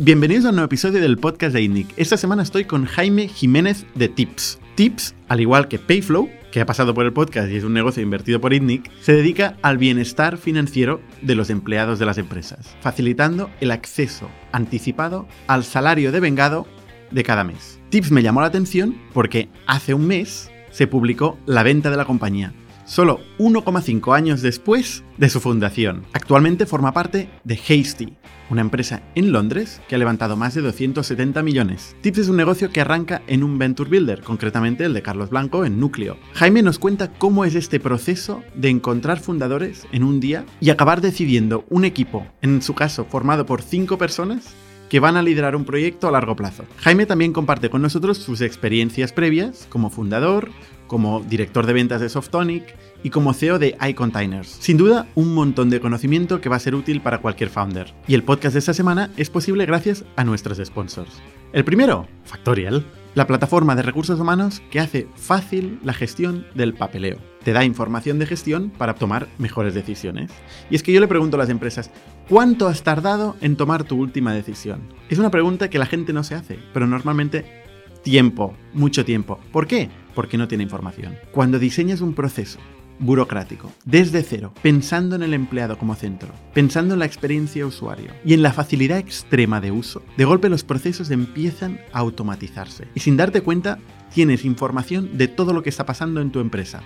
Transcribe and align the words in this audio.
Bienvenidos 0.00 0.44
a 0.44 0.50
un 0.50 0.54
nuevo 0.54 0.66
episodio 0.66 1.00
del 1.00 1.18
podcast 1.18 1.52
de 1.52 1.60
INNIC. 1.60 1.92
Esta 1.96 2.16
semana 2.16 2.44
estoy 2.44 2.66
con 2.66 2.84
Jaime 2.84 3.26
Jiménez 3.26 3.84
de 3.96 4.08
Tips. 4.08 4.60
Tips, 4.76 5.16
al 5.26 5.40
igual 5.40 5.66
que 5.66 5.80
Payflow, 5.80 6.30
que 6.52 6.60
ha 6.60 6.66
pasado 6.66 6.94
por 6.94 7.04
el 7.04 7.12
podcast 7.12 7.50
y 7.50 7.56
es 7.56 7.64
un 7.64 7.72
negocio 7.72 8.00
invertido 8.00 8.40
por 8.40 8.54
INNIC, 8.54 8.88
se 9.00 9.12
dedica 9.12 9.56
al 9.60 9.76
bienestar 9.76 10.38
financiero 10.38 11.00
de 11.20 11.34
los 11.34 11.50
empleados 11.50 11.98
de 11.98 12.06
las 12.06 12.16
empresas, 12.16 12.76
facilitando 12.80 13.50
el 13.60 13.72
acceso 13.72 14.30
anticipado 14.52 15.26
al 15.48 15.64
salario 15.64 16.12
de 16.12 16.20
vengado 16.20 16.68
de 17.10 17.24
cada 17.24 17.42
mes. 17.42 17.80
Tips 17.88 18.12
me 18.12 18.22
llamó 18.22 18.40
la 18.40 18.46
atención 18.46 18.96
porque 19.12 19.48
hace 19.66 19.94
un 19.94 20.06
mes 20.06 20.48
se 20.70 20.86
publicó 20.86 21.40
la 21.44 21.64
venta 21.64 21.90
de 21.90 21.96
la 21.96 22.04
compañía, 22.04 22.52
solo 22.88 23.20
1,5 23.38 24.16
años 24.16 24.42
después 24.42 25.04
de 25.18 25.28
su 25.28 25.40
fundación. 25.40 26.04
Actualmente 26.12 26.66
forma 26.66 26.92
parte 26.92 27.28
de 27.44 27.54
Hasty, 27.54 28.16
una 28.50 28.62
empresa 28.62 29.02
en 29.14 29.30
Londres 29.30 29.80
que 29.88 29.94
ha 29.94 29.98
levantado 29.98 30.36
más 30.36 30.54
de 30.54 30.62
270 30.62 31.42
millones. 31.42 31.94
Tips 32.00 32.18
es 32.18 32.28
un 32.28 32.36
negocio 32.36 32.70
que 32.70 32.80
arranca 32.80 33.22
en 33.26 33.44
un 33.44 33.58
Venture 33.58 33.90
Builder, 33.90 34.22
concretamente 34.22 34.84
el 34.84 34.94
de 34.94 35.02
Carlos 35.02 35.30
Blanco 35.30 35.64
en 35.64 35.78
Núcleo. 35.78 36.16
Jaime 36.32 36.62
nos 36.62 36.78
cuenta 36.78 37.12
cómo 37.12 37.44
es 37.44 37.54
este 37.54 37.78
proceso 37.78 38.42
de 38.54 38.70
encontrar 38.70 39.20
fundadores 39.20 39.86
en 39.92 40.02
un 40.02 40.18
día 40.18 40.46
y 40.60 40.70
acabar 40.70 41.02
decidiendo 41.02 41.66
un 41.68 41.84
equipo, 41.84 42.26
en 42.40 42.62
su 42.62 42.74
caso 42.74 43.04
formado 43.04 43.44
por 43.44 43.60
5 43.60 43.98
personas, 43.98 44.54
que 44.88 45.00
van 45.00 45.18
a 45.18 45.22
liderar 45.22 45.54
un 45.54 45.66
proyecto 45.66 46.08
a 46.08 46.10
largo 46.10 46.34
plazo. 46.34 46.64
Jaime 46.78 47.04
también 47.04 47.34
comparte 47.34 47.68
con 47.68 47.82
nosotros 47.82 48.16
sus 48.16 48.40
experiencias 48.40 49.12
previas 49.12 49.66
como 49.68 49.90
fundador, 49.90 50.48
como 50.88 51.20
director 51.20 51.66
de 51.66 51.72
ventas 51.72 52.00
de 52.00 52.08
Softonic 52.08 52.74
y 53.04 53.10
como 53.10 53.32
CEO 53.32 53.60
de 53.60 53.76
iContainers. 53.88 54.48
Sin 54.48 54.76
duda, 54.76 55.06
un 55.14 55.34
montón 55.34 55.70
de 55.70 55.78
conocimiento 55.80 56.40
que 56.40 56.48
va 56.48 56.56
a 56.56 56.60
ser 56.60 56.74
útil 56.74 57.00
para 57.00 57.18
cualquier 57.18 57.50
founder. 57.50 57.94
Y 58.08 58.14
el 58.14 58.24
podcast 58.24 58.54
de 58.54 58.58
esta 58.58 58.74
semana 58.74 59.10
es 59.16 59.30
posible 59.30 59.66
gracias 59.66 60.04
a 60.16 60.24
nuestros 60.24 60.58
sponsors. 60.58 61.22
El 61.52 61.64
primero, 61.64 62.08
Factorial, 62.24 62.84
la 63.14 63.26
plataforma 63.26 63.74
de 63.74 63.82
recursos 63.82 64.20
humanos 64.20 64.62
que 64.70 64.80
hace 64.80 65.08
fácil 65.16 65.78
la 65.82 65.94
gestión 65.94 66.46
del 66.54 66.74
papeleo. 66.74 67.18
Te 67.42 67.52
da 67.52 67.64
información 67.64 68.18
de 68.18 68.26
gestión 68.26 68.70
para 68.70 68.94
tomar 68.94 69.28
mejores 69.38 69.74
decisiones. 69.74 70.30
Y 70.70 70.76
es 70.76 70.82
que 70.82 70.92
yo 70.92 71.00
le 71.00 71.08
pregunto 71.08 71.36
a 71.36 71.38
las 71.38 71.48
empresas, 71.48 71.90
¿cuánto 72.28 72.68
has 72.68 72.82
tardado 72.82 73.36
en 73.40 73.56
tomar 73.56 73.84
tu 73.84 73.96
última 73.96 74.34
decisión? 74.34 74.82
Es 75.08 75.18
una 75.18 75.30
pregunta 75.30 75.70
que 75.70 75.78
la 75.78 75.86
gente 75.86 76.12
no 76.12 76.22
se 76.22 76.34
hace, 76.34 76.58
pero 76.74 76.86
normalmente 76.86 77.64
tiempo, 78.02 78.54
mucho 78.72 79.04
tiempo. 79.04 79.40
¿Por 79.52 79.66
qué? 79.66 79.88
Porque 80.18 80.36
no 80.36 80.48
tiene 80.48 80.64
información. 80.64 81.14
Cuando 81.30 81.60
diseñas 81.60 82.00
un 82.00 82.12
proceso 82.12 82.58
burocrático, 82.98 83.70
desde 83.84 84.24
cero, 84.24 84.52
pensando 84.62 85.14
en 85.14 85.22
el 85.22 85.32
empleado 85.32 85.78
como 85.78 85.94
centro, 85.94 86.30
pensando 86.52 86.94
en 86.94 86.98
la 86.98 87.06
experiencia 87.06 87.64
usuario 87.64 88.10
y 88.24 88.34
en 88.34 88.42
la 88.42 88.52
facilidad 88.52 88.98
extrema 88.98 89.60
de 89.60 89.70
uso, 89.70 90.02
de 90.16 90.24
golpe 90.24 90.48
los 90.48 90.64
procesos 90.64 91.12
empiezan 91.12 91.78
a 91.92 92.00
automatizarse. 92.00 92.88
Y 92.96 92.98
sin 92.98 93.16
darte 93.16 93.42
cuenta, 93.42 93.78
tienes 94.12 94.44
información 94.44 95.16
de 95.16 95.28
todo 95.28 95.52
lo 95.52 95.62
que 95.62 95.70
está 95.70 95.86
pasando 95.86 96.20
en 96.20 96.32
tu 96.32 96.40
empresa. 96.40 96.82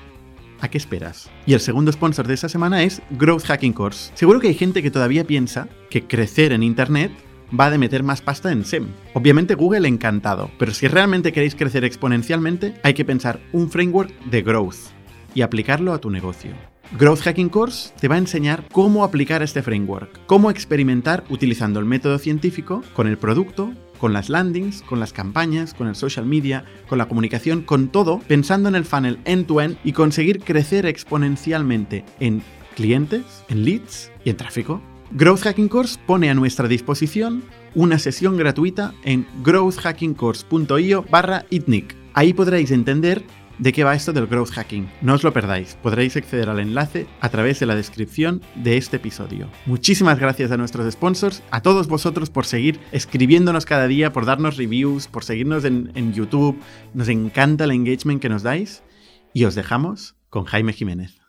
¿A 0.61 0.69
qué 0.69 0.77
esperas? 0.77 1.31
Y 1.47 1.55
el 1.55 1.61
segundo 1.61 1.91
sponsor 1.91 2.27
de 2.29 2.35
esta 2.35 2.51
semana 2.51 2.83
es 2.83 3.01
Growth 3.13 3.45
Hacking 3.45 3.73
Course. 3.73 4.13
Seguro 4.15 4.41
que 4.41 4.49
hay 4.49 4.55
gente 4.55 4.83
que 4.83 4.91
todavía 4.91 5.25
piensa 5.25 5.71
que 5.89 6.07
crecer 6.07 6.53
en 6.53 6.63
Internet 6.63 7.13
va 7.59 7.71
de 7.71 7.79
meter 7.79 8.03
más 8.03 8.23
pasta 8.23 8.53
en 8.53 8.65
SEM. 8.65 8.89
Obviamente 9.15 9.55
Google 9.55 9.89
encantado, 9.89 10.51
pero 10.59 10.73
si 10.73 10.89
realmente 10.89 11.33
queréis 11.33 11.55
crecer 11.55 11.85
exponencialmente, 11.85 12.75
hay 12.83 12.95
que 12.95 13.05
pensar 13.05 13.41
un 13.53 13.71
framework 13.71 14.13
de 14.25 14.43
growth 14.43 14.77
y 15.35 15.43
aplicarlo 15.43 15.93
a 15.93 15.99
tu 15.99 16.11
negocio. 16.11 16.53
Growth 16.99 17.21
Hacking 17.21 17.49
Course 17.49 17.95
te 17.99 18.09
va 18.09 18.17
a 18.17 18.19
enseñar 18.19 18.65
cómo 18.71 19.03
aplicar 19.03 19.43
este 19.43 19.63
framework, 19.63 20.27
cómo 20.27 20.51
experimentar 20.51 21.25
utilizando 21.31 21.81
el 21.81 21.87
método 21.87 22.19
científico 22.19 22.83
con 22.93 23.07
el 23.07 23.17
producto, 23.17 23.73
con 23.99 24.13
las 24.13 24.29
landings, 24.29 24.83
con 24.83 25.01
las 25.01 25.15
campañas, 25.15 25.73
con 25.73 25.89
el 25.89 25.95
social 25.95 26.27
media, 26.27 26.65
con 26.89 26.99
la 26.99 27.09
comunicación, 27.09 27.63
con 27.63 27.89
todo, 27.89 28.19
pensando 28.29 28.69
en 28.69 28.75
el 28.75 28.85
funnel 28.85 29.21
end-to-end 29.25 29.79
y 29.85 29.93
conseguir 29.93 30.41
crecer 30.41 30.85
exponencialmente 30.85 32.05
en 32.21 32.43
clientes, 32.75 33.45
en 33.49 33.65
leads 33.65 34.11
y 34.25 34.31
en 34.31 34.37
tráfico. 34.37 34.83
Growth 35.15 35.43
Hacking 35.43 35.69
Course 35.69 36.01
pone 36.07 36.31
a 36.31 36.35
nuestra 36.35 36.69
disposición 36.69 37.43
una 37.75 37.99
sesión 37.99 38.39
gratuita 38.39 38.95
en 39.05 39.27
growthhackingcourse.io 39.43 41.05
barra 41.11 41.45
itnic. 41.51 41.95
Ahí 42.15 42.33
podréis 42.33 42.71
entender 42.71 43.23
de 43.59 43.75
qué 43.75 43.85
va 43.85 43.95
esto 43.95 44.15
del 44.15 44.27
growth 44.27 44.53
hacking. 44.53 44.91
No 45.03 45.13
os 45.13 45.23
lo 45.23 45.35
perdáis, 45.35 45.77
podréis 45.83 46.17
acceder 46.17 46.49
al 46.49 46.61
enlace 46.61 47.07
a 47.21 47.29
través 47.29 47.61
de 47.61 47.67
la 47.67 47.77
descripción 47.77 48.41
de 48.55 48.79
este 48.79 48.97
episodio. 48.97 49.49
Muchísimas 49.67 50.19
gracias 50.19 50.51
a 50.51 50.57
nuestros 50.57 50.91
sponsors, 50.91 51.43
a 51.51 51.61
todos 51.61 51.89
vosotros 51.89 52.31
por 52.31 52.47
seguir 52.47 52.81
escribiéndonos 52.91 53.67
cada 53.67 53.89
día, 53.89 54.15
por 54.15 54.25
darnos 54.25 54.57
reviews, 54.57 55.09
por 55.09 55.25
seguirnos 55.25 55.67
en, 55.67 55.93
en 55.95 56.15
YouTube. 56.15 56.59
Nos 56.95 57.09
encanta 57.09 57.65
el 57.65 57.73
engagement 57.73 58.23
que 58.23 58.31
nos 58.31 58.43
dais 58.43 58.83
y 59.35 59.45
os 59.45 59.55
dejamos 59.55 60.17
con 60.31 60.45
Jaime 60.45 60.73
Jiménez. 60.73 61.22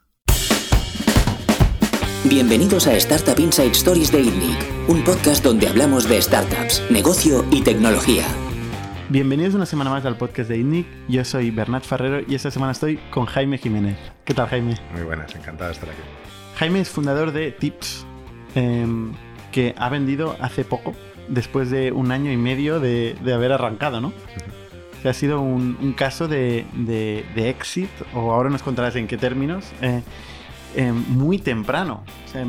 Bienvenidos 2.25 2.87
a 2.87 2.95
Startup 2.95 3.37
Inside 3.37 3.71
Stories 3.71 4.09
de 4.09 4.21
INNIC, 4.21 4.57
un 4.87 5.03
podcast 5.03 5.43
donde 5.43 5.67
hablamos 5.67 6.07
de 6.07 6.21
startups, 6.21 6.81
negocio 6.89 7.45
y 7.51 7.61
tecnología. 7.61 8.23
Bienvenidos 9.09 9.55
una 9.55 9.65
semana 9.65 9.89
más 9.89 10.05
al 10.05 10.15
podcast 10.15 10.49
de 10.49 10.57
INNIC. 10.57 10.87
Yo 11.09 11.25
soy 11.25 11.51
Bernat 11.51 11.83
Ferrero 11.83 12.25
y 12.25 12.35
esta 12.35 12.49
semana 12.49 12.71
estoy 12.71 12.95
con 13.11 13.25
Jaime 13.25 13.57
Jiménez. 13.57 13.97
¿Qué 14.23 14.33
tal, 14.33 14.47
Jaime? 14.47 14.75
Muy 14.93 15.03
buenas, 15.03 15.35
encantado 15.35 15.67
de 15.67 15.73
estar 15.73 15.89
aquí. 15.89 15.99
Jaime 16.55 16.79
es 16.79 16.89
fundador 16.89 17.33
de 17.33 17.51
Tips, 17.51 18.05
em, 18.55 19.11
que 19.51 19.75
ha 19.77 19.89
vendido 19.89 20.37
hace 20.39 20.63
poco, 20.63 20.93
después 21.27 21.69
de 21.71 21.91
un 21.91 22.13
año 22.13 22.31
y 22.31 22.37
medio 22.37 22.79
de, 22.79 23.17
de 23.21 23.33
haber 23.33 23.51
arrancado, 23.51 23.99
¿no? 23.99 24.13
Ha 25.03 25.13
sido 25.13 25.41
un, 25.41 25.77
un 25.81 25.91
caso 25.91 26.29
de, 26.29 26.65
de, 26.71 27.25
de, 27.35 27.49
exit, 27.49 27.89
o 28.13 28.31
ahora 28.31 28.49
nos 28.49 28.63
contarás 28.63 28.95
en 28.95 29.07
qué 29.07 29.17
términos, 29.17 29.65
eh, 29.81 30.01
eh, 30.75 30.91
muy 30.91 31.39
temprano. 31.39 32.03
O 32.25 32.27
sea, 32.27 32.45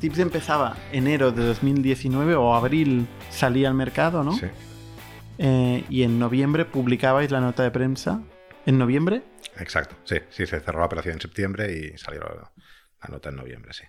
Tips 0.00 0.18
empezaba 0.18 0.76
enero 0.92 1.32
de 1.32 1.44
2019 1.44 2.34
o 2.34 2.54
abril 2.54 3.06
salía 3.30 3.68
al 3.68 3.74
mercado, 3.74 4.22
¿no? 4.22 4.32
Sí. 4.32 4.46
Eh, 5.38 5.84
y 5.88 6.02
en 6.02 6.18
noviembre 6.18 6.64
publicabais 6.64 7.30
la 7.30 7.40
nota 7.40 7.62
de 7.62 7.70
prensa. 7.70 8.22
¿En 8.66 8.78
noviembre? 8.78 9.22
Exacto, 9.58 9.96
sí, 10.04 10.16
sí, 10.30 10.46
se 10.46 10.60
cerró 10.60 10.80
la 10.80 10.86
operación 10.86 11.14
en 11.14 11.20
septiembre 11.20 11.72
y 11.72 11.98
salió 11.98 12.20
la 12.20 13.08
nota 13.08 13.28
en 13.28 13.36
noviembre, 13.36 13.72
sí. 13.72 13.84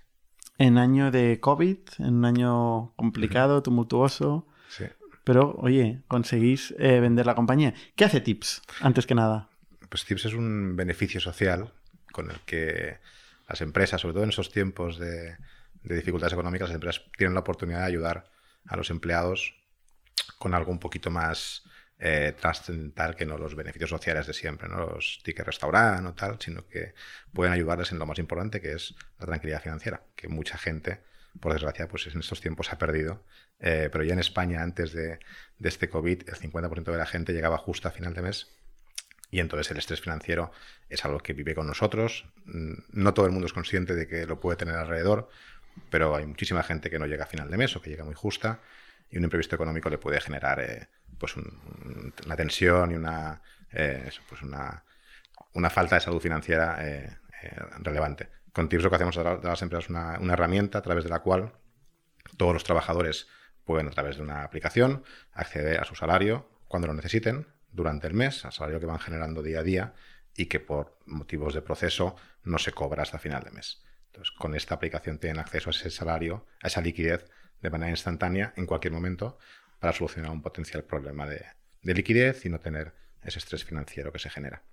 En 0.58 0.78
año 0.78 1.12
de 1.12 1.40
COVID, 1.40 1.78
en 2.00 2.16
un 2.16 2.26
año 2.26 2.94
complicado, 2.96 3.62
tumultuoso. 3.62 4.48
Sí. 4.70 4.86
Pero, 5.24 5.56
oye, 5.58 6.02
conseguís 6.08 6.74
eh, 6.78 7.00
vender 7.00 7.26
la 7.26 7.36
compañía. 7.36 7.74
¿Qué 7.96 8.06
hace 8.06 8.22
Tips, 8.22 8.62
antes 8.82 9.06
que 9.06 9.16
nada? 9.16 9.50
Pues 9.90 10.06
Tips 10.06 10.26
es 10.26 10.34
un 10.34 10.76
beneficio 10.76 11.20
social 11.20 11.74
con 12.12 12.32
el 12.32 12.40
que 12.46 13.00
las 13.48 13.62
empresas, 13.62 14.02
sobre 14.02 14.14
todo 14.14 14.24
en 14.24 14.30
esos 14.30 14.52
tiempos 14.52 14.98
de, 14.98 15.38
de 15.84 15.96
dificultades 15.96 16.34
económicas, 16.34 16.70
las 16.70 16.76
empresas 16.76 17.04
tienen 17.18 17.34
la 17.34 17.42
oportunidad 17.42 17.80
de 17.80 17.86
ayudar 17.86 18.30
a 18.68 18.76
los 18.76 18.90
empleados 18.90 19.56
con 20.38 20.54
algo 20.54 20.72
un 20.72 20.80
poquito 20.80 21.12
más 21.12 21.64
eh, 22.00 22.34
trascendental 22.40 23.16
que 23.16 23.26
no 23.26 23.38
los 23.38 23.56
beneficios 23.56 23.90
sociales 23.90 24.28
de 24.28 24.34
siempre, 24.34 24.68
no 24.68 24.86
los 24.86 25.22
tickets 25.24 25.46
restaurant 25.46 26.06
o 26.08 26.14
tal, 26.14 26.38
sino 26.40 26.68
que 26.68 26.94
pueden 27.34 27.54
ayudarles 27.54 27.92
en 27.92 28.00
lo 28.00 28.06
más 28.06 28.20
importante, 28.20 28.60
que 28.60 28.74
es 28.74 28.96
la 29.20 29.28
tranquilidad 29.28 29.62
financiera, 29.62 30.02
que 30.16 30.28
mucha 30.28 30.58
gente, 30.58 31.02
por 31.40 31.54
desgracia, 31.54 31.88
pues 31.88 32.08
en 32.08 32.20
estos 32.20 32.42
tiempos 32.42 32.74
ha 32.74 32.78
perdido. 32.78 33.24
Eh, 33.60 33.90
pero 33.92 34.04
ya 34.04 34.14
en 34.14 34.20
España, 34.20 34.62
antes 34.62 34.92
de, 34.92 35.20
de 35.60 35.70
este 35.70 35.88
COVID, 35.88 36.28
el 36.28 36.36
50% 36.36 36.92
de 36.92 36.98
la 36.98 37.06
gente 37.06 37.34
llegaba 37.34 37.58
justo 37.58 37.88
a 37.88 37.92
final 37.92 38.14
de 38.14 38.22
mes 38.24 38.55
y 39.32 39.40
entonces 39.40 39.72
el 39.72 39.78
estrés 39.78 40.02
financiero 40.02 40.52
es 40.90 41.04
algo 41.06 41.20
que 41.20 41.34
vive 41.34 41.56
con 41.56 41.68
nosotros. 41.68 42.26
No 42.46 43.14
todo 43.14 43.26
el 43.26 43.32
mundo 43.32 43.48
es 43.48 43.54
consciente 43.54 43.96
de 43.96 44.08
que 44.08 44.26
lo 44.26 44.40
puede 44.40 44.58
tener 44.58 44.76
alrededor, 44.76 45.30
pero 45.90 46.16
hay 46.16 46.26
muchísima 46.26 46.64
gente 46.64 46.90
que 46.90 47.00
no 47.00 47.06
llega 47.06 47.24
a 47.26 47.28
final 47.28 47.50
de 47.50 47.58
mes 47.58 47.76
o 47.76 47.82
que 47.82 47.90
llega 47.90 48.04
muy 48.04 48.16
justa 48.16 48.60
y 49.10 49.18
un 49.18 49.24
imprevisto 49.24 49.56
económico 49.56 49.90
le 49.90 49.98
puede 49.98 50.20
generar 50.22 50.60
eh, 50.60 50.88
pues 51.18 51.36
un, 51.36 52.14
una 52.26 52.36
tensión 52.36 52.92
y 52.92 52.96
una, 52.96 53.42
eh, 53.72 54.10
pues 54.30 54.42
una, 54.42 54.84
una, 55.54 55.70
falta 55.70 55.96
de 55.96 56.02
salud 56.02 56.20
financiera 56.20 56.78
eh, 56.82 57.18
relevante. 57.80 58.30
Con 58.52 58.70
Tips 58.70 58.84
lo 58.84 58.90
que 58.90 58.96
hacemos 58.96 59.18
a 59.18 59.36
las 59.44 59.62
empresas 59.62 59.90
una, 59.90 60.18
una, 60.20 60.34
herramienta 60.34 60.80
a 60.80 60.82
través 60.82 61.04
de 61.04 61.10
la 61.10 61.20
cual 61.20 61.54
todos 62.38 62.54
los 62.54 62.64
trabajadores 62.64 63.28
pueden 63.66 63.88
a 63.88 63.92
través 63.92 64.18
de 64.18 64.24
una 64.24 64.44
aplicación 64.44 65.04
acceder 65.34 65.80
a 65.80 65.86
su 65.86 65.96
salario 65.96 66.50
cuando 66.68 66.88
lo 66.88 66.94
necesiten 66.94 67.48
durante 67.76 68.08
el 68.08 68.14
mes, 68.14 68.46
al 68.46 68.54
salario 68.54 68.80
que 68.80 68.86
van 68.86 69.00
generando 69.00 69.44
día 69.44 69.60
a 69.60 69.64
día 69.64 69.94
y 70.36 70.46
que 70.46 70.60
por 70.60 70.98
motivos 71.06 71.54
de 71.54 71.62
proceso 71.62 72.16
no 72.44 72.58
se 72.58 72.72
cobra 72.72 73.04
hasta 73.04 73.20
final 73.20 73.44
de 73.44 73.52
mes. 73.52 73.84
Entonces, 74.08 74.34
con 74.38 74.56
esta 74.56 74.76
aplicación 74.76 75.20
tienen 75.20 75.40
acceso 75.40 75.70
a 75.70 75.72
ese 75.72 75.90
salario, 75.90 76.46
a 76.62 76.68
esa 76.68 76.82
liquidez 76.82 77.26
de 77.62 77.70
manera 77.70 77.92
instantánea 77.92 78.54
en 78.56 78.66
cualquier 78.66 78.94
momento 78.94 79.38
para 79.80 79.94
solucionar 79.94 80.32
un 80.32 80.42
potencial 80.42 80.84
problema 80.84 81.26
de, 81.26 81.46
de 81.82 81.94
liquidez 81.94 82.46
y 82.46 82.50
no 82.50 82.60
tener 82.60 82.94
ese 83.22 83.40
estrés 83.40 83.66
financiero 83.66 84.12
que 84.12 84.20
se 84.20 84.30
genera. 84.30 84.64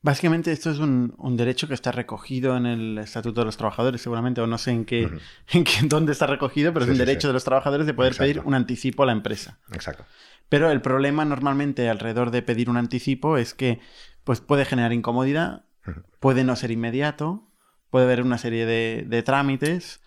Básicamente 0.00 0.52
esto 0.52 0.70
es 0.70 0.78
un, 0.78 1.14
un, 1.18 1.36
derecho 1.36 1.66
que 1.66 1.74
está 1.74 1.90
recogido 1.90 2.56
en 2.56 2.66
el 2.66 2.98
Estatuto 2.98 3.40
de 3.40 3.46
los 3.46 3.56
Trabajadores, 3.56 4.00
seguramente, 4.00 4.40
o 4.40 4.46
no 4.46 4.56
sé 4.56 4.70
en 4.70 4.84
qué, 4.84 5.06
uh 5.06 5.08
-huh. 5.10 5.20
en 5.48 5.64
qué 5.64 5.72
dónde 5.82 6.12
está 6.12 6.26
recogido, 6.26 6.72
pero 6.72 6.84
sí, 6.84 6.90
es 6.90 6.94
un 6.94 7.00
sí, 7.00 7.06
derecho 7.06 7.22
sí. 7.22 7.26
de 7.28 7.32
los 7.32 7.44
trabajadores 7.44 7.86
de 7.86 7.94
poder 7.94 8.12
Exacto. 8.12 8.32
pedir 8.32 8.46
un 8.46 8.54
anticipo 8.54 9.02
a 9.02 9.06
la 9.06 9.12
empresa. 9.12 9.58
Exacto. 9.72 10.04
Pero 10.48 10.70
el 10.70 10.80
problema 10.80 11.24
normalmente 11.24 11.88
alrededor 11.88 12.30
de 12.30 12.42
pedir 12.42 12.70
un 12.70 12.76
anticipo 12.76 13.36
es 13.36 13.54
que 13.54 13.80
pues, 14.24 14.40
puede 14.40 14.64
generar 14.64 14.92
incomodidad, 14.92 15.64
puede 16.20 16.44
no 16.44 16.56
ser 16.56 16.70
inmediato, 16.70 17.48
puede 17.90 18.06
haber 18.06 18.22
una 18.22 18.38
serie 18.38 18.66
de, 18.66 19.04
de 19.06 19.22
trámites. 19.22 20.00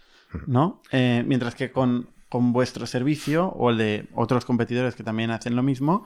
¿no? 0.48 0.82
Eh, 0.92 1.24
mientras 1.26 1.56
que 1.56 1.72
con, 1.72 2.10
con 2.30 2.54
vuestro 2.54 2.86
servicio 2.86 3.48
o 3.48 3.70
el 3.70 3.78
de 3.78 4.08
otros 4.14 4.46
competidores 4.46 4.96
que 4.96 5.04
también 5.04 5.32
hacen 5.32 5.56
lo 5.56 5.64
mismo, 5.64 6.06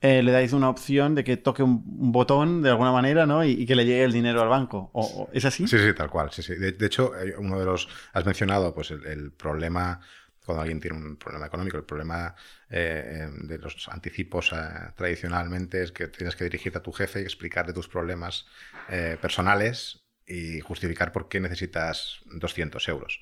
eh, 0.00 0.22
le 0.22 0.32
dais 0.32 0.52
una 0.52 0.68
opción 0.68 1.14
de 1.14 1.22
que 1.22 1.36
toque 1.36 1.62
un, 1.62 1.84
un 1.98 2.10
botón 2.10 2.60
de 2.60 2.70
alguna 2.70 2.90
manera, 2.90 3.24
¿no? 3.24 3.44
Y, 3.44 3.52
y, 3.52 3.66
que 3.66 3.76
le 3.76 3.84
llegue 3.84 4.02
el 4.02 4.12
dinero 4.12 4.42
al 4.42 4.48
banco. 4.48 4.90
¿O, 4.92 5.02
o 5.02 5.30
¿Es 5.32 5.44
así? 5.44 5.68
Sí, 5.68 5.78
sí, 5.78 5.94
tal 5.94 6.10
cual. 6.10 6.30
Sí, 6.32 6.42
sí. 6.42 6.56
De, 6.56 6.72
de 6.72 6.86
hecho, 6.86 7.12
uno 7.38 7.58
de 7.58 7.64
los. 7.64 7.88
Has 8.12 8.26
mencionado, 8.26 8.74
pues, 8.74 8.90
el, 8.90 9.06
el, 9.06 9.30
problema. 9.30 10.00
Cuando 10.44 10.62
alguien 10.62 10.80
tiene 10.80 10.96
un 10.96 11.16
problema 11.16 11.46
económico, 11.46 11.76
el 11.76 11.84
problema 11.84 12.34
eh, 12.74 13.28
de 13.30 13.58
los 13.58 13.86
anticipos 13.88 14.50
eh, 14.52 14.56
tradicionalmente 14.96 15.82
es 15.82 15.92
que 15.92 16.08
tienes 16.08 16.34
que 16.34 16.44
dirigirte 16.44 16.78
a 16.78 16.82
tu 16.82 16.90
jefe 16.90 17.20
y 17.20 17.24
explicarle 17.24 17.74
tus 17.74 17.86
problemas 17.86 18.46
eh, 18.88 19.18
personales 19.20 20.04
y 20.26 20.60
justificar 20.60 21.12
por 21.12 21.28
qué 21.28 21.38
necesitas 21.38 22.20
200 22.24 22.88
euros. 22.88 23.20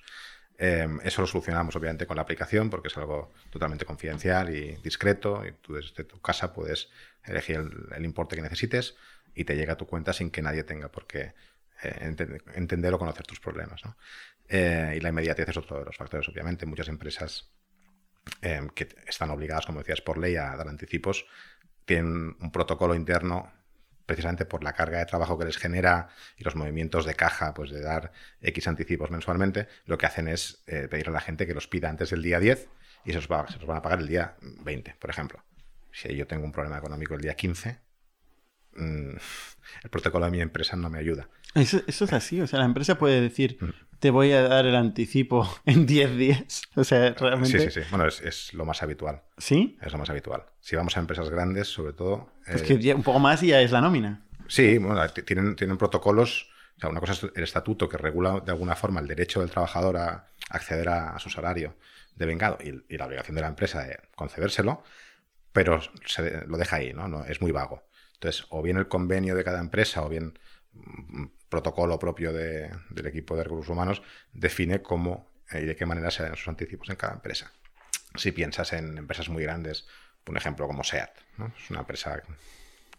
Eh, 0.56 0.87
eso 1.02 1.23
lo 1.23 1.26
solucionamos 1.26 1.75
obviamente 1.75 2.06
con 2.06 2.17
la 2.17 2.23
aplicación 2.23 2.70
porque 2.70 2.88
es 2.88 2.97
algo 2.97 3.32
totalmente 3.50 3.85
confidencial 3.85 4.55
y 4.55 4.76
discreto 4.85 5.44
y 5.44 5.53
tú 5.53 5.75
desde 5.75 6.05
tu 6.05 6.20
casa 6.20 6.53
puedes 6.53 6.88
elegir 7.25 7.56
el, 7.96 8.05
importe 8.05 8.37
que 8.37 8.43
necesites 8.43 8.94
y 9.35 9.44
te 9.44 9.56
llega 9.56 9.73
a 9.73 9.76
tu 9.76 9.87
cuenta 9.87 10.12
sin 10.12 10.31
que 10.31 10.43
nadie 10.43 10.62
tenga 10.62 10.93
por 10.93 11.08
qué 11.08 11.35
ent 11.82 12.20
entender 12.55 12.94
o 12.94 12.99
conocer 12.99 13.26
tus 13.26 13.41
problemas. 13.41 13.82
y 14.49 15.00
la 15.00 15.08
inmediatez 15.08 15.49
es 15.49 15.56
otro 15.56 15.79
de 15.79 15.87
los 15.87 15.96
factores, 15.96 16.29
obviamente. 16.29 16.67
Muchas 16.67 16.88
empresas 16.88 17.50
eh, 18.43 18.67
que 18.75 18.88
están 19.06 19.31
obligadas, 19.31 19.67
como 19.67 19.81
decías, 19.81 20.00
por 20.00 20.19
ley 20.19 20.37
a 20.37 20.56
dar 20.56 20.69
anticipos, 20.69 21.26
tienen 21.84 22.37
un 22.40 22.52
protocolo 22.52 22.94
interno 22.94 23.52
precisamente 24.06 24.44
por 24.44 24.64
la 24.64 24.72
carga 24.72 24.99
de 24.99 25.06
trabajo 25.06 25.38
que 25.38 25.44
les 25.44 25.56
genera 25.56 26.08
y 26.37 26.43
los 26.43 26.56
movimientos 26.56 27.06
de 27.06 27.14
caja, 27.14 27.55
pues 27.55 27.70
de 27.70 27.81
dar 27.81 28.11
X 28.40 28.67
anticipos 28.67 29.11
mensualmente, 29.11 29.69
lo 29.87 29.99
que 29.99 30.06
hacen 30.06 30.26
es 30.26 30.64
eh, 30.67 30.88
pedir 30.90 31.08
a 31.08 31.12
la 31.12 31.20
gente 31.20 31.46
que 31.46 31.55
los 31.55 31.69
pida 31.69 31.88
antes 31.88 32.11
del 32.11 32.20
día 32.20 32.40
10 32.40 32.69
y 33.05 33.12
se 33.12 33.20
se 33.20 33.28
los 33.28 33.67
van 33.67 33.76
a 33.76 33.82
pagar 33.82 34.00
el 34.00 34.08
día 34.08 34.37
20, 34.40 34.96
por 34.99 35.11
ejemplo. 35.11 35.44
Si 35.93 36.14
yo 36.17 36.26
tengo 36.26 36.44
un 36.44 36.50
problema 36.50 36.78
económico 36.78 37.14
el 37.14 37.20
día 37.20 37.34
15, 37.34 37.78
mmm, 38.72 39.17
el 39.84 39.90
protocolo 39.90 40.25
de 40.25 40.32
mi 40.32 40.40
empresa 40.40 40.75
no 40.75 40.90
me 40.90 40.99
ayuda. 40.99 41.28
Eso, 41.55 41.82
eso, 41.87 42.05
es 42.05 42.12
así, 42.12 42.41
o 42.41 42.47
sea, 42.47 42.61
la 42.61 42.64
empresa 42.64 42.97
puede 42.97 43.20
decir, 43.20 43.58
mm. 43.61 43.99
te 43.99 44.11
voy 44.11 44.32
a 44.32 44.43
dar 44.43 44.67
el 44.67 44.76
anticipo 44.76 45.49
en 45.67 45.87
10 45.87 46.17
días. 46.17 46.62
O 46.76 46.85
sea, 46.85 47.12
realmente. 47.14 47.58
Sí, 47.58 47.70
sí, 47.70 47.81
sí. 47.81 47.87
Bueno, 47.91 48.06
es, 48.06 48.20
es, 48.20 48.55
lo 48.55 48.64
más 48.64 48.82
habitual. 48.82 49.23
¿Sí? 49.38 49.76
Es 49.82 49.93
lo 49.93 49.99
más 49.99 50.11
habitual. 50.11 50.44
Si 50.61 50.76
vamos 50.76 50.97
a 50.97 51.00
empresas 51.00 51.29
grandes, 51.29 51.69
sobre 51.69 51.93
todo. 51.93 52.32
Pues 52.47 52.70
eh... 52.70 52.79
que 52.79 52.94
un 52.94 53.02
poco 53.02 53.19
más 53.19 53.43
y 53.43 53.49
ya 53.49 53.61
es 53.61 53.73
la 53.73 53.81
nómina. 53.81 54.23
Sí, 54.47 54.79
bueno, 54.79 55.06
tienen, 55.08 55.56
tienen 55.56 55.76
protocolos. 55.76 56.49
O 56.76 56.81
sea, 56.81 56.88
una 56.88 57.00
cosa 57.00 57.12
es 57.12 57.26
el 57.35 57.43
estatuto 57.43 57.88
que 57.88 57.99
regula 57.99 58.41
de 58.41 58.53
alguna 58.53 58.75
forma 58.75 59.00
el 59.00 59.06
derecho 59.06 59.41
del 59.41 59.50
trabajador 59.50 59.96
a 59.96 60.26
acceder 60.49 60.88
a, 60.88 61.11
a 61.11 61.19
su 61.19 61.31
salario 61.31 61.76
de 62.17 62.26
vengado 62.26 62.58
y, 62.62 62.82
y, 62.93 62.96
la 62.96 63.06
obligación 63.06 63.35
de 63.35 63.43
la 63.43 63.49
empresa 63.49 63.82
de 63.85 63.99
concedérselo, 64.14 64.82
pero 65.53 65.81
se 66.06 66.46
lo 66.46 66.56
deja 66.58 66.76
ahí, 66.76 66.93
¿no? 66.93 67.08
no 67.08 67.25
es 67.25 67.41
muy 67.41 67.53
vago. 67.53 67.85
Entonces, 68.14 68.46
o 68.50 68.62
bien 68.62 68.76
el 68.76 68.88
convenio 68.88 69.35
de 69.35 69.44
cada 69.44 69.61
empresa 69.61 70.03
o 70.03 70.08
bien 70.08 70.38
un 70.75 71.32
protocolo 71.50 71.99
propio 71.99 72.32
de, 72.32 72.70
del 72.88 73.06
equipo 73.06 73.37
de 73.37 73.44
recursos 73.44 73.69
humanos 73.69 74.02
define 74.32 74.81
cómo 74.81 75.29
y 75.52 75.67
de 75.67 75.76
qué 75.76 75.85
manera 75.85 76.11
se 76.11 76.23
dan 76.23 76.37
sus 76.37 76.49
anticipos 76.49 76.88
en 76.88 76.97
cada 76.97 77.12
empresa. 77.12 77.52
Si 78.14 78.32
piensas 78.32 78.73
en 78.73 78.97
empresas 78.97 79.29
muy 79.29 79.43
grandes, 79.43 79.87
por 80.25 80.37
ejemplo, 80.37 80.67
como 80.67 80.85
SEAT, 80.85 81.11
es 81.58 81.70
una 81.70 81.81
empresa 81.81 82.23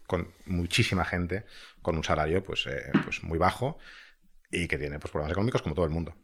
con 0.06 0.32
muchísima 0.46 1.04
gente, 1.04 1.46
con 1.80 1.96
un 1.96 2.04
salario 2.04 2.42
pues, 2.44 2.66
eh, 2.66 2.90
pues 3.04 3.22
muy 3.24 3.38
bajo 3.38 3.78
y 4.50 4.68
que 4.68 4.78
tiene 4.78 4.98
pues, 4.98 5.10
problemas 5.10 5.32
económicos 5.32 5.62
como 5.62 5.74
todo 5.74 5.86
el 5.86 5.90
mundo. 5.90 6.14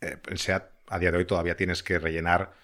Eh, 0.00 0.18
en 0.26 0.38
SEAT, 0.38 0.64
a 0.88 0.98
día 0.98 1.12
de 1.12 1.18
hoy, 1.18 1.24
todavía 1.24 1.56
tienes 1.56 1.82
que 1.82 1.98
rellenar 1.98 2.54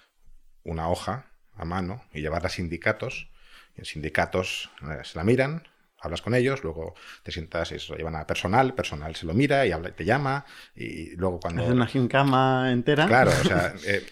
una 0.64 0.88
hoja 0.88 1.30
a 1.54 1.64
mano 1.64 2.04
y 2.12 2.20
llevarla 2.20 2.48
a 2.48 2.50
sindicatos. 2.50 3.30
Y 3.76 3.80
en 3.80 3.84
sindicatos 3.84 4.70
eh, 4.82 5.02
se 5.04 5.16
la 5.16 5.24
miran, 5.24 5.68
hablas 6.02 6.20
con 6.20 6.34
ellos, 6.34 6.62
luego 6.64 6.94
te 7.22 7.30
sientas 7.30 7.72
y 7.72 7.78
se 7.78 7.92
lo 7.92 7.96
llevan 7.96 8.16
a 8.16 8.26
personal, 8.26 8.74
personal 8.74 9.14
se 9.14 9.24
lo 9.24 9.34
mira 9.34 9.64
y 9.66 9.72
habla, 9.72 9.92
te 9.92 10.04
llama 10.04 10.44
y 10.74 11.14
luego 11.16 11.40
cuando... 11.40 11.62
Es 11.62 11.70
una 11.70 11.86
gincama 11.86 12.70
entera. 12.72 13.06
Claro, 13.06 13.30
o 13.30 13.44
sea, 13.44 13.72
eh, 13.86 14.04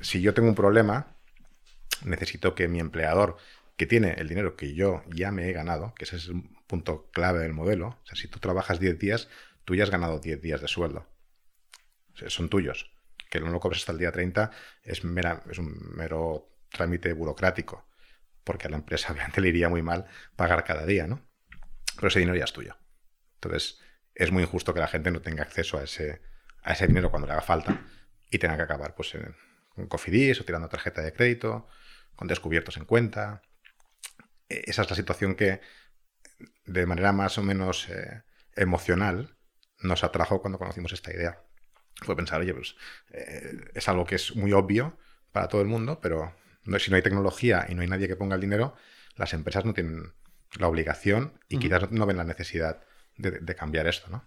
si 0.00 0.20
yo 0.20 0.32
tengo 0.34 0.48
un 0.48 0.54
problema, 0.54 1.08
necesito 2.04 2.54
que 2.54 2.68
mi 2.68 2.80
empleador, 2.80 3.36
que 3.76 3.86
tiene 3.86 4.14
el 4.14 4.28
dinero 4.28 4.56
que 4.56 4.74
yo 4.74 5.02
ya 5.14 5.30
me 5.30 5.48
he 5.48 5.52
ganado, 5.52 5.94
que 5.94 6.04
ese 6.04 6.16
es 6.16 6.28
un 6.28 6.56
punto 6.66 7.10
clave 7.12 7.40
del 7.40 7.52
modelo, 7.52 7.88
o 7.88 8.06
sea, 8.06 8.16
si 8.16 8.28
tú 8.28 8.38
trabajas 8.38 8.80
10 8.80 8.98
días, 8.98 9.28
tú 9.64 9.74
ya 9.74 9.84
has 9.84 9.90
ganado 9.90 10.18
10 10.18 10.40
días 10.40 10.62
de 10.62 10.68
sueldo. 10.68 11.06
O 12.14 12.16
sea, 12.16 12.30
son 12.30 12.48
tuyos. 12.48 12.90
Que 13.28 13.40
no 13.40 13.50
lo 13.50 13.60
cobres 13.60 13.80
hasta 13.80 13.92
el 13.92 13.98
día 13.98 14.12
30 14.12 14.50
es, 14.82 15.04
mera, 15.04 15.42
es 15.50 15.58
un 15.58 15.76
mero 15.94 16.48
trámite 16.70 17.12
burocrático 17.12 17.84
porque 18.46 18.68
a 18.68 18.70
la 18.70 18.76
empresa 18.76 19.12
obviamente 19.12 19.42
le 19.42 19.48
iría 19.48 19.68
muy 19.68 19.82
mal 19.82 20.06
pagar 20.36 20.64
cada 20.64 20.86
día, 20.86 21.06
¿no? 21.06 21.20
Pero 21.96 22.08
ese 22.08 22.20
dinero 22.20 22.38
ya 22.38 22.44
es 22.44 22.52
tuyo. 22.52 22.78
Entonces, 23.34 23.80
es 24.14 24.30
muy 24.30 24.44
injusto 24.44 24.72
que 24.72 24.80
la 24.80 24.86
gente 24.86 25.10
no 25.10 25.20
tenga 25.20 25.42
acceso 25.42 25.78
a 25.78 25.82
ese, 25.82 26.22
a 26.62 26.72
ese 26.72 26.86
dinero 26.86 27.10
cuando 27.10 27.26
le 27.26 27.32
haga 27.32 27.42
falta 27.42 27.84
y 28.30 28.38
tenga 28.38 28.56
que 28.56 28.62
acabar 28.62 28.94
pues, 28.94 29.14
en 29.14 29.34
un 29.76 29.86
cofidis 29.88 30.40
o 30.40 30.44
tirando 30.44 30.68
tarjeta 30.68 31.02
de 31.02 31.12
crédito, 31.12 31.66
con 32.14 32.28
descubiertos 32.28 32.76
en 32.76 32.84
cuenta. 32.84 33.42
E, 34.48 34.62
esa 34.66 34.82
es 34.82 34.90
la 34.90 34.96
situación 34.96 35.34
que, 35.34 35.60
de 36.64 36.86
manera 36.86 37.12
más 37.12 37.36
o 37.38 37.42
menos 37.42 37.88
eh, 37.88 38.22
emocional, 38.54 39.36
nos 39.80 40.04
atrajo 40.04 40.40
cuando 40.40 40.58
conocimos 40.58 40.92
esta 40.92 41.12
idea. 41.12 41.42
Fue 42.02 42.14
pensar, 42.14 42.40
oye, 42.40 42.54
pues 42.54 42.76
eh, 43.10 43.70
es 43.74 43.88
algo 43.88 44.04
que 44.04 44.14
es 44.14 44.36
muy 44.36 44.52
obvio 44.52 44.98
para 45.32 45.48
todo 45.48 45.62
el 45.62 45.66
mundo, 45.66 46.00
pero 46.00 46.34
no, 46.66 46.78
si 46.78 46.90
no 46.90 46.96
hay 46.96 47.02
tecnología 47.02 47.66
y 47.68 47.74
no 47.74 47.82
hay 47.82 47.88
nadie 47.88 48.08
que 48.08 48.16
ponga 48.16 48.34
el 48.34 48.40
dinero, 48.40 48.74
las 49.16 49.32
empresas 49.34 49.64
no 49.64 49.74
tienen 49.74 50.12
la 50.58 50.68
obligación 50.68 51.40
y 51.48 51.56
uh 51.56 51.58
-huh. 51.58 51.62
quizás 51.62 51.90
no 51.90 52.06
ven 52.06 52.16
la 52.16 52.24
necesidad 52.24 52.82
de, 53.16 53.32
de, 53.32 53.54
cambiar 53.54 53.86
esto, 53.86 54.10
¿no? 54.10 54.24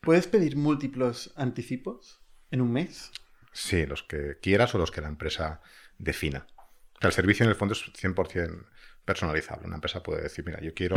¿Puedes 0.00 0.26
pedir 0.28 0.56
múltiples 0.56 1.32
anticipos 1.36 2.20
en 2.50 2.60
un 2.60 2.72
mes? 2.72 3.10
Sí, 3.52 3.86
los 3.86 4.02
que 4.02 4.38
quieras 4.40 4.74
o 4.74 4.78
los 4.78 4.90
que 4.90 5.00
la 5.00 5.08
empresa 5.08 5.60
defina. 5.98 6.46
O 6.96 7.00
sea, 7.00 7.08
el 7.08 7.12
servicio 7.12 7.44
en 7.44 7.50
el 7.50 7.56
fondo 7.56 7.72
es 7.74 7.82
100% 7.92 8.66
personalizable. 9.04 9.66
Una 9.66 9.76
empresa 9.76 10.02
puede 10.02 10.22
decir, 10.22 10.44
mira, 10.44 10.60
yo 10.60 10.74
quiero 10.74 10.96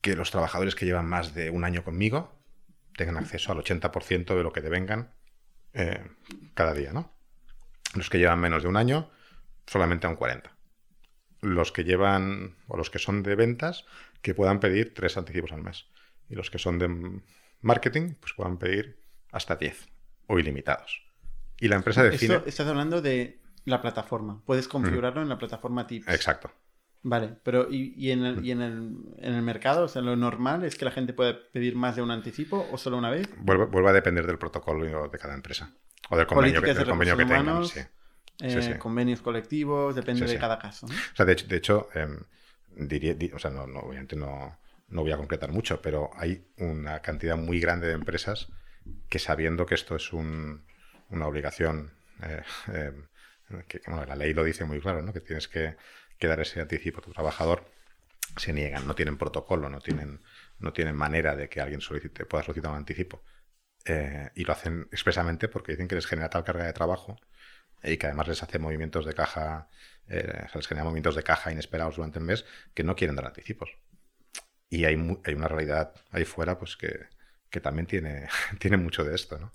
que 0.00 0.14
los 0.16 0.30
trabajadores 0.30 0.74
que 0.74 0.84
llevan 0.84 1.06
más 1.06 1.34
de 1.34 1.50
un 1.50 1.64
año 1.64 1.82
conmigo 1.82 2.38
tengan 2.96 3.16
acceso 3.16 3.52
al 3.52 3.58
80% 3.58 4.36
de 4.36 4.42
lo 4.42 4.52
que 4.52 4.60
devengan 4.60 5.14
eh, 5.72 6.06
cada 6.54 6.74
día, 6.74 6.92
¿no? 6.92 7.12
Los 7.94 8.10
que 8.10 8.18
llevan 8.18 8.40
menos 8.40 8.62
de 8.62 8.68
un 8.68 8.76
año, 8.76 9.10
solamente 9.66 10.06
a 10.06 10.10
un 10.10 10.16
40. 10.16 10.50
Los 11.40 11.72
que 11.72 11.84
llevan, 11.84 12.56
o 12.68 12.76
los 12.76 12.90
que 12.90 12.98
son 12.98 13.22
de 13.22 13.34
ventas, 13.34 13.84
que 14.22 14.34
puedan 14.34 14.60
pedir 14.60 14.94
tres 14.94 15.16
anticipos 15.16 15.52
al 15.52 15.62
mes. 15.62 15.86
Y 16.28 16.34
los 16.34 16.50
que 16.50 16.58
son 16.58 16.78
de 16.78 17.20
marketing, 17.60 18.14
pues 18.20 18.32
puedan 18.34 18.58
pedir 18.58 19.02
hasta 19.32 19.56
10 19.56 19.88
o 20.26 20.38
ilimitados. 20.38 21.02
Y 21.60 21.68
la 21.68 21.76
empresa 21.76 22.02
define... 22.02 22.36
Esto, 22.36 22.48
estás 22.48 22.66
hablando 22.66 23.02
de 23.02 23.40
la 23.64 23.80
plataforma. 23.80 24.42
Puedes 24.44 24.68
configurarlo 24.68 25.20
mm. 25.20 25.24
en 25.24 25.28
la 25.28 25.38
plataforma 25.38 25.86
Tips. 25.86 26.08
Exacto. 26.08 26.50
Vale, 27.02 27.36
pero 27.42 27.68
¿y, 27.70 27.92
y, 27.98 28.12
en, 28.12 28.24
el, 28.24 28.44
y 28.44 28.50
en, 28.50 28.62
el, 28.62 28.96
en, 29.18 29.34
el, 29.34 29.42
mercado? 29.42 29.84
O 29.84 29.88
sea, 29.88 30.00
¿lo 30.00 30.16
normal 30.16 30.64
es 30.64 30.74
que 30.74 30.86
la 30.86 30.90
gente 30.90 31.12
puede 31.12 31.34
pedir 31.34 31.76
más 31.76 31.96
de 31.96 32.02
un 32.02 32.10
anticipo 32.10 32.66
o 32.72 32.78
solo 32.78 32.96
una 32.96 33.10
vez? 33.10 33.28
Vuelve, 33.36 33.66
vuelve 33.66 33.90
a 33.90 33.92
depender 33.92 34.26
del 34.26 34.38
protocolo 34.38 35.08
de 35.08 35.18
cada 35.18 35.34
empresa. 35.34 35.70
O 36.08 36.16
del 36.16 36.26
convenio, 36.26 36.62
que, 36.62 36.72
del 36.72 36.88
convenio 36.88 37.16
que 37.16 37.26
tengan. 37.26 37.66
Sí. 37.66 37.80
Eh, 38.40 38.50
sí, 38.50 38.62
sí. 38.62 38.78
convenios 38.78 39.22
colectivos, 39.22 39.94
depende 39.94 40.26
sí, 40.26 40.34
de 40.34 40.40
cada 40.40 40.58
caso. 40.58 40.86
¿no? 40.86 40.94
O 40.94 41.16
sea, 41.16 41.24
de 41.24 41.32
hecho, 41.32 41.46
de 41.46 41.56
hecho 41.56 41.88
eh, 41.94 42.08
diría, 42.76 43.14
di, 43.14 43.30
o 43.32 43.38
sea, 43.38 43.50
no, 43.50 43.66
no, 43.66 43.80
obviamente 43.80 44.16
no, 44.16 44.58
no 44.88 45.02
voy 45.02 45.12
a 45.12 45.16
concretar 45.16 45.52
mucho, 45.52 45.80
pero 45.80 46.10
hay 46.16 46.46
una 46.58 47.00
cantidad 47.00 47.36
muy 47.36 47.60
grande 47.60 47.86
de 47.86 47.94
empresas 47.94 48.48
que 49.08 49.18
sabiendo 49.18 49.66
que 49.66 49.74
esto 49.74 49.96
es 49.96 50.12
un, 50.12 50.64
una 51.10 51.26
obligación, 51.26 51.92
eh, 52.22 52.42
que 53.68 53.80
bueno, 53.86 54.04
la 54.04 54.16
ley 54.16 54.34
lo 54.34 54.44
dice 54.44 54.64
muy 54.64 54.80
claro, 54.80 55.02
¿no? 55.02 55.12
que 55.12 55.20
tienes 55.20 55.48
que, 55.48 55.76
que, 56.18 56.26
dar 56.26 56.40
ese 56.40 56.60
anticipo 56.60 56.98
a 56.98 57.02
tu 57.02 57.12
trabajador, 57.12 57.64
se 58.36 58.52
niegan, 58.52 58.86
no 58.86 58.94
tienen 58.94 59.16
protocolo, 59.16 59.70
no 59.70 59.80
tienen, 59.80 60.20
no 60.58 60.72
tienen 60.72 60.96
manera 60.96 61.36
de 61.36 61.48
que 61.48 61.60
alguien 61.60 61.80
solicite, 61.80 62.26
pueda 62.26 62.42
solicitar 62.42 62.72
un 62.72 62.78
anticipo. 62.78 63.22
Eh, 63.86 64.30
y 64.34 64.44
lo 64.44 64.52
hacen 64.54 64.88
expresamente 64.92 65.46
porque 65.48 65.72
dicen 65.72 65.88
que 65.88 65.94
les 65.94 66.06
genera 66.06 66.30
tal 66.30 66.42
carga 66.42 66.64
de 66.64 66.72
trabajo 66.72 67.18
y 67.84 67.96
que 67.96 68.06
además 68.06 68.28
les 68.28 68.42
hace 68.42 68.58
movimientos 68.58 69.04
de 69.04 69.14
caja, 69.14 69.68
eh, 70.08 70.46
les 70.54 70.66
genera 70.66 70.84
movimientos 70.84 71.14
de 71.14 71.22
caja 71.22 71.52
inesperados 71.52 71.96
durante 71.96 72.18
el 72.18 72.24
mes 72.24 72.44
que 72.74 72.84
no 72.84 72.96
quieren 72.96 73.16
dar 73.16 73.26
anticipos. 73.26 73.76
Y 74.70 74.84
hay, 74.86 74.96
hay 75.24 75.34
una 75.34 75.48
realidad 75.48 75.94
ahí 76.10 76.24
fuera 76.24 76.58
pues 76.58 76.76
que, 76.76 77.06
que 77.50 77.60
también 77.60 77.86
tiene, 77.86 78.28
tiene 78.58 78.76
mucho 78.76 79.04
de 79.04 79.14
esto. 79.14 79.38
¿no? 79.38 79.52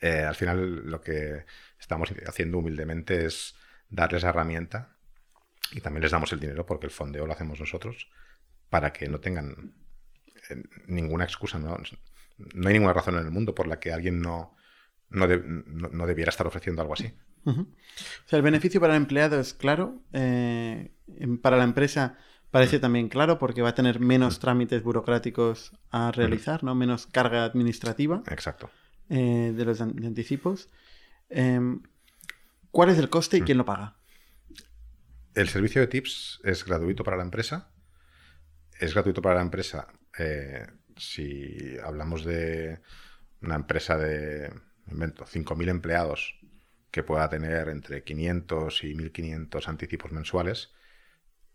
Eh, 0.00 0.22
al 0.22 0.34
final 0.34 0.90
lo 0.90 1.00
que 1.00 1.46
estamos 1.78 2.12
haciendo 2.26 2.58
humildemente 2.58 3.24
es 3.24 3.54
darles 3.88 4.22
la 4.22 4.30
herramienta 4.30 4.96
y 5.72 5.80
también 5.80 6.02
les 6.02 6.12
damos 6.12 6.32
el 6.32 6.40
dinero 6.40 6.66
porque 6.66 6.86
el 6.86 6.92
fondeo 6.92 7.26
lo 7.26 7.32
hacemos 7.32 7.58
nosotros 7.60 8.10
para 8.68 8.92
que 8.92 9.08
no 9.08 9.20
tengan 9.20 9.74
eh, 10.50 10.62
ninguna 10.86 11.24
excusa. 11.24 11.58
¿no? 11.58 11.76
no 12.54 12.68
hay 12.68 12.74
ninguna 12.74 12.92
razón 12.92 13.16
en 13.16 13.24
el 13.24 13.30
mundo 13.30 13.54
por 13.54 13.66
la 13.66 13.78
que 13.78 13.92
alguien 13.92 14.20
no, 14.20 14.56
no, 15.10 15.26
no, 15.26 16.06
debiera 16.06 16.30
estar 16.30 16.46
ofreciendo 16.46 16.82
algo 16.82 16.94
así. 16.94 17.14
O 17.44 17.66
sea, 18.26 18.36
el 18.36 18.42
beneficio 18.42 18.80
para 18.80 18.94
el 18.94 19.02
empleado 19.02 19.38
es 19.40 19.54
claro. 19.54 20.00
Eh, 20.12 20.92
para 21.42 21.56
la 21.56 21.64
empresa 21.64 22.16
parece 22.50 22.78
también 22.78 23.08
claro 23.08 23.38
porque 23.38 23.62
va 23.62 23.70
a 23.70 23.74
tener 23.74 24.00
menos 24.00 24.38
trámites 24.38 24.82
burocráticos 24.82 25.72
a 25.90 26.12
realizar, 26.12 26.62
¿no? 26.64 26.74
Menos 26.74 27.06
carga 27.06 27.44
administrativa. 27.44 28.22
Exacto. 28.28 28.70
Eh, 29.08 29.52
de 29.56 29.64
los 29.64 29.80
anticipos. 29.80 30.68
Em, 31.28 31.82
¿Cuál 32.70 32.90
es 32.90 32.98
el 32.98 33.08
coste 33.08 33.38
y 33.38 33.42
quién 33.42 33.58
lo 33.58 33.64
paga? 33.64 33.96
El 35.34 35.48
servicio 35.48 35.80
de 35.80 35.86
tips 35.86 36.40
es 36.44 36.64
gratuito 36.64 37.04
para 37.04 37.16
la 37.16 37.22
empresa. 37.22 37.70
Es 38.78 38.94
gratuito 38.94 39.22
para 39.22 39.36
la 39.36 39.42
empresa 39.42 39.88
eh, 40.18 40.66
si 40.96 41.76
hablamos 41.82 42.24
de 42.24 42.80
una 43.40 43.56
empresa 43.56 43.96
de, 43.96 44.52
invento, 44.90 45.24
5.000 45.24 45.68
empleados 45.68 46.38
que 46.92 47.02
pueda 47.02 47.28
tener 47.28 47.68
entre 47.68 48.04
500 48.04 48.84
y 48.84 48.94
1.500 48.94 49.66
anticipos 49.66 50.12
mensuales, 50.12 50.70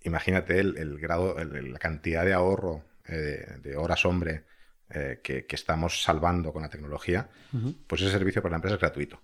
imagínate 0.03 0.59
el, 0.59 0.97
grado, 0.99 1.35
la 1.37 1.79
cantidad 1.79 2.25
de 2.25 2.33
ahorro 2.33 2.83
eh, 3.07 3.57
de 3.61 3.77
horas 3.77 4.05
hombre 4.05 4.43
eh, 4.89 5.21
que, 5.23 5.45
estamos 5.49 6.01
salvando 6.03 6.51
con 6.51 6.63
la 6.63 6.69
tecnología, 6.69 7.29
pues 7.85 8.01
ese 8.01 8.11
servicio 8.11 8.41
para 8.41 8.51
la 8.51 8.57
empresa 8.57 8.75
es 8.75 8.81
gratuito. 8.81 9.21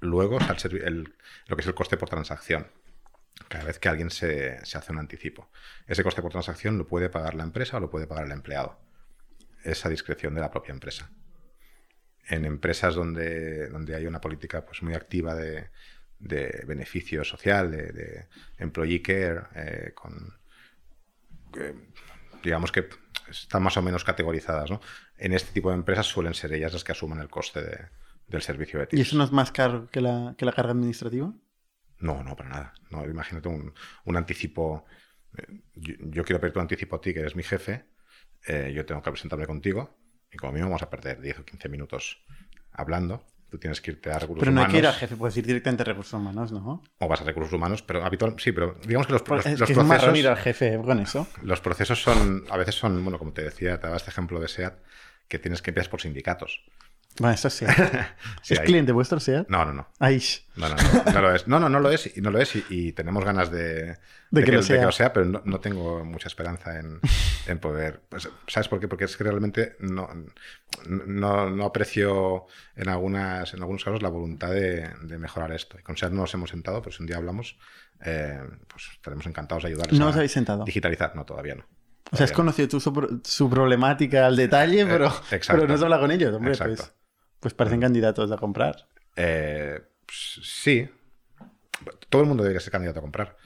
Luego 0.00 0.38
está 0.38 0.54
lo 0.68 1.56
que 1.56 1.60
es 1.60 1.66
el 1.66 1.74
coste 1.74 1.96
por 1.96 2.08
transacción. 2.08 2.66
Cada 3.48 3.64
vez 3.64 3.78
que 3.78 3.88
alguien 3.88 4.10
se, 4.10 4.56
hace 4.56 4.92
un 4.92 4.98
anticipo. 4.98 5.50
Ese 5.86 6.02
coste 6.02 6.22
por 6.22 6.32
transacción 6.32 6.78
lo 6.78 6.86
puede 6.86 7.10
pagar 7.10 7.34
la 7.34 7.42
empresa 7.42 7.76
o 7.76 7.80
lo 7.80 7.90
puede 7.90 8.06
pagar 8.06 8.24
el 8.24 8.32
empleado. 8.32 8.78
Esa 9.62 9.88
discreción 9.88 10.34
de 10.34 10.40
la 10.40 10.50
propia 10.50 10.72
empresa. 10.72 11.10
En 12.28 12.44
empresas 12.44 12.94
donde, 12.94 13.68
donde 13.68 13.94
hay 13.94 14.06
una 14.06 14.20
política 14.20 14.64
pues, 14.64 14.82
muy 14.82 14.94
activa 14.94 15.34
de, 15.34 15.68
beneficio 16.18 17.24
social, 17.24 17.70
de, 17.70 18.26
employee 18.58 19.02
care, 19.02 19.42
eh, 19.54 19.92
con, 19.94 20.34
digamos 22.42 22.72
que 22.72 22.88
están 23.30 23.62
más 23.62 23.76
o 23.76 23.82
menos 23.82 24.04
categorizadas. 24.04 24.70
¿no? 24.70 24.80
En 25.18 25.32
este 25.32 25.52
tipo 25.52 25.70
de 25.70 25.76
empresas 25.76 26.06
suelen 26.06 26.34
ser 26.34 26.52
ellas 26.52 26.72
las 26.72 26.84
que 26.84 26.92
asuman 26.92 27.20
el 27.20 27.28
coste 27.28 27.88
del 28.26 28.42
servicio 28.42 28.80
de 28.80 28.88
¿Y 28.92 29.00
eso 29.00 29.16
no 29.16 29.24
es 29.24 29.32
más 29.32 29.52
caro 29.52 29.88
que 29.90 30.00
la, 30.00 30.34
que 30.36 30.44
la 30.44 30.52
carga 30.52 30.72
administrativa? 30.72 31.32
No, 31.98 32.22
no, 32.22 32.36
para 32.36 32.48
nada. 32.50 32.74
No, 32.90 33.04
imagínate 33.04 33.48
un, 33.48 33.72
anticipo. 34.16 34.84
Eh, 35.36 35.60
yo, 35.74 36.24
quiero 36.24 36.40
pedir 36.40 36.52
tu 36.52 36.60
anticipo 36.60 36.96
a 36.96 37.00
ti, 37.00 37.14
que 37.14 37.20
eres 37.20 37.36
mi 37.36 37.42
jefe. 37.42 37.86
Eh, 38.46 38.72
yo 38.74 38.84
tengo 38.84 39.02
que 39.02 39.10
presentarme 39.10 39.46
contigo. 39.46 39.96
Y 40.32 40.36
como 40.36 40.52
mínimo 40.52 40.70
vamos 40.70 40.82
a 40.82 40.90
perder 40.90 41.20
10 41.20 41.40
o 41.40 41.44
15 41.44 41.68
minutos 41.68 42.24
hablando. 42.72 43.24
Tú 43.48 43.58
tienes 43.58 43.80
que 43.80 43.92
irte 43.92 44.10
a 44.10 44.18
recursos 44.18 44.42
humanos. 44.42 44.42
Pero 44.42 44.52
no 44.52 44.60
hay 44.62 44.72
que 44.72 44.78
ir 44.78 44.86
al 44.86 44.94
jefe, 44.94 45.16
puedes 45.16 45.36
ir 45.36 45.46
directamente 45.46 45.82
a 45.82 45.86
recursos 45.86 46.14
humanos, 46.14 46.50
¿no? 46.50 46.82
O 46.98 47.08
vas 47.08 47.20
a 47.20 47.24
recursos 47.24 47.52
humanos, 47.52 47.80
pero 47.80 48.04
habitual, 48.04 48.34
sí, 48.38 48.50
pero 48.50 48.76
digamos 48.84 49.06
que 49.06 49.12
los, 49.12 49.22
pues 49.22 49.44
los, 49.44 49.46
es 49.46 49.68
que 49.68 49.74
procesos. 49.74 50.12
Es 50.12 50.18
ir 50.18 50.28
al 50.28 50.36
jefe 50.36 50.80
con 50.84 50.98
eso. 50.98 51.28
Los 51.42 51.60
procesos 51.60 52.02
son, 52.02 52.44
a 52.50 52.56
veces 52.56 52.74
son, 52.74 53.02
bueno, 53.04 53.18
como 53.18 53.32
te 53.32 53.42
decía, 53.42 53.78
te 53.78 53.86
daba 53.86 53.98
este 53.98 54.10
ejemplo 54.10 54.40
de 54.40 54.48
SEAT, 54.48 54.74
que 55.28 55.38
tienes 55.38 55.62
que 55.62 55.70
empezar 55.70 55.90
por 55.90 56.00
sindicatos. 56.00 56.62
Bueno, 57.18 57.34
eso 57.34 57.48
sí. 57.48 57.64
¿Es 58.48 58.60
cliente 58.60 58.92
vuestro 58.92 59.20
SEAT? 59.20 59.48
No, 59.48 59.64
no, 59.64 59.72
no. 59.72 59.88
Ahí. 59.98 60.22
No, 60.56 60.68
no, 60.68 60.74
no, 60.76 61.12
no 61.12 61.20
lo 61.22 61.34
es. 61.34 61.48
No, 61.48 61.60
no, 61.60 61.68
no 61.68 61.80
lo 61.80 61.90
es. 61.90 62.14
Y, 62.16 62.20
no 62.20 62.30
lo 62.30 62.38
es 62.38 62.54
y, 62.68 62.92
tenemos 62.92 63.24
ganas 63.24 63.50
de, 63.50 63.96
que, 64.34 64.52
lo 64.52 64.92
sea. 64.92 65.12
pero 65.12 65.24
no, 65.24 65.60
tengo 65.60 66.04
mucha 66.04 66.28
esperanza 66.28 66.78
en, 66.78 67.58
poder. 67.58 68.02
Pues, 68.08 68.28
¿Sabes 68.46 68.68
por 68.68 68.80
qué? 68.80 68.88
Porque 68.88 69.04
es 69.04 69.16
que 69.16 69.24
realmente 69.24 69.76
no, 69.80 70.08
no, 70.86 71.64
aprecio 71.64 72.46
en, 72.74 72.88
algunas, 72.88 73.54
en 73.54 73.60
algunos 73.60 73.82
casos 73.84 74.02
la 74.02 74.10
voluntad 74.10 74.50
de, 74.50 74.90
mejorar 75.18 75.52
esto. 75.52 75.78
Y 75.78 75.82
con 75.82 75.96
SEAT 75.96 76.12
no 76.12 76.22
nos 76.22 76.34
hemos 76.34 76.50
sentado, 76.50 76.82
pero 76.82 76.94
si 76.94 77.02
un 77.02 77.06
día 77.06 77.16
hablamos, 77.16 77.58
eh, 78.04 78.40
pues 78.68 78.90
estaremos 78.92 79.26
encantados 79.26 79.62
de 79.62 79.70
ayudarles 79.70 79.98
¿No 79.98 80.08
os 80.08 80.16
habéis 80.16 80.32
sentado? 80.32 80.64
digitalizar. 80.64 81.16
No, 81.16 81.24
todavía 81.24 81.54
no. 81.54 81.64
O 82.12 82.16
sea, 82.16 82.24
has 82.24 82.32
conocido 82.32 82.68
tú 82.68 82.80
su, 82.80 83.50
problemática 83.50 84.26
al 84.26 84.36
detalle, 84.36 84.82
eh, 84.82 84.86
pero, 84.86 85.12
pero 85.48 85.66
no 85.66 85.74
has 85.74 85.82
hablado 85.82 86.02
con 86.02 86.10
ellos, 86.10 86.34
hombre. 86.34 86.56
Pues, 86.56 86.92
pues 87.40 87.54
parecen 87.54 87.80
candidatos 87.80 88.30
a 88.30 88.36
comprar. 88.36 88.88
Eh, 89.16 89.80
pues, 90.04 90.40
sí. 90.42 90.88
Todo 92.08 92.22
el 92.22 92.28
mundo 92.28 92.42
debería 92.42 92.60
ser 92.60 92.72
candidato 92.72 93.00
a 93.00 93.02
comprar. 93.02 93.36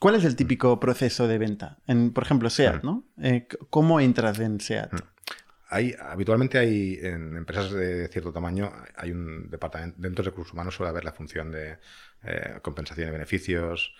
¿Cuál 0.00 0.16
es 0.16 0.24
el 0.24 0.36
típico 0.36 0.78
proceso 0.78 1.26
de 1.26 1.38
venta? 1.38 1.78
En, 1.86 2.12
por 2.12 2.24
ejemplo, 2.24 2.50
SEAT, 2.50 2.82
mm. 2.82 2.86
¿no? 2.86 3.04
Eh, 3.22 3.48
¿Cómo 3.70 4.00
entras 4.00 4.38
en 4.40 4.60
SEAT? 4.60 4.92
Mm. 4.92 4.96
Hay, 5.70 5.94
habitualmente 6.00 6.58
hay 6.58 6.98
en 7.02 7.36
empresas 7.36 7.70
de 7.70 8.08
cierto 8.08 8.32
tamaño 8.32 8.72
hay 8.96 9.10
un 9.10 9.50
departamento 9.50 10.00
dentro 10.00 10.24
de 10.24 10.30
recursos 10.30 10.54
humanos 10.54 10.74
suele 10.74 10.88
haber 10.88 11.04
la 11.04 11.12
función 11.12 11.50
de 11.50 11.76
eh, 12.22 12.58
compensación 12.62 13.08
de 13.08 13.12
beneficios 13.12 13.94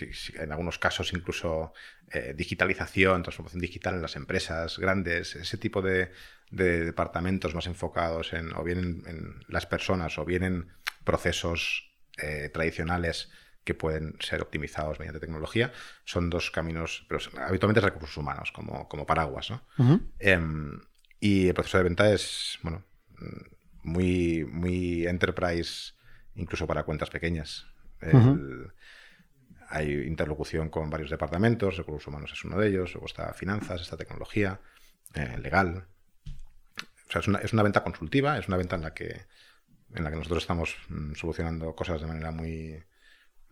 em, 0.00 0.10
en 0.36 0.52
algunos 0.52 0.78
casos 0.78 1.12
incluso 1.12 1.72
digitalización 2.34 3.22
transformación 3.22 3.62
digital 3.62 3.94
en 3.94 4.02
las 4.02 4.16
empresas 4.16 4.78
grandes 4.78 5.34
ese 5.34 5.56
tipo 5.56 5.80
de, 5.80 6.10
de 6.52 6.84
departamentos 6.84 7.54
más 7.54 7.66
enfocados 7.66 8.34
en 8.34 8.54
o 8.54 8.62
bien 8.62 9.02
en, 9.06 9.34
las 9.48 9.66
personas 9.66 10.18
o 10.18 10.24
bien 10.24 10.44
en 10.44 10.68
procesos 11.04 11.90
eh, 12.18 12.50
tradicionales 12.52 13.30
que 13.64 13.74
pueden 13.74 14.16
ser 14.20 14.42
optimizados 14.42 14.98
mediante 14.98 15.20
tecnología, 15.20 15.72
son 16.04 16.30
dos 16.30 16.50
caminos, 16.50 17.06
pero 17.08 17.20
habitualmente 17.38 17.78
es 17.78 17.84
recursos 17.84 18.16
humanos, 18.16 18.50
como, 18.52 18.88
como 18.88 19.06
paraguas. 19.06 19.50
¿no? 19.50 19.62
Em, 20.18 20.80
y 21.20 21.46
el 21.48 21.54
proceso 21.54 21.78
de 21.78 21.84
venta 21.84 22.12
es, 22.12 22.58
bueno, 22.62 22.84
muy, 23.84 24.44
muy 24.44 25.06
enterprise, 25.06 25.92
incluso 26.34 26.66
para 26.66 26.82
cuentas 26.82 27.08
pequeñas. 27.08 27.66
Hay 29.72 29.92
interlocución 30.06 30.68
con 30.68 30.90
varios 30.90 31.10
departamentos, 31.10 31.76
recursos 31.76 32.06
humanos 32.06 32.32
es 32.32 32.44
uno 32.44 32.58
de 32.58 32.68
ellos, 32.68 32.92
luego 32.94 33.06
está 33.06 33.32
finanzas, 33.32 33.80
está 33.80 33.96
tecnología, 33.96 34.60
eh, 35.14 35.38
legal, 35.38 35.86
es 37.08 37.28
una, 37.28 37.38
es 37.38 37.52
una, 37.52 37.62
venta 37.62 37.82
consultiva, 37.82 38.38
es 38.38 38.48
una 38.48 38.56
venta 38.56 38.76
en 38.76 38.82
la 38.82 38.94
que, 38.94 39.26
en 39.94 40.04
la 40.04 40.10
que 40.10 40.16
nosotros 40.16 40.42
estamos 40.42 40.76
mm, 40.88 41.14
solucionando 41.14 41.74
cosas 41.74 42.00
de 42.00 42.06
manera 42.06 42.30
muy, 42.30 42.82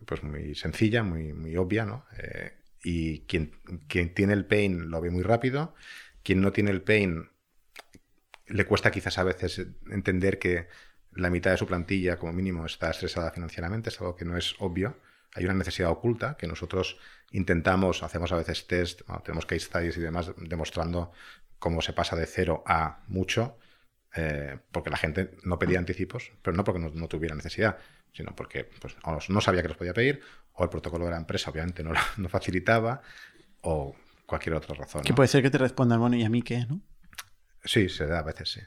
pues 0.05 0.23
muy 0.23 0.55
sencilla, 0.55 1.03
muy, 1.03 1.33
muy 1.33 1.55
obvia, 1.57 1.85
¿no? 1.85 2.05
Eh, 2.17 2.53
y 2.83 3.21
quien, 3.21 3.51
quien 3.87 4.13
tiene 4.13 4.33
el 4.33 4.45
pain 4.45 4.89
lo 4.89 5.01
ve 5.01 5.11
muy 5.11 5.23
rápido, 5.23 5.75
quien 6.23 6.41
no 6.41 6.51
tiene 6.51 6.71
el 6.71 6.81
pain 6.81 7.29
le 8.47 8.65
cuesta 8.65 8.91
quizás 8.91 9.17
a 9.17 9.23
veces 9.23 9.65
entender 9.89 10.39
que 10.39 10.67
la 11.13 11.29
mitad 11.29 11.51
de 11.51 11.57
su 11.57 11.67
plantilla 11.67 12.17
como 12.17 12.33
mínimo 12.33 12.65
está 12.65 12.89
estresada 12.89 13.31
financieramente, 13.31 13.89
es 13.89 13.99
algo 13.99 14.15
que 14.15 14.25
no 14.25 14.37
es 14.37 14.55
obvio. 14.59 14.97
Hay 15.35 15.45
una 15.45 15.53
necesidad 15.53 15.91
oculta 15.91 16.35
que 16.37 16.47
nosotros 16.47 16.97
intentamos, 17.31 18.03
hacemos 18.03 18.31
a 18.31 18.35
veces 18.35 18.67
test, 18.67 19.01
tenemos 19.23 19.45
case 19.45 19.61
studies 19.61 19.97
y 19.97 20.01
demás 20.01 20.31
demostrando 20.37 21.11
cómo 21.59 21.81
se 21.81 21.93
pasa 21.93 22.15
de 22.15 22.25
cero 22.25 22.63
a 22.65 23.03
mucho, 23.07 23.57
eh, 24.15 24.59
porque 24.71 24.89
la 24.89 24.97
gente 24.97 25.37
no 25.43 25.57
pedía 25.57 25.79
anticipos, 25.79 26.31
pero 26.41 26.57
no 26.57 26.63
porque 26.63 26.79
no, 26.79 27.07
tuviera 27.07 27.35
necesidad, 27.35 27.77
sino 28.11 28.35
porque 28.35 28.69
pues, 28.79 28.95
no 29.29 29.41
sabía 29.41 29.61
que 29.61 29.69
los 29.69 29.77
podía 29.77 29.93
pedir, 29.93 30.21
o 30.53 30.63
el 30.63 30.69
protocolo 30.69 31.05
de 31.05 31.11
la 31.11 31.17
empresa 31.17 31.49
obviamente 31.49 31.83
no, 31.83 31.93
no 32.17 32.29
facilitaba, 32.29 33.01
o 33.61 33.95
cualquier 34.25 34.55
otra 34.55 34.75
razón. 34.75 35.03
Que 35.03 35.13
puede 35.13 35.27
ser 35.27 35.41
que 35.41 35.49
te 35.49 35.57
respondan, 35.57 35.99
bueno, 35.99 36.15
¿y 36.15 36.23
a 36.23 36.29
mí 36.29 36.41
qué? 36.41 36.65
¿no? 36.65 36.81
Sí, 37.63 37.89
se 37.89 38.05
da 38.07 38.19
a 38.19 38.23
veces, 38.23 38.51
sí. 38.51 38.61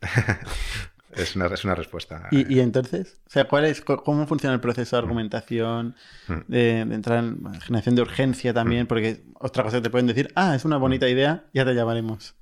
es, 1.16 1.36
una, 1.36 1.46
es 1.46 1.64
una 1.64 1.74
respuesta. 1.74 2.28
¿Y, 2.30 2.60
entonces? 2.60 3.20
O 3.26 3.30
sea, 3.30 3.46
¿cuál 3.48 3.64
es, 3.64 3.80
¿cómo 3.80 4.26
funciona 4.26 4.54
el 4.54 4.60
proceso 4.60 4.96
de 4.96 5.02
argumentación, 5.02 5.96
mm. 6.28 6.34
de, 6.48 6.80
entrar 6.80 7.24
en 7.24 7.60
generación 7.60 7.94
de 7.94 8.02
urgencia 8.02 8.52
también? 8.52 8.84
Mm. 8.84 8.86
Porque 8.86 9.22
otra 9.34 9.62
cosa 9.62 9.78
que 9.78 9.82
te 9.82 9.90
pueden 9.90 10.06
decir, 10.06 10.30
ah, 10.34 10.54
es 10.54 10.64
una 10.64 10.76
bonita 10.76 11.08
idea, 11.08 11.44
ya 11.52 11.64
te 11.64 11.74
llamaremos. 11.74 12.34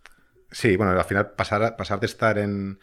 Sí, 0.51 0.77
bueno, 0.77 0.93
al 0.93 1.05
final 1.05 1.33
pasar, 1.33 1.77
pasar 1.77 1.99
de 1.99 2.07
estar 2.07 2.39
en, 2.39 2.79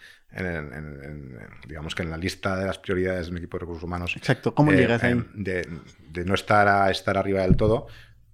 digamos 1.67 1.95
que 1.95 2.03
en 2.03 2.10
la 2.10 2.17
lista 2.17 2.57
de 2.57 2.65
las 2.65 2.77
prioridades 2.77 3.27
de 3.27 3.31
un 3.31 3.38
equipo 3.38 3.57
de 3.57 3.62
recursos 3.62 3.83
humanos. 3.83 4.15
Exacto, 4.17 4.53
¿cómo 4.53 4.71
eh, 4.74 4.77
llegas 4.77 5.03
ahí? 5.03 5.24
De, 5.33 5.65
no 6.25 6.33
estar 6.33 6.67
a 6.67 6.91
estar 6.91 7.17
arriba 7.17 7.41
del 7.41 7.55
todo, 7.55 7.88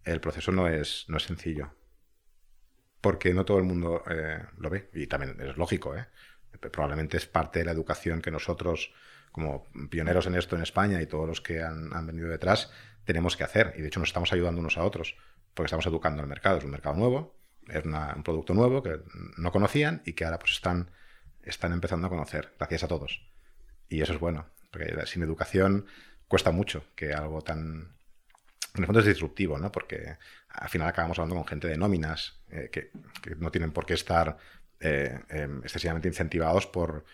el 0.03 0.19
proceso 0.19 0.51
no 0.51 0.67
es, 0.67 1.05
no 1.07 1.17
es 1.17 1.23
sencillo. 1.23 1.71
Porque 2.99 3.33
no 3.33 3.45
todo 3.45 3.59
el 3.59 3.63
mundo 3.63 4.03
eh, 4.09 4.43
lo 4.57 4.71
ve. 4.71 4.89
Y 4.93 5.05
también 5.05 5.37
es 5.39 5.55
lógico, 5.55 5.95
¿eh? 5.95 6.07
Probablemente 6.59 7.17
es 7.17 7.25
parte 7.25 7.59
de 7.59 7.65
la 7.65 7.71
educación 7.71 8.21
que 8.21 8.31
nosotros, 8.31 8.93
como 9.31 9.65
pioneros 9.89 10.27
en 10.27 10.35
esto 10.35 10.55
en 10.55 10.63
España 10.63 11.01
y 11.01 11.05
todos 11.05 11.27
los 11.27 11.41
que 11.41 11.61
han, 11.61 11.93
han 11.93 12.07
venido 12.07 12.27
detrás, 12.27 12.71
tenemos 13.05 13.37
que 13.37 13.43
hacer. 13.43 13.73
Y 13.77 13.81
de 13.81 13.87
hecho 13.87 13.99
nos 13.99 14.09
estamos 14.09 14.33
ayudando 14.33 14.59
unos 14.61 14.77
a 14.77 14.83
otros 14.83 15.15
porque 15.57 15.67
estamos 15.67 15.87
educando 15.87 16.21
al 16.21 16.27
mercado, 16.27 16.59
es 16.59 16.63
un 16.63 16.71
mercado 16.71 16.95
nuevo, 16.95 17.35
es 17.67 17.83
un 17.83 18.23
producto 18.23 18.53
nuevo 18.53 18.83
que 18.83 18.99
no 19.37 19.51
conocían 19.51 20.03
y 20.05 20.13
que 20.13 20.23
ahora 20.23 20.37
pues 20.37 20.51
están, 20.51 20.91
están 21.41 21.73
empezando 21.73 22.05
a 22.05 22.09
conocer, 22.11 22.53
gracias 22.59 22.83
a 22.83 22.87
todos. 22.87 23.27
Y 23.89 24.01
eso 24.01 24.13
es 24.13 24.19
bueno, 24.19 24.45
porque 24.71 24.95
sin 25.07 25.23
educación 25.23 25.87
cuesta 26.27 26.51
mucho 26.51 26.85
que 26.95 27.13
algo 27.13 27.41
tan... 27.41 27.95
En 28.75 28.83
el 28.83 28.85
fondo 28.85 28.99
es 28.99 29.07
disruptivo, 29.07 29.57
¿no? 29.57 29.71
Porque 29.71 30.17
al 30.49 30.69
final 30.69 30.87
acabamos 30.87 31.17
hablando 31.17 31.35
con 31.35 31.47
gente 31.47 31.67
de 31.67 31.77
nóminas 31.77 32.39
eh, 32.51 32.69
que 32.71 32.91
no 33.37 33.49
tienen 33.49 33.71
por 33.71 33.87
qué 33.87 33.95
estar 33.95 34.37
eh, 34.79 35.19
eh, 35.29 35.47
excesivamente 35.63 36.07
incentivados 36.07 36.67
por, 36.67 37.05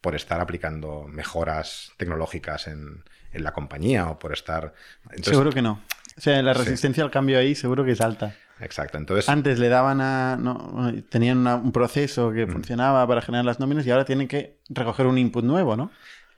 por 0.00 0.14
estar 0.14 0.40
aplicando 0.40 1.04
mejoras 1.08 1.92
tecnológicas 1.96 2.66
en, 2.68 3.04
en 3.32 3.44
la 3.44 3.52
compañía 3.52 4.08
o 4.08 4.18
por 4.18 4.32
estar... 4.32 4.74
Entonces, 5.04 5.26
seguro 5.28 5.50
que 5.52 5.62
no. 5.62 5.80
O 6.16 6.20
sea, 6.20 6.42
la 6.42 6.52
Sí. 6.54 6.60
resistencia 6.64 7.02
al 7.04 7.10
cambio 7.10 7.38
ahí 7.38 7.54
seguro 7.54 7.84
que 7.84 7.92
es 7.92 8.00
alta. 8.00 8.34
Exacto, 8.60 8.98
entonces... 8.98 9.28
Antes 9.28 9.58
le 9.58 9.68
daban 9.68 10.00
a. 10.00 10.36
no, 10.36 10.92
tenían 11.08 11.38
una- 11.38 11.56
un 11.56 11.72
proceso 11.72 12.30
que 12.32 12.46
funcionaba 12.46 13.04
para 13.08 13.20
generar 13.22 13.44
las 13.44 13.58
nóminas 13.58 13.84
y 13.86 13.90
ahora 13.90 14.04
tienen 14.04 14.28
que 14.28 14.58
recoger 14.68 15.06
un 15.06 15.18
input 15.18 15.44
nuevo, 15.44 15.74
¿no? 15.76 15.90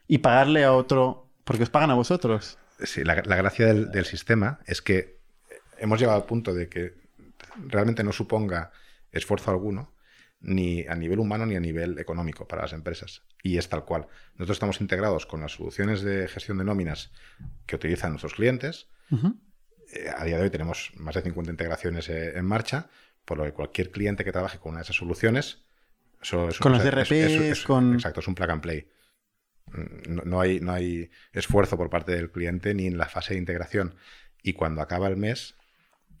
Y 0.07 0.19
pagarle 0.19 0.63
a 0.63 0.73
otro. 0.73 1.27
Porque 1.43 1.61
os 1.63 1.69
pagan 1.69 1.91
a 1.91 1.93
vosotros. 1.93 2.57
Sí, 2.83 3.03
la, 3.03 3.21
la 3.25 3.35
gracia 3.35 3.67
del, 3.67 3.91
del 3.91 4.05
sistema 4.05 4.59
es 4.65 4.81
que 4.81 5.19
hemos 5.77 5.99
llegado 5.99 6.17
al 6.17 6.25
punto 6.25 6.53
de 6.53 6.67
que 6.67 6.95
realmente 7.67 8.03
no 8.03 8.11
suponga 8.11 8.71
esfuerzo 9.11 9.51
alguno, 9.51 9.91
ni 10.39 10.85
a 10.87 10.95
nivel 10.95 11.19
humano 11.19 11.45
ni 11.45 11.55
a 11.55 11.59
nivel 11.59 11.97
económico 11.99 12.47
para 12.47 12.63
las 12.63 12.73
empresas. 12.73 13.23
Y 13.41 13.57
es 13.57 13.67
tal 13.69 13.85
cual. 13.85 14.07
Nosotros 14.35 14.55
estamos 14.57 14.81
integrados 14.81 15.25
con 15.25 15.41
las 15.41 15.53
soluciones 15.53 16.01
de 16.01 16.27
gestión 16.27 16.57
de 16.57 16.63
nóminas 16.65 17.11
que 17.65 17.75
utilizan 17.75 18.11
nuestros 18.11 18.33
clientes. 18.35 18.87
Eh, 19.93 20.09
a 20.15 20.23
día 20.25 20.37
de 20.37 20.43
hoy 20.43 20.49
tenemos 20.49 20.91
más 20.97 21.15
de 21.15 21.21
50 21.21 21.51
integraciones 21.51 22.09
eh, 22.09 22.37
en 22.37 22.45
marcha, 22.45 22.89
por 23.23 23.37
lo 23.37 23.43
que 23.45 23.53
cualquier 23.53 23.91
cliente 23.91 24.23
que 24.23 24.31
trabaje 24.31 24.59
con 24.59 24.71
una 24.71 24.79
de 24.79 24.83
esas 24.83 24.95
soluciones... 24.97 25.63
eso 26.21 26.49
es- 26.49 26.59
Con 26.59 26.71
los 26.73 26.83
DRPs, 26.83 27.63
con- 27.63 27.93
Exacto, 27.95 28.19
es 28.19 28.27
un 28.27 28.35
plug 28.35 28.49
and 28.51 28.61
play. 28.61 28.87
Mm, 29.67 30.13
No, 30.15 30.21
no 30.25 30.41
hay, 30.41 30.59
no 30.59 30.73
hay 30.73 31.09
esfuerzo 31.33 31.75
por 31.77 31.89
parte 31.89 32.11
del 32.11 32.31
cliente 32.31 32.73
ni 32.75 32.85
en 32.87 32.97
la 32.97 33.07
fase 33.07 33.33
de 33.33 33.39
integración. 33.39 33.95
Y 34.43 34.53
cuando 34.53 34.81
acaba 34.81 35.07
el 35.07 35.17
mes, 35.17 35.55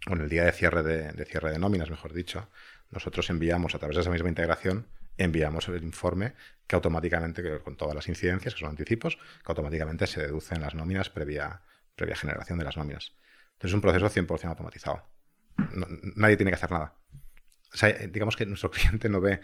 o 0.09 0.13
en 0.13 0.21
el 0.21 0.29
día 0.29 0.45
de 0.45 0.51
cierre 0.51 0.81
de, 0.83 1.11
de 1.11 1.25
cierre 1.25 1.51
de 1.51 1.59
nóminas, 1.59 1.89
mejor 1.91 2.13
dicho, 2.13 2.49
nosotros 2.95 3.29
enviamos 3.29 3.75
a 3.75 3.79
través 3.79 3.95
de 3.95 4.01
esa 4.01 4.09
misma 4.09 4.29
integración, 4.29 4.87
enviamos 5.17 5.67
el 5.67 5.83
informe 5.83 6.33
que 6.65 6.75
automáticamente, 6.75 7.59
con 7.59 7.75
todas 7.75 7.93
las 7.93 8.07
incidencias, 8.07 8.53
que 8.53 8.61
son 8.61 8.69
anticipos, 8.69 9.17
que 9.17 9.51
automáticamente 9.51 10.07
se 10.07 10.21
deducen 10.21 10.61
las 10.61 10.73
nóminas 10.75 11.09
previa, 11.09 11.61
previa 11.95 12.15
generación 12.15 12.57
de 12.57 12.65
las 12.65 12.77
nóminas. 12.77 13.13
Entonces 13.53 13.71
es 13.71 13.73
un 13.73 13.81
proceso 13.81 14.09
100% 14.09 14.49
automatizado. 14.49 15.03
Nadie 16.15 16.37
tiene 16.37 16.51
que 16.51 16.55
hacer 16.55 16.71
nada. 16.71 16.95
Eh, 17.81 18.09
digamos 18.11 18.37
que 18.37 18.45
nuestro 18.45 18.71
cliente 18.71 19.09
no 19.09 19.19
ve, 19.19 19.41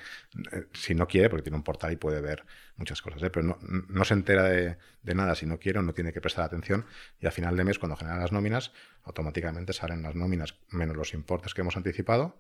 eh, 0.53 0.67
si 0.72 0.96
no 0.96 1.05
quiere, 1.05 1.29
porque 1.29 1.43
tiene 1.43 1.58
un 1.58 1.63
portal 1.63 1.91
y 1.91 1.98
puede 1.98 2.22
ver 2.22 2.46
muchas 2.77 3.01
cosas, 3.01 3.22
¿eh? 3.24 3.29
pero 3.29 3.60
no, 3.62 4.05
se 4.05 4.13
entera 4.13 4.43
de, 4.43 4.77
de 5.03 5.15
nada 5.15 5.36
si 5.36 5.46
no 5.46 5.60
quiere 5.60 5.79
o 5.79 5.81
no 5.81 5.93
tiene 5.93 6.13
que 6.13 6.22
prestar 6.22 6.46
atención. 6.46 6.86
Y 7.20 7.25
al 7.25 7.34
final 7.34 7.58
de 7.58 7.65
mes, 7.65 7.79
cuando 7.79 7.98
generan 7.98 8.22
las 8.22 8.31
nóminas, 8.31 8.72
automáticamente 9.03 9.74
salen 9.74 10.03
las 10.03 10.15
nóminas 10.15 10.55
menos 10.70 10.96
los 10.96 11.13
importes 11.13 11.53
que 11.53 11.62
hemos 11.62 11.75
anticipado 11.75 12.38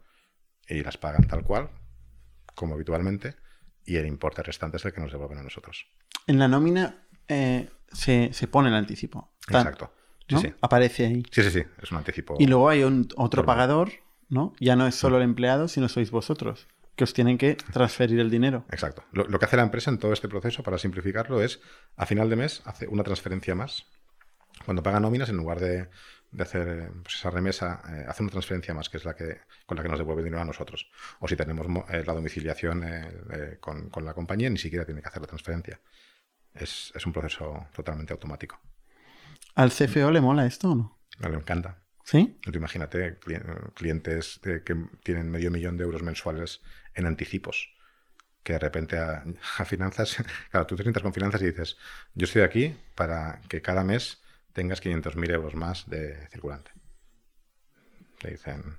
y 0.75 0.83
las 0.83 0.97
pagan 0.97 1.27
tal 1.27 1.43
cual, 1.43 1.69
como 2.55 2.75
habitualmente, 2.75 3.35
y 3.85 3.97
el 3.97 4.05
importe 4.05 4.43
restante 4.43 4.77
es 4.77 4.85
el 4.85 4.93
que 4.93 5.01
nos 5.01 5.11
devuelven 5.11 5.39
a 5.39 5.43
nosotros. 5.43 5.87
En 6.27 6.39
la 6.39 6.47
nómina 6.47 7.03
eh, 7.27 7.69
se, 7.91 8.31
se 8.33 8.47
pone 8.47 8.69
el 8.69 8.75
anticipo. 8.75 9.33
Tan, 9.47 9.61
Exacto. 9.61 9.93
Sí, 10.27 10.35
¿no? 10.35 10.41
sí. 10.41 10.53
Aparece 10.61 11.05
ahí. 11.05 11.23
Sí, 11.31 11.43
sí, 11.43 11.51
sí. 11.51 11.63
Es 11.81 11.91
un 11.91 11.97
anticipo. 11.97 12.35
Y 12.39 12.47
luego 12.47 12.69
hay 12.69 12.83
un, 12.83 13.07
otro 13.17 13.45
pagador, 13.45 13.91
¿no? 14.29 14.53
Ya 14.59 14.75
no 14.75 14.87
es 14.87 14.95
solo 14.95 15.17
el 15.17 15.23
empleado, 15.23 15.67
sino 15.67 15.89
sois 15.89 16.11
vosotros, 16.11 16.67
que 16.95 17.03
os 17.03 17.13
tienen 17.13 17.37
que 17.37 17.55
transferir 17.55 18.19
el 18.19 18.29
dinero. 18.29 18.65
Exacto. 18.71 19.03
Lo, 19.11 19.25
lo 19.25 19.39
que 19.39 19.45
hace 19.45 19.57
la 19.57 19.63
empresa 19.63 19.91
en 19.91 19.97
todo 19.97 20.13
este 20.13 20.29
proceso, 20.29 20.63
para 20.63 20.77
simplificarlo, 20.77 21.41
es 21.41 21.59
a 21.97 22.05
final 22.05 22.29
de 22.29 22.35
mes 22.35 22.61
hace 22.65 22.87
una 22.87 23.03
transferencia 23.03 23.55
más. 23.55 23.87
Cuando 24.65 24.83
paga 24.83 24.99
nóminas, 24.99 25.29
en 25.29 25.37
lugar 25.37 25.59
de, 25.59 25.89
de 26.31 26.43
hacer 26.43 26.91
pues, 27.03 27.15
esa 27.15 27.29
remesa, 27.29 27.81
eh, 27.89 28.05
hace 28.07 28.23
una 28.23 28.31
transferencia 28.31 28.73
más, 28.73 28.89
que 28.89 28.97
es 28.97 29.05
la 29.05 29.15
que 29.15 29.39
con 29.65 29.77
la 29.77 29.83
que 29.83 29.89
nos 29.89 29.99
devuelve 29.99 30.23
dinero 30.23 30.41
a 30.41 30.45
nosotros. 30.45 30.89
O 31.19 31.27
si 31.27 31.35
tenemos 31.35 31.67
mo- 31.67 31.85
eh, 31.89 32.03
la 32.05 32.13
domiciliación 32.13 32.83
eh, 32.85 33.57
con, 33.59 33.89
con 33.89 34.05
la 34.05 34.13
compañía, 34.13 34.49
ni 34.49 34.57
siquiera 34.57 34.85
tiene 34.85 35.01
que 35.01 35.07
hacer 35.07 35.21
la 35.21 35.27
transferencia. 35.27 35.79
Es, 36.53 36.91
es 36.95 37.05
un 37.05 37.13
proceso 37.13 37.67
totalmente 37.73 38.13
automático. 38.13 38.59
¿Al 39.55 39.71
CFO 39.71 40.11
le 40.11 40.21
mola 40.21 40.45
esto 40.45 40.71
o 40.71 40.75
no? 40.75 40.99
Me 41.19 41.35
encanta. 41.35 41.77
¿Sí? 42.03 42.39
Tú 42.41 42.51
imagínate 42.53 43.19
cli- 43.19 43.73
clientes 43.73 44.39
que 44.41 44.75
tienen 45.03 45.29
medio 45.29 45.51
millón 45.51 45.77
de 45.77 45.83
euros 45.83 46.01
mensuales 46.03 46.61
en 46.93 47.05
anticipos. 47.05 47.73
Que 48.43 48.53
de 48.53 48.59
repente 48.59 48.97
a, 48.97 49.23
a 49.59 49.65
finanzas, 49.65 50.17
claro, 50.51 50.65
tú 50.65 50.75
te 50.75 50.83
sientas 50.83 51.03
con 51.03 51.13
finanzas 51.13 51.41
y 51.43 51.45
dices, 51.45 51.77
yo 52.15 52.25
estoy 52.25 52.41
aquí 52.41 52.75
para 52.95 53.39
que 53.49 53.61
cada 53.61 53.83
mes 53.83 54.21
tengas 54.53 54.81
500.000 54.83 55.31
euros 55.31 55.55
más 55.55 55.89
de 55.89 56.27
circulante. 56.29 56.71
Te 58.19 58.31
dicen, 58.31 58.77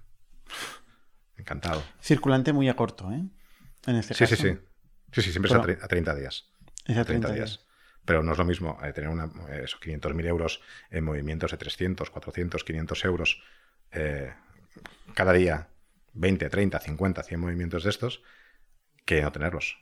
encantado. 1.37 1.83
Circulante 2.01 2.53
muy 2.53 2.69
a 2.69 2.77
corto, 2.77 3.11
¿eh? 3.13 3.23
En 3.87 3.97
este 3.97 4.15
Sí, 4.15 4.27
sí, 4.27 4.37
caso. 4.37 4.43
sí. 4.49 4.59
Sí, 5.13 5.23
sí, 5.23 5.31
siempre 5.33 5.51
es 5.51 5.57
a 5.57 5.63
Pero- 5.63 5.79
tre- 5.79 5.85
a 5.85 5.89
30 5.89 6.15
días. 6.15 6.51
Es 6.87 6.97
a 6.97 7.05
30 7.05 7.29
30 7.29 7.33
días. 7.33 7.51
días. 7.59 7.67
Pero 8.05 8.23
no 8.23 8.33
es 8.33 8.39
lo 8.39 8.45
mismo 8.45 8.79
eh, 8.83 8.93
tener 8.93 9.11
una, 9.11 9.31
esos 9.63 9.81
500.000 9.81 10.27
euros 10.27 10.61
en 10.91 11.05
movimientos 11.05 11.51
de 11.53 11.57
300, 11.57 12.11
400, 12.11 12.65
500 12.65 13.05
euros 13.05 13.43
eh, 13.93 14.33
cada 15.15 15.33
día, 15.33 15.69
20, 16.15 16.49
30, 16.49 16.79
50, 16.81 17.23
100 17.23 17.41
movimientos 17.41 17.85
de 17.85 17.91
estos, 17.91 18.23
que 19.05 19.23
no 19.23 19.31
tenerlos. 19.33 19.79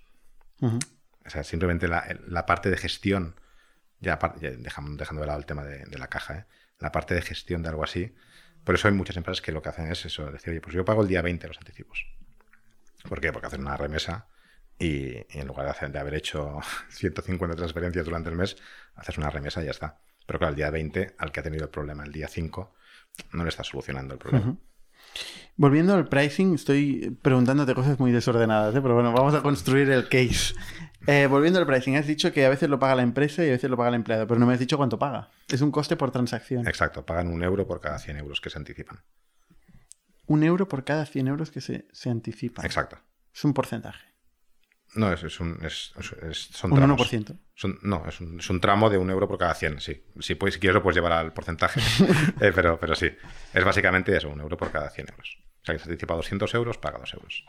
O 0.61 1.31
sea, 1.31 1.45
simplemente 1.45 1.89
la, 1.89 2.05
la 2.27 2.45
parte 2.45 2.69
de 2.71 2.77
gestión, 2.77 3.37
ya, 4.01 4.19
ya 4.41 4.51
dejando, 4.51 4.97
dejando 4.97 5.21
de 5.21 5.27
lado 5.27 5.39
el 5.39 5.47
tema 5.47 5.65
de, 5.65 5.87
la 5.99 6.09
caja, 6.09 6.35
¿eh? 6.39 6.45
la 6.79 6.91
parte 6.93 7.15
de 7.15 7.23
gestión 7.23 7.63
de 7.63 7.69
algo 7.69 7.85
así. 7.85 8.15
Por 8.65 8.75
eso 8.75 8.89
hay 8.89 8.95
muchas 8.95 9.17
empresas 9.17 9.41
que 9.43 9.53
lo 9.53 9.63
que 9.63 9.69
hacen 9.71 9.91
es 9.91 10.05
eso, 10.05 10.31
decir, 10.31 10.51
oye, 10.51 10.61
pues 10.61 10.75
yo 10.75 10.85
pago 10.85 11.03
el 11.03 11.09
día 11.09 11.23
20 11.23 11.49
los 11.49 11.59
anticipos. 11.59 12.05
¿Por 13.09 13.21
qué? 13.21 13.33
Porque 13.33 13.47
hacen 13.47 13.63
una 13.63 13.77
remesa 13.77 14.27
y, 14.79 15.15
en 15.39 15.47
lugar 15.47 15.65
de, 15.67 15.73
hacer- 15.73 15.91
de 15.93 15.99
haber 15.99 16.15
hecho 16.15 16.59
150 16.91 17.57
transferencias 17.57 18.05
durante 18.05 18.31
el 18.31 18.37
mes, 18.37 18.57
haces 18.95 19.17
una 19.19 19.31
remesa 19.31 19.63
y 19.63 19.67
ya 19.67 19.71
está. 19.71 19.99
Pero 20.27 20.39
claro, 20.39 20.51
el 20.51 20.57
día 20.57 20.71
20, 20.71 21.15
al 21.19 21.33
que 21.33 21.41
ha 21.41 21.43
tenido 21.43 21.65
el 21.65 21.71
problema 21.71 22.05
el 22.05 22.13
día 22.13 22.29
5, 22.29 22.75
no 23.33 23.43
le 23.45 23.49
está 23.49 23.65
solucionando 23.65 24.15
el 24.15 24.19
problema. 24.21 24.57
Volviendo 25.57 25.95
al 25.95 26.09
pricing, 26.09 26.55
estoy 26.55 27.17
preguntándote 27.23 27.75
cosas 27.75 27.99
muy 27.99 28.13
desordenadas, 28.13 28.75
¿eh? 28.75 28.81
pero 28.81 28.95
bueno, 28.95 29.13
vamos 29.13 29.35
a 29.35 29.43
construir 29.43 29.91
el 29.91 30.09
case. 30.09 30.55
Eh, 31.07 31.27
volviendo 31.27 31.59
al 31.59 31.67
pricing, 31.67 31.97
has 31.97 32.07
dicho 32.07 32.33
que 32.33 32.45
a 32.45 32.49
veces 32.51 32.69
lo 32.69 32.79
paga 32.79 32.95
la 32.95 33.03
empresa 33.03 33.43
y 33.45 33.49
a 33.49 33.53
veces 33.53 33.71
lo 33.71 33.77
paga 33.77 33.89
el 33.89 33.95
empleado, 33.95 34.27
pero 34.27 34.39
no 34.39 34.47
me 34.47 34.53
has 34.53 34.59
dicho 34.61 34.77
cuánto 34.77 34.99
paga. 34.99 35.31
Es 35.49 35.61
un 35.63 35.71
coste 35.71 35.97
por 35.97 36.11
transacción. 36.11 36.67
Exacto, 36.69 37.05
pagan 37.07 37.29
un 37.29 37.43
euro 37.43 37.67
por 37.67 37.81
cada 37.81 37.99
100 37.99 38.19
euros 38.19 38.41
que 38.41 38.51
se 38.51 38.59
anticipan. 38.59 39.01
Un 40.27 40.43
euro 40.45 40.69
por 40.69 40.85
cada 40.85 41.07
100 41.07 41.29
euros 41.29 41.51
que 41.51 41.61
se, 41.61 41.87
se 41.93 42.11
anticipan. 42.11 42.65
Exacto. 42.65 42.99
Es 43.35 43.45
un 43.45 43.55
porcentaje. 43.55 44.05
No, 44.95 45.13
es, 45.13 45.23
es 45.23 45.39
un, 45.41 45.59
es- 45.65 45.93
es- 46.23 46.49
son 46.53 46.73
Un 46.73 46.77
tramos. 46.79 47.01
1%. 47.13 47.39
Son- 47.55 47.79
no, 47.83 48.05
es 48.09 48.21
un, 48.21 48.39
es 48.41 48.51
un 48.51 48.61
tramo 48.61 48.91
de 48.91 48.99
un 48.99 49.09
euro 49.11 49.27
por 49.29 49.39
cada 49.39 49.55
100, 49.55 49.81
sí. 49.81 50.05
Si, 50.21 50.35
puedes, 50.35 50.55
si 50.55 50.61
quieres 50.61 50.75
lo 50.75 50.83
puedes 50.83 50.97
llevar 50.97 51.13
al 51.13 51.33
porcentaje, 51.33 51.81
Eh, 52.41 52.53
pero, 52.55 52.79
pero 52.79 52.95
sí. 52.95 53.09
Es 53.55 53.65
básicamente 53.65 54.17
eso, 54.17 54.29
un 54.29 54.41
euro 54.41 54.57
por 54.57 54.71
cada 54.71 54.91
100 54.91 55.09
euros. 55.11 55.39
O 55.63 55.65
sea, 55.65 55.75
que 55.75 55.79
se 55.79 55.89
anticipa 55.91 56.15
200 56.15 56.53
euros, 56.55 56.79
paga 56.79 56.99
2 56.99 57.15
euros. 57.15 57.45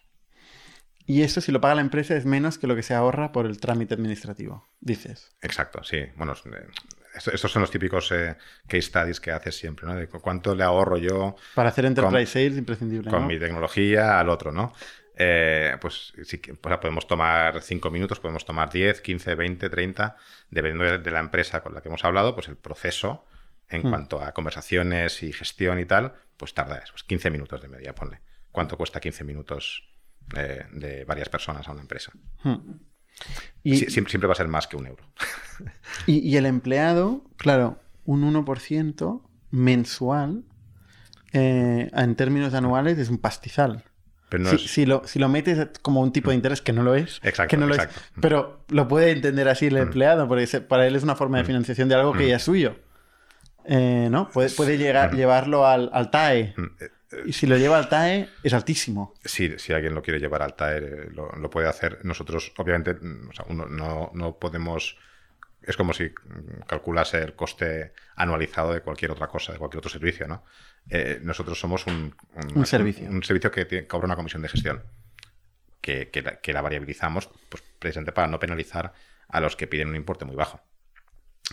Y 1.05 1.23
esto, 1.23 1.41
si 1.41 1.51
lo 1.51 1.59
paga 1.61 1.75
la 1.75 1.81
empresa, 1.81 2.15
es 2.15 2.25
menos 2.25 2.57
que 2.57 2.67
lo 2.67 2.75
que 2.75 2.83
se 2.83 2.93
ahorra 2.93 3.31
por 3.31 3.45
el 3.45 3.59
trámite 3.59 3.93
administrativo, 3.95 4.67
dices. 4.79 5.31
Exacto, 5.41 5.83
sí. 5.83 6.05
Bueno, 6.15 6.33
eh, 6.33 6.67
esto- 7.15 7.31
estos 7.31 7.51
son 7.51 7.61
los 7.61 7.71
típicos 7.71 8.11
eh, 8.11 8.35
case 8.67 8.81
studies 8.83 9.19
que 9.19 9.31
haces 9.31 9.57
siempre, 9.57 9.85
¿no? 9.87 9.95
De 9.95 10.07
cuánto 10.07 10.55
le 10.55 10.63
ahorro 10.63 10.97
yo 10.97 11.35
Para 11.55 11.69
hacer 11.69 11.85
enterprise 11.85 12.17
Con- 12.17 12.27
sales, 12.27 12.57
imprescindible. 12.57 13.09
con 13.09 13.21
¿no? 13.21 13.27
mi 13.27 13.39
tecnología 13.39 14.19
al 14.19 14.29
otro, 14.29 14.51
¿no? 14.51 14.73
Eh, 15.17 15.75
pues 15.81 16.13
sí 16.23 16.37
pues, 16.37 16.77
podemos 16.79 17.05
tomar 17.05 17.61
5 17.61 17.91
minutos, 17.91 18.19
podemos 18.19 18.45
tomar 18.45 18.71
10, 18.71 19.01
15, 19.01 19.35
20, 19.35 19.69
30, 19.69 20.15
dependiendo 20.49 20.85
de, 20.85 20.97
de 20.99 21.11
la 21.11 21.19
empresa 21.19 21.61
con 21.61 21.73
la 21.73 21.81
que 21.81 21.89
hemos 21.89 22.03
hablado, 22.05 22.33
pues 22.33 22.47
el 22.47 22.55
proceso 22.57 23.25
en 23.69 23.81
Hmm. 23.85 23.89
cuanto 23.89 24.21
a 24.21 24.31
conversaciones 24.33 25.21
y 25.23 25.31
gestión 25.33 25.79
y 25.79 25.85
tal, 25.85 26.13
pues 26.37 26.53
tarda 26.53 26.77
eso, 26.77 26.93
pues 26.93 27.03
15 27.03 27.29
minutos 27.29 27.61
de 27.61 27.67
media, 27.67 27.93
ponle. 27.93 28.19
¿Cuánto 28.51 28.77
cuesta 28.77 28.99
15 28.99 29.23
minutos 29.23 29.87
eh, 30.35 30.65
de 30.71 31.05
varias 31.05 31.29
personas 31.29 31.67
a 31.67 31.71
una 31.71 31.81
empresa? 31.81 32.11
Hmm. 32.43 32.55
Y, 33.63 33.77
siempre, 33.77 34.09
siempre 34.11 34.27
va 34.27 34.33
a 34.33 34.37
ser 34.37 34.47
más 34.47 34.67
que 34.67 34.75
un 34.77 34.87
euro. 34.87 35.03
y- 36.07 36.19
y 36.27 36.37
el 36.37 36.45
empleado, 36.45 37.23
claro, 37.37 37.79
un 38.05 38.23
1% 38.23 39.21
mensual, 39.51 40.43
eh, 41.33 41.89
en 41.93 42.15
términos 42.15 42.53
anuales, 42.53 42.97
es 42.97 43.09
un 43.09 43.17
pastizal. 43.19 43.83
Pero 44.29 44.43
no 44.45 44.49
si, 44.51 44.55
es- 44.55 44.71
si 44.71 44.85
lo, 44.85 45.03
si 45.05 45.19
lo 45.19 45.27
metes 45.29 45.67
como 45.81 46.01
un 46.01 46.11
tipo 46.13 46.29
de 46.31 46.37
interés 46.37 46.61
que 46.61 46.71
no 46.73 46.83
lo 46.83 46.95
es, 46.95 47.19
Exacto, 47.21 47.49
que 47.51 47.57
no 47.57 47.67
lo 47.67 47.75
es, 47.75 47.87
pero 48.21 48.63
lo 48.69 48.87
puede 48.87 49.11
entender 49.11 49.47
así 49.49 49.67
el 49.67 49.77
empleado, 49.77 50.27
porque 50.27 50.47
se- 50.47 50.61
para 50.61 50.87
él 50.87 50.95
es 50.95 51.03
una 51.03 51.15
forma 51.15 51.37
de 51.37 51.43
financiación 51.43 51.89
de 51.89 51.95
algo 51.95 52.13
que 52.13 52.27
ya 52.29 52.37
es 52.37 52.43
suyo. 52.43 52.77
Eh, 53.65 54.07
¿No? 54.09 54.29
Puede, 54.29 54.49
puede 54.49 54.77
llegar, 54.79 55.13
llevarlo 55.13 55.67
al, 55.67 55.89
al 55.93 56.09
TAE. 56.09 56.55
Eh, 57.11 57.23
Y 57.27 57.33
si 57.33 57.47
lo 57.47 57.57
lleva 57.57 57.77
al 57.77 57.89
TAE, 57.89 58.29
es 58.43 58.53
altísimo. 58.53 59.13
Si, 59.23 59.57
si 59.59 59.73
alguien 59.73 59.93
lo 59.95 60.01
quiere 60.01 60.19
llevar 60.19 60.41
al 60.41 60.55
TAE, 60.55 61.09
lo, 61.11 61.29
lo 61.31 61.49
puede 61.49 61.67
hacer. 61.67 61.99
Nosotros, 62.03 62.53
obviamente, 62.57 62.93
mm, 62.93 63.29
o 63.29 63.33
sea, 63.33 63.45
uno, 63.49 63.65
no, 63.65 64.11
no 64.13 64.37
podemos. 64.37 64.97
Es 65.61 65.77
como 65.77 65.93
si 65.93 66.05
mm, 66.05 66.61
calculase 66.67 67.19
el 67.21 67.35
coste 67.35 67.93
anualizado 68.15 68.73
de 68.73 68.81
cualquier 68.81 69.11
otra 69.11 69.27
cosa, 69.27 69.53
de 69.53 69.59
cualquier 69.59 69.79
otro 69.79 69.91
servicio, 69.91 70.27
¿no? 70.27 70.43
Eh, 70.89 71.19
nosotros 71.21 71.59
somos 71.59 71.85
un, 71.87 72.15
Un 72.55 72.65
servicio. 72.65 73.07
Un, 73.07 73.21
servicio 73.23 73.51
que 73.51 73.65
tiene- 73.65 73.87
cobra 73.87 74.05
una 74.07 74.15
comisión 74.15 74.41
de 74.41 74.49
gestión. 74.49 74.83
Que, 75.81 76.09
que 76.09 76.21
la, 76.21 76.39
que 76.39 76.53
la 76.53 76.61
variabilizamos 76.61 77.27
pues, 77.49 77.63
precisamente 77.79 78.11
para 78.11 78.27
no 78.27 78.37
penalizar 78.39 78.93
a 79.27 79.39
los 79.39 79.55
que 79.55 79.65
piden 79.67 79.89
un 79.89 79.95
importe 79.95 80.25
muy 80.25 80.35
bajo. 80.35 80.61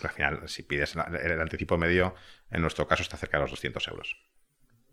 Al 0.02 0.10
final, 0.10 0.42
si 0.48 0.62
pides 0.62 0.94
el 0.96 1.40
anticipo 1.40 1.76
medio, 1.78 2.14
en 2.50 2.60
nuestro 2.60 2.86
caso 2.86 3.02
está 3.02 3.16
cerca 3.16 3.38
de 3.38 3.42
los 3.44 3.50
200 3.52 3.88
euros. 3.88 4.16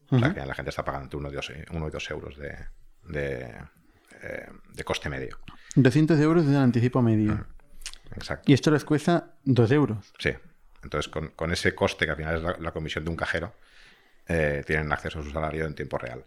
O 0.09 0.19
sea, 0.19 0.33
que 0.33 0.45
la 0.45 0.53
gente 0.53 0.69
está 0.69 0.85
pagando 0.85 1.05
entre 1.05 1.17
1 1.19 1.29
y 1.29 1.33
2, 1.33 1.51
uno 1.71 1.87
y 1.87 1.91
dos 1.91 2.09
euros 2.11 2.37
de, 2.37 2.55
de, 3.07 3.53
eh, 4.21 4.47
de 4.73 4.83
coste 4.83 5.09
medio. 5.09 5.39
200 5.75 6.19
euros 6.19 6.43
es 6.43 6.49
el 6.51 6.57
anticipo 6.57 7.01
medio. 7.01 7.45
Exacto. 8.15 8.43
Y 8.49 8.53
esto 8.53 8.71
les 8.71 8.85
cuesta 8.85 9.33
2 9.45 9.71
euros. 9.71 10.13
Sí. 10.19 10.31
Entonces, 10.83 11.11
con, 11.11 11.29
con 11.29 11.51
ese 11.51 11.73
coste, 11.73 12.05
que 12.05 12.11
al 12.11 12.17
final 12.17 12.35
es 12.35 12.43
la, 12.43 12.55
la 12.59 12.71
comisión 12.71 13.03
de 13.03 13.09
un 13.09 13.15
cajero, 13.15 13.53
eh, 14.27 14.63
tienen 14.65 14.91
acceso 14.91 15.19
a 15.19 15.23
su 15.23 15.31
salario 15.31 15.65
en 15.65 15.73
tiempo 15.73 15.97
real. 15.97 16.23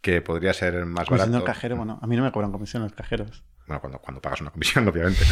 Que 0.00 0.22
podría 0.22 0.52
ser 0.52 0.86
más 0.86 1.06
Como 1.08 1.18
barato. 1.18 1.44
cajero, 1.44 1.76
bueno, 1.76 1.98
a 2.00 2.06
mí 2.06 2.16
no 2.16 2.22
me 2.22 2.30
cobran 2.30 2.52
comisión 2.52 2.82
los 2.84 2.92
cajeros. 2.92 3.42
Bueno, 3.68 3.80
cuando, 3.82 3.98
cuando 3.98 4.20
pagas 4.22 4.40
una 4.40 4.50
comisión, 4.50 4.88
obviamente. 4.88 5.22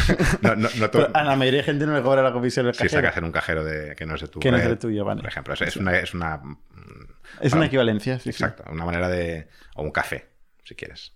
No, 0.41 0.55
no, 0.55 0.69
no 0.75 0.89
a 1.13 1.23
la 1.23 1.35
mayoría 1.35 1.61
de 1.61 1.63
gente 1.65 1.85
no 1.87 1.95
le 1.95 2.03
cobra 2.03 2.21
la 2.21 2.31
comisión 2.31 2.67
los 2.67 2.77
si 2.77 2.83
cajeros. 2.83 3.03
sacas 3.03 3.17
en 3.17 3.23
un 3.23 3.31
cajero 3.31 3.63
de, 3.65 3.95
que 3.95 4.05
no 4.05 4.13
es 4.15 4.21
de 4.21 4.27
tu 4.27 4.39
Que 4.39 4.51
no 4.51 4.57
es 4.57 4.67
de 4.67 4.75
tuyo, 4.77 5.03
vale. 5.03 5.21
Por 5.21 5.29
ejemplo, 5.29 5.55
es, 5.55 5.61
es 5.61 5.75
una, 5.75 5.97
es 5.97 6.13
una 6.13 6.35
Es 6.35 7.51
Bueno, 7.51 7.57
una 7.57 7.65
equivalencia, 7.65 8.17
sí, 8.19 8.31
sí. 8.31 8.43
Exacto, 8.43 8.63
una 8.71 8.85
manera 8.85 9.09
de. 9.09 9.49
O 9.75 9.81
un 9.81 9.91
café, 9.91 10.29
si 10.63 10.75
quieres. 10.75 11.13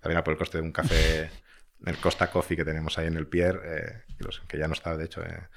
También 0.00 0.22
por 0.24 0.32
el 0.32 0.38
coste 0.38 0.58
de 0.58 0.62
un 0.64 0.72
café, 0.72 1.30
el 1.86 1.98
Costa 1.98 2.30
Coffee 2.30 2.56
que 2.56 2.64
tenemos 2.64 2.96
ahí 2.98 3.08
en 3.08 3.16
el 3.16 3.26
Pier, 3.26 3.60
eh, 3.64 4.02
que, 4.18 4.26
que 4.48 4.58
ya 4.58 4.68
no 4.68 4.72
está, 4.72 4.96
de 4.96 5.04
hecho, 5.04 5.22
eh, 5.22 5.48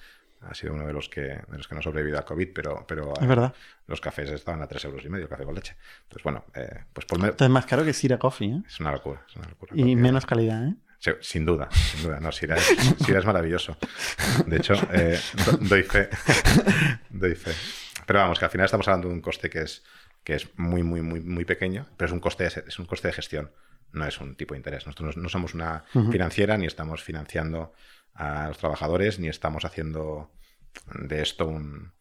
ha 0.42 0.54
sido 0.54 0.74
uno 0.74 0.88
de 0.88 0.94
los 0.94 1.08
que, 1.10 1.22
de 1.22 1.58
los 1.58 1.68
que 1.68 1.76
no 1.76 1.80
ha 1.80 1.84
sobrevivido 1.84 2.18
al 2.18 2.26
COVID, 2.26 2.50
pero, 2.54 2.86
pero 2.88 3.14
Es 3.22 3.28
verdad. 3.28 3.54
los 3.88 4.02
cafés 4.02 4.30
estaban 4.32 4.62
a 4.62 4.68
3 4.68 4.86
euros 4.86 5.06
y 5.06 5.10
medio, 5.10 5.30
café 5.30 5.44
con 5.44 5.54
leche. 5.56 5.76
Entonces, 6.04 6.24
bueno, 6.24 6.46
eh, 6.56 6.84
pues 6.94 7.06
por 7.06 7.20
me- 7.20 7.30
Esto 7.30 7.44
es 7.46 7.50
más 7.52 7.66
caro 7.66 7.84
que 7.84 7.94
Sira 7.94 8.18
Coffee, 8.18 8.50
¿eh? 8.50 8.62
es 8.68 8.80
una 8.80 8.92
locura. 8.92 9.22
Es 9.30 9.36
una 9.36 9.48
locura 9.48 9.72
Y 9.76 9.96
menos 9.96 10.26
calidad, 10.26 10.68
¿eh? 10.68 10.76
Sí, 11.00 11.12
sin 11.22 11.46
duda, 11.46 11.68
sin 11.72 12.04
duda. 12.04 12.20
No, 12.20 12.32
Sira 12.32 12.56
es, 12.58 12.64
Sira 13.06 13.20
es 13.20 13.26
maravilloso. 13.26 13.76
De 14.46 14.58
hecho, 14.58 14.74
eh, 14.94 15.20
do- 15.46 15.58
doy 15.62 15.84
fe. 15.84 16.10
doy 17.10 17.36
fe. 17.36 17.52
Pero 18.06 18.20
vamos, 18.20 18.40
que 18.40 18.46
al 18.46 18.52
final 18.52 18.66
estamos 18.66 18.88
hablando 18.88 19.08
de 19.08 19.14
un 19.16 19.22
coste 19.22 19.50
que 19.50 19.62
es, 19.62 19.84
que 20.24 20.36
es 20.36 20.48
muy, 20.58 20.84
muy, 20.84 21.02
muy, 21.02 21.20
muy 21.22 21.46
pequeño, 21.46 21.88
pero 21.98 22.08
es 22.08 22.12
un 22.14 22.20
coste, 22.20 22.44
de- 22.46 22.64
es 22.68 22.80
un 22.80 22.86
coste 22.86 23.08
de 23.08 23.14
gestión, 23.14 23.52
no 23.94 24.06
es 24.06 24.20
un 24.20 24.36
tipo 24.36 24.54
de 24.54 24.60
interés. 24.60 24.86
Nosotros 24.86 25.18
no, 25.18 25.24
no 25.24 25.30
somos 25.30 25.54
una 25.54 25.84
financiera, 26.12 26.58
ni 26.58 26.66
estamos 26.68 27.04
financiando 27.04 27.74
a 28.14 28.48
los 28.50 28.58
trabajadores, 28.58 29.20
ni 29.20 29.28
estamos 29.28 29.66
haciendo 29.66 30.32
de 31.08 31.22
esto 31.22 31.48
un, 31.48 31.94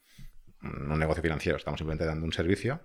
un 0.63 0.99
negocio 0.99 1.23
financiero. 1.23 1.57
Estamos 1.57 1.79
simplemente 1.79 2.05
dando 2.05 2.25
un 2.25 2.33
servicio 2.33 2.81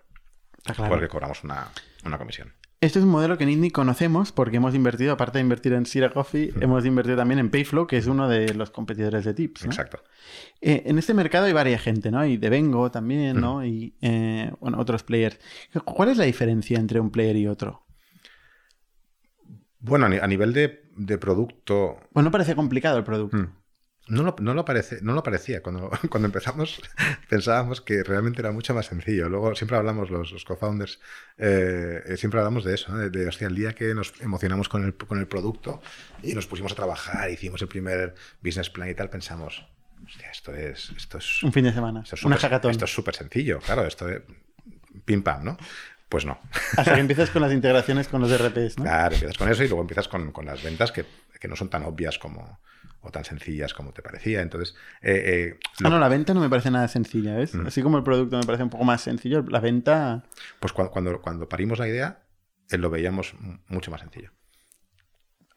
Está 0.58 0.74
claro. 0.74 0.92
porque 0.92 1.08
cobramos 1.08 1.44
una, 1.44 1.68
una 2.06 2.18
comisión. 2.18 2.54
Este 2.82 3.00
es 3.00 3.06
un 3.06 3.12
modelo 3.12 3.38
que 3.38 3.46
en 3.46 3.50
Indie 3.50 3.72
conocemos 3.72 4.32
porque 4.32 4.58
hemos 4.58 4.76
invertido, 4.76 5.14
aparte 5.14 5.38
de 5.38 5.44
invertir 5.44 5.74
en 5.74 5.86
Sira 5.86 6.12
Coffee, 6.12 6.54
hemos 6.60 6.86
invertido 6.86 7.18
también 7.18 7.40
en 7.40 7.50
Payflow, 7.50 7.88
que 7.88 7.98
es 7.98 8.06
uno 8.06 8.28
de 8.28 8.54
los 8.54 8.70
competidores 8.70 9.26
de 9.26 9.34
Tips. 9.34 9.64
¿no? 9.64 9.72
Exacto. 9.72 10.04
Eh, 10.62 10.84
en 10.86 11.00
este 11.00 11.14
mercado 11.14 11.46
hay 11.46 11.54
varias 11.54 11.82
gente, 11.82 12.12
¿no? 12.12 12.24
Y 12.26 12.38
de 12.38 12.50
Vengo 12.50 12.92
también, 12.92 13.40
¿no? 13.40 13.66
Y 13.66 13.96
eh, 14.02 14.52
bueno, 14.60 14.80
otros 14.80 15.04
players. 15.04 15.40
¿Cuál 15.84 16.10
es 16.10 16.18
la 16.18 16.26
diferencia 16.26 16.78
entre 16.78 17.00
un 17.00 17.10
player 17.12 17.38
y 17.38 17.48
otro? 17.48 17.86
Bueno, 19.80 20.06
a 20.06 20.28
nivel 20.28 20.54
de, 20.54 20.85
de 20.96 21.18
producto, 21.18 22.00
Pues 22.14 22.24
no 22.24 22.32
parece 22.32 22.56
complicado 22.56 22.98
el 22.98 23.04
producto. 23.04 23.38
Mm. 23.38 23.54
No 24.08 24.22
lo, 24.22 24.36
no 24.40 24.54
lo 24.54 24.66
parece, 24.66 25.00
no 25.02 25.14
lo 25.14 25.24
parecía. 25.24 25.64
Cuando, 25.64 25.90
cuando 26.10 26.28
empezamos 26.28 26.80
pensábamos 27.30 27.82
que 27.82 28.04
realmente 28.04 28.40
era 28.42 28.52
mucho 28.52 28.74
más 28.76 28.86
sencillo. 28.86 29.30
Luego 29.30 29.56
siempre 29.56 29.78
hablamos, 29.78 30.12
los, 30.12 30.32
los 30.32 30.46
co-founders, 30.46 31.00
eh, 31.38 32.04
eh, 32.06 32.16
siempre 32.18 32.40
hablamos 32.40 32.64
de 32.64 32.76
eso, 32.76 32.92
¿no? 32.92 33.00
de, 33.00 33.10
de, 33.10 33.28
hostia, 33.28 33.48
el 33.48 33.56
día 33.56 33.74
que 33.74 33.96
nos 33.96 34.14
emocionamos 34.22 34.70
con 34.70 34.84
el, 34.86 34.94
con 34.96 35.20
el 35.20 35.28
producto 35.28 35.82
y 36.22 36.34
nos 36.36 36.46
pusimos 36.46 36.72
a 36.72 36.76
trabajar, 36.76 37.32
hicimos 37.32 37.62
el 37.64 37.68
primer 37.68 38.14
business 38.44 38.70
plan 38.70 38.90
y 38.90 38.94
tal, 38.94 39.10
pensamos, 39.10 39.66
hostia, 40.06 40.30
esto 40.30 40.54
es... 40.54 40.92
Esto 40.96 41.18
es 41.18 41.42
Un 41.42 41.52
fin 41.52 41.64
de 41.66 41.74
semana. 41.74 42.02
esto 42.04 42.14
es 42.16 42.24
Una 42.26 42.36
súper- 42.36 42.42
hackathon. 42.52 42.72
Esto 42.72 42.86
es 42.86 42.94
súper 42.94 43.16
sencillo, 43.16 43.58
claro, 43.60 43.86
esto 43.88 44.08
es 44.08 44.22
pim 45.04 45.24
pam, 45.24 45.44
¿no? 45.44 45.58
Pues 46.16 46.26
no. 46.26 46.40
Hasta 46.78 46.94
que 46.94 47.02
empiezas 47.02 47.30
con 47.30 47.42
las 47.42 47.52
integraciones 47.52 48.08
con 48.08 48.22
los 48.22 48.32
RPs, 48.32 48.78
¿no? 48.78 48.86
Claro, 48.86 49.16
empiezas 49.16 49.38
con 49.38 49.52
eso 49.52 49.66
y 49.66 49.68
luego 49.68 49.82
empiezas 49.82 50.08
con, 50.08 50.32
con 50.32 50.46
las 50.46 50.64
ventas 50.64 50.94
que, 50.94 51.04
que 51.42 51.50
no 51.50 51.58
son 51.58 51.70
tan 51.70 51.84
obvias 51.84 52.18
como 52.18 52.62
o 53.02 53.12
tan 53.12 53.26
sencillas 53.26 53.74
como 53.74 53.92
te 53.92 54.02
parecía. 54.02 54.42
Entonces, 54.42 54.78
eh, 55.02 55.24
eh, 55.26 55.60
Ah, 55.84 55.90
no, 55.90 56.00
la 56.00 56.08
venta 56.08 56.34
no 56.34 56.40
me 56.40 56.48
parece 56.48 56.72
nada 56.72 56.88
sencilla, 56.88 57.36
¿ves? 57.36 57.54
Mm. 57.54 57.68
Así 57.68 57.82
como 57.82 57.98
el 57.98 58.06
producto 58.06 58.38
me 58.38 58.46
parece 58.46 58.64
un 58.64 58.70
poco 58.70 58.86
más 58.86 59.02
sencillo, 59.02 59.44
la 59.50 59.60
venta... 59.60 60.24
pues 60.62 60.72
cuando, 60.72 60.94
cuando, 60.94 61.20
cuando 61.20 61.50
parimos 61.50 61.80
la 61.80 61.90
idea, 61.90 62.24
eh, 62.72 62.78
lo 62.78 62.90
veíamos 62.90 63.36
mucho 63.68 63.92
más 63.92 64.00
sencillo. 64.00 64.32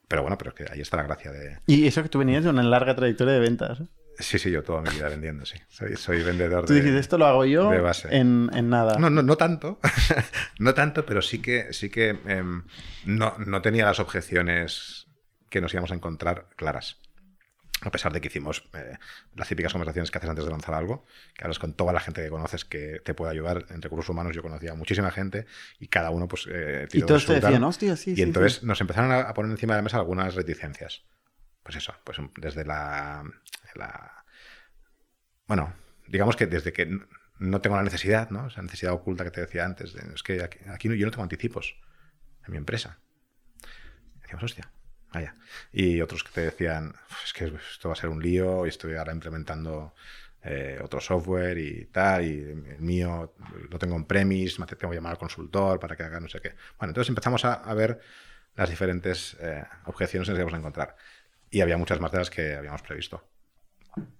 Pero 0.08 0.22
bueno, 0.22 0.36
pero 0.38 0.50
es 0.50 0.56
que 0.56 0.72
ahí 0.72 0.80
está 0.80 0.96
la 0.96 1.04
gracia 1.04 1.30
de... 1.30 1.58
Y 1.68 1.86
eso 1.86 2.02
que 2.02 2.08
tú 2.08 2.18
venías 2.18 2.42
de 2.42 2.50
una 2.50 2.64
larga 2.64 2.96
trayectoria 2.96 3.34
de 3.34 3.40
ventas. 3.40 3.80
Sí, 4.20 4.38
sí, 4.38 4.50
yo 4.50 4.62
toda 4.64 4.82
mi 4.82 4.90
vida 4.90 5.08
vendiendo, 5.08 5.46
sí. 5.46 5.56
Soy, 5.68 5.96
soy 5.96 6.22
vendedor 6.24 6.64
Tú 6.66 6.72
de... 6.74 6.80
dices, 6.80 6.98
esto 7.00 7.18
lo 7.18 7.26
hago 7.26 7.44
yo 7.44 7.70
de 7.70 7.80
base. 7.80 8.08
en, 8.16 8.50
en 8.52 8.68
nada. 8.68 8.98
No, 8.98 9.10
no, 9.10 9.22
no 9.22 9.36
tanto, 9.36 9.78
no 10.58 10.74
tanto, 10.74 11.06
pero 11.06 11.22
sí 11.22 11.40
que, 11.40 11.72
sí 11.72 11.88
que 11.88 12.18
em, 12.26 12.64
no, 13.06 13.34
no 13.38 13.62
tenía 13.62 13.86
las 13.86 14.00
objeciones 14.00 15.06
que 15.50 15.60
nos 15.60 15.72
íbamos 15.72 15.92
a 15.92 15.94
encontrar 15.94 16.48
claras. 16.56 16.98
A 17.82 17.92
pesar 17.92 18.12
de 18.12 18.20
que 18.20 18.26
hicimos 18.26 18.68
eh, 18.74 18.98
las 19.36 19.46
típicas 19.46 19.70
conversaciones 19.72 20.10
que 20.10 20.18
haces 20.18 20.28
antes 20.28 20.44
de 20.44 20.50
lanzar 20.50 20.74
algo, 20.74 21.04
que 21.36 21.44
hablas 21.44 21.60
con 21.60 21.74
toda 21.74 21.92
la 21.92 22.00
gente 22.00 22.20
que 22.24 22.28
conoces 22.28 22.64
que 22.64 23.00
te 23.04 23.14
puede 23.14 23.30
ayudar. 23.30 23.66
En 23.70 23.80
recursos 23.80 24.08
humanos 24.08 24.34
yo 24.34 24.42
conocía 24.42 24.72
a 24.72 24.74
muchísima 24.74 25.12
gente 25.12 25.46
y 25.78 25.86
cada 25.86 26.10
uno 26.10 26.26
pues 26.26 26.48
eh, 26.50 26.86
y 26.88 26.90
tiró 26.90 27.06
todos 27.06 27.26
te 27.26 27.34
decían, 27.34 27.62
hostia, 27.62 27.94
sí, 27.94 28.10
Y 28.10 28.16
sí, 28.16 28.22
entonces 28.22 28.54
sí". 28.54 28.66
nos 28.66 28.80
empezaron 28.80 29.12
a 29.12 29.20
a 29.20 29.32
poner 29.34 29.52
encima 29.52 29.74
de 29.74 29.78
la 29.78 29.82
mesa 29.82 29.98
algunas 29.98 30.34
reticencias. 30.34 31.04
Pues 31.68 31.76
eso, 31.76 31.94
pues 32.02 32.16
desde 32.38 32.64
la, 32.64 33.22
Bueno, 35.46 35.74
digamos 36.06 36.34
que 36.34 36.46
desde 36.46 36.72
que 36.72 36.98
no 37.38 37.60
tengo 37.60 37.76
la 37.76 37.82
necesidad, 37.82 38.30
¿no? 38.30 38.46
Esa 38.46 38.62
necesidad 38.62 38.94
oculta 38.94 39.22
que 39.22 39.30
te 39.30 39.42
decía 39.42 39.66
antes. 39.66 39.94
es 39.94 40.22
que 40.22 40.42
aquí, 40.42 40.60
aquí 40.66 40.88
yo 40.96 41.04
no 41.04 41.10
tengo 41.10 41.24
anticipos 41.24 41.78
en 42.46 42.52
mi 42.52 42.56
empresa. 42.56 43.00
Decíamos, 44.22 44.44
hostia, 44.44 44.72
vaya. 45.12 45.36
Y 45.70 46.00
otros 46.00 46.24
que 46.24 46.30
te 46.32 46.40
decían, 46.40 46.94
"Uf, 47.10 47.24
es 47.26 47.32
que 47.34 47.44
esto 47.74 47.90
va 47.90 47.92
a 47.92 47.96
ser 47.96 48.08
un 48.08 48.22
lío 48.22 48.64
y 48.64 48.70
estoy 48.70 48.94
ahora 48.94 49.12
implementando 49.12 49.94
eh, 50.42 50.80
otro 50.82 51.00
software 51.02 51.58
y 51.58 51.84
tal, 51.92 52.24
y 52.24 52.40
el 52.40 52.80
mío 52.80 53.34
lo 53.68 53.78
tengo 53.78 53.94
en 53.96 54.06
premise, 54.06 54.58
me 54.58 54.66
tengo 54.66 54.88
que 54.90 54.96
llamar 54.96 55.12
al 55.12 55.18
consultor 55.18 55.78
para 55.78 55.96
que 55.96 56.02
haga 56.04 56.18
no 56.18 56.28
sé 56.28 56.40
qué. 56.40 56.54
Bueno, 56.78 56.92
entonces 56.92 57.10
empezamos 57.10 57.44
a, 57.44 57.54
a 57.54 57.74
ver 57.74 58.00
las 58.58 58.70
diferentes 58.70 59.36
eh, 59.40 59.64
objeciones 59.84 60.26
que 60.26 60.32
nos 60.32 60.38
íbamos 60.40 60.54
a 60.54 60.58
encontrar. 60.58 60.96
Y 61.50 61.60
había 61.60 61.76
muchas 61.76 62.00
más 62.00 62.12
de 62.12 62.18
las 62.18 62.30
que 62.30 62.54
habíamos 62.54 62.82
previsto. 62.82 63.22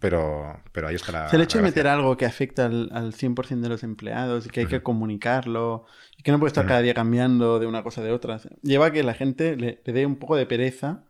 Pero, 0.01 0.61
pero 0.73 0.89
ahí 0.89 0.97
está 0.97 1.13
la. 1.13 1.27
O 1.27 1.29
sea, 1.29 1.37
el 1.37 1.43
hecho 1.43 1.59
de 1.59 1.65
meter 1.65 1.87
algo 1.87 2.17
que 2.17 2.27
afecta 2.27 2.67
al, 2.67 2.89
al 2.93 3.13
100% 3.13 3.61
de 3.61 3.69
los 3.69 3.83
empleados 3.85 4.47
y 4.47 4.51
que 4.51 4.61
hay 4.61 4.67
que 4.67 4.83
comunicarlo 4.83 5.85
y 6.17 6.23
que 6.23 6.33
no 6.33 6.39
puede 6.41 6.49
estar 6.49 6.67
cada 6.67 6.81
día 6.81 6.95
cambiando 6.95 7.59
de 7.61 7.67
una 7.67 7.83
cosa 7.85 8.03
de 8.03 8.11
otra, 8.11 8.41
lleva 8.63 8.87
a 8.87 8.91
que 8.93 9.03
la 9.05 9.15
gente 9.15 9.57
le, 9.57 9.81
le 9.85 9.93
dé 9.93 10.05
un 10.07 10.17
poco 10.17 10.35
de 10.37 10.47
pereza, 10.47 11.05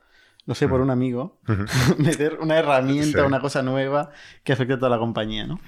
lo 0.44 0.54
sé 0.54 0.68
por 0.68 0.80
un 0.82 0.90
amigo, 0.90 1.40
meter 1.98 2.38
una 2.40 2.58
herramienta, 2.58 3.20
Sí. 3.20 3.26
una 3.26 3.40
cosa 3.40 3.62
nueva 3.62 4.10
que 4.44 4.52
afecte 4.52 4.74
a 4.74 4.78
toda 4.78 4.90
la 4.90 4.98
compañía, 4.98 5.46
¿no? 5.46 5.58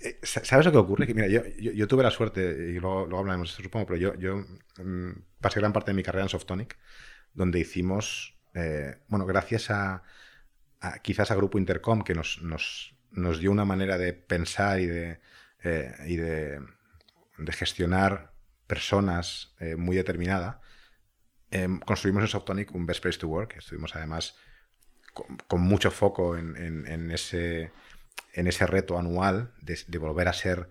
Eh, 0.00 0.18
sa- 0.22 0.44
¿Sabes 0.44 0.66
lo 0.66 0.72
que 0.72 0.78
ocurre? 0.78 1.06
Que 1.06 1.14
mira, 1.14 1.28
yo, 1.28 1.42
yo, 1.60 1.70
yo 1.72 1.86
tuve 1.86 2.02
la 2.02 2.10
suerte, 2.10 2.40
y 2.70 2.80
luego, 2.80 3.02
luego 3.06 3.18
hablaremos 3.18 3.50
supongo, 3.50 3.86
pero 3.86 3.98
yo, 3.98 4.14
yo 4.16 4.38
mm, 4.82 5.10
pasé 5.40 5.60
gran 5.60 5.72
parte 5.72 5.90
de 5.92 5.94
mi 5.96 6.02
carrera 6.02 6.24
en 6.24 6.28
Softonic, 6.30 6.76
donde 7.34 7.60
hicimos, 7.60 8.34
eh, 8.54 8.98
bueno, 9.08 9.26
gracias 9.26 9.70
a, 9.70 10.02
quizás 11.02 11.30
a 11.30 11.34
Grupo 11.34 11.58
Intercom, 11.58 12.02
que 12.02 12.14
nos, 12.14 12.42
nos, 12.42 12.94
nos 13.10 13.38
dio 13.38 13.50
una 13.50 13.64
manera 13.64 13.98
de 13.98 14.12
pensar 14.12 14.80
y 14.80 14.86
de, 14.86 15.20
eh, 15.62 15.94
y 16.06 16.16
de, 16.16 16.60
gestionar 17.50 18.32
personas 18.66 19.54
eh, 19.60 19.76
muy 19.76 19.96
determinada, 19.96 20.60
em, 21.50 21.80
construimos 21.80 22.22
en 22.22 22.28
Softonic 22.28 22.74
un 22.74 22.86
Best 22.86 23.02
Place 23.02 23.18
to 23.18 23.28
Work. 23.28 23.56
Estuvimos 23.56 23.94
además 23.96 24.36
con, 25.46 25.60
mucho 25.60 25.90
foco 25.90 26.36
en, 26.36 26.56
en- 26.56 27.10
ese, 27.10 27.72
en 28.34 28.46
ese 28.46 28.66
reto 28.66 28.98
anual 28.98 29.52
de, 29.62 29.98
volver 29.98 30.28
a 30.28 30.32
ser 30.32 30.68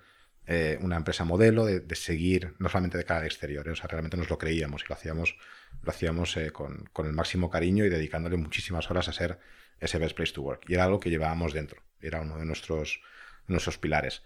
una 0.80 0.96
empresa 0.96 1.26
modelo, 1.26 1.66
de, 1.66 1.82
de 1.82 1.96
seguir 1.96 2.56
no 2.60 2.70
solamente 2.70 2.98
de 2.98 3.04
cara 3.04 3.20
al 3.20 3.26
exterior, 3.26 3.68
o 3.68 3.76
sea, 3.76 3.88
realmente 3.88 4.16
nos 4.16 4.30
lo 4.30 4.38
creíamos 4.38 4.84
y 4.84 4.86
lo 4.88 4.96
hacíamos, 4.96 5.36
lo 5.82 5.92
hacíamos 5.92 6.36
eh, 6.38 6.52
con, 6.52 6.90
con 6.94 7.06
el 7.06 7.14
máximo 7.14 7.50
cariño 7.50 7.86
y 7.86 7.90
dedicándole 7.90 8.38
muchísimas 8.38 8.90
horas 8.90 9.08
a 9.08 9.14
ser 9.14 9.40
ese 9.80 9.98
Best 9.98 10.16
Place 10.16 10.34
to 10.34 10.42
Work. 10.42 10.66
Y 10.68 10.74
era 10.74 10.86
algo 10.86 11.00
que 11.00 11.10
llevábamos 11.10 11.54
dentro, 11.54 11.82
era 12.02 12.22
uno 12.22 12.38
de 12.38 12.46
nuestros, 12.46 13.02
nuestros 13.48 13.78
pilares. 13.78 14.24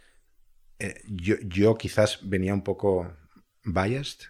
eh, 0.80 1.01
yo, 1.08 1.36
yo, 1.41 1.77
quizás 1.77 2.19
venía 2.23 2.54
un 2.54 2.63
poco 2.63 3.15
biased. 3.63 4.27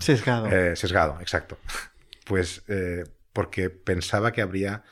sesgado. 0.00 0.48
sesgado, 0.76 1.20
exacto. 1.20 1.58
Pues 2.24 2.62
porque 3.32 3.68
pensaba 3.68 4.32
que 4.32 4.42
habría, 4.42 4.84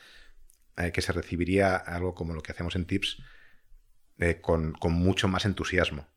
que 0.93 1.01
se 1.01 1.13
recibiría 1.13 1.77
algo 1.77 2.13
como 2.13 2.33
lo 2.33 2.43
que 2.43 2.51
hacemos 2.51 2.75
en 2.75 2.85
Tips 2.85 3.23
con, 4.41 4.73
con 4.73 4.91
mucho 4.91 5.29
más 5.29 5.45
entusiasmo. 5.45 6.07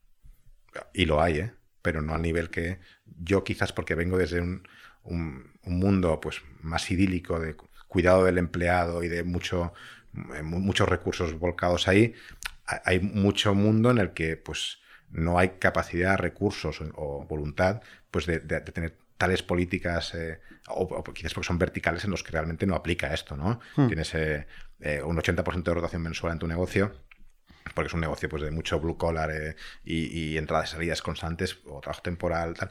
Y 0.93 1.07
lo 1.07 1.23
hay, 1.23 1.39
¿eh? 1.39 1.55
pero 1.83 2.01
no 2.01 2.15
al 2.15 2.23
nivel 2.23 2.51
que 2.51 2.81
yo 3.05 3.45
quizás 3.45 3.73
porque 3.73 3.95
vengo 3.95 4.17
desde 4.17 4.41
un, 4.41 4.67
un, 5.05 5.53
mundo 5.63 6.21
pues, 6.21 6.43
más 6.61 6.91
idílico 6.91 7.41
de 7.41 7.57
cuidado 7.89 8.25
del 8.25 8.39
empleado 8.39 9.03
y 9.03 9.09
de 9.09 9.25
mucho, 9.25 9.73
eh, 10.35 10.43
muchos 10.43 10.89
recursos 10.89 11.39
volcados 11.39 11.89
ahí, 11.89 12.15
hay 12.85 13.01
mucho 13.01 13.55
mundo 13.55 13.91
en 13.91 13.99
el 13.99 14.13
que 14.13 14.37
pues, 14.37 14.79
no 15.11 15.39
hay 15.39 15.51
capacidad, 15.59 16.19
recursos 16.19 16.83
o, 16.95 17.25
voluntad 17.27 17.83
pues, 18.11 18.27
de, 18.27 18.41
tener 18.41 18.97
tales 19.17 19.43
políticas, 19.43 20.15
eh, 20.15 20.41
o, 20.69 21.05
quizás 21.05 21.33
porque 21.33 21.47
son 21.47 21.59
verticales 21.59 22.05
en 22.05 22.11
los 22.11 22.23
que 22.23 22.33
realmente 22.33 22.67
no 22.67 22.75
aplica 22.75 23.15
esto, 23.15 23.37
¿no? 23.37 23.61
Hmm. 23.77 23.87
Tienes 23.87 24.15
eh, 24.15 24.47
un 25.05 25.17
80% 25.17 25.63
de 25.63 25.75
rotación 25.75 26.03
mensual 26.03 26.33
en 26.33 26.39
tu 26.39 26.47
negocio 26.47 26.93
porque 27.73 27.89
es 27.89 27.95
un 27.95 28.01
negocio 28.01 28.29
pues, 28.29 28.43
de 28.43 28.51
mucho 28.51 28.79
blue 28.81 28.97
collar 28.97 29.31
eh, 29.31 29.57
y, 29.85 30.37
entradas 30.37 30.71
y 30.71 30.73
salidas 30.73 31.03
constantes 31.03 31.59
o 31.67 31.81
trabajo 31.81 32.03
temporal. 32.03 32.55
Tal. 32.55 32.71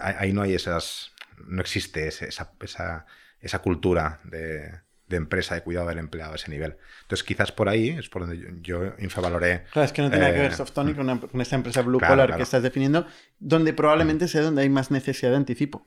Ahí 0.00 0.32
no 0.32 0.42
hay 0.42 0.54
esas, 0.54 1.11
no 1.46 1.60
existe 1.60 2.08
esa, 2.08 2.26
esa, 2.60 3.06
esa 3.40 3.58
cultura 3.60 4.20
de, 4.24 4.72
de, 5.08 5.16
empresa, 5.16 5.54
de 5.54 5.62
cuidado 5.62 5.88
del 5.88 5.98
empleado 5.98 6.32
a 6.32 6.36
ese 6.36 6.50
nivel. 6.50 6.76
Entonces, 7.02 7.24
quizás 7.24 7.52
por 7.52 7.68
ahí 7.68 7.90
es 7.90 8.08
por 8.08 8.26
donde 8.26 8.60
yo, 8.62 8.94
infravaloré. 8.98 9.64
Claro, 9.72 9.86
es 9.86 9.92
que 9.92 10.02
no 10.02 10.10
tiene 10.10 10.32
que 10.32 10.38
ver 10.38 10.52
eh, 10.52 10.54
Softonic 10.54 10.96
con, 10.96 11.18
con, 11.18 11.40
esta 11.40 11.56
empresa 11.56 11.82
blue 11.82 12.00
collar 12.00 12.36
que 12.36 12.42
estás 12.42 12.62
definiendo, 12.62 13.06
donde 13.38 13.72
probablemente 13.72 14.28
sea 14.28 14.42
donde 14.42 14.62
hay 14.62 14.68
más 14.68 14.90
necesidad 14.90 15.30
de 15.30 15.36
anticipo. 15.36 15.86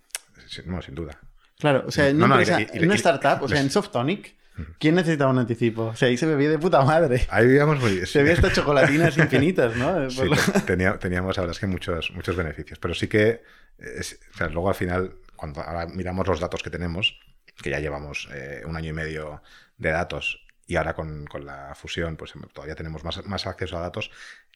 no, 0.66 0.82
sin 0.82 0.96
duda. 0.96 1.20
Claro, 1.58 1.86
o 1.88 1.92
sea, 1.92 2.10
en, 2.10 2.22
una, 2.22 2.42
startup, 2.42 3.44
o 3.44 3.48
sea, 3.48 3.62
en 3.62 3.70
Softonic 3.72 4.36
¿Quién 4.80 4.96
necesitaba 4.96 5.32
un 5.32 5.40
anticipo? 5.40 5.88
O 5.88 5.96
sea, 5.96 6.08
ahí 6.08 6.18
se 6.18 6.26
bebía 6.26 6.50
de 6.50 6.58
puta 6.58 6.82
madre. 6.84 7.26
Ahí 7.30 7.46
vivíamos 7.46 7.80
muy 7.80 7.94
bien. 7.94 8.06
Se 8.06 8.20
bebía 8.20 8.34
estas 8.34 8.54
chocolatinas 8.54 9.18
infinitas, 9.18 9.76
¿no? 9.76 10.10
Sí, 10.10 10.22
teníamos, 10.66 11.36
la 11.36 11.42
verdad 11.42 11.52
es 11.52 11.60
que 11.60 11.68
muchos, 11.68 12.12
muchos 12.12 12.36
beneficios. 12.36 12.80
Pero 12.80 12.94
sí 12.94 13.08
que, 13.08 13.44
o 13.80 14.38
sea, 14.38 14.48
luego 14.48 14.70
al 14.70 14.76
final, 14.76 15.16
cuando 15.36 15.62
ahora 15.62 15.88
miramos 15.88 16.28
los 16.28 16.40
datos 16.40 16.64
que 16.64 16.70
tenemos, 16.70 17.20
que 17.62 17.70
ya 17.70 17.80
llevamos 17.80 18.28
eh, 18.34 18.64
un 18.66 18.76
año 18.76 18.90
y 18.90 18.94
medio 18.94 19.42
de 19.78 19.92
datos 19.92 20.46
y 20.68 20.76
ahora 20.78 20.96
con, 20.96 21.26
con 21.26 21.46
la 21.46 21.76
fusión, 21.76 22.18
pues 22.18 22.34
todavía 22.54 22.76
tenemos 22.76 23.04
más, 23.04 23.24
más 23.26 23.46
acceso 23.46 23.78
a 23.78 23.82
datos. 23.82 24.12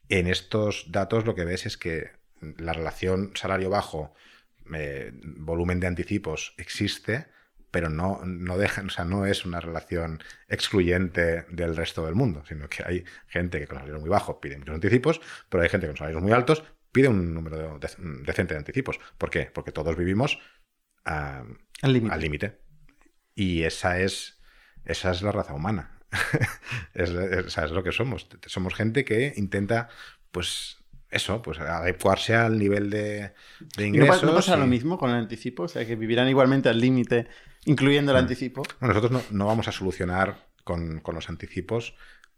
En 0.10 0.28
estos 0.28 0.92
datos 0.92 1.26
lo 1.26 1.36
que 1.36 1.46
ves 1.46 1.66
es 1.66 1.78
que 1.78 2.12
la 2.42 2.74
relación 2.74 3.32
salario 3.36 3.70
bajo, 3.70 4.14
eh, 4.74 5.12
volumen 5.24 5.80
de 5.80 5.88
anticipos 5.88 6.54
existe, 6.58 7.28
pero 7.72 7.90
no, 7.90 8.22
no 8.26 8.58
dejan, 8.58 8.88
o 8.88 8.90
sea, 8.90 9.06
no 9.06 9.26
es 9.26 9.46
una 9.46 9.60
relación 9.60 10.24
excluyente 10.48 11.46
del 11.50 11.76
resto 11.76 12.06
del 12.06 12.16
mundo, 12.16 12.44
sino 12.48 12.68
que 12.68 12.84
hay 12.84 13.06
gente 13.28 13.60
que 13.60 13.68
con 13.68 13.78
salarios 13.78 14.02
muy 14.02 14.10
bajos 14.10 14.38
pide 14.42 14.58
muchos 14.58 14.76
anticipos, 14.76 15.22
pero 15.50 15.64
hay 15.64 15.70
gente 15.70 15.86
que 15.86 15.92
con 15.92 15.98
salarios 15.98 16.22
muy 16.22 16.32
altos 16.32 16.64
pide 16.92 17.08
un 17.08 17.34
número 17.34 17.80
decente 17.80 18.56
de 18.56 18.58
anticipos. 18.58 19.00
¿Por 19.18 19.30
qué? 19.30 19.52
Porque 19.54 19.72
todos 19.72 19.96
vivimos 19.96 20.40
al 21.06 22.22
límite. 22.22 22.60
Y 23.36 23.64
esa 23.64 24.00
es, 24.00 24.40
esa 24.86 25.12
es 25.12 25.22
la 25.22 25.32
raza 25.32 25.54
humana. 25.54 26.00
es, 26.94 27.10
es 27.10 27.72
lo 27.72 27.84
que 27.84 27.92
somos. 27.92 28.28
Somos 28.46 28.74
gente 28.74 29.06
que 29.06 29.34
intenta, 29.38 29.90
pues, 30.32 30.78
eso, 31.10 31.42
pues 31.42 31.60
adecuarse 31.60 32.36
al 32.36 32.58
nivel 32.60 32.90
de, 32.90 33.34
ingresos. 33.78 34.24
¿No 34.24 34.34
pasa, 34.34 34.56
lo 34.58 34.68
mismo 34.68 34.98
con 34.98 35.10
el 35.10 35.18
anticipo? 35.18 35.64
O 35.64 35.68
sea, 35.68 35.86
que 35.86 35.96
vivirán 35.96 36.28
igualmente 36.28 36.70
al 36.70 36.80
límite 36.80 37.28
incluyendo 37.66 38.12
el 38.12 38.18
mm. 38.18 38.20
anticipo. 38.20 38.64
nosotros 38.80 39.32
no, 39.32 39.46
vamos 39.46 39.68
a 39.68 39.72
solucionar 39.72 40.48
con, 40.64 41.02
los 41.06 41.30
anticipos 41.30 41.96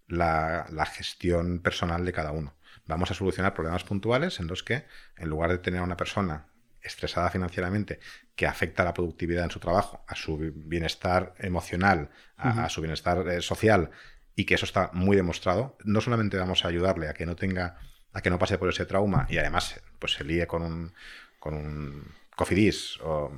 la, 0.08 0.66
gestión 0.94 1.60
personal 1.60 2.06
de 2.06 2.14
cada 2.14 2.32
uno. 2.32 2.56
Vamos 2.86 3.12
a 3.12 3.14
solucionar 3.14 3.54
problemas 3.54 3.84
puntuales 3.84 4.40
en 4.40 4.48
los 4.48 4.64
que, 4.64 4.86
en 5.18 5.30
lugar 5.30 5.52
de 5.52 5.58
tener 5.60 5.82
a 5.82 5.84
una 5.84 5.98
persona 5.98 6.48
estresada 6.84 7.30
financieramente 7.30 8.00
que 8.36 8.48
afecta 8.48 8.84
a 8.84 8.86
la 8.86 8.94
productividad 8.94 9.44
en 9.44 9.52
su 9.52 9.60
trabajo, 9.60 10.04
a 10.08 10.16
su 10.16 10.38
bienestar 10.38 11.34
emocional, 11.38 12.10
a, 12.38 12.70
su 12.70 12.82
bienestar 12.82 13.28
eh, 13.28 13.42
social, 13.42 13.92
y 14.36 14.46
que 14.46 14.56
eso 14.56 14.66
está 14.66 14.90
muy 14.94 15.16
demostrado, 15.16 15.78
no 15.84 16.02
solamente 16.02 16.38
vamos 16.38 16.66
a 16.66 16.70
ayudarle 16.70 17.10
a 17.10 17.14
que 17.14 17.26
no 17.26 17.36
tenga, 17.36 17.78
a 18.14 18.22
que 18.22 18.30
no 18.30 18.40
pase 18.40 18.58
por 18.58 18.70
ese 18.70 18.86
trauma 18.86 19.28
y 19.30 19.38
además 19.38 19.82
pues 20.00 20.14
se 20.14 20.24
líe 20.24 20.48
con 20.48 20.64
un, 20.64 20.94
con 21.40 21.54
un 21.54 22.21
Cofidis, 22.36 23.00
o 23.04 23.32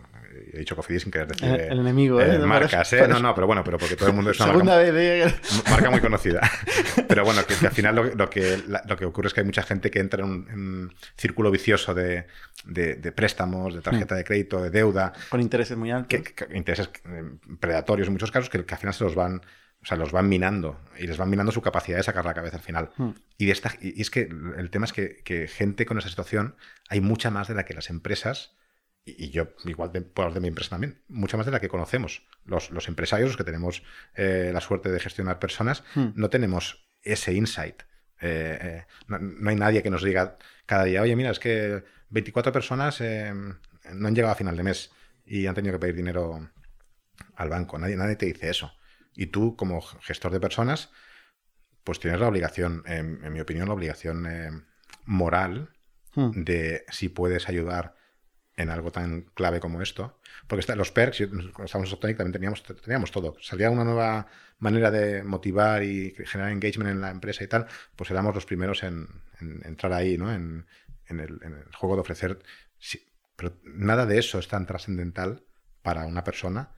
he 0.54 0.60
dicho 0.60 0.76
Cofidis 0.76 1.04
sin 1.04 1.12
querer 1.12 1.28
decir. 1.28 1.50
El, 1.50 1.80
enemigo, 1.80 2.20
¿eh? 2.22 2.38
marcas, 2.40 2.94
¿eh? 2.94 3.08
No, 3.08 3.20
no, 3.20 3.34
pero 3.36 3.48
bueno, 3.48 3.64
pero 3.64 3.78
porque 3.78 3.96
todo 3.96 4.10
el 4.10 4.16
mundo 4.16 4.32
es 4.32 4.40
una 4.40 4.52
Segunda 4.52 4.76
marca, 4.76 4.92
vez, 4.92 5.64
marca 5.70 5.90
muy 5.90 6.00
conocida. 6.00 6.42
Pero 7.08 7.26
bueno, 7.26 7.42
que, 7.46 7.54
al 7.54 7.72
final 7.72 8.14
lo, 8.16 8.30
que, 8.30 8.60
lo 8.88 8.98
que 8.98 9.06
ocurre 9.06 9.28
es 9.28 9.34
que 9.34 9.42
hay 9.42 9.46
mucha 9.46 9.64
gente 9.64 9.92
que 9.92 10.00
entra 10.00 10.24
en 10.24 10.30
un, 10.30 10.96
círculo 11.16 11.52
vicioso 11.52 11.94
de, 11.94 12.28
de, 12.66 13.12
préstamos, 13.12 13.76
de 13.76 13.82
tarjeta 13.82 14.16
de 14.16 14.24
crédito, 14.24 14.62
de 14.62 14.70
deuda. 14.70 15.14
Con 15.30 15.42
intereses 15.42 15.78
muy 15.78 15.92
altos. 15.92 16.20
intereses 16.54 16.90
eh, 17.06 17.24
predatorios 17.60 18.08
en 18.08 18.14
muchos 18.14 18.32
casos 18.32 18.50
que, 18.50 18.58
al 18.58 18.78
final 18.78 18.94
se 18.94 19.04
los 19.04 19.16
van. 19.16 19.42
O 19.82 19.86
sea, 19.86 19.98
los 19.98 20.14
van 20.14 20.30
minando 20.30 20.80
y 20.98 21.08
les 21.08 21.18
van 21.18 21.30
minando 21.30 21.52
su 21.52 21.62
capacidad 21.62 21.98
de 21.98 22.04
sacar 22.04 22.24
la 22.24 22.34
cabeza 22.34 22.56
al 22.56 22.64
final. 22.64 22.92
Hmm. 22.96 23.10
Y, 23.38 23.48
de 23.48 23.52
esta, 23.52 23.74
y 23.82 24.02
es 24.02 24.10
que 24.10 24.30
el 24.58 24.70
tema 24.70 24.86
es 24.86 24.94
que, 24.94 25.22
que 25.26 25.50
gente 25.50 25.86
con 25.86 25.98
esa 25.98 26.08
situación 26.08 26.56
hay 26.88 27.02
mucha 27.02 27.30
más 27.32 27.50
de 27.50 27.54
la 27.54 27.66
que 27.66 27.74
las 27.74 27.90
empresas 27.90 28.56
y 29.06 29.30
yo 29.32 29.50
igual 29.66 29.92
de, 29.92 30.00
de 30.02 30.40
mi 30.40 30.48
empresa 30.48 30.72
también, 30.72 31.02
mucha 31.08 31.36
más 31.36 31.46
de 31.46 31.52
la 31.52 31.60
que 31.60 31.68
conocemos. 31.68 32.26
Los, 32.46 32.72
los 32.72 32.88
empresarios, 32.88 33.30
los 33.30 33.38
que 33.38 33.44
tenemos 33.44 33.84
eh, 34.16 34.52
la 34.54 34.62
suerte 34.62 34.92
de 34.92 35.00
gestionar 35.00 35.40
personas, 35.40 35.84
hmm. 35.96 36.10
no 36.16 36.30
tenemos 36.30 36.88
ese 37.02 37.34
insight. 37.34 37.84
Eh, 38.22 38.58
eh, 38.62 38.86
no, 39.08 39.50
hay 39.50 39.56
nadie 39.56 39.84
que 39.84 39.90
nos 39.90 40.04
diga 40.04 40.38
cada 40.66 40.86
día, 40.86 41.02
oye, 41.02 41.16
mira, 41.16 41.32
es 41.32 41.40
que 41.40 41.84
24 42.10 42.54
personas 42.54 43.02
no 43.02 44.08
han 44.08 44.16
llegado 44.16 44.32
a 44.32 44.38
final 44.38 44.56
de 44.56 44.64
mes 44.64 44.92
y 45.26 45.48
han 45.48 45.56
tenido 45.56 45.74
que 45.74 45.80
pedir 45.80 45.96
dinero 45.96 46.50
al 47.36 47.50
banco. 47.50 47.78
Nadie, 47.78 47.98
nadie 47.98 48.16
te 48.16 48.28
dice 48.28 48.50
eso. 48.50 48.74
Y 49.16 49.28
tú, 49.28 49.58
como 49.58 49.82
gestor 49.82 50.32
de 50.32 50.40
personas, 50.40 50.92
pues 51.84 52.00
tienes 52.00 52.22
la 52.22 52.28
obligación, 52.28 52.84
en, 52.86 53.34
mi 53.34 53.42
opinión, 53.42 53.68
la 53.68 53.74
obligación 53.74 54.66
moral 55.04 55.74
hmm. 56.16 56.44
de 56.44 56.86
si 56.90 57.10
puedes 57.10 57.50
ayudar 57.50 57.96
en 58.56 58.70
algo 58.70 58.92
tan 58.92 59.22
clave 59.34 59.60
como 59.60 59.82
esto. 59.82 60.20
Porque 60.48 60.76
los 60.76 60.92
perks, 60.92 61.28
cuando 61.28 61.66
estábamos 61.66 61.88
en 61.88 61.92
Softonic 61.92 62.18
también 62.18 62.34
teníamos, 62.34 62.64
teníamos 62.64 63.12
todo. 63.12 63.36
Salía 63.42 63.70
una 63.70 63.84
nueva 63.84 64.28
manera 64.60 64.92
de 64.92 65.24
motivar 65.24 65.84
y 65.84 66.14
generar 66.26 66.52
engagement 66.52 66.90
en 66.90 67.02
la 67.02 67.12
empresa 67.12 67.44
y 67.44 67.48
tal, 67.48 67.68
pues 67.96 68.12
éramos 68.12 68.36
los 68.36 68.46
primeros 68.46 68.84
en, 68.84 69.08
entrar 69.64 69.94
ahí, 69.94 70.18
¿no? 70.18 70.32
En, 70.34 70.66
el, 71.10 71.40
juego 71.76 71.96
de 71.96 72.02
ofrecer. 72.02 72.40
pero 73.36 73.60
nada 73.64 74.06
de 74.06 74.18
eso 74.18 74.40
es 74.40 74.48
tan 74.48 74.66
trascendental 74.66 75.44
para 75.82 76.06
una 76.06 76.24
persona 76.24 76.72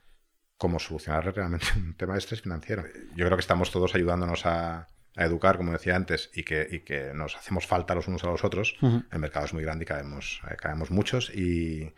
como 0.58 0.78
solucionar 0.78 1.34
realmente 1.34 1.66
un 1.76 1.94
tema 1.94 2.14
de 2.14 2.18
estrés 2.18 2.42
financiero. 2.42 2.84
Yo 3.14 3.24
creo 3.26 3.36
que 3.36 3.40
estamos 3.40 3.70
todos 3.70 3.94
ayudándonos 3.94 4.44
a, 4.46 4.88
a 5.16 5.24
educar, 5.24 5.56
como 5.56 5.72
decía 5.72 5.96
antes, 5.96 6.30
y 6.34 6.44
que, 6.44 6.82
que 6.84 7.12
nos 7.14 7.36
hacemos 7.36 7.66
falta 7.66 7.94
los 7.94 8.06
unos 8.06 8.22
a 8.24 8.28
los 8.28 8.44
otros, 8.44 8.76
el 8.82 9.18
mercado 9.18 9.46
es 9.46 9.54
muy 9.54 9.62
grande 9.62 9.84
y 9.84 9.86
caemos, 9.86 10.42
eh, 10.50 10.56
caemos 10.56 10.90
muchos 10.90 11.32
eh, 11.34 11.92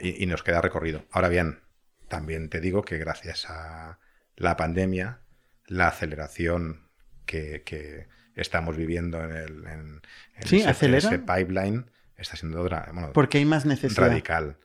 y, 0.00 0.22
y, 0.22 0.26
nos 0.26 0.44
queda 0.44 0.60
recorrido. 0.60 1.04
Ahora 1.10 1.28
bien, 1.28 1.58
también 2.06 2.48
te 2.48 2.60
digo 2.60 2.82
que 2.82 2.96
gracias 2.98 3.50
a 3.50 3.98
la 4.36 4.56
pandemia, 4.56 5.20
la 5.66 5.88
aceleración 5.88 6.88
que, 7.26 8.06
estamos 8.34 8.76
viviendo 8.76 9.22
en, 9.22 9.32
el, 9.32 9.66
en, 9.66 10.00
ese, 10.40 11.18
pipeline 11.18 11.90
está 12.16 12.36
siendo 12.36 12.62
bueno, 12.62 13.10
porque 13.12 13.38
hay 13.38 13.44
más 13.44 13.66
necesidad. 13.66 14.08
radical. 14.08 14.58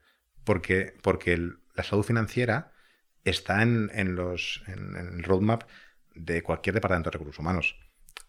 Porque, 0.44 0.96
porque 1.02 1.38
la 1.74 1.84
salud 1.84 2.04
financiera 2.04 2.72
está 3.24 3.64
en, 3.64 4.16
los, 4.16 4.64
en 4.68 4.96
el 4.96 5.24
roadmap 5.24 5.64
de 6.16 6.44
cualquier 6.44 6.76
departamento 6.76 7.10
de 7.10 7.18
recursos 7.18 7.40
humanos. 7.40 7.78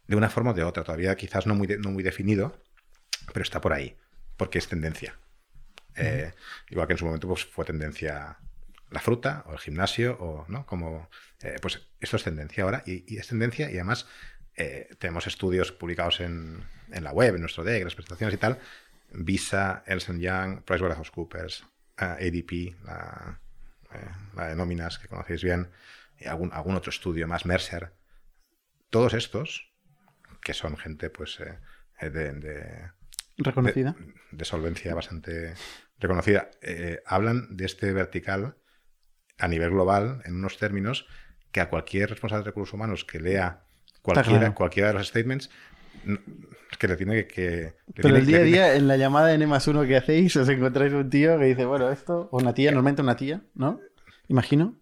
De 0.06 0.16
una 0.16 0.30
forma 0.30 0.50
o 0.50 0.54
de 0.54 0.64
otra, 0.64 0.84
todavía 0.84 1.16
quizás 1.16 1.46
no 1.46 1.54
muy, 1.54 1.66
no 1.78 1.90
muy 1.90 2.02
definido, 2.02 2.60
pero 3.32 3.42
está 3.42 3.60
por 3.60 3.72
ahí, 3.72 3.96
porque 4.36 4.58
es 4.58 4.68
tendencia. 4.68 5.18
Eh, 5.96 6.32
igual 6.70 6.86
que 6.86 6.94
en 6.94 6.98
su 6.98 7.04
momento 7.06 7.28
pues, 7.28 7.44
fue 7.44 7.64
tendencia 7.64 8.38
la 8.90 9.00
fruta 9.00 9.44
o 9.46 9.52
el 9.52 9.58
gimnasio, 9.58 10.16
o 10.20 10.44
no, 10.48 10.66
como 10.66 11.08
eh, 11.42 11.56
pues 11.60 11.88
esto 12.00 12.16
es 12.16 12.24
tendencia 12.24 12.64
ahora, 12.64 12.82
y, 12.86 13.16
es 13.16 13.28
tendencia, 13.28 13.70
y 13.70 13.74
además 13.74 14.06
eh, 14.56 14.88
tenemos 14.98 15.26
estudios 15.26 15.72
publicados 15.72 16.20
en, 16.20 16.64
en, 16.92 17.04
la 17.04 17.12
web, 17.12 17.34
en 17.34 17.40
nuestro 17.40 17.64
deck, 17.64 17.84
las 17.84 17.94
presentaciones 17.94 18.34
y 18.34 18.38
tal. 18.38 18.58
Visa, 19.10 19.82
Elsen 19.86 20.20
Young, 20.20 20.62
PricewaterhouseCoopers, 20.62 21.64
ADP, 21.96 22.74
la, 22.84 23.40
la 24.34 24.48
de 24.48 24.56
nóminas 24.56 24.98
que 24.98 25.08
conocéis 25.08 25.42
bien, 25.42 25.68
algún, 26.26 26.52
otro 26.76 26.90
estudio 26.90 27.26
más, 27.28 27.46
Mercer, 27.46 27.92
todos 28.90 29.14
estos, 29.14 29.72
que 30.42 30.54
son 30.54 30.76
gente 30.76 31.10
pues, 31.10 31.38
eh, 31.40 31.58
eh, 32.00 32.10
de, 32.10 32.32
de- 32.34 32.90
Reconocida. 33.38 33.96
de- 33.98 34.14
de 34.30 34.44
solvencia 34.44 34.94
bastante 34.94 35.54
reconocida, 35.98 36.50
eh, 36.62 37.00
hablan 37.06 37.56
de 37.56 37.64
este 37.66 37.92
vertical 37.92 38.56
a 39.38 39.48
nivel 39.48 39.70
global 39.70 40.22
en 40.24 40.34
unos 40.36 40.58
términos 40.58 41.06
que 41.52 41.60
a 41.60 41.68
cualquier 41.68 42.10
responsable 42.10 42.42
de 42.44 42.50
recursos 42.50 42.74
humanos 42.74 43.04
que 43.04 43.20
lea 43.20 43.64
cualquiera, 44.02 44.38
claro. 44.40 44.54
cualquiera 44.54 44.88
de 44.88 44.94
los 44.94 45.08
statements, 45.08 45.50
que 46.78 46.88
le 46.88 46.96
tiene 46.96 47.26
que... 47.26 47.46
le 47.50 47.74
Pero 47.94 48.02
tiene- 48.02 48.18
el 48.18 48.26
día 48.26 48.36
a 48.36 48.40
tiene- 48.40 48.50
día, 48.56 48.74
en 48.74 48.88
la 48.88 48.96
llamada 48.96 49.32
N 49.32 49.46
más 49.46 49.66
uno 49.68 49.82
que 49.84 49.96
hacéis, 49.96 50.36
os 50.36 50.48
encontráis 50.48 50.92
un 50.92 51.08
tío 51.08 51.38
que 51.38 51.44
dice, 51.46 51.64
bueno, 51.64 51.90
esto, 51.90 52.28
o 52.30 52.38
una 52.38 52.52
tía, 52.54 52.70
normalmente 52.70 53.02
una 53.02 53.16
tía, 53.16 53.42
¿no? 53.54 53.80
Imagino. 54.28 54.76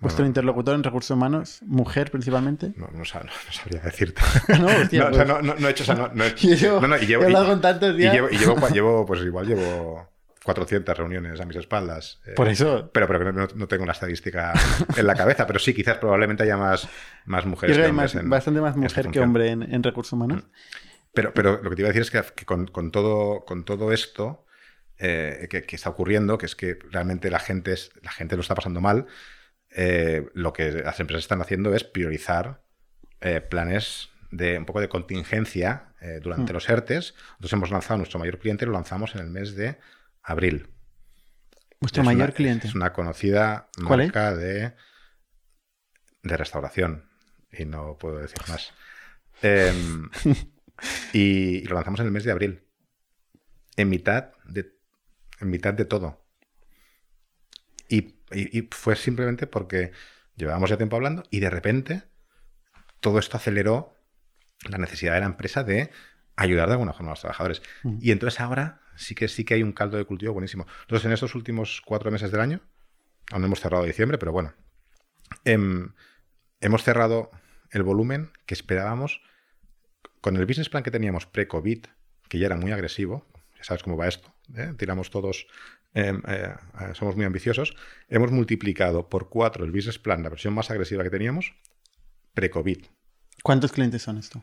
Vuestro 0.00 0.24
interlocutor 0.26 0.74
en 0.76 0.84
recursos 0.84 1.10
humanos, 1.10 1.60
mujer 1.66 2.10
principalmente. 2.12 2.72
No, 2.76 2.86
no 2.92 3.04
sab- 3.04 3.24
no 3.24 3.52
sabría 3.52 3.80
decirte. 3.80 4.22
No, 4.60 4.66
hostia, 4.66 5.00
no, 5.04 5.10
o 5.10 5.14
sea, 5.14 5.24
pues- 5.24 5.28
no, 5.28 5.42
no- 5.42 5.54
no 5.58 5.68
he 5.68 5.70
hecho 5.72 5.82
esa... 5.82 5.94
No, 5.94 6.08
no 6.14 6.24
he- 6.24 6.34
Y 6.40 6.54
yo 6.56 6.80
no, 6.80 6.86
no, 6.88 6.96
y 6.96 7.06
llevo, 7.06 7.22
he 7.24 7.26
hablado 7.26 7.46
y- 7.46 7.48
con 7.48 7.60
tantos 7.60 7.94
y 7.94 7.98
días. 7.98 8.14
llevo, 8.14 8.28
y 8.30 8.38
llevo, 8.38 8.68
llevo, 8.72 9.06
pues 9.06 9.22
igual 9.22 9.46
llevo 9.46 10.08
400 10.44 10.96
reuniones 10.96 11.40
a 11.40 11.44
mis 11.44 11.56
espaldas. 11.56 12.20
eh, 12.26 12.34
Por 12.36 12.48
eso. 12.48 12.90
Pero, 12.92 13.08
pero 13.08 13.32
no, 13.32 13.48
no 13.52 13.66
tengo 13.68 13.84
la 13.86 13.92
estadística 13.92 14.52
en 14.96 15.06
la 15.06 15.14
cabeza. 15.16 15.46
Pero 15.48 15.58
sí, 15.58 15.74
quizás 15.74 15.98
probablemente 15.98 16.44
haya 16.44 16.56
más, 16.56 16.88
más 17.26 17.42
Yo 17.44 17.50
mujeres 17.50 17.76
creo 17.76 17.86
que 17.86 17.90
hay 17.90 17.96
más- 17.96 18.14
en- 18.14 18.30
bastante 18.30 18.60
más 18.60 18.76
mujer 18.76 19.08
que 19.10 19.20
hombre 19.20 19.48
en, 19.50 19.62
en 19.64 19.82
recursos 19.82 20.12
humanos. 20.12 20.44
Pero, 21.12 21.34
pero 21.34 21.60
lo 21.60 21.70
que 21.70 21.74
te 21.76 21.82
iba 21.82 21.88
a 21.88 21.92
decir 21.92 22.02
es 22.02 22.10
que, 22.12 22.22
que 22.36 22.44
con, 22.44 22.66
con 22.68 22.92
todo, 22.92 23.44
con 23.44 23.64
todo 23.64 23.92
esto 23.92 24.44
eh, 24.98 25.48
que, 25.50 25.62
que 25.64 25.74
está 25.76 25.90
ocurriendo, 25.90 26.38
que 26.38 26.46
es 26.46 26.54
que 26.54 26.78
realmente 26.92 27.30
la 27.30 27.40
gente, 27.40 27.72
es, 27.72 27.90
la 28.02 28.12
gente 28.12 28.36
lo 28.36 28.42
está 28.42 28.54
pasando 28.54 28.80
mal, 28.80 29.06
eh, 29.70 30.26
lo 30.34 30.52
que 30.52 30.72
las 30.72 30.98
empresas 31.00 31.24
están 31.24 31.40
haciendo 31.40 31.74
es 31.74 31.84
priorizar 31.84 32.62
eh, 33.20 33.40
planes 33.40 34.10
de 34.30 34.58
un 34.58 34.66
poco 34.66 34.80
de 34.80 34.88
contingencia 34.88 35.94
eh, 36.00 36.20
durante 36.22 36.52
Mm. 36.52 36.54
los 36.54 36.68
ERTES. 36.68 37.14
Nosotros 37.30 37.52
hemos 37.54 37.70
lanzado 37.70 37.98
nuestro 37.98 38.18
mayor 38.18 38.38
cliente, 38.38 38.66
lo 38.66 38.72
lanzamos 38.72 39.14
en 39.14 39.20
el 39.22 39.28
mes 39.30 39.54
de 39.56 39.78
abril. 40.22 40.68
Vuestro 41.80 42.02
Es 42.02 42.06
mayor 42.06 42.28
una- 42.28 42.34
cliente. 42.34 42.66
Es 42.68 42.74
una 42.74 42.92
conocida 42.92 43.68
marca 43.78 44.34
de, 44.34 44.74
de 46.22 46.36
restauración. 46.36 47.08
Y 47.50 47.64
no 47.64 47.96
puedo 47.98 48.18
decir 48.18 48.38
más. 48.48 48.72
Em, 49.42 50.10
y, 51.12 51.58
y 51.58 51.64
lo 51.64 51.74
lanzamos 51.76 52.00
en 52.00 52.06
el 52.06 52.12
mes 52.12 52.24
de 52.24 52.32
abril. 52.32 52.64
En 53.76 53.88
mitad 53.88 54.32
de, 54.44 54.76
en 55.40 55.50
mitad 55.50 55.72
de 55.72 55.84
todo. 55.84 56.26
Y, 57.88 58.17
y- 58.32 58.58
y 58.58 58.68
fue 58.70 58.96
simplemente 58.96 59.46
porque 59.46 59.92
llevábamos 60.36 60.70
ya 60.70 60.76
tiempo 60.76 60.96
hablando 60.96 61.22
y 61.30 61.40
de 61.40 61.50
repente 61.50 62.02
todo 63.00 63.18
esto 63.18 63.36
aceleró 63.36 63.94
la 64.68 64.78
necesidad 64.78 65.14
de 65.14 65.20
la 65.20 65.26
empresa 65.26 65.62
de 65.64 65.90
ayudar 66.36 66.68
de 66.68 66.74
alguna 66.74 66.92
forma 66.92 67.10
a 67.10 67.12
los 67.12 67.20
trabajadores. 67.20 67.62
Mm. 67.82 67.98
Y 68.00 68.10
entonces 68.12 68.40
ahora 68.40 68.80
sí 68.96 69.14
que 69.14 69.28
sí 69.28 69.44
que 69.44 69.54
hay 69.54 69.62
un 69.62 69.72
caldo 69.72 69.96
de 69.96 70.04
cultivo 70.04 70.32
buenísimo. 70.32 70.66
Entonces, 70.82 71.06
en 71.06 71.12
estos 71.12 71.34
últimos 71.34 71.80
cuatro 71.84 72.10
meses 72.10 72.30
del 72.32 72.40
año, 72.40 72.60
aún 73.30 73.42
no 73.42 73.46
hemos 73.46 73.60
cerrado 73.60 73.84
diciembre, 73.84 74.18
pero 74.18 74.32
bueno, 74.32 74.52
em, 75.44 75.92
hemos 76.60 76.82
cerrado 76.82 77.30
el 77.70 77.82
volumen 77.82 78.30
que 78.46 78.54
esperábamos 78.54 79.20
con 80.20 80.36
el 80.36 80.46
business 80.46 80.68
plan 80.68 80.82
que 80.82 80.90
teníamos 80.90 81.26
pre-COVID, 81.26 81.84
que 82.28 82.38
ya 82.38 82.46
era 82.46 82.56
muy 82.56 82.72
agresivo. 82.72 83.26
Ya 83.56 83.64
sabes 83.64 83.82
cómo 83.82 83.96
va 83.96 84.08
esto. 84.08 84.32
¿eh? 84.56 84.72
Tiramos 84.76 85.10
todos, 85.10 85.46
eh, 85.94 86.12
eh, 86.26 86.54
somos 86.94 87.16
muy 87.16 87.24
ambiciosos. 87.24 87.74
Hemos 88.08 88.30
multiplicado 88.30 89.08
por 89.08 89.28
cuatro 89.28 89.64
el 89.64 89.72
business 89.72 89.98
plan, 89.98 90.22
la 90.22 90.28
versión 90.30 90.54
más 90.54 90.70
agresiva 90.70 91.02
que 91.02 91.10
teníamos, 91.10 91.54
pre-COVID. 92.34 92.84
¿Cuántos 93.42 93.72
clientes 93.72 94.02
son 94.02 94.18
esto? 94.18 94.42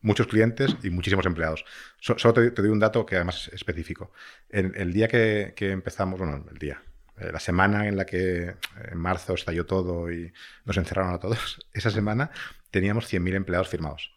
muchos 0.00 0.26
clientes 0.28 0.76
y 0.82 0.90
muchísimos 0.90 1.26
empleados. 1.26 1.64
So- 2.00 2.18
solo 2.18 2.34
te, 2.34 2.50
te 2.50 2.62
doy 2.62 2.70
un 2.70 2.78
dato 2.78 3.04
que 3.04 3.16
además 3.16 3.48
es 3.48 3.54
específico. 3.54 4.12
En, 4.48 4.72
el 4.76 4.92
día 4.92 5.08
que, 5.08 5.52
que 5.56 5.70
empezamos, 5.70 6.18
bueno, 6.18 6.46
el 6.50 6.58
día, 6.58 6.82
eh, 7.18 7.30
la 7.32 7.40
semana 7.40 7.86
en 7.88 7.96
la 7.96 8.06
que 8.06 8.54
en 8.90 8.98
marzo 8.98 9.34
estalló 9.34 9.66
todo 9.66 10.10
y 10.10 10.32
nos 10.64 10.76
encerraron 10.76 11.12
a 11.14 11.18
todos, 11.18 11.66
esa 11.72 11.90
semana 11.90 12.30
teníamos 12.70 13.06
100.000 13.12 13.34
empleados 13.34 13.68
firmados 13.68 14.12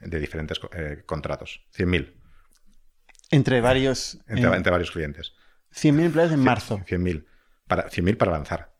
de 0.00 0.18
diferentes 0.18 0.58
co- 0.58 0.70
contratos. 1.06 1.64
100.000 1.76 2.14
Entre 3.32 3.60
varios. 3.60 4.18
entre, 4.28 4.48
eh, 4.48 4.56
entre 4.56 4.70
varios 4.70 4.90
clientes. 4.92 5.32
100.000 5.74 6.04
empleados 6.04 6.32
en 6.32 6.40
marzo. 6.40 6.78
100.000 6.86 7.24
para, 7.66 7.88
100.000 7.90 8.16
para 8.16 8.30
lanzar. 8.32 8.72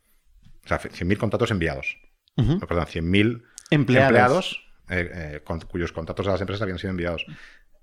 O 0.64 0.68
sea, 0.68 0.78
100.000 0.80 1.16
contratos 1.18 1.50
enviados. 1.50 1.98
No, 2.36 2.60
perdón, 2.60 2.86
100.000 2.86 3.42
Empleados. 3.70 4.08
empleados, 4.10 4.64
eh, 4.90 5.10
eh, 5.36 5.40
con- 5.44 5.60
cuyos 5.62 5.92
contratos 5.92 6.26
a 6.28 6.32
las 6.32 6.40
empresas 6.40 6.62
habían 6.62 6.78
sido 6.78 6.90
enviados. 6.90 7.24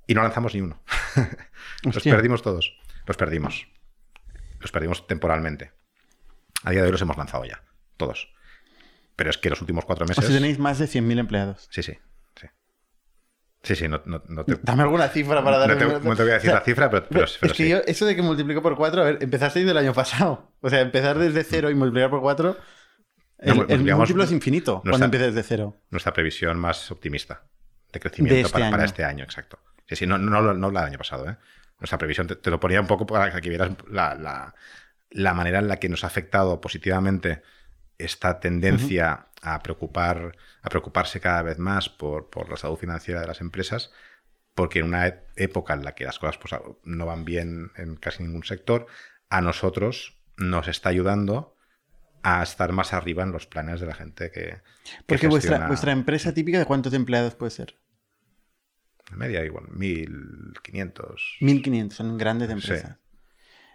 Y 0.08 0.14
no 0.14 0.22
lanzamos 0.24 0.54
ni 0.56 0.62
uno. 0.62 0.82
Los 1.84 1.98
Hostia. 1.98 2.14
perdimos 2.16 2.42
todos. 2.42 2.78
Los 3.06 3.18
perdimos. 3.18 3.68
Los 4.60 4.72
perdimos 4.72 5.06
temporalmente. 5.08 5.72
A 6.64 6.72
día 6.72 6.82
de 6.82 6.88
hoy 6.88 6.92
los 6.92 7.02
hemos 7.02 7.18
lanzado 7.18 7.46
ya. 7.46 7.64
Todos. 7.98 8.32
Pero 9.16 9.30
es 9.30 9.38
que 9.38 9.50
los 9.50 9.62
últimos 9.62 9.86
cuatro 9.86 10.06
O 10.06 10.08
meses. 10.08 10.26
sea, 10.26 10.34
tenéis 10.34 10.60
más 10.60 10.80
de 10.80 10.86
100.000 10.86 11.20
empleados. 11.20 11.68
Sí, 11.72 11.84
sí. 11.84 11.98
Sí, 13.62 13.76
sí, 13.76 13.88
no, 13.90 14.02
no- 14.06 14.24
no 14.30 14.46
te, 14.46 14.58
Dame 14.64 14.84
alguna 14.84 15.10
cifra 15.10 15.44
para 15.44 15.58
no 15.58 15.60
darme. 15.68 15.76
te- 15.76 16.08
no 16.08 16.16
te 16.16 16.24
voy 16.24 16.32
a 16.32 16.36
decir 16.36 16.50
O 16.50 16.54
sea, 16.54 16.60
la 16.60 16.66
cifra, 16.66 16.90
pero, 16.90 17.06
pero- 17.10 17.26
es 17.26 17.38
que 17.38 17.50
sí. 17.50 17.70
yo, 17.70 17.78
eso 17.86 18.06
de 18.06 18.16
que 18.16 18.22
multiplico 18.22 18.62
por 18.62 18.76
4, 18.78 19.02
a 19.02 19.06
ver, 19.06 19.18
empezasteis 19.22 19.66
del 19.66 19.78
año 19.78 19.94
pasado. 19.94 20.52
O 20.62 20.70
sea, 20.70 20.80
empezar 20.82 21.18
desde 21.20 21.44
cero 21.44 21.70
y 21.70 21.76
multiplicar 21.76 22.10
por 22.10 22.22
4. 22.22 22.56
El, 23.38 23.48
No, 23.48 23.52
el 23.54 23.58
multiplicamos- 23.68 23.98
múltiplo 24.00 24.24
es 24.24 24.32
infinito 24.32 24.82
no 24.84 24.92
cuando 24.92 25.06
empiezas 25.06 25.34
desde 25.34 25.48
cero. 25.48 25.78
Nuestra 25.90 26.14
previsión 26.14 26.58
más 26.58 26.90
optimista 26.92 27.44
de 27.92 28.00
crecimiento 28.00 28.36
De 28.36 28.42
este 28.42 28.60
para, 28.72 28.86
este 28.86 29.04
año, 29.04 29.24
exacto. 29.24 29.60
Sí, 29.88 29.96
sí, 29.96 30.06
no, 30.08 30.18
no, 30.18 30.42
no, 30.42 30.54
no 30.54 30.72
la 30.72 30.82
del 30.82 30.90
año 30.90 30.98
pasado, 30.98 31.30
¿eh? 31.30 31.38
Nuestra 31.80 31.98
previsión 31.98 32.28
te, 32.28 32.36
te 32.36 32.50
lo 32.52 32.60
ponía 32.60 32.80
un 32.82 32.88
poco 32.88 33.06
para 33.06 33.40
que 33.42 33.50
vieras 33.50 33.72
la, 33.90 34.14
la- 34.16 34.54
la 35.12 35.34
manera 35.34 35.60
en 35.60 35.68
la 35.68 35.78
que 35.78 35.90
nos 35.90 36.04
ha 36.04 36.08
afectado 36.08 36.62
positivamente 36.62 37.42
esta 38.00 38.40
tendencia 38.40 39.28
a 39.42 39.62
preocupar, 39.62 40.36
a 40.64 40.70
preocuparse 40.70 41.20
cada 41.20 41.44
vez 41.44 41.60
más 41.60 41.90
por, 41.90 42.30
por 42.32 42.50
la 42.50 42.58
salud 42.58 42.78
financiera 42.78 43.22
de 43.22 43.28
las 43.28 43.42
empresas, 43.42 43.92
porque 44.56 44.80
en 44.80 44.86
una 44.86 45.06
época 45.36 45.74
en 45.76 45.84
la 45.84 45.94
que 45.96 46.06
las 46.06 46.18
cosas 46.20 46.38
pues, 46.38 46.54
no 46.84 47.06
van 47.06 47.24
bien 47.26 47.72
en 47.78 47.96
casi 47.98 48.24
ningún 48.24 48.44
sector, 48.44 48.88
a 49.30 49.42
nosotros 49.42 50.18
nos 50.38 50.68
está 50.68 50.90
ayudando 50.90 51.56
a 52.24 52.42
estar 52.44 52.72
más 52.74 52.92
arriba 52.94 53.24
en 53.24 53.32
los 53.32 53.46
planes 53.48 53.80
de 53.80 53.86
la 53.88 53.94
gente 53.96 54.32
que. 54.32 54.42
que 54.42 54.62
Porque 55.06 55.28
vuestra, 55.28 55.52
gestiona- 55.58 55.68
vuestra 55.68 55.92
empresa 55.94 56.34
típica, 56.34 56.60
¿de 56.60 56.66
cuántos 56.66 56.94
empleados 56.94 57.36
puede 57.36 57.52
ser? 57.52 57.76
En 59.12 59.18
media, 59.18 59.44
igual, 59.46 59.68
1500. 59.70 61.38
1.500, 61.42 61.92
son 61.92 62.18
grandes 62.18 62.50
empresas. 62.50 62.98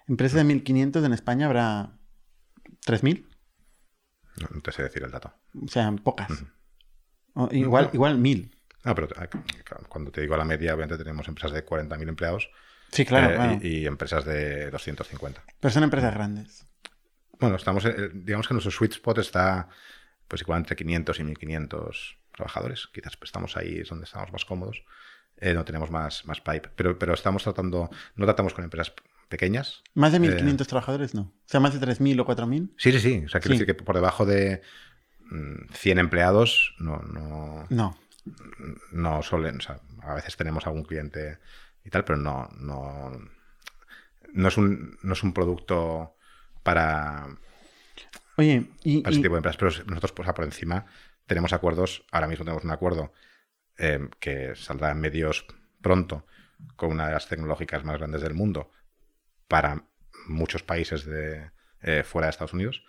Empresas 0.06 0.36
de 0.36 0.54
1.500 0.54 1.04
en 1.06 1.12
España 1.12 1.46
habrá 1.46 1.92
3.000, 2.86 3.26
No, 4.40 4.48
no 4.50 4.60
te 4.60 4.72
sé 4.72 4.82
decir 4.82 5.02
el 5.02 5.10
dato. 5.10 5.32
o 5.64 5.68
sea, 5.68 5.92
pocas. 5.92 6.44
O 7.34 7.48
igual, 7.52 7.90
igual 7.92 8.18
1.000. 8.18 8.50
No, 8.84 8.94
pero 8.94 9.08
eh, 9.22 9.28
cuando 9.88 10.10
te 10.10 10.20
digo 10.20 10.36
la 10.36 10.44
media, 10.44 10.74
obviamente 10.74 10.98
tenemos 11.02 11.26
empresas 11.28 11.52
de 11.52 11.64
40.000 11.64 12.08
empleados 12.08 12.50
Sí, 12.92 13.04
claro, 13.04 13.30
eh, 13.30 13.34
claro. 13.34 13.58
y, 13.60 13.68
y 13.78 13.86
empresas 13.86 14.24
de 14.24 14.70
250. 14.70 15.42
Pero 15.58 15.72
son 15.72 15.82
empresas 15.82 16.14
grandes. 16.14 16.66
Bueno, 17.40 17.56
estamos, 17.56 17.84
eh, 17.86 18.10
digamos 18.14 18.46
que 18.46 18.54
nuestro 18.54 18.70
sweet 18.70 18.92
spot 18.92 19.18
está 19.18 19.68
pues 20.28 20.42
igual 20.42 20.58
entre 20.60 20.76
500 20.76 21.18
y 21.18 21.24
1500 21.24 22.18
trabajadores. 22.30 22.88
Quizás 22.92 23.16
pues, 23.16 23.28
estamos 23.28 23.56
ahí, 23.56 23.78
es 23.78 23.88
donde 23.88 24.04
estamos 24.04 24.30
más 24.32 24.44
cómodos. 24.44 24.84
Eh, 25.38 25.54
no 25.54 25.64
tenemos 25.64 25.90
más, 25.90 26.24
más 26.26 26.40
pipe, 26.40 26.70
pero, 26.76 26.96
pero 26.96 27.14
estamos 27.14 27.42
tratando, 27.42 27.90
no 28.14 28.24
tratamos 28.24 28.54
con 28.54 28.62
empresas 28.62 28.94
pequeñas. 29.28 29.82
Más 29.94 30.12
de 30.12 30.18
Eh, 30.18 30.20
1.500 30.20 30.66
trabajadores, 30.66 31.14
no. 31.14 31.22
O 31.22 31.32
sea, 31.46 31.60
más 31.60 31.72
de 31.72 31.80
3.000 31.80 32.18
o 32.20 32.24
4.000. 32.26 32.72
Sí, 32.78 32.92
sí, 32.92 33.00
sí. 33.00 33.22
O 33.24 33.28
sea, 33.28 33.40
quiero 33.40 33.54
Sí. 33.54 33.60
decir 33.60 33.66
que 33.76 33.82
por 33.82 33.94
debajo 33.94 34.24
de 34.26 34.62
mm, 35.30 35.72
100 35.72 35.98
empleados 35.98 36.74
no, 36.78 36.98
no, 36.98 37.66
No. 37.70 37.98
no 38.92 39.22
suelen, 39.22 39.56
o 39.58 39.60
sea, 39.60 39.80
a 40.02 40.14
veces 40.14 40.36
tenemos 40.36 40.66
algún 40.66 40.84
cliente 40.84 41.38
y 41.84 41.90
tal, 41.90 42.04
pero 42.04 42.18
no, 42.18 42.48
no, 42.58 43.10
no 44.32 44.48
es 44.48 44.56
un, 44.56 44.98
no 45.02 45.12
es 45.12 45.22
un 45.22 45.32
producto 45.32 46.16
para, 46.62 47.26
Oye, 48.36 48.66
y, 48.82 49.02
para 49.02 49.10
ese 49.12 49.20
y- 49.20 49.22
tipo 49.22 49.34
de 49.34 49.38
empresas, 49.38 49.56
pero 49.58 49.70
nosotros 49.90 50.12
pues, 50.12 50.32
por 50.32 50.44
encima 50.44 50.86
tenemos 51.26 51.52
acuerdos, 51.52 52.04
ahora 52.10 52.26
mismo 52.28 52.44
tenemos 52.44 52.64
un 52.64 52.70
acuerdo 52.70 53.12
eh, 53.78 54.08
que 54.20 54.54
saldrá 54.56 54.90
en 54.90 55.00
medios 55.00 55.46
pronto 55.80 56.26
con 56.76 56.90
una 56.92 57.06
de 57.06 57.12
las 57.14 57.28
tecnológicas 57.28 57.84
más 57.84 57.98
grandes 57.98 58.22
del 58.22 58.34
mundo 58.34 58.70
para 59.48 59.84
muchos 60.26 60.62
países 60.62 61.04
de, 61.04 61.50
eh, 61.82 62.02
fuera 62.04 62.26
de 62.26 62.30
Estados 62.30 62.52
Unidos. 62.52 62.82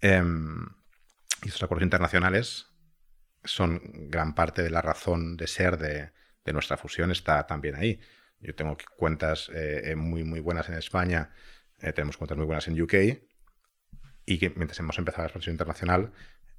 Em, 0.00 0.66
y 1.42 1.48
estos 1.48 1.62
acuerdos 1.62 1.84
internacionales 1.84 2.66
son 3.44 3.80
gran 4.08 4.34
parte 4.34 4.62
de 4.62 4.70
la 4.70 4.82
razón 4.82 5.36
de 5.36 5.46
ser 5.46 5.78
de, 5.78 6.12
de 6.44 6.52
nuestra 6.52 6.76
fusión, 6.76 7.10
está 7.10 7.46
también 7.46 7.76
ahí. 7.76 8.00
Yo 8.40 8.54
tengo 8.54 8.76
cuentas 8.96 9.50
eh, 9.54 9.92
eh, 9.92 9.96
muy, 9.96 10.24
muy 10.24 10.40
buenas 10.40 10.68
en 10.68 10.76
España, 10.76 11.30
eh, 11.80 11.92
tenemos 11.92 12.16
cuentas 12.16 12.36
muy 12.36 12.46
buenas 12.46 12.68
en 12.68 12.80
UK, 12.80 12.94
y 14.26 14.38
que 14.38 14.50
mientras 14.50 14.78
hemos 14.78 14.98
empezado 14.98 15.22
la 15.24 15.28
expansión 15.28 15.54
internacional, 15.54 16.12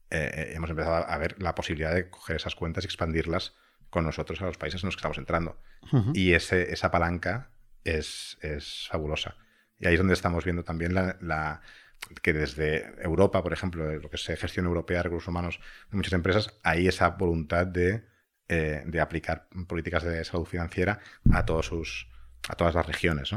eh, 0.09 0.29
eh, 0.33 0.53
hemos 0.55 0.69
empezado 0.69 0.95
a 1.07 1.17
ver 1.17 1.41
la 1.41 1.55
posibilidad 1.55 1.93
de 1.93 2.09
coger 2.09 2.35
esas 2.35 2.55
cuentas 2.55 2.83
y 2.83 2.87
expandirlas 2.87 3.55
con 3.89 4.03
nosotros 4.03 4.41
a 4.41 4.45
los 4.45 4.57
países 4.57 4.83
en 4.83 4.87
los 4.87 4.95
que 4.95 4.99
estamos 4.99 5.17
entrando. 5.17 5.61
Ujú. 5.91 6.11
Y 6.13 6.33
ese, 6.33 6.73
esa 6.73 6.91
palanca 6.91 7.50
es, 7.83 8.37
es 8.41 8.87
fabulosa. 8.89 9.35
Y 9.79 9.87
ahí 9.87 9.93
es 9.93 9.99
donde 9.99 10.13
estamos 10.13 10.43
viendo 10.43 10.63
también 10.63 10.93
la, 10.93 11.17
la- 11.21 11.61
que 12.21 12.33
desde 12.33 12.93
Europa, 13.03 13.43
por 13.43 13.53
ejemplo, 13.53 13.91
lo 13.99 14.09
que 14.09 14.15
es 14.15 14.25
gestión 14.39 14.65
europea 14.65 14.97
de 14.97 15.03
recursos 15.03 15.27
humanos 15.27 15.59
de 15.91 15.97
muchas 15.97 16.13
empresas, 16.13 16.59
hay 16.63 16.87
esa 16.87 17.09
voluntad 17.09 17.67
de, 17.67 18.05
eh, 18.47 18.83
de 18.85 18.99
aplicar 19.01 19.47
políticas 19.67 20.03
de 20.03 20.23
salud 20.25 20.45
financiera 20.45 20.99
a, 21.31 21.45
todos 21.45 21.67
sus, 21.67 22.09
a 22.49 22.55
todas 22.55 22.73
las 22.75 22.85
regiones. 22.87 23.31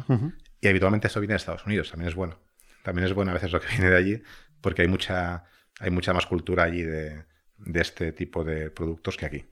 Y 0.61 0.68
habitualmente 0.68 1.09
esto 1.09 1.20
viene 1.20 1.34
de 1.34 1.36
Estados 1.36 1.66
Unidos, 1.66 1.90
también 1.90 2.09
es 2.09 2.14
bueno. 2.14 2.40
También 2.82 3.07
es 3.07 3.12
bueno 3.12 3.30
a 3.30 3.34
veces 3.34 3.53
lo 3.53 3.61
que 3.61 3.68
viene 3.76 3.90
de 3.90 3.97
allí, 3.97 4.22
porque 4.61 4.82
hay 4.82 4.88
mucha, 4.88 5.45
hay 5.78 5.90
mucha 5.90 6.12
más 6.14 6.26
cultura 6.26 6.64
allí 6.64 6.82
de, 6.82 7.24
de 7.59 7.80
este 7.80 8.12
tipo 8.12 8.45
de 8.45 8.70
productos 8.70 9.16
que 9.18 9.26
aquí. 9.26 9.45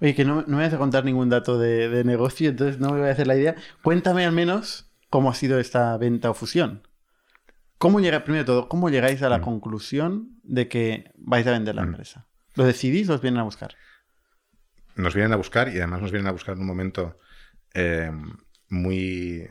Oye, 0.00 0.14
que 0.14 0.24
no, 0.24 0.44
no 0.46 0.56
me 0.56 0.62
vas 0.64 0.72
a 0.74 0.78
contar 0.78 1.04
ningún 1.04 1.28
dato 1.28 1.58
de, 1.58 1.88
de 1.88 2.04
negocio, 2.04 2.48
entonces 2.50 2.78
no 2.80 2.92
me 2.92 3.00
voy 3.00 3.08
a 3.08 3.12
hacer 3.12 3.26
la 3.26 3.36
idea. 3.36 3.54
Cuéntame 3.82 4.24
al 4.24 4.32
menos 4.32 4.90
cómo 5.10 5.30
ha 5.30 5.34
sido 5.34 5.58
esta 5.58 5.96
venta 5.98 6.30
o 6.30 6.34
fusión. 6.34 6.86
¿Cómo 7.78 8.00
llega, 8.00 8.24
primero 8.24 8.42
de 8.42 8.46
todo, 8.46 8.68
cómo 8.68 8.90
llegáis 8.90 9.22
a 9.22 9.28
la 9.28 9.38
Mm. 9.38 9.42
conclusión 9.42 10.40
de 10.42 10.68
que 10.68 11.12
vais 11.16 11.46
a 11.46 11.52
vender 11.52 11.74
la 11.74 11.82
Mm. 11.82 11.88
empresa? 11.88 12.26
¿Lo 12.54 12.64
decidís 12.64 13.08
o 13.08 13.14
os 13.14 13.20
vienen 13.20 13.40
a 13.40 13.44
buscar? 13.44 13.74
Nos 14.96 15.14
vienen 15.14 15.32
a 15.32 15.36
buscar 15.36 15.68
y 15.68 15.78
además 15.78 16.00
nos 16.02 16.10
vienen 16.10 16.26
a 16.28 16.32
buscar 16.32 16.54
en 16.54 16.60
un 16.62 16.66
momento 16.66 17.18
eh, 17.74 18.10
muy, 18.70 19.46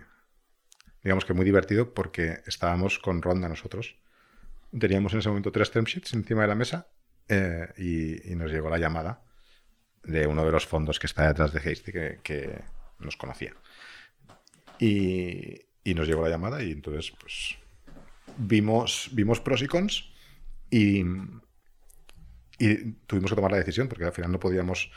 digamos 1.03 1.23
que 1.23 1.33
muy 1.33 1.45
divertido 1.45 1.93
porque 1.93 2.39
estábamos 2.47 2.99
con 2.99 3.21
Ronda 3.21 3.47
nosotros. 3.47 3.95
Teníamos 4.77 5.13
en 5.13 5.19
ese 5.19 5.29
momento 5.29 5.51
tres 5.51 5.71
term 5.71 5.85
sheets 5.85 6.13
encima 6.13 6.41
de 6.41 6.47
la 6.47 6.55
mesa 6.55 6.87
eh, 7.29 7.67
y, 7.77 8.31
y 8.31 8.35
nos 8.35 8.51
llegó 8.51 8.69
la 8.69 8.77
llamada 8.79 9.21
de 10.03 10.27
uno 10.27 10.45
de 10.45 10.51
los 10.51 10.65
fondos 10.65 10.99
que 10.99 11.07
está 11.07 11.27
detrás 11.27 11.53
de 11.53 11.59
Hasty 11.59 11.91
que, 11.91 12.61
nos 12.99 13.17
conocía. 13.17 13.53
Y, 14.79 15.63
nos 15.85 16.07
llegó 16.07 16.21
la 16.21 16.29
llamada 16.29 16.61
y 16.61 16.71
entonces 16.71 17.13
pues 17.19 17.57
vimos, 18.37 19.09
vimos 19.13 19.39
pros 19.39 19.61
y 19.61 19.67
cons 19.67 20.09
y, 20.69 21.03
tuvimos 23.05 23.31
que 23.31 23.35
tomar 23.35 23.51
la 23.51 23.57
decisión 23.57 23.87
porque 23.87 24.05
al 24.05 24.11
final 24.11 24.31
no 24.31 24.39
podíamos 24.39 24.91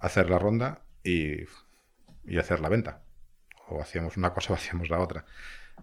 hacer 0.00 0.28
la 0.28 0.38
ronda 0.38 0.82
y, 1.02 1.44
y 2.24 2.38
hacer 2.38 2.60
la 2.60 2.68
venta. 2.68 3.02
O 3.68 3.80
hacíamos 3.80 4.16
una 4.16 4.32
cosa 4.32 4.52
o 4.52 4.56
hacíamos 4.56 4.90
la 4.90 5.00
otra. 5.00 5.24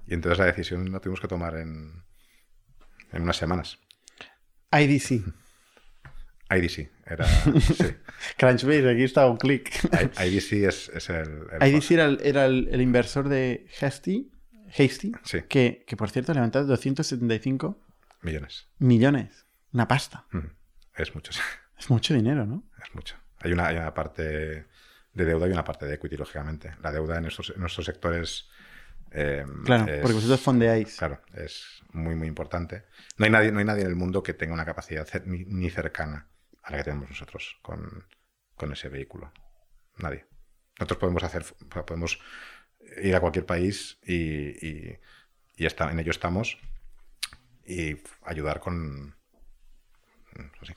Y 0.08 0.14
entonces 0.14 0.40
la 0.40 0.46
decisión 0.46 0.92
la 0.92 1.00
tuvimos 1.00 1.22
que 1.22 1.28
tomar 1.28 1.56
en, 1.56 2.04
en 3.12 3.24
unas 3.24 3.38
semanas. 3.38 3.80
IDC. 4.72 5.24
IDC 6.58 6.90
era. 7.06 7.26
sí. 7.60 7.86
Crunchbase, 8.38 8.90
aquí 8.90 9.04
está 9.04 9.28
un 9.28 9.38
clic. 9.38 9.72
IDC 10.20 10.54
es, 10.68 10.90
es 10.90 11.10
el. 11.10 11.44
el 11.60 11.68
IDC 11.76 11.92
era, 11.92 12.06
el, 12.06 12.20
era 12.24 12.46
el- 12.46 12.68
el 12.72 12.82
inversor 12.82 13.30
de 13.30 13.68
Hasty, 13.82 14.32
Hasty 14.70 15.12
Sí. 15.24 15.42
que, 15.48 15.84
que 15.88 15.96
por 15.98 16.10
cierto 16.10 16.32
ha 16.32 16.36
levantado 16.36 16.66
275 16.66 17.80
Millones. 18.22 18.68
millones. 18.80 19.46
Una 19.74 19.88
pasta. 19.88 20.26
Mm. 20.32 20.40
Es 20.98 21.14
mucho. 21.14 21.32
sí. 21.34 21.40
Es 21.78 21.90
mucho 21.90 22.14
dinero, 22.14 22.46
¿no? 22.46 22.64
Es 22.84 22.94
mucho. 22.96 23.16
Hay 23.40 23.52
una, 23.52 23.68
hay 23.68 23.76
una 23.78 23.94
parte 23.94 24.24
de 25.14 25.26
deuda 25.26 25.48
y 25.48 25.52
una 25.52 25.64
parte 25.64 25.86
de 25.86 25.96
equity, 25.96 26.18
lógicamente. 26.18 26.74
La 26.82 26.92
deuda 26.92 27.18
en 27.18 27.26
estos, 27.26 27.52
en 27.54 27.60
nuestros 27.60 27.86
sectores. 27.86 28.50
eh, 29.12 29.46
Claro, 29.66 29.92
es- 29.92 30.00
porque 30.02 30.14
vosotros 30.16 30.40
fondeáis. 30.42 30.96
Claro, 30.98 31.22
es 31.36 31.82
muy, 31.92 32.16
muy 32.16 32.28
importante. 32.28 32.84
No 33.18 33.26
hay 33.26 33.32
nadie, 33.32 33.52
no 33.52 33.60
hay 33.60 33.66
nadie 33.66 33.82
en 33.84 33.90
el 33.90 33.96
mundo 33.96 34.24
que 34.24 34.34
tenga 34.34 34.54
una 34.54 34.66
capacidad 34.66 35.08
ni, 35.26 35.46
ni 35.46 35.70
cercana 35.70 36.28
a 36.66 36.72
la 36.72 36.78
que 36.78 36.84
tenemos 36.84 37.10
nosotros 37.10 37.58
con, 37.62 38.06
con 38.56 38.72
ese 38.74 38.90
vehículo. 38.90 39.32
Nadie. 39.98 40.26
Nosotros 40.80 41.00
podemos 41.00 41.24
hacer, 41.24 41.46
podemos 41.86 42.20
ir 43.02 43.16
a 43.16 43.20
cualquier 43.22 43.46
país 43.46 43.98
y, 44.04 44.16
y- 44.68 45.00
y 45.58 45.66
está- 45.66 45.90
en 45.92 46.00
ello 46.00 46.12
estamos 46.12 46.58
y 47.66 47.96
ayudar 48.24 48.60
con, 48.60 49.16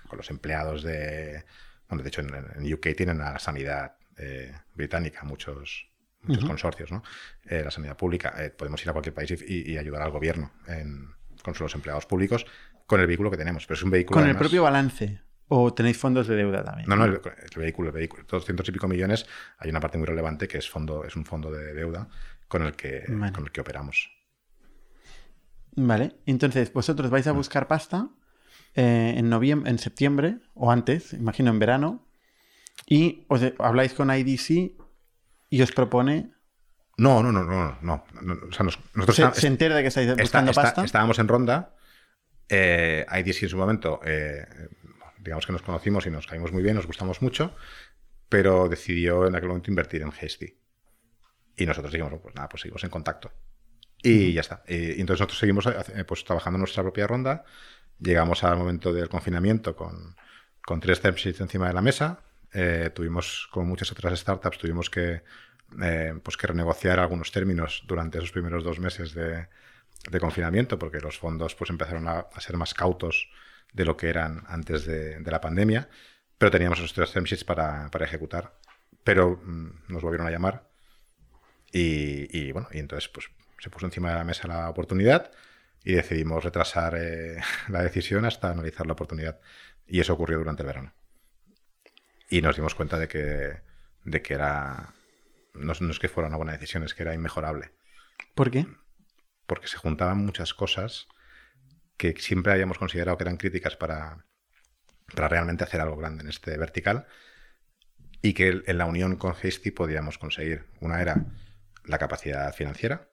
con 0.08 0.16
los 0.18 0.30
empleados 0.30 0.82
de... 0.82 1.44
Bueno, 1.88 2.02
de 2.02 2.08
hecho, 2.08 2.20
en, 2.20 2.32
en 2.34 2.72
UK 2.72 2.88
tienen 2.96 3.20
a 3.20 3.32
la 3.32 3.38
sanidad 3.38 3.96
eh, 4.18 4.54
británica 4.74 5.24
muchos, 5.24 5.88
muchos 6.22 6.44
consorcios, 6.44 6.90
¿no? 6.92 7.02
Eh, 7.46 7.62
la 7.64 7.70
sanidad 7.70 7.96
pública. 7.96 8.34
eh, 8.38 8.50
podemos 8.50 8.82
ir 8.82 8.90
a 8.90 8.92
cualquier 8.92 9.14
país 9.14 9.30
y, 9.46 9.72
y 9.72 9.78
ayudar 9.78 10.02
al 10.02 10.10
gobierno 10.10 10.52
en- 10.66 11.08
con 11.42 11.54
los 11.58 11.74
empleados 11.74 12.04
públicos 12.06 12.44
con 12.86 13.00
el 13.00 13.06
vehículo 13.06 13.30
que 13.30 13.36
tenemos. 13.36 13.66
Pero 13.66 13.76
es 13.76 13.82
un 13.82 13.90
vehículo... 13.90 14.20
Con 14.20 14.28
el 14.28 14.36
propio 14.36 14.62
balance. 14.62 15.22
¿O 15.50 15.72
tenéis 15.72 15.96
fondos 15.96 16.26
de 16.28 16.36
deuda 16.36 16.62
también? 16.62 16.88
no, 16.88 16.94
no, 16.96 17.04
el, 17.06 17.14
el 17.14 17.58
vehículo, 17.58 17.88
el 17.88 17.94
vehículo, 17.94 18.24
200 18.28 18.68
y 18.68 18.72
pico 18.72 18.86
millones, 18.86 19.26
hay 19.58 19.70
una 19.70 19.80
parte 19.80 19.96
muy 19.98 20.06
relevante 20.06 20.46
que 20.46 20.58
es 20.58 20.68
fondo, 20.68 21.04
es 21.04 21.16
un 21.16 21.24
fondo 21.24 21.50
de 21.50 21.72
deuda 21.74 22.08
con 22.48 22.62
el 22.62 22.74
que, 22.76 23.04
Vale. 23.08 23.32
con 23.32 23.44
el 23.44 23.50
que 23.50 23.60
operamos. 23.62 24.10
Vale. 25.76 26.16
Entonces, 26.26 26.72
vosotros 26.72 27.10
vais 27.10 27.26
a 27.26 27.32
buscar 27.32 27.68
pasta 27.68 28.08
eh, 28.74 29.14
en 29.16 29.28
noviembre, 29.28 29.70
en 29.70 29.78
septiembre 29.78 30.38
o 30.54 30.70
antes, 30.70 31.12
imagino 31.12 31.50
en 31.50 31.58
verano, 31.58 32.08
y 32.86 33.24
os 33.28 33.40
habláis 33.58 33.94
con 33.94 34.10
IDC 34.10 34.72
y 35.50 35.62
os 35.62 35.72
propone. 35.72 36.32
No, 36.96 37.22
no, 37.22 37.30
no, 37.32 37.44
no, 37.44 37.78
no. 37.80 38.04
o 38.48 38.52
sea, 38.52 38.64
nos- 38.64 38.78
nosotros 38.94 39.36
Se, 39.38 39.46
entera 39.46 39.76
de 39.76 39.82
que 39.82 39.88
estáis 39.88 40.08
está- 40.08 40.22
buscando 40.22 40.50
está- 40.50 40.62
pasta. 40.62 40.84
estábamos 40.84 41.18
en 41.18 41.28
ronda. 41.28 41.74
Eh, 42.48 43.04
IDC 43.10 43.42
en 43.44 43.48
su 43.50 43.56
momento, 43.58 44.00
eh, 44.04 44.46
digamos 45.28 45.46
que 45.46 45.52
nos 45.52 45.62
conocimos 45.62 46.06
y 46.06 46.10
nos 46.10 46.26
caímos 46.26 46.52
muy 46.52 46.62
bien, 46.62 46.74
nos 46.74 46.86
gustamos 46.86 47.20
mucho, 47.20 47.54
pero 48.30 48.68
decidió 48.68 49.26
en 49.26 49.36
aquel 49.36 49.48
momento 49.48 49.70
invertir 49.70 50.00
en 50.00 50.08
Hasty. 50.08 50.58
Y 51.56 51.66
nosotros 51.66 51.92
dijimos, 51.92 52.18
pues 52.22 52.34
nada, 52.34 52.48
pues 52.48 52.62
seguimos 52.62 52.82
en 52.84 52.90
contacto. 52.90 53.30
Y 54.02 54.32
ya 54.32 54.40
está. 54.40 54.62
Y, 54.66 55.00
entonces 55.00 55.20
nosotros 55.20 55.38
seguimos 55.38 55.66
eh, 55.66 56.04
pues, 56.06 56.24
trabajando 56.24 56.58
nuestra 56.58 56.82
propia 56.82 57.06
ronda. 57.06 57.44
Llegamos 57.98 58.42
al 58.44 58.56
momento 58.56 58.92
del 58.92 59.08
confinamiento 59.08 59.76
con, 59.76 60.16
con 60.64 60.80
tres 60.80 61.00
term 61.00 61.16
sheets 61.16 61.40
encima 61.40 61.68
de 61.68 61.74
la 61.74 61.82
mesa. 61.82 62.20
Eh, 62.52 62.90
tuvimos, 62.94 63.48
como 63.50 63.66
muchas 63.66 63.90
otras 63.92 64.18
startups, 64.18 64.56
tuvimos 64.56 64.88
que, 64.88 65.24
eh, 65.82 66.14
pues 66.22 66.36
que 66.36 66.46
renegociar 66.46 67.00
algunos 67.00 67.32
términos 67.32 67.84
durante 67.86 68.18
esos 68.18 68.30
primeros 68.32 68.64
dos 68.64 68.78
meses 68.78 69.12
de, 69.12 69.48
de 70.10 70.20
confinamiento, 70.20 70.78
porque 70.78 71.00
los 71.00 71.18
fondos 71.18 71.54
pues, 71.54 71.68
empezaron 71.68 72.08
a, 72.08 72.20
a 72.32 72.40
ser 72.40 72.56
más 72.56 72.72
cautos 72.72 73.28
de 73.72 73.84
lo 73.84 73.96
que 73.96 74.08
eran 74.08 74.44
antes 74.48 74.84
de, 74.84 75.18
de 75.18 75.30
la 75.30 75.40
pandemia. 75.40 75.88
Pero 76.38 76.50
teníamos 76.50 76.78
esos 76.78 76.94
tres 76.94 77.12
term 77.12 77.24
sheets 77.24 77.44
para, 77.44 77.88
para 77.90 78.04
ejecutar. 78.04 78.58
Pero 79.04 79.40
mm, 79.42 79.92
nos 79.92 80.02
volvieron 80.02 80.26
a 80.26 80.30
llamar 80.30 80.68
y, 81.72 82.36
y, 82.36 82.52
bueno, 82.52 82.68
y 82.72 82.78
entonces 82.78 83.08
pues 83.08 83.30
se 83.58 83.70
puso 83.70 83.86
encima 83.86 84.10
de 84.10 84.16
la 84.16 84.24
mesa 84.24 84.48
la 84.48 84.70
oportunidad 84.70 85.30
y 85.84 85.94
decidimos 85.94 86.44
retrasar 86.44 86.94
eh, 86.96 87.38
la 87.68 87.82
decisión 87.82 88.24
hasta 88.24 88.50
analizar 88.50 88.86
la 88.86 88.92
oportunidad. 88.92 89.40
Y 89.86 90.00
eso 90.00 90.12
ocurrió 90.14 90.38
durante 90.38 90.62
el 90.62 90.66
verano. 90.66 90.92
Y 92.28 92.42
nos 92.42 92.56
dimos 92.56 92.74
cuenta 92.74 92.98
de 92.98 93.08
que, 93.08 93.62
de 94.04 94.22
que 94.22 94.34
era. 94.34 94.92
No, 95.54 95.72
no 95.80 95.90
es 95.90 95.98
que 95.98 96.08
fuera 96.08 96.28
una 96.28 96.36
buena 96.36 96.52
decisión, 96.52 96.84
es 96.84 96.94
que 96.94 97.02
era 97.02 97.14
inmejorable. 97.14 97.72
¿Por 98.34 98.50
qué? 98.50 98.66
Porque 99.46 99.66
se 99.66 99.78
juntaban 99.78 100.18
muchas 100.18 100.52
cosas 100.52 101.08
que 101.98 102.14
siempre 102.18 102.52
habíamos 102.52 102.78
considerado 102.78 103.18
que 103.18 103.24
eran 103.24 103.36
críticas 103.36 103.76
para, 103.76 104.24
para 105.14 105.28
realmente 105.28 105.64
hacer 105.64 105.80
algo 105.80 105.96
grande 105.96 106.22
en 106.22 106.30
este 106.30 106.56
vertical 106.56 107.06
y 108.22 108.32
que 108.32 108.62
en 108.64 108.78
la 108.78 108.86
unión 108.86 109.16
con 109.16 109.32
Hasty 109.34 109.72
podíamos 109.72 110.16
conseguir. 110.16 110.64
Una 110.80 111.02
era 111.02 111.26
la 111.84 111.98
capacidad 111.98 112.54
financiera, 112.54 113.10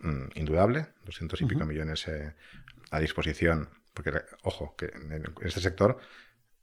mm, 0.00 0.26
indudable, 0.34 0.88
200 1.04 1.40
y 1.40 1.46
pico 1.46 1.64
millones 1.64 2.06
eh, 2.08 2.34
a 2.90 3.00
disposición, 3.00 3.70
porque, 3.94 4.12
ojo, 4.42 4.76
que 4.76 4.86
en 4.86 5.24
este 5.42 5.60
sector 5.60 5.98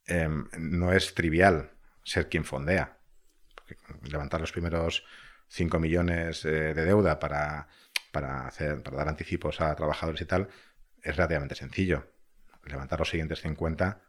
em, 0.06 0.48
no 0.58 0.94
es 0.94 1.16
trivial 1.16 1.72
ser 2.04 2.30
quien 2.30 2.46
fondea. 2.46 3.00
Levantar 4.04 4.42
los 4.42 4.52
primeros 4.52 5.04
5 5.48 5.80
millones 5.80 6.46
eh, 6.46 6.74
de 6.74 6.86
deuda 6.86 7.20
para, 7.20 7.68
para, 8.12 8.48
hacer, 8.48 8.84
para 8.84 8.98
dar 8.98 9.10
anticipos 9.10 9.62
a 9.62 9.76
trabajadores 9.76 10.22
y 10.22 10.26
tal 10.26 10.50
es 11.04 11.16
relativamente 11.16 11.56
sencillo. 11.56 12.08
Levantar 12.66 12.98
los 13.00 13.10
siguientes 13.10 13.42
50 13.42 14.02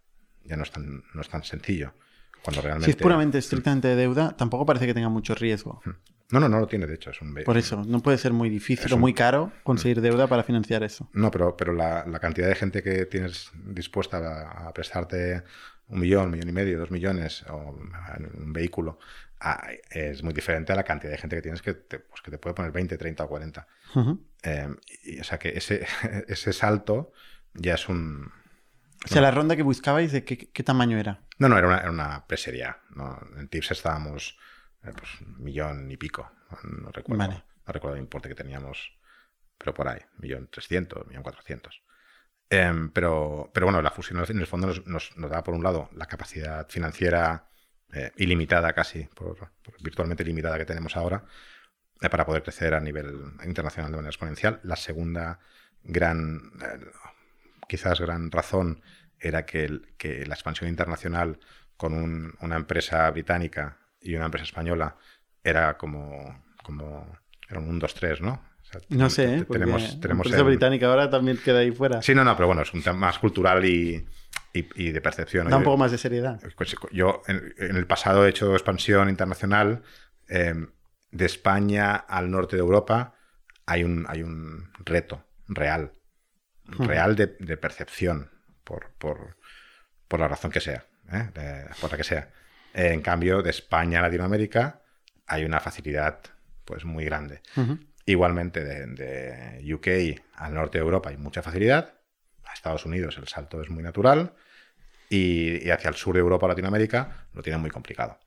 ya 0.45 0.57
no 0.57 0.63
es 0.63 0.71
tan, 0.71 1.03
no 1.13 1.21
es 1.21 1.29
tan 1.29 1.43
sencillo. 1.43 1.95
Cuando 2.43 2.61
realmente... 2.63 2.85
Si 2.87 2.91
es 2.91 2.97
puramente 2.97 3.39
estrictamente 3.39 3.89
de 3.89 3.97
deuda, 3.97 4.37
tampoco 4.37 4.65
parece 4.67 4.87
que 4.87 4.95
tenga 4.95 5.09
mucho 5.09 5.35
riesgo. 5.35 5.81
No, 6.31 6.41
no, 6.41 6.49
no 6.49 6.61
lo 6.61 6.67
tiene, 6.67 6.87
de 6.87 6.95
hecho. 6.95 7.11
Es 7.11 7.21
un, 7.23 7.35
Por 7.45 7.57
eso, 7.57 7.83
no 7.87 8.01
puede 8.01 8.19
ser 8.19 8.33
muy 8.33 8.49
difícil 8.51 8.93
o 8.93 8.97
un- 8.97 9.01
muy 9.01 9.15
caro 9.15 9.53
conseguir 9.63 10.01
deuda 10.01 10.27
para 10.27 10.43
financiar 10.43 10.83
eso. 10.83 11.09
No, 11.15 11.31
pero, 11.31 11.57
pero 11.57 11.73
la, 11.73 12.05
la 12.07 12.19
cantidad 12.19 12.49
de 12.49 12.55
gente 12.55 12.83
que 12.83 13.07
tienes 13.07 13.51
dispuesta 13.67 14.19
a, 14.19 14.69
a 14.69 14.73
prestarte 14.75 15.43
un 15.89 16.01
millón, 16.01 16.31
millón 16.31 16.49
y 16.49 16.53
medio, 16.53 16.79
dos 16.79 16.91
millones 16.91 17.45
o 17.51 17.77
en 18.17 18.31
un 18.43 18.53
vehículo 18.53 18.99
es 19.91 20.23
muy 20.23 20.33
diferente 20.33 20.73
a 20.73 20.77
la 20.77 20.85
cantidad 20.85 21.13
de 21.13 21.19
gente 21.19 21.37
que 21.37 21.43
tienes 21.43 21.63
que 21.63 21.75
te, 21.75 21.99
pues 21.99 22.23
que 22.23 22.31
te 22.31 22.39
puede 22.39 22.55
poner 22.55 22.73
20, 22.73 22.97
30 22.97 23.25
o 23.25 23.29
40. 23.29 23.67
Ujú. 23.95 24.27
Eh, 24.43 24.69
y, 25.05 25.21
o 25.21 25.25
sea 25.25 25.39
que 25.39 25.51
ese, 25.51 25.87
ese 26.29 26.53
salto 26.53 27.13
ya 27.53 27.75
es 27.75 27.89
un, 27.89 28.33
O 29.05 29.09
sea, 29.09 29.23
la 29.23 29.31
ronda 29.31 29.57
que 29.57 29.63
buscabais, 29.63 30.13
¿de 30.13 30.25
qué, 30.25 30.37
qué 30.37 30.63
tamaño 30.63 30.99
era? 30.99 31.21
No, 31.39 31.49
no, 31.49 31.59
era 31.59 31.67
una, 31.67 31.79
era 31.79 31.91
una 31.91 32.27
presería. 32.27 32.79
¿no? 32.91 33.19
En 33.37 33.49
Tips 33.49 33.73
estábamos 33.73 34.39
eh, 34.83 34.93
pues, 34.97 35.21
un 35.21 35.43
millón 35.43 35.91
y 35.91 35.97
pico. 35.97 36.31
No, 36.51 36.83
no 36.83 36.93
recuerdo, 36.93 37.19
Vale. 37.19 37.45
no 37.67 37.73
recuerdo 37.73 37.97
el 37.97 38.03
importe 38.03 38.29
que 38.29 38.35
teníamos, 38.35 38.97
pero 39.59 39.75
por 39.75 39.89
ahí, 39.89 40.01
millón 40.19 40.49
trescientos, 40.51 41.07
millón 41.07 41.23
cuatrocientos. 41.23 41.83
Em, 42.51 42.91
pero, 42.91 43.51
pero 43.53 43.67
bueno, 43.67 43.83
la 43.83 43.91
fusión 43.91 44.23
en 44.29 44.39
el 44.39 44.47
fondo 44.47 44.67
nos, 44.67 44.87
nos, 44.87 45.17
nos 45.17 45.31
da, 45.31 45.43
por 45.43 45.55
un 45.55 45.63
lado, 45.63 45.89
la 45.95 46.07
capacidad 46.07 46.69
financiera 46.69 47.49
eh, 47.95 48.13
ilimitada 48.17 48.73
casi, 48.73 49.05
por, 49.15 49.37
por 49.37 49.83
virtualmente 49.83 50.25
limitada 50.25 50.59
que 50.59 50.65
tenemos 50.65 50.97
ahora, 50.97 51.25
eh, 52.01 52.09
para 52.09 52.27
poder 52.27 52.43
crecer 52.43 52.75
a 52.75 52.81
nivel 52.81 53.15
internacional 53.45 53.91
de 53.91 53.97
manera 53.97 54.11
exponencial. 54.11 54.61
La 54.65 54.77
segunda 54.77 55.39
gran, 55.83 56.37
eh, 56.63 56.87
quizás 57.69 58.01
gran 58.01 58.31
razón 58.31 58.83
era 59.19 59.47
que, 59.47 59.65
el- 59.65 59.95
que 59.97 60.27
la 60.27 60.35
expansión 60.35 60.69
internacional 60.69 61.39
con 61.77 61.95
un- 61.95 62.35
una 62.41 62.57
empresa 62.57 63.11
británica 63.11 63.79
y 64.01 64.15
una 64.15 64.27
empresa 64.27 64.45
española 64.45 64.97
era 65.43 65.77
como, 65.77 66.45
como 66.63 67.19
era 67.49 67.61
un 67.61 67.69
1-2-3, 67.81 68.21
¿no? 68.21 68.43
O 68.63 68.65
sea, 68.67 68.81
No 68.89 69.11
sé, 69.11 69.25
¿eh? 69.37 69.45
tenemos, 69.45 69.83
la 69.95 70.01
tenemos 70.01 70.27
empresa 70.27 70.43
británica 70.43 70.87
ahora 70.89 71.11
también 71.11 71.37
queda 71.37 71.59
ahí 71.61 71.71
fuera. 71.71 72.01
Sí, 72.03 72.15
no, 72.15 72.25
no, 72.25 72.35
pero 72.37 72.47
bueno, 72.47 72.63
es 72.63 72.73
un 72.73 72.83
tema 72.83 72.99
más 72.99 73.19
cultural 73.19 73.65
y, 73.65 74.07
y- 74.55 74.69
y 74.77 74.93
de 74.93 75.01
percepción. 75.01 75.51
Da 75.51 75.57
un 75.59 75.65
poco 75.65 75.77
más 75.77 75.91
de 75.91 75.99
seriedad. 75.99 76.41
pues, 76.57 76.75
yo 76.93 77.23
en, 77.27 77.55
en 77.59 77.77
el 77.77 77.87
pasado 77.87 78.25
he 78.25 78.31
hecho 78.31 78.53
expansión 78.55 79.09
internacional. 79.11 79.83
eh, 80.29 80.55
de 81.11 81.27
España 81.27 81.95
al 81.95 82.29
norte 82.31 82.57
de 82.57 82.61
Europa 82.61 83.15
hay 83.67 83.85
un, 83.85 84.05
hay 84.09 84.23
un 84.23 84.73
reto 84.85 85.25
real, 85.47 85.93
Ujú. 86.73 86.85
real 86.85 87.15
de, 87.15 87.37
de 87.39 87.57
percepción, 87.57 88.31
por, 88.65 88.91
por, 88.99 89.37
por 90.09 90.19
la 90.21 90.27
razón 90.29 90.51
que 90.51 90.61
sea, 90.61 90.87
¿eh? 91.13 91.31
De- 91.35 91.67
por 91.81 91.91
la 91.93 91.97
que 91.99 92.03
sea. 92.05 92.31
En 92.73 93.01
cambio, 93.01 93.43
de 93.43 93.51
España 93.51 94.01
a 94.01 94.03
Latinoamérica 94.03 94.81
hay 95.29 95.45
una 95.45 95.61
facilidad 95.61 96.19
pues 96.65 96.85
muy 96.85 97.05
grande. 97.05 97.43
Ujú. 97.57 97.79
Igualmente, 98.07 98.65
de, 98.65 98.87
de 98.87 99.75
UK 99.75 100.21
al 100.35 100.55
norte 100.55 100.79
de 100.79 100.83
Europa 100.85 101.11
hay 101.11 101.17
mucha 101.17 101.43
facilidad. 101.43 101.95
A 102.45 102.55
Estados 102.55 102.85
Unidos 102.87 103.17
el 103.19 103.29
salto 103.29 103.63
es 103.63 103.71
muy 103.71 103.83
natural. 103.85 104.35
Y, 105.11 105.67
y 105.67 105.71
hacia 105.71 105.89
el 105.89 105.97
sur 105.97 106.15
de 106.15 106.21
Europa 106.21 106.47
o 106.47 106.49
Latinoamérica 106.49 107.27
lo 107.35 107.43
tienen 107.43 107.61
muy 107.61 107.71
complicado. 107.71 108.19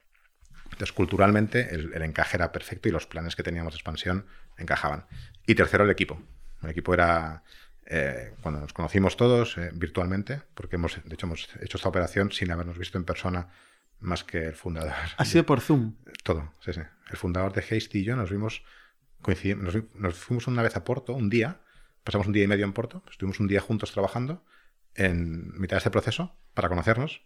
Entonces, 0.66 0.92
culturalmente, 0.94 1.74
el, 1.74 1.94
el 1.94 2.02
encaje 2.04 2.38
era 2.38 2.52
perfecto 2.52 2.88
y 2.88 2.92
los 2.92 3.08
planes 3.08 3.36
que 3.36 3.44
teníamos 3.44 3.74
de 3.74 3.78
expansión 3.78 4.26
encajaban. 4.58 5.06
Y 5.46 5.56
tercero, 5.56 5.84
el 5.84 5.90
equipo. 5.90 6.22
El 6.62 6.70
equipo 6.70 6.94
era. 6.94 7.44
eh, 7.88 8.34
cuando 8.42 8.60
nos 8.60 8.74
conocimos 8.74 9.18
todos 9.18 9.58
eh, 9.58 9.72
virtualmente, 9.74 10.42
porque 10.54 10.76
hemos, 10.76 11.00
de 11.04 11.14
hecho, 11.14 11.26
hemos 11.26 11.50
hecho 11.62 11.78
esta 11.78 11.90
operación 11.90 12.32
sin 12.32 12.52
habernos 12.52 12.78
visto 12.78 12.98
en 12.98 13.06
persona 13.06 13.48
más 14.00 14.24
que 14.24 14.46
el 14.46 14.56
fundador. 14.56 14.94
Ha 15.18 15.26
sido 15.26 15.46
por 15.46 15.62
Zoom. 15.62 15.96
Todo, 16.24 16.54
sí, 16.60 16.74
sí. 16.74 16.82
El 17.10 17.18
fundador 17.18 17.54
de 17.54 17.62
Hasty 17.62 18.00
y 18.00 18.04
yo 18.04 18.16
nos 18.16 18.30
vimos, 18.30 18.64
coincidimos, 19.22 19.74
nos, 19.74 19.84
nos 19.96 20.16
fuimos 20.16 20.48
una 20.48 20.62
vez 20.62 20.76
a 20.76 20.84
Porto, 20.84 21.14
un 21.14 21.30
día, 21.30 21.62
pasamos 22.04 22.28
un 22.28 22.34
día 22.34 22.44
y 22.44 22.48
medio 22.48 22.66
en 22.66 22.74
Porto, 22.74 23.04
estuvimos 23.10 23.40
un 23.40 23.48
día 23.48 23.62
juntos 23.62 23.92
trabajando 23.92 24.44
en 24.96 25.58
mitad 25.60 25.76
de 25.76 25.80
este 25.80 25.92
proceso 25.92 26.36
para 26.58 26.70
conocernos. 26.70 27.22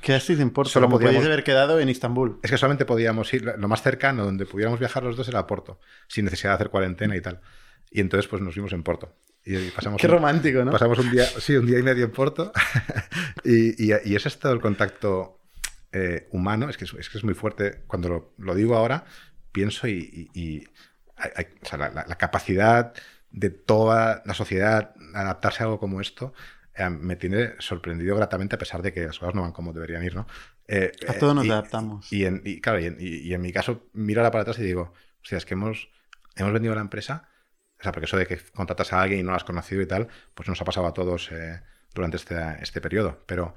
Quedasteis 0.00 0.38
en 0.38 0.50
Porto. 0.50 0.70
Solo 0.70 0.86
como 0.86 0.96
podíamos- 0.98 1.16
podíais 1.16 1.26
haber 1.32 1.44
quedado 1.44 1.80
en 1.80 1.88
Istambul. 1.88 2.38
Es 2.42 2.50
que 2.50 2.56
solamente 2.58 2.84
podíamos 2.84 3.32
ir, 3.34 3.42
lo 3.58 3.68
más 3.68 3.82
cercano 3.82 4.24
donde 4.24 4.46
pudiéramos 4.46 4.78
viajar 4.78 5.02
los 5.02 5.16
dos 5.16 5.26
era 5.28 5.40
a 5.40 5.46
Porto, 5.46 5.80
sin 6.06 6.24
necesidad 6.24 6.50
de 6.50 6.54
hacer 6.54 6.70
cuarentena 6.70 7.16
y 7.16 7.20
tal. 7.20 7.40
Y 7.90 8.00
entonces 8.00 8.28
pues 8.28 8.40
nos 8.42 8.54
vimos 8.54 8.72
en 8.72 8.82
Porto. 8.84 9.16
Y, 9.44 9.56
y 9.56 9.70
pasamos 9.70 10.00
Qué 10.00 10.06
un- 10.06 10.12
romántico, 10.12 10.64
¿no? 10.64 10.70
Pasamos 10.70 10.98
un 11.00 11.10
día, 11.10 11.24
sí, 11.38 11.56
un 11.56 11.66
día 11.66 11.78
y 11.78 11.82
medio 11.82 12.04
en 12.04 12.12
Porto. 12.12 12.52
y, 13.44 13.82
y, 13.82 13.94
y 14.04 14.14
ese 14.14 14.28
es 14.28 14.38
todo 14.38 14.52
el 14.52 14.60
contacto 14.60 15.40
eh, 15.92 16.28
humano. 16.30 16.68
Es 16.68 16.76
que 16.76 16.84
es, 16.84 16.92
es 16.94 17.08
que 17.08 17.18
es 17.18 17.24
muy 17.24 17.34
fuerte. 17.34 17.82
Cuando 17.88 18.08
lo, 18.08 18.34
lo 18.38 18.54
digo 18.54 18.76
ahora, 18.76 19.04
pienso 19.50 19.88
y, 19.88 20.28
hay- 21.16 21.30
hay- 21.34 21.46
o 21.62 21.66
sea, 21.66 21.78
la, 21.78 21.88
la- 21.90 22.06
la 22.06 22.18
capacidad 22.18 22.92
de 23.30 23.50
toda 23.50 24.22
la 24.26 24.34
sociedad 24.34 24.94
adaptarse 25.14 25.62
a 25.62 25.66
algo 25.66 25.80
como 25.80 26.00
esto 26.00 26.32
eh, 26.78 26.88
me 26.90 27.16
tiene 27.16 27.54
sorprendido 27.58 28.16
gratamente 28.16 28.54
a 28.54 28.58
pesar 28.58 28.80
de 28.82 28.92
que 28.92 29.06
las 29.06 29.18
cosas 29.18 29.34
no 29.34 29.42
van 29.42 29.52
como 29.52 29.72
deberían 29.72 30.04
ir, 30.04 30.14
¿no? 30.14 30.26
Eh, 30.66 30.92
A 31.08 31.12
eh, 31.14 31.18
todos 31.18 31.34
nos 31.34 31.44
y- 31.46 31.50
adaptamos. 31.50 32.12
Y, 32.12 32.24
en, 32.24 32.42
y, 32.44 32.60
claro, 32.60 32.78
y 32.80 32.86
en, 32.86 32.96
y- 33.00 33.32
en 33.34 33.40
mi 33.40 33.52
caso, 33.52 33.88
miro 33.92 34.20
ahora 34.20 34.30
para 34.30 34.42
atrás 34.42 34.58
y 34.58 34.62
digo, 34.62 34.92
hostia, 35.22 35.38
es 35.38 35.44
que 35.46 35.54
hemos, 35.54 35.90
hemos 36.36 36.52
vendido 36.52 36.74
la 36.74 36.80
empresa, 36.80 37.28
o 37.78 37.82
sea, 37.82 37.92
porque 37.92 38.06
eso 38.06 38.16
de 38.16 38.26
que 38.26 38.38
contratas 38.54 38.92
a 38.92 39.02
alguien 39.02 39.20
y 39.20 39.22
no 39.22 39.30
lo 39.30 39.36
has 39.36 39.44
conocido 39.44 39.80
y 39.82 39.86
tal, 39.86 40.08
pues 40.34 40.48
nos 40.48 40.60
ha 40.60 40.64
pasado 40.64 40.86
a 40.86 40.92
todos 40.94 41.30
eh, 41.32 41.60
durante 41.94 42.16
este, 42.16 42.36
este 42.60 42.80
periodo. 42.80 43.22
Pero 43.26 43.54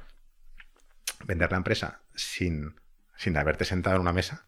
vender 1.26 1.52
la 1.52 1.58
empresa 1.58 2.02
sin, 2.16 2.76
sin 3.18 3.38
haberte 3.38 3.66
sentado 3.66 3.96
en 3.98 4.02
una 4.02 4.14
mesa, 4.14 4.48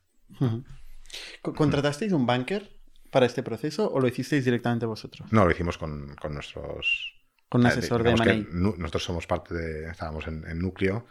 ¿Contratasteis 1.41 2.11
un 2.11 2.25
banker 2.25 2.71
para 3.11 3.25
este 3.27 3.43
proceso 3.43 3.91
o 3.91 3.99
lo 3.99 4.07
hicisteis 4.07 4.43
directamente 4.45 4.85
vosotros? 4.87 5.31
no 5.31 5.45
lo 5.45 5.51
hicimos 5.51 5.77
con, 5.77 6.15
con 6.15 6.33
nuestros... 6.33 7.12
Con 7.53 7.61
un 7.61 7.67
asesor 7.67 8.01
de 8.01 8.13
M&A. 8.13 8.47
nosotros 8.51 9.03
somos 9.03 9.27
parte 9.27 9.53
de... 9.53 9.87
Estábamos 9.91 10.25
en, 10.25 10.43
en 10.47 10.57
núcleo 10.57 11.05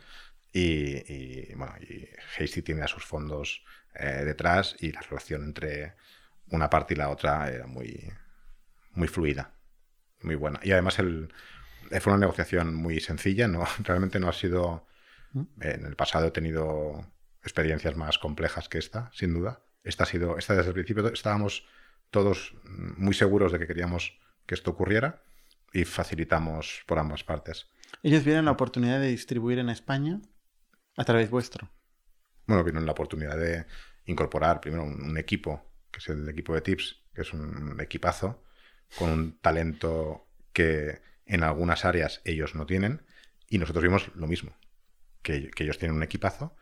y, 0.52 0.96
y, 1.06 1.54
bueno, 1.54 1.72
y 1.78 2.08
Hasty 2.36 2.62
tiene 2.62 2.82
a 2.82 2.88
sus 2.88 3.04
fondos 3.04 3.64
eh, 3.94 4.24
detrás 4.24 4.74
y 4.80 4.90
la 4.90 5.02
relación 5.02 5.44
entre 5.44 5.94
una 6.48 6.68
parte 6.68 6.94
y 6.94 6.96
la 6.96 7.10
otra 7.10 7.48
era 7.48 7.68
muy, 7.68 8.12
muy 8.90 9.06
fluida, 9.06 9.54
muy 10.22 10.34
buena. 10.34 10.58
Y 10.64 10.72
además 10.72 10.98
el, 10.98 11.32
fue 12.00 12.12
una 12.12 12.18
negociación 12.18 12.74
muy 12.74 12.98
sencilla, 12.98 13.46
no, 13.46 13.64
realmente 13.84 14.18
no 14.18 14.28
ha 14.28 14.32
sido... 14.32 14.84
¿Mm? 15.34 15.42
En 15.60 15.86
el 15.86 15.94
pasado 15.94 16.26
he 16.26 16.32
tenido 16.32 17.06
experiencias 17.44 17.96
más 17.96 18.18
complejas 18.18 18.68
que 18.68 18.78
esta, 18.78 19.12
sin 19.14 19.32
duda. 19.32 19.60
Esta 19.84 20.02
ha 20.02 20.06
sido, 20.08 20.36
esta 20.38 20.56
desde 20.56 20.70
el 20.70 20.74
principio 20.74 21.06
estábamos 21.06 21.68
todos 22.10 22.56
muy 22.64 23.14
seguros 23.14 23.52
de 23.52 23.60
que 23.60 23.68
queríamos 23.68 24.18
que 24.44 24.56
esto 24.56 24.72
ocurriera 24.72 25.22
y 25.72 25.84
facilitamos 25.84 26.82
por 26.86 26.98
ambas 26.98 27.24
partes. 27.24 27.68
Ellos 28.02 28.24
vieron 28.24 28.44
la 28.44 28.52
oportunidad 28.52 29.00
de 29.00 29.08
distribuir 29.08 29.58
en 29.58 29.68
España 29.68 30.20
a 30.96 31.04
través 31.04 31.30
vuestro. 31.30 31.70
Bueno, 32.46 32.64
vino 32.64 32.80
la 32.80 32.92
oportunidad 32.92 33.38
de 33.38 33.66
incorporar 34.06 34.60
primero 34.60 34.84
un, 34.84 35.02
un 35.02 35.18
equipo, 35.18 35.72
que 35.90 35.98
es 35.98 36.08
el 36.08 36.28
equipo 36.28 36.54
de 36.54 36.60
Tips, 36.60 37.02
que 37.14 37.22
es 37.22 37.32
un 37.32 37.80
equipazo, 37.80 38.42
con 38.98 39.10
un 39.10 39.38
talento 39.38 40.28
que 40.52 41.00
en 41.26 41.42
algunas 41.42 41.84
áreas 41.84 42.20
ellos 42.24 42.54
no 42.54 42.66
tienen, 42.66 43.06
y 43.48 43.58
nosotros 43.58 43.82
vimos 43.82 44.10
lo 44.14 44.26
mismo, 44.26 44.56
que, 45.22 45.50
que 45.50 45.64
ellos 45.64 45.78
tienen 45.78 45.96
un 45.96 46.02
equipazo 46.02 46.56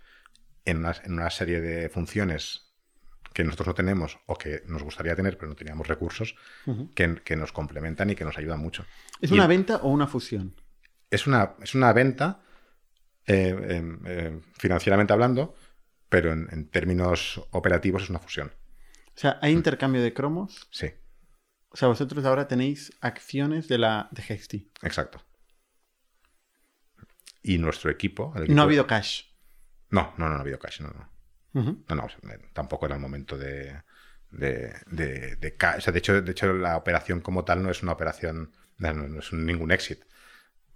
en 0.65 0.79
una, 0.79 0.95
en 1.05 1.13
una 1.15 1.31
serie 1.31 1.61
de 1.61 1.89
funciones 1.89 2.70
que 3.33 3.45
nosotros 3.45 3.69
no 3.69 3.75
tenemos 3.75 4.19
o 4.27 4.37
que 4.37 4.63
nos 4.67 4.83
gustaría 4.83 5.15
tener, 5.15 5.37
pero 5.39 5.49
no 5.49 5.55
teníamos 5.57 5.87
recursos, 5.87 6.35
que, 6.95 7.15
que 7.25 7.37
nos 7.37 7.53
complementan 7.53 8.11
y 8.11 8.15
que 8.17 8.25
nos 8.25 8.37
ayudan 8.39 8.61
mucho. 8.61 8.85
¿Es 9.21 9.31
Y 9.31 9.35
una 9.35 9.47
venta 9.47 9.77
o 9.79 9.89
una 9.89 10.07
fusión? 10.07 10.55
es 11.11 11.27
una, 11.27 11.55
es 11.63 11.75
una 11.75 11.93
venta, 11.93 12.43
eh, 13.27 13.57
eh, 13.63 13.99
eh, 14.07 14.41
financieramente 14.59 15.13
hablando, 15.13 15.55
pero 16.09 16.33
en, 16.33 16.49
en 16.53 16.69
términos 16.69 17.41
operativos 17.51 18.03
es 18.05 18.11
una 18.11 18.19
fusión. 18.21 18.53
O 19.09 19.19
sea, 19.21 19.39
¿hay 19.43 19.53
intercambio 19.53 20.03
de 20.03 20.13
cromos? 20.15 20.67
Sí, 20.71 20.89
O 21.71 21.77
sea, 21.77 21.89
vosotros 21.89 22.25
ahora 22.25 22.49
tenéis 22.49 22.93
acciones 23.01 23.69
de 23.69 23.79
la 23.79 24.09
de 24.13 24.23
Hexty. 24.23 24.71
exacto. 24.83 25.21
Y 27.43 27.59
nuestro 27.59 27.91
equipo... 27.91 28.33
equipo- 28.37 28.55
no 28.55 28.63
ha 28.63 28.65
habido 28.65 28.87
cash. 28.87 29.23
No, 29.91 30.13
no, 30.19 30.27
no, 30.27 30.31
no 30.33 30.37
ha 30.37 30.41
habido 30.41 30.59
cash, 30.59 30.81
no, 30.81 30.89
no. 30.89 31.11
No, 31.89 31.95
no, 31.97 32.07
tampoco 32.53 32.87
era 32.87 32.95
el 32.97 33.01
momento 33.01 33.37
de... 33.39 33.83
De, 34.31 34.73
de, 34.87 35.57
o 35.77 35.81
sea, 35.81 35.93
de 35.93 35.99
hecho, 35.99 36.23
de 36.23 36.31
hecho, 36.31 36.53
la 36.53 36.77
operación 36.77 37.21
como 37.21 37.45
tal 37.45 37.65
no 37.65 37.71
es 37.71 37.83
una 37.83 37.91
operación, 37.91 38.53
no, 38.79 38.93
no 38.93 39.19
es 39.19 39.33
un- 39.33 39.45
ningún 39.45 39.73
éxito. 39.73 40.07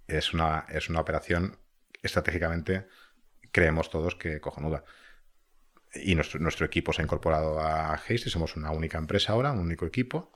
Es 0.07 0.33
una, 0.33 0.65
es 0.69 0.89
una 0.89 0.99
operación 0.99 1.57
estratégicamente, 2.03 2.87
creemos 3.51 3.89
todos 3.89 4.15
que 4.15 4.41
cojonuda. 4.41 4.83
Y 5.93 6.15
nuestro, 6.15 6.39
nuestro 6.41 6.65
equipo 6.65 6.91
se 6.91 7.01
ha 7.01 7.05
incorporado 7.05 7.59
a 7.61 7.93
Hasty, 7.93 8.29
somos 8.29 8.57
una 8.57 8.71
única 8.71 8.97
empresa 8.97 9.31
ahora, 9.31 9.53
un 9.53 9.59
único 9.59 9.85
equipo. 9.85 10.31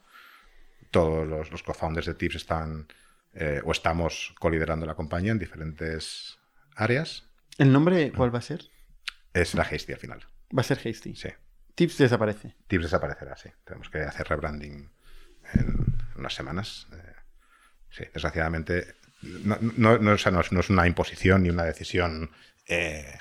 Todos 0.91 1.27
los, 1.27 1.51
los 1.51 1.61
co-founders 1.61 2.07
de 2.07 2.15
Tips 2.15 2.35
están 2.35 2.87
eh, 3.33 3.61
o 3.65 3.71
estamos 3.71 4.33
coliderando 4.39 4.85
la 4.85 4.95
compañía 4.95 5.33
en 5.33 5.39
diferentes 5.39 6.39
áreas. 6.75 7.25
¿El 7.57 7.73
nombre 7.73 8.11
cuál 8.11 8.33
va 8.33 8.39
a 8.39 8.43
ser? 8.43 8.61
Es 9.33 9.53
la 9.55 9.63
Hasty 9.63 9.93
al 9.93 9.99
final. 9.99 10.19
Va 10.57 10.61
a 10.61 10.63
ser 10.63 10.77
Hasty. 10.77 11.15
Sí. 11.15 11.29
Tips 11.75 11.97
desaparece. 11.97 12.55
Tips 12.67 12.83
desaparecerá, 12.83 13.35
sí. 13.37 13.49
Tenemos 13.63 13.89
que 13.89 13.99
hacer 13.99 14.27
rebranding 14.27 14.89
en 15.53 15.97
unas 16.15 16.33
semanas. 16.33 16.87
Eh, 16.93 17.13
sí, 17.89 18.03
desgraciadamente. 18.13 18.95
No, 19.21 19.57
no, 19.77 19.97
no, 19.97 20.11
o 20.11 20.17
sea, 20.17 20.31
no 20.31 20.41
es, 20.41 20.69
una 20.69 20.87
imposición 20.87 21.43
ni 21.43 21.49
una 21.49 21.63
decisión 21.63 22.31
eh, 22.67 23.13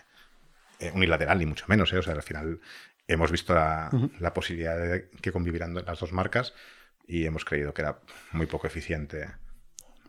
eh, 0.81 0.91
unilateral, 0.95 1.39
ni 1.39 1.47
mucho 1.47 1.67
menos. 1.69 1.93
eh. 1.93 1.99
O 1.99 2.03
sea, 2.03 2.15
al 2.15 2.23
final 2.23 2.61
hemos 3.07 3.31
visto 3.31 3.55
la, 3.55 3.91
posibilidad 4.35 4.77
de 4.79 5.09
que 5.23 5.33
convivirán 5.33 5.75
las 5.75 5.99
dos 5.99 6.13
marcas 6.13 6.55
y 7.07 7.25
hemos 7.25 7.45
creído 7.45 7.73
que 7.75 7.83
era 7.83 8.01
muy 8.33 8.47
poco 8.47 8.67
eficiente 8.67 9.29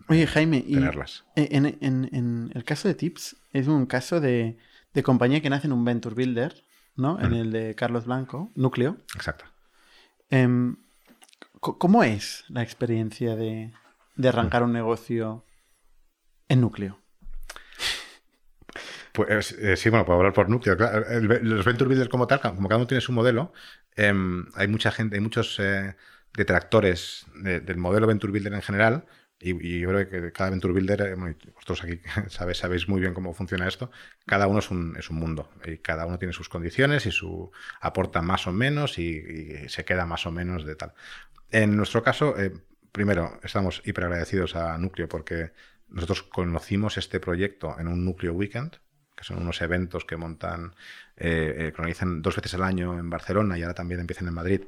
Oye, 0.07 0.27
Jaime, 0.27 0.57
y 0.65 0.73
tenerlas. 0.73 1.23
en, 1.35 1.65
en- 1.65 2.09
en 2.13 2.51
el 2.53 2.63
caso 2.65 2.87
de 2.87 2.95
Tips, 2.95 3.35
es 3.53 3.67
un 3.67 3.85
caso 3.85 4.19
de, 4.19 4.57
de 4.93 5.03
compañía 5.03 5.41
que 5.41 5.49
nace 5.49 5.67
en 5.67 5.73
un 5.73 5.85
Venture 5.85 6.15
Builder, 6.15 6.63
¿no? 6.95 7.19
En 7.21 7.33
el 7.33 7.51
de 7.51 7.75
Carlos 7.75 8.05
Blanco, 8.05 8.51
Núcleo. 8.55 8.97
Exacto. 9.15 9.45
Em, 10.29 10.75
¿Cómo 11.59 12.03
es 12.03 12.45
la 12.49 12.63
experiencia 12.63 13.35
de, 13.35 13.73
de 14.15 14.27
arrancar 14.29 14.63
un 14.63 14.71
negocio 14.73 15.43
en 16.47 16.61
Núcleo? 16.61 16.99
Pues 19.11 19.51
eh, 19.53 19.75
sí, 19.75 19.89
bueno, 19.89 20.05
puedo 20.05 20.19
hablar 20.19 20.33
por 20.33 20.49
núcleo. 20.49 20.77
claro. 20.77 21.05
El- 21.09 21.25
los 21.27 21.65
Venture 21.65 21.87
Builders 21.89 22.09
como 22.09 22.27
tal, 22.27 22.39
como 22.41 22.67
cada 22.69 22.77
uno 22.77 22.87
tiene 22.87 23.01
su 23.01 23.11
modelo, 23.11 23.51
em, 23.95 24.45
hay 24.55 24.67
mucha 24.67 24.91
gente, 24.91 25.15
hay 25.15 25.21
muchos 25.21 25.59
eh, 25.59 25.95
detractores 26.33 27.25
de- 27.35 27.59
del 27.59 27.77
modelo 27.77 28.07
Venture 28.07 28.31
Builder 28.31 28.53
en 28.53 28.61
general. 28.61 29.05
Y, 29.39 29.51
y 29.65 29.79
yo 29.79 29.89
creo 29.89 30.09
que 30.09 30.31
cada 30.33 30.49
Venture 30.49 30.73
Builder, 30.73 31.01
eh, 31.01 31.15
vosotros 31.53 31.83
aquí 31.83 32.01
sabéis, 32.29 32.57
sabéis 32.57 32.89
muy 32.89 32.99
bien 32.99 33.13
cómo 33.13 33.33
funciona 33.33 33.67
esto, 33.67 33.89
cada 34.25 34.47
uno 34.47 34.59
es 34.59 34.69
un, 34.69 34.95
es 34.97 35.09
un 35.09 35.17
mundo 35.17 35.49
y 35.65 35.77
cada 35.77 36.05
uno 36.05 36.19
tiene 36.19 36.33
sus 36.33 36.49
condiciones 36.49 37.05
y 37.05 37.11
su 37.11 37.51
aporta 37.79 38.21
más 38.21 38.47
o 38.47 38.51
menos 38.51 38.99
y, 38.99 39.63
y 39.65 39.69
se 39.69 39.85
queda 39.85 40.05
más 40.05 40.25
o 40.25 40.31
menos 40.31 40.65
de 40.65 40.75
tal. 40.75 40.93
En 41.51 41.75
nuestro 41.75 42.03
caso, 42.03 42.39
eh, 42.39 42.51
primero, 42.91 43.39
estamos 43.43 43.81
hiper 43.85 44.05
agradecidos 44.05 44.55
a 44.55 44.77
Núcleo 44.77 45.07
porque 45.07 45.51
nosotros 45.87 46.23
conocimos 46.23 46.97
este 46.97 47.19
proyecto 47.19 47.75
en 47.79 47.87
un 47.87 48.05
Núcleo 48.05 48.33
Weekend, 48.33 48.77
que 49.15 49.23
son 49.23 49.37
unos 49.37 49.61
eventos 49.61 50.05
que 50.05 50.15
montan, 50.15 50.75
eh, 51.17 51.55
eh, 51.57 51.71
que 51.71 51.81
organizan 51.81 52.21
dos 52.21 52.35
veces 52.35 52.53
al 52.53 52.63
año 52.63 52.97
en 52.99 53.09
Barcelona 53.09 53.57
y 53.57 53.63
ahora 53.63 53.73
también 53.73 53.99
empiezan 53.99 54.27
en 54.27 54.33
Madrid. 54.33 54.61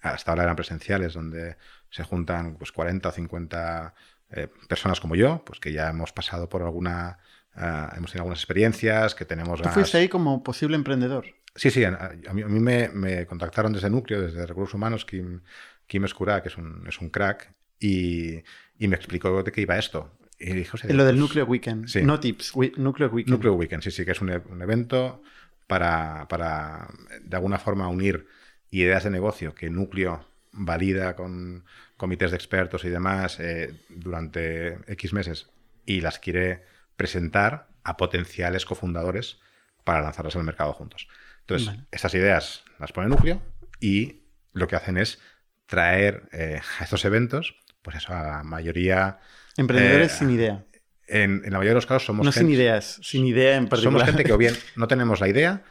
Hasta 0.00 0.30
ahora 0.30 0.44
eran 0.44 0.56
presenciales, 0.56 1.14
donde 1.14 1.56
se 1.90 2.02
juntan 2.04 2.56
pues, 2.56 2.72
40 2.72 3.08
o 3.08 3.12
50 3.12 3.94
eh, 4.30 4.48
personas 4.68 5.00
como 5.00 5.14
yo, 5.14 5.42
pues 5.44 5.60
que 5.60 5.72
ya 5.72 5.88
hemos 5.90 6.12
pasado 6.12 6.48
por 6.48 6.62
alguna, 6.62 7.18
ah, 7.54 7.92
hemos 7.96 8.10
tenido 8.10 8.22
algunas 8.22 8.40
experiencias, 8.40 9.14
que 9.14 9.24
tenemos 9.24 9.58
Tú 9.58 9.64
ganas. 9.64 9.74
fuiste 9.74 9.98
ahí 9.98 10.08
como 10.08 10.42
posible 10.42 10.76
emprendedor. 10.76 11.26
Sí, 11.54 11.70
sí, 11.70 11.84
a, 11.84 12.12
a 12.28 12.32
mí, 12.34 12.42
a 12.42 12.48
mí 12.48 12.60
me, 12.60 12.88
me 12.90 13.24
contactaron 13.26 13.72
desde 13.72 13.88
Núcleo, 13.88 14.20
desde 14.20 14.44
Recursos 14.46 14.74
Humanos, 14.74 15.04
Kim, 15.06 15.40
Kim 15.86 16.04
Escura, 16.04 16.42
que 16.42 16.48
es 16.48 16.56
un, 16.58 16.84
es 16.86 17.00
un 17.00 17.08
crack, 17.08 17.52
y, 17.80 18.42
y 18.78 18.88
me 18.88 18.96
explicó 18.96 19.42
de 19.42 19.52
qué 19.52 19.60
iba 19.62 19.78
esto. 19.78 20.12
Y 20.38 20.60
"Hostia, 20.70 20.92
Lo 20.92 21.04
del 21.06 21.14
pues, 21.14 21.20
Núcleo 21.20 21.46
Weekend. 21.46 21.86
sí. 21.88 22.02
No 22.02 22.20
Tips, 22.20 22.54
wi- 22.54 22.72
Núcleo 22.76 23.08
Weekend. 23.08 23.32
Núcleo 23.34 23.54
Weekend, 23.54 23.82
sí, 23.82 23.90
sí, 23.90 24.04
que 24.04 24.10
es 24.10 24.20
un, 24.20 24.28
e- 24.30 24.42
un 24.50 24.60
evento 24.60 25.22
para, 25.66 26.26
para, 26.28 26.88
de 27.22 27.36
alguna 27.36 27.58
forma, 27.58 27.88
unir 27.88 28.26
ideas 28.70 29.04
de 29.04 29.10
negocio 29.10 29.54
que 29.54 29.70
Núcleo 29.70 30.26
valida 30.56 31.14
con 31.16 31.64
comités 31.96 32.30
de 32.30 32.36
expertos 32.36 32.84
y 32.84 32.88
demás 32.88 33.38
eh, 33.40 33.74
durante 33.88 34.78
X 34.92 35.12
meses 35.12 35.48
y 35.84 36.00
las 36.00 36.18
quiere 36.18 36.64
presentar 36.96 37.68
a 37.84 37.96
potenciales 37.96 38.64
cofundadores 38.64 39.38
para 39.84 40.00
lanzarlas 40.02 40.34
al 40.36 40.44
mercado 40.44 40.72
juntos. 40.72 41.08
Entonces, 41.40 41.68
Vale. 41.68 41.84
estas 41.92 42.14
ideas 42.14 42.64
las 42.78 42.92
pone 42.92 43.08
Núcleo 43.08 43.40
y 43.80 44.22
lo 44.52 44.66
que 44.66 44.76
hacen 44.76 44.96
es 44.96 45.20
traer 45.66 46.28
eh, 46.32 46.60
a 46.80 46.84
estos 46.84 47.04
eventos, 47.04 47.54
pues 47.82 47.96
eso, 47.98 48.12
a 48.14 48.22
la 48.22 48.42
mayoría... 48.42 49.20
Emprendedores 49.56 50.12
eh, 50.14 50.18
sin 50.18 50.30
idea. 50.30 50.64
En, 51.08 51.42
en 51.44 51.52
la 51.52 51.58
mayoría 51.58 51.70
de 51.70 51.74
los 51.76 51.86
casos 51.86 52.04
somos 52.06 52.26
No 52.26 52.32
sin 52.32 52.40
gente- 52.42 52.54
ideas, 52.54 52.98
sin 53.02 53.24
idea 53.26 53.56
en 53.56 53.68
particular. 53.68 54.00
somos 54.00 54.04
gente 54.04 54.24
que 54.24 54.32
o 54.32 54.38
bien 54.38 54.54
no 54.76 54.88
tenemos 54.88 55.20
la 55.20 55.28
idea, 55.28 55.62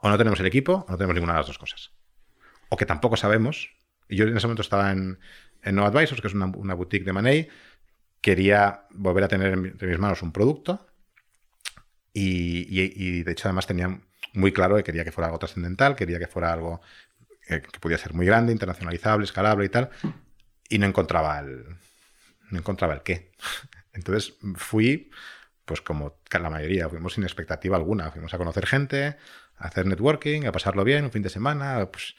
o 0.00 0.08
no 0.08 0.16
tenemos 0.18 0.38
el 0.38 0.46
equipo, 0.46 0.84
o 0.86 0.90
no 0.90 0.96
tenemos 0.96 1.14
ninguna 1.14 1.32
de 1.32 1.38
las 1.40 1.46
dos 1.48 1.58
cosas. 1.58 1.90
O 2.68 2.76
que 2.76 2.86
tampoco 2.86 3.16
sabemos. 3.16 3.74
Yo 4.08 4.24
en 4.26 4.36
ese 4.36 4.46
momento 4.46 4.62
estaba 4.62 4.92
en, 4.92 5.18
en 5.62 5.74
No 5.74 5.84
Advisors, 5.86 6.20
que 6.20 6.28
es 6.28 6.34
una, 6.34 6.46
una 6.46 6.74
boutique 6.74 7.04
de 7.04 7.12
Money. 7.12 7.48
Quería 8.20 8.86
volver 8.90 9.24
a 9.24 9.28
tener 9.28 9.52
entre 9.52 9.88
mis 9.88 9.98
manos 9.98 10.22
un 10.22 10.32
producto. 10.32 10.86
Y, 12.12 12.66
y- 12.70 13.22
de 13.22 13.32
hecho, 13.32 13.48
además 13.48 13.66
tenía 13.66 14.00
muy 14.34 14.52
claro 14.52 14.76
que 14.76 14.84
quería 14.84 15.04
que 15.04 15.12
fuera 15.12 15.26
algo 15.26 15.38
trascendental, 15.38 15.96
quería 15.96 16.18
que 16.18 16.26
fuera 16.26 16.52
algo 16.52 16.80
eh, 17.48 17.60
que 17.60 17.80
podía 17.80 17.98
ser 17.98 18.14
muy 18.14 18.26
grande, 18.26 18.52
internacionalizable, 18.52 19.24
escalable 19.24 19.64
y 19.66 19.68
tal. 19.68 19.90
Y 20.68 20.78
no 20.78 20.86
encontraba 20.86 21.38
el, 21.40 21.64
no 22.50 22.58
encontraba 22.58 22.94
el 22.94 23.02
qué. 23.02 23.32
Entonces 23.92 24.34
fui, 24.56 25.10
pues 25.64 25.80
como 25.80 26.18
la 26.30 26.50
mayoría, 26.50 26.88
fuimos 26.88 27.14
sin 27.14 27.24
expectativa 27.24 27.76
alguna. 27.76 28.10
Fuimos 28.10 28.34
a 28.34 28.38
conocer 28.38 28.66
gente, 28.66 29.16
a 29.58 29.68
hacer 29.68 29.86
networking, 29.86 30.46
a 30.46 30.52
pasarlo 30.52 30.84
bien 30.84 31.04
un 31.04 31.12
fin 31.12 31.22
de 31.22 31.30
semana, 31.30 31.88
pues 31.90 32.16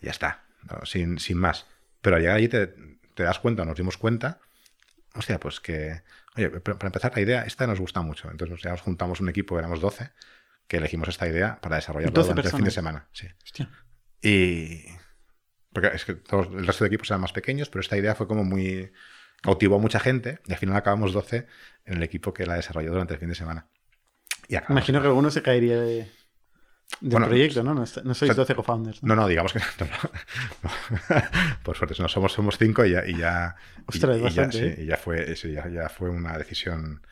ya 0.00 0.10
está, 0.10 0.44
¿no? 0.70 0.84
sin, 0.84 1.18
sin 1.18 1.38
más. 1.38 1.66
Pero 2.00 2.16
al 2.16 2.22
llegar 2.22 2.36
allí 2.36 2.48
te, 2.48 2.74
te 3.14 3.22
das 3.22 3.38
cuenta, 3.38 3.64
nos 3.64 3.76
dimos 3.76 3.96
cuenta, 3.96 4.40
hostia, 5.14 5.38
pues 5.38 5.60
que, 5.60 6.02
oye, 6.36 6.50
para 6.50 6.86
empezar 6.86 7.12
la 7.14 7.20
idea, 7.20 7.42
esta 7.42 7.66
nos 7.66 7.80
gusta 7.80 8.02
mucho. 8.02 8.30
Entonces 8.30 8.60
ya 8.62 8.70
nos 8.70 8.80
juntamos 8.80 9.20
un 9.20 9.28
equipo, 9.28 9.58
éramos 9.58 9.80
12, 9.80 10.10
que 10.66 10.76
elegimos 10.78 11.08
esta 11.08 11.28
idea 11.28 11.60
para 11.60 11.76
desarrollarla 11.76 12.14
12 12.14 12.28
durante 12.30 12.48
el 12.48 12.56
fin 12.56 12.64
de 12.64 12.70
semana. 12.70 13.08
Sí. 13.12 13.28
Hostia. 13.44 13.70
Y. 14.22 14.84
Porque 15.72 15.88
es 15.88 16.04
que 16.04 16.14
todos, 16.14 16.48
el 16.48 16.66
resto 16.66 16.84
de 16.84 16.88
equipos 16.88 17.10
eran 17.10 17.20
más 17.20 17.32
pequeños, 17.32 17.68
pero 17.68 17.80
esta 17.80 17.96
idea 17.96 18.14
fue 18.14 18.26
como 18.26 18.44
muy. 18.44 18.92
cautivó 19.42 19.76
a 19.76 19.78
mucha 19.78 20.00
gente 20.00 20.40
y 20.46 20.52
al 20.52 20.58
final 20.58 20.76
acabamos 20.76 21.12
12 21.12 21.46
en 21.84 21.96
el 21.96 22.02
equipo 22.02 22.32
que 22.32 22.46
la 22.46 22.54
desarrolló 22.54 22.90
durante 22.90 23.14
el 23.14 23.20
fin 23.20 23.28
de 23.28 23.34
semana. 23.34 23.66
Y 24.48 24.56
Imagino 24.68 25.00
que 25.00 25.08
alguno 25.08 25.30
se 25.30 25.42
caería 25.42 25.80
de, 25.80 26.08
del 27.00 27.10
Bueno, 27.10 27.26
proyecto, 27.26 27.62
¿no? 27.62 27.74
No, 27.74 27.82
está- 27.82 28.02
no 28.02 28.14
sois 28.14 28.30
o 28.30 28.34
sea, 28.34 28.42
12 28.42 28.54
co-founders. 28.54 29.02
No, 29.02 29.16
no, 29.16 29.26
digamos 29.26 29.52
que 29.52 29.58
no, 29.80 29.86
no. 30.62 30.70
Por 31.64 31.76
suerte, 31.76 31.94
no 32.00 32.08
somos, 32.08 32.32
somos 32.32 32.58
cinco 32.58 32.84
y 32.84 32.90
ya. 32.92 33.04
Y 33.06 33.16
ya 33.16 33.56
y- 33.78 33.82
Ostras, 33.86 34.16
es 34.16 34.18
y 34.18 34.20
ya, 34.20 34.24
bastante, 34.24 34.58
sí, 34.58 34.64
¿eh? 34.64 34.84
y 34.84 34.86
ya 34.86 34.96
fue, 34.96 35.36
sí, 35.36 35.52
ya, 35.52 35.68
ya 35.68 35.88
fue 35.88 36.10
una 36.10 36.36
decisión 36.38 37.04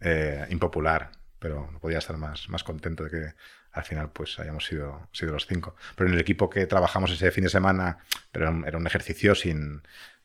eh, 0.00 0.46
impopular, 0.50 1.10
pero 1.38 1.68
no 1.72 1.78
podía 1.78 1.98
estar 1.98 2.16
más, 2.16 2.48
más 2.48 2.64
contento 2.64 3.04
de 3.04 3.10
que 3.10 3.34
al 3.72 3.84
final 3.84 4.10
pues 4.10 4.38
hayamos 4.38 4.64
sido, 4.64 5.08
sido 5.12 5.32
los 5.32 5.46
cinco. 5.46 5.76
Pero 5.94 6.08
en 6.08 6.14
el 6.14 6.20
equipo 6.20 6.48
que 6.50 6.66
trabajamos 6.66 7.10
ese 7.12 7.30
fin 7.30 7.44
de 7.44 7.50
semana, 7.50 7.98
pero 8.32 8.46
era 8.66 8.78
un, 8.78 8.86
ejercicio 8.86 9.34
sin, 9.34 9.82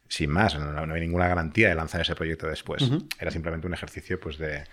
sin 0.07 0.29
más, 0.29 0.57
no, 0.57 0.85
no 0.85 0.93
hay 0.93 1.01
ninguna 1.01 1.27
garantía 1.27 1.67
de 1.69 1.75
lanzar 1.75 2.01
ese 2.01 2.15
proyecto 2.15 2.47
después. 2.47 2.89
Era 3.19 3.29
simplemente 3.29 3.67
un 3.67 3.73
ejercicio 3.73 4.19
pues 4.19 4.37
de 4.37 4.63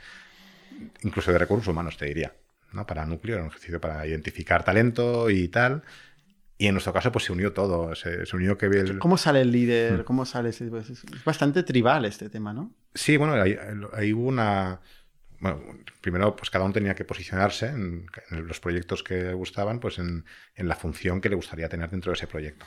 incluso 1.02 1.32
de 1.32 1.38
recursos 1.38 1.66
humanos, 1.68 1.96
te 1.96 2.06
diría. 2.06 2.32
¿No? 2.72 2.86
Para 2.86 3.06
núcleo, 3.06 3.34
era 3.36 3.44
un 3.44 3.50
ejercicio 3.50 3.80
para 3.80 4.06
identificar 4.06 4.64
talento 4.64 5.30
y 5.30 5.48
tal. 5.48 5.82
Y 6.60 6.66
en 6.66 6.74
nuestro 6.74 6.92
caso, 6.92 7.12
pues 7.12 7.24
se 7.24 7.32
unió 7.32 7.52
todo. 7.52 7.94
Se, 7.94 8.26
se 8.26 8.36
unió 8.36 8.58
que 8.58 8.66
el... 8.66 8.98
¿Cómo 8.98 9.16
sale 9.16 9.40
el 9.40 9.48
Mm. 9.48 9.52
líder? 9.52 10.04
¿Cómo 10.04 10.26
sale 10.26 10.48
ese? 10.48 10.66
pues, 10.66 10.90
es 10.90 11.04
bastante 11.24 11.62
tribal 11.62 12.04
este 12.04 12.28
tema, 12.28 12.52
¿no? 12.52 12.72
Sí, 12.94 13.16
bueno, 13.16 13.34
ahí, 13.34 13.56
ahí 13.92 14.12
hubo 14.12 14.26
una. 14.26 14.80
Bueno, 15.40 15.62
primero, 16.00 16.34
pues 16.34 16.50
cada 16.50 16.64
uno 16.64 16.74
tenía 16.74 16.96
que 16.96 17.04
posicionarse 17.04 17.66
en, 17.68 18.06
en 18.30 18.46
los 18.48 18.58
proyectos 18.58 19.04
que 19.04 19.22
le 19.22 19.34
gustaban, 19.34 19.78
pues 19.78 20.00
en, 20.00 20.24
en 20.56 20.66
la 20.66 20.74
función 20.74 21.20
que 21.20 21.28
le 21.28 21.36
gustaría 21.36 21.68
tener 21.68 21.88
dentro 21.90 22.10
de 22.10 22.16
ese 22.16 22.26
proyecto. 22.26 22.66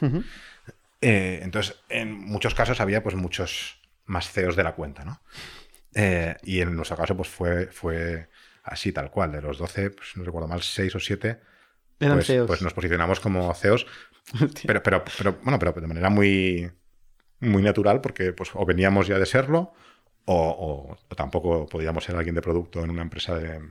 Eh, 1.02 1.40
entonces, 1.44 1.76
en 1.90 2.14
muchos 2.14 2.56
casos 2.56 2.80
había 2.80 3.04
pues 3.04 3.16
muchos 3.16 3.82
más 4.06 4.30
CEOs 4.32 4.56
de 4.56 4.64
la 4.64 4.74
cuenta, 4.76 5.04
¿no? 5.04 5.22
Eh, 5.96 6.38
y 6.44 6.62
en 6.62 6.74
nuestro 6.76 6.96
caso, 6.96 7.18
pues 7.18 7.28
fue, 7.28 7.68
fue 7.68 8.30
así, 8.64 8.92
tal 8.92 9.12
cual. 9.12 9.32
De 9.32 9.42
los 9.42 9.58
12, 9.58 9.92
pues 9.92 10.16
no 10.18 10.24
recuerdo 10.24 10.48
mal, 10.48 10.62
6 10.62 10.96
o 10.96 11.00
7, 11.00 11.40
Eran 12.00 12.18
pues, 12.18 12.28
CEOs. 12.28 12.48
pues 12.48 12.62
nos 12.62 12.74
posicionamos 12.74 13.20
como 13.20 13.54
CEOs, 13.54 13.86
pero, 14.66 14.82
pero, 14.84 15.04
pero, 15.18 15.38
bueno, 15.44 15.60
pero 15.60 15.72
de 15.74 15.88
manera 15.88 16.10
muy, 16.10 16.72
muy 17.40 17.62
natural, 17.62 18.02
porque 18.02 18.34
pues, 18.34 18.52
o 18.54 18.66
veníamos 18.66 19.08
ya 19.08 19.18
de 19.20 19.26
serlo, 19.26 19.74
o, 20.26 20.36
o- 20.36 20.98
o 21.10 21.16
tampoco 21.16 21.66
podíamos 21.68 22.04
ser 22.04 22.16
alguien 22.16 22.36
de 22.36 22.42
producto 22.42 22.84
en 22.84 22.90
una 22.92 23.02
empresa 23.02 23.36
de. 23.38 23.62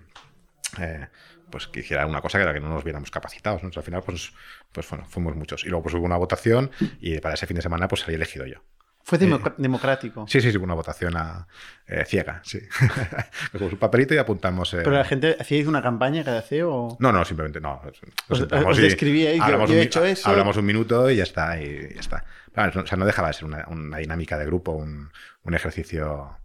eh, 0.78 1.06
pues 1.50 1.66
que 1.66 1.80
hiciera 1.80 2.06
una 2.06 2.20
cosa 2.20 2.38
que 2.38 2.44
era 2.44 2.52
que 2.54 2.60
no 2.60 2.68
nos 2.68 2.84
viéramos 2.84 3.10
capacitados. 3.10 3.60
¿no? 3.62 3.68
Entonces, 3.68 3.78
al 3.78 3.84
final, 3.84 4.02
pues, 4.04 4.32
pues 4.70 4.88
bueno, 4.88 5.04
fuimos 5.08 5.34
muchos. 5.34 5.64
Y 5.64 5.68
luego 5.68 5.82
pues 5.82 5.94
hubo 5.96 6.04
una 6.04 6.16
votación 6.16 6.70
y 7.00 7.18
para 7.18 7.34
ese 7.34 7.46
fin 7.48 7.56
de 7.56 7.62
semana 7.62 7.88
pues 7.88 8.02
salí 8.02 8.14
elegido 8.14 8.46
yo. 8.46 8.62
Fue 9.10 9.18
democ- 9.18 9.56
democrático. 9.56 10.20
eh, 10.22 10.24
Sí, 10.28 10.40
sí, 10.40 10.52
sí, 10.52 10.56
una 10.56 10.74
votación 10.74 11.16
a- 11.16 11.48
eh, 11.88 12.04
ciega, 12.06 12.40
sí. 12.44 12.60
Cogimos 13.50 13.72
un 13.72 13.78
papelito 13.80 14.14
y 14.14 14.18
apuntamos. 14.18 14.72
eh, 14.74 14.78
Pero 14.84 14.92
la 14.92 15.04
gente, 15.04 15.36
¿hacíais 15.40 15.66
una 15.66 15.82
campaña 15.82 16.22
cada 16.22 16.42
CEO? 16.42 16.72
o- 16.72 16.96
no, 17.00 17.10
no, 17.10 17.24
simplemente 17.24 17.60
no. 17.60 17.82
Nos 18.28 18.40
Os- 18.42 18.76
describíais, 18.78 19.42
yo- 19.44 19.74
he 19.74 19.82
hecho 19.82 20.04
eso. 20.04 20.28
Hablamos 20.30 20.56
un 20.56 20.64
minuto 20.64 21.10
y 21.10 21.16
ya 21.16 21.24
está. 21.24 21.60
Y 21.60 21.92
ya 21.94 22.00
está. 22.00 22.24
O 22.56 22.86
sea, 22.86 22.96
no 22.96 23.04
dejaba 23.04 23.28
de 23.28 23.34
ser 23.34 23.46
una, 23.46 23.66
una 23.68 23.98
dinámica 23.98 24.38
de 24.38 24.46
grupo, 24.46 24.70
un, 24.72 25.10
un 25.42 25.54
ejercicio, 25.54 26.36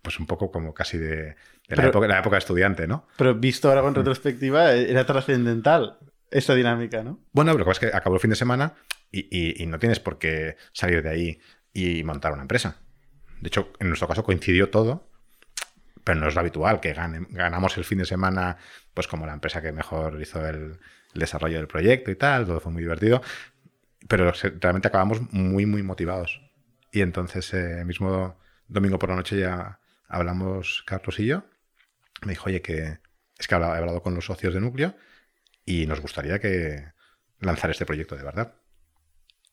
pues 0.00 0.18
un 0.18 0.26
poco 0.26 0.50
como 0.50 0.72
casi 0.72 0.96
de, 0.96 1.36
de 1.68 1.76
la, 1.76 1.86
época, 1.88 2.06
la 2.08 2.18
época 2.20 2.38
estudiante, 2.38 2.86
¿no? 2.86 3.06
Pero 3.18 3.34
visto 3.34 3.68
ahora 3.68 3.82
con 3.82 3.94
retrospectiva, 3.94 4.72
era 4.72 5.04
trascendental 5.04 5.98
esta 6.30 6.54
dinámica, 6.54 7.02
¿no? 7.02 7.20
Bueno, 7.32 7.52
pero 7.52 7.58
lo 7.58 7.64
que 7.66 7.70
pasa 7.70 7.86
es 7.86 7.90
que 7.92 7.96
acabó 7.98 8.14
el 8.16 8.20
fin 8.22 8.30
de 8.30 8.36
semana 8.36 8.72
y, 9.10 9.20
y- 9.30 9.62
y 9.62 9.66
no 9.66 9.78
tienes 9.78 9.98
por 10.00 10.18
qué 10.18 10.56
salir 10.72 11.02
de 11.02 11.10
ahí 11.10 11.40
y 11.72 12.02
montar 12.04 12.32
una 12.32 12.42
empresa. 12.42 12.76
De 13.40 13.48
hecho, 13.48 13.72
en 13.78 13.88
nuestro 13.88 14.08
caso 14.08 14.24
coincidió 14.24 14.70
todo, 14.70 15.08
pero 16.04 16.20
no 16.20 16.28
es 16.28 16.34
lo 16.34 16.40
habitual 16.40 16.80
que 16.80 16.92
ganamos 16.92 17.76
el 17.76 17.84
fin 17.84 17.98
de 17.98 18.04
semana, 18.04 18.56
pues 18.94 19.06
como 19.06 19.26
la 19.26 19.32
empresa 19.32 19.62
que 19.62 19.72
mejor 19.72 20.20
hizo 20.20 20.46
el, 20.46 20.78
desarrollo 21.14 21.56
del 21.56 21.66
proyecto 21.66 22.12
y 22.12 22.14
tal, 22.14 22.46
todo 22.46 22.60
fue 22.60 22.70
muy 22.70 22.82
divertido, 22.82 23.20
pero 24.06 24.32
realmente 24.60 24.86
acabamos 24.86 25.20
muy, 25.32 25.66
muy 25.66 25.82
motivados. 25.82 26.40
Y 26.92 27.00
entonces, 27.00 27.52
eh, 27.52 27.84
mismo 27.84 28.38
domingo 28.68 28.98
por 28.98 29.10
la 29.10 29.16
noche 29.16 29.38
ya 29.38 29.80
hablamos 30.08 30.84
Carlos 30.86 31.18
y 31.18 31.26
yo. 31.26 31.44
Me 32.22 32.32
dijo, 32.32 32.48
oye, 32.48 32.62
que 32.62 32.98
es 33.38 33.48
que 33.48 33.54
he 33.54 33.56
hablado 33.56 34.02
con 34.02 34.14
los 34.14 34.26
socios 34.26 34.54
de 34.54 34.60
Núcleo 34.60 34.94
y 35.64 35.86
nos 35.86 36.00
gustaría 36.00 36.38
que 36.38 36.92
lanzar 37.38 37.70
este 37.70 37.86
proyecto 37.86 38.16
de 38.16 38.22
verdad. 38.22 38.54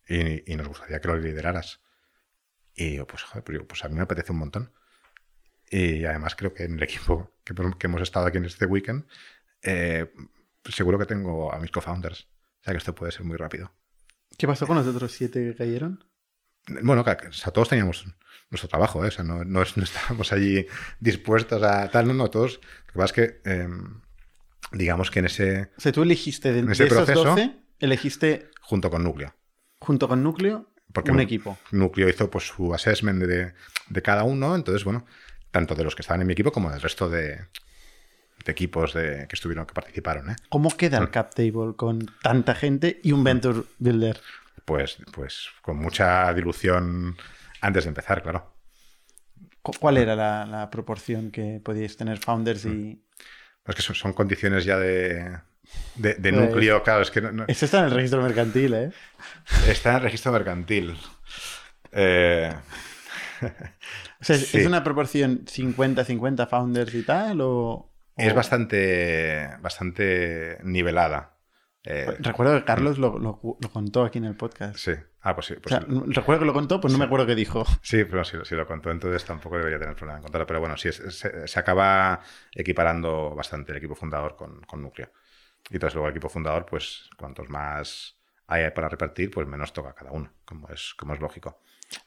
Y, 0.07 0.55
nos 0.55 0.67
gustaría 0.67 0.99
que 0.99 1.07
lo 1.07 1.17
lideraras. 1.17 1.81
Y 2.77 2.95
yo, 2.95 3.07
pues, 3.07 3.23
joder, 3.23 3.65
pues, 3.65 3.83
a 3.83 3.89
mí 3.89 3.95
me 3.95 4.03
apetece 4.03 4.31
un 4.31 4.37
montón. 4.37 4.71
Y 5.69 6.05
además 6.05 6.35
creo 6.35 6.53
que 6.53 6.63
en 6.63 6.75
el 6.75 6.83
equipo 6.83 7.33
que, 7.43 7.53
hemos 7.87 8.01
estado 8.01 8.27
aquí 8.27 8.37
en 8.37 8.45
este 8.45 8.67
weekend, 8.67 9.05
eh, 9.63 10.13
seguro 10.69 10.99
que 10.99 11.07
tengo 11.07 11.51
a 11.51 11.59
mis 11.59 11.71
co-founders. 11.71 12.27
O 12.61 12.63
sea 12.63 12.73
que 12.73 12.77
esto 12.77 12.93
puede 12.93 13.11
ser 13.11 13.25
muy 13.25 13.35
rápido. 13.35 13.73
¿Qué 14.37 14.47
pasó 14.47 14.67
con 14.67 14.77
los 14.77 14.85
otros 14.85 15.11
siete 15.11 15.43
que 15.43 15.55
cayeron? 15.55 16.03
Bueno, 16.83 17.03
todos 17.53 17.69
teníamos 17.69 18.05
nuestro 18.51 18.69
trabajo, 18.69 19.03
¿eh? 19.03 19.07
o 19.07 19.11
sea, 19.11 19.23
no, 19.23 19.61
estábamos 19.61 20.31
allí 20.31 20.67
dispuestos 20.99 21.63
a 21.63 21.89
tal, 21.89 22.07
no, 22.07 22.13
no, 22.13 22.29
todos. 22.29 22.59
Lo 22.87 22.93
que 22.93 22.99
pasa 22.99 23.05
es 23.05 23.13
que, 23.13 23.49
em, 23.51 24.01
digamos 24.71 25.09
que 25.09 25.19
en 25.19 25.25
ese. 25.25 25.71
O 25.77 25.81
sea, 25.81 25.91
tú 25.91 26.03
elegiste 26.03 26.51
de, 26.53 26.71
ese 26.71 26.85
proceso, 26.85 27.23
12, 27.23 27.57
elegiste. 27.79 28.51
Junto 28.61 28.91
con 28.91 29.03
Núcleo. 29.03 29.33
Junto 29.79 30.07
con 30.07 30.23
Núcleo, 30.23 30.69
Porque 30.97 31.11
un 31.11 31.19
equipo. 31.19 31.57
Núcleo 31.71 32.09
hizo 32.09 32.27
pues 32.31 32.47
su 32.47 32.73
assessment 32.73 33.21
de, 33.21 33.53
de, 33.87 34.01
cada 34.01 34.23
uno, 34.23 34.55
entonces, 34.55 34.83
bueno, 34.83 35.05
tanto 35.51 35.75
de 35.75 35.83
los 35.83 35.95
que 35.95 36.01
estaban 36.01 36.21
en 36.21 36.27
mi 36.27 36.33
equipo 36.33 36.51
como 36.51 36.71
del 36.71 36.81
resto 36.81 37.07
de, 37.07 37.37
de 38.45 38.51
equipos 38.51 38.95
de, 38.95 39.27
que 39.27 39.35
estuvieron, 39.35 39.67
que 39.67 39.75
participaron. 39.75 40.31
¿eh? 40.31 40.35
¿Cómo 40.49 40.75
queda 40.75 40.97
el 40.97 41.11
cap 41.11 41.35
table 41.35 41.75
con 41.75 41.99
tanta 42.23 42.55
gente 42.55 42.99
y 43.03 43.11
un 43.11 43.23
venture 43.23 43.61
builder? 43.77 44.19
Pues, 44.65 44.97
pues 45.13 45.49
con 45.61 45.77
mucha 45.77 46.33
dilución 46.33 47.15
antes 47.61 47.83
de 47.83 47.89
empezar, 47.89 48.23
claro. 48.23 48.55
¿Cuál 49.61 49.97
era 49.97 50.15
la, 50.15 50.69
proporción 50.71 51.29
que 51.29 51.61
podíais 51.63 51.95
tener 51.95 52.17
founders 52.17 52.65
y...? 52.65 52.69
Mm. 52.69 53.01
Es 53.67 53.75
que 53.75 53.81
son, 53.81 54.13
condiciones 54.13 54.63
ya 54.63 54.79
de, 54.79 55.41
de, 55.95 56.15
pues, 56.15 56.33
núcleo, 56.33 56.83
claro, 56.83 57.01
es 57.01 57.11
que... 57.11 57.21
No, 57.21 57.45
Esto 57.47 57.65
está 57.65 57.79
en 57.79 57.85
el 57.85 57.91
registro 57.91 58.21
mercantil, 58.21 58.73
¿eh? 58.73 58.91
Está 59.67 59.91
en 59.91 59.95
el 59.97 60.01
registro 60.03 60.31
mercantil. 60.31 60.97
Eh... 61.91 62.53
o 63.41 64.23
sea, 64.23 64.35
¿es 64.35 64.65
una 64.65 64.83
proporción 64.83 65.45
50-50 65.45 66.47
founders 66.47 66.93
y 66.93 67.03
tal 67.03 67.41
o...? 67.41 67.93
Es 68.15 68.33
bastante, 68.33 69.47
bastante 69.61 70.57
nivelada. 70.63 71.37
Eh, 71.83 72.17
recuerdo 72.19 72.57
que 72.57 72.65
Carlos 72.65 72.97
lo, 72.97 73.17
lo, 73.17 73.39
contó 73.71 74.03
aquí 74.03 74.17
en 74.17 74.25
el 74.25 74.35
podcast. 74.35 74.75
Sí. 74.75 74.91
Ah, 75.21 75.35
pues 75.35 75.45
sí. 75.45 75.55
Pues 75.61 75.73
recuerdo 76.07 76.39
que 76.39 76.45
lo 76.45 76.53
contó, 76.53 76.81
pues 76.81 76.91
no 76.91 76.99
me 76.99 77.05
acuerdo 77.05 77.25
qué 77.25 77.35
dijo. 77.35 77.63
Sí, 77.81 78.03
pero 78.03 78.25
sí, 78.25 78.37
sí, 78.43 78.55
lo 78.55 78.67
contó, 78.67 78.91
entonces 78.91 79.23
tampoco 79.23 79.57
debería 79.57 79.79
tener 79.79 79.95
problema 79.95 80.17
en 80.17 80.23
contarlo. 80.23 80.45
Pero 80.47 80.59
bueno, 80.59 80.75
sí, 80.75 80.89
se, 80.91 81.59
acaba 81.59 82.19
equiparando 82.51 83.33
bastante 83.35 83.71
el 83.71 83.77
equipo 83.77 83.95
fundador 83.95 84.35
con, 84.35 84.61
con 84.61 84.81
Núcleo. 84.81 85.11
Y 85.69 85.75
entonces 85.75 85.95
luego 85.95 86.07
el 86.07 86.11
equipo 86.13 86.29
fundador, 86.29 86.65
pues 86.65 87.09
cuantos 87.17 87.49
más 87.49 88.17
hay 88.47 88.69
para 88.71 88.89
repartir, 88.89 89.29
pues 89.29 89.47
menos 89.47 89.73
toca 89.73 89.93
cada 89.93 90.11
uno, 90.11 90.31
como 90.45 90.69
es, 90.69 90.93
como 90.95 91.13
es 91.13 91.19
lógico. 91.19 91.61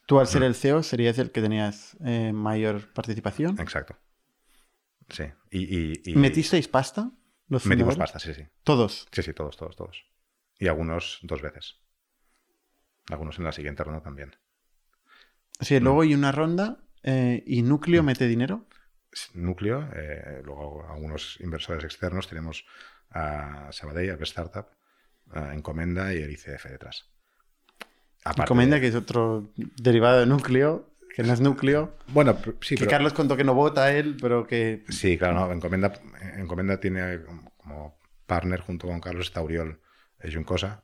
Tú 0.05 0.19
al 0.19 0.27
ser 0.27 0.41
mm. 0.41 0.45
el 0.45 0.55
CEO 0.55 0.83
serías 0.83 1.17
el 1.19 1.31
que 1.31 1.41
tenías 1.41 1.97
eh, 2.03 2.31
mayor 2.33 2.91
participación. 2.93 3.59
Exacto. 3.59 3.97
Sí. 5.09 5.25
Y, 5.51 6.15
¿Metisteis 6.15 6.67
pasta? 6.67 7.11
Metimos 7.47 7.97
pasta, 7.97 8.19
sí, 8.19 8.33
sí. 8.33 8.47
¿Todos? 8.63 9.07
Sí, 9.11 9.21
sí, 9.21 9.33
todos, 9.33 9.57
todos, 9.57 9.75
todos. 9.75 10.05
Y 10.57 10.67
algunos 10.67 11.19
dos 11.23 11.41
veces. 11.41 11.79
Algunos 13.09 13.37
en 13.37 13.45
la 13.45 13.51
siguiente 13.51 13.83
ronda 13.83 14.01
también. 14.01 14.35
Sí, 15.59 15.79
mm. 15.79 15.83
luego 15.83 16.01
hay 16.01 16.13
una 16.13 16.31
ronda 16.31 16.83
eh, 17.03 17.43
y 17.45 17.61
Núcleo 17.61 18.03
mm. 18.03 18.05
mete 18.05 18.27
dinero. 18.27 18.67
Núcleo, 19.33 19.89
eh, 19.93 20.41
luego 20.43 20.87
algunos 20.89 21.37
inversores 21.41 21.83
externos, 21.83 22.29
tenemos 22.29 22.65
a 23.11 23.69
Sabadell, 23.71 24.11
a 24.11 24.23
Startup, 24.23 24.67
a 25.31 25.53
Encomenda 25.53 26.13
y 26.13 26.17
el 26.17 26.31
ICF 26.31 26.65
detrás. 26.65 27.09
Encomenda, 28.25 28.79
que 28.79 28.87
es 28.87 28.95
otro 28.95 29.51
derivado 29.55 30.19
de 30.19 30.25
Núcleo, 30.25 30.91
que 31.15 31.23
no 31.23 31.33
es 31.33 31.41
núcleo. 31.41 31.97
Bueno, 32.07 32.37
sí, 32.61 32.75
que 32.75 32.87
Carlos 32.87 33.13
contó 33.13 33.35
que 33.35 33.43
no 33.43 33.53
vota 33.53 33.91
él, 33.91 34.17
pero 34.19 34.47
que. 34.47 34.85
Sí, 34.89 35.17
claro, 35.17 35.47
no. 35.47 35.51
Encomenda, 35.51 35.93
Encomenda 36.37 36.79
tiene 36.79 37.21
como 37.57 37.99
partner 38.25 38.61
junto 38.61 38.87
con 38.87 39.01
Carlos 39.01 39.27
está 39.27 39.41
Uriol 39.41 39.81
es 40.19 40.35
Juncosa. 40.35 40.83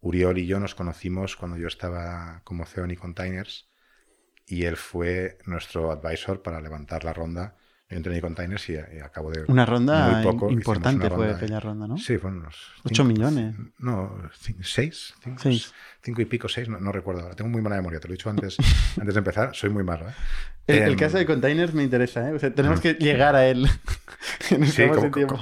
Uriol 0.00 0.38
y 0.38 0.46
yo 0.46 0.60
nos 0.60 0.74
conocimos 0.74 1.36
cuando 1.36 1.56
yo 1.56 1.68
estaba 1.68 2.42
como 2.44 2.66
CEO 2.66 2.84
en 2.84 2.96
Containers 2.96 3.70
y 4.46 4.64
él 4.64 4.76
fue 4.76 5.38
nuestro 5.46 5.90
advisor 5.90 6.42
para 6.42 6.60
levantar 6.60 7.04
la 7.04 7.12
ronda 7.12 7.56
en 7.90 8.20
Containers 8.20 8.68
y, 8.70 8.76
acabo 8.76 9.30
de. 9.30 9.44
Una 9.48 9.66
ronda 9.66 10.22
importante 10.50 11.10
fue 11.10 11.30
aquella 11.30 11.60
ronda, 11.60 11.86
¿no? 11.86 11.98
Sí, 11.98 12.18
fueron 12.18 12.40
unos. 12.40 12.72
8 12.84 13.04
millones. 13.04 13.56
No, 13.78 14.16
6. 14.60 15.14
5 16.02 16.20
y 16.20 16.24
pico, 16.24 16.48
6, 16.48 16.68
no, 16.68 16.92
recuerdo. 16.92 17.30
Tengo 17.34 17.50
muy 17.50 17.62
mala 17.62 17.76
memoria, 17.76 18.00
te 18.00 18.08
lo 18.08 18.14
he 18.14 18.16
dicho 18.16 18.30
antes, 18.30 18.56
antes 19.00 19.14
de 19.14 19.18
empezar. 19.18 19.54
Soy 19.54 19.70
muy 19.70 19.84
malo. 19.84 20.08
¿eh? 20.08 20.12
El, 20.66 20.92
em, 20.92 20.96
caso 20.96 21.18
de 21.18 21.26
Containers 21.26 21.74
me 21.74 21.82
interesa, 21.82 22.28
¿eh? 22.28 22.32
O 22.32 22.38
sea, 22.38 22.54
tenemos 22.54 22.80
que 22.80 22.94
llegar 22.94 23.36
a 23.36 23.46
él. 23.46 23.68
Nos 24.58 24.70
sí, 24.70 24.76
quedamos 24.76 25.02
sin 25.02 25.12
tiempo. 25.12 25.38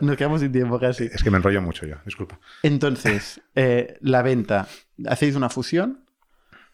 Nos 0.00 0.16
quedamos 0.16 0.40
sin 0.40 0.52
tiempo 0.52 0.80
casi. 0.80 1.04
Es 1.04 1.22
que 1.22 1.30
me 1.30 1.36
enrollo 1.36 1.62
mucho 1.62 1.86
yo, 1.86 1.96
disculpa. 2.04 2.38
Entonces, 2.62 3.40
eh, 3.54 3.96
la 4.00 4.22
venta. 4.22 4.66
Hacéis 5.06 5.36
una 5.36 5.48
fusión. 5.48 6.04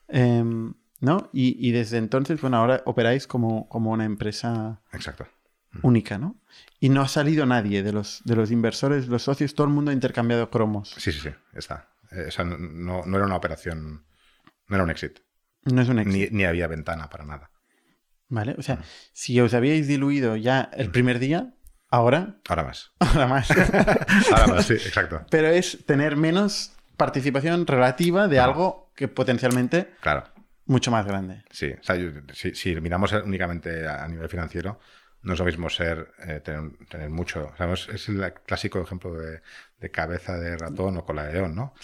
Eh, 0.09 0.72
¿no? 1.01 1.30
Y, 1.32 1.72
desde 1.72 1.96
entonces, 1.96 2.40
bueno, 2.40 2.59
ahora 2.59 2.82
operáis 2.84 3.26
como, 3.26 3.68
como 3.68 3.90
una 3.90 4.05
empresa 4.05 4.82
Exacto. 4.92 5.26
única, 5.82 6.18
¿no? 6.18 6.38
Y 6.78 6.90
no 6.90 7.01
ha 7.01 7.09
salido 7.09 7.46
nadie 7.46 7.82
de 7.82 7.92
los, 7.92 8.20
de 8.24 8.36
los 8.36 8.51
inversores, 8.51 9.09
los 9.09 9.22
socios, 9.22 9.55
todo 9.55 9.66
el 9.66 9.72
mundo 9.72 9.90
ha 9.90 9.94
intercambiado 9.94 10.51
cromos. 10.51 10.94
Sí, 10.98 11.11
sí, 11.12 11.20
sí, 11.20 11.30
está. 11.55 11.88
Eh, 12.12 12.26
o 12.28 12.30
sea, 12.30 12.44
no, 12.44 13.03
era 13.05 13.24
una 13.24 13.36
operación, 13.36 14.05
no 14.68 14.76
era 14.76 14.84
un 14.84 14.90
exit. 14.90 15.20
No 15.64 15.80
es 15.80 15.88
un 15.88 15.98
exit. 15.98 16.32
Ni, 16.32 16.44
había 16.44 16.66
ventana 16.66 17.09
para 17.09 17.24
nada. 17.24 17.51
Vale, 18.28 18.55
o 18.59 18.62
sea, 18.62 18.76
mm. 18.76 18.82
si 19.12 19.40
os 19.40 19.55
habíais 19.55 19.88
diluido 19.88 20.36
ya 20.36 20.70
el 20.74 20.90
primer 20.90 21.18
día, 21.18 21.55
ahora... 21.88 22.40
Ahora 22.46 22.64
más. 22.64 22.92
Ahora 23.01 23.26
más. 23.26 23.51
ahora 24.32 24.46
más, 24.46 24.66
sí, 24.66 24.74
exacto. 24.74 25.24
Pero 25.30 25.48
es 25.48 25.84
tener 25.86 26.16
menos 26.16 26.76
participación 26.96 27.66
relativa 27.66 28.28
de 28.28 28.38
algo 28.38 28.92
que 28.94 29.09
potencialmente... 29.09 29.94
Claro 30.01 30.24
mucho 30.66 30.90
más 30.90 31.06
grande. 31.06 31.44
Sí, 31.50 31.72
o 31.78 31.82
sea, 31.82 31.96
si, 32.32 32.80
miramos 32.80 33.12
únicamente 33.12 33.86
a 33.88 34.06
nivel 34.08 34.28
financiero, 34.28 34.78
no 35.22 35.34
es 35.34 35.38
lo 35.38 35.44
mismo 35.44 35.68
ser, 35.68 36.12
eh, 36.26 36.40
tener, 36.40 37.11
mucho. 37.11 37.52
es 37.92 38.08
el 38.08 38.32
clásico 38.46 38.80
ejemplo 38.80 39.14
de, 39.14 39.90
cabeza 39.90 40.38
de 40.38 40.56
ratón 40.56 40.96
o 40.96 41.04
cola 41.04 41.24
de 41.24 41.34
león, 41.34 41.54
¿no? 41.54 41.74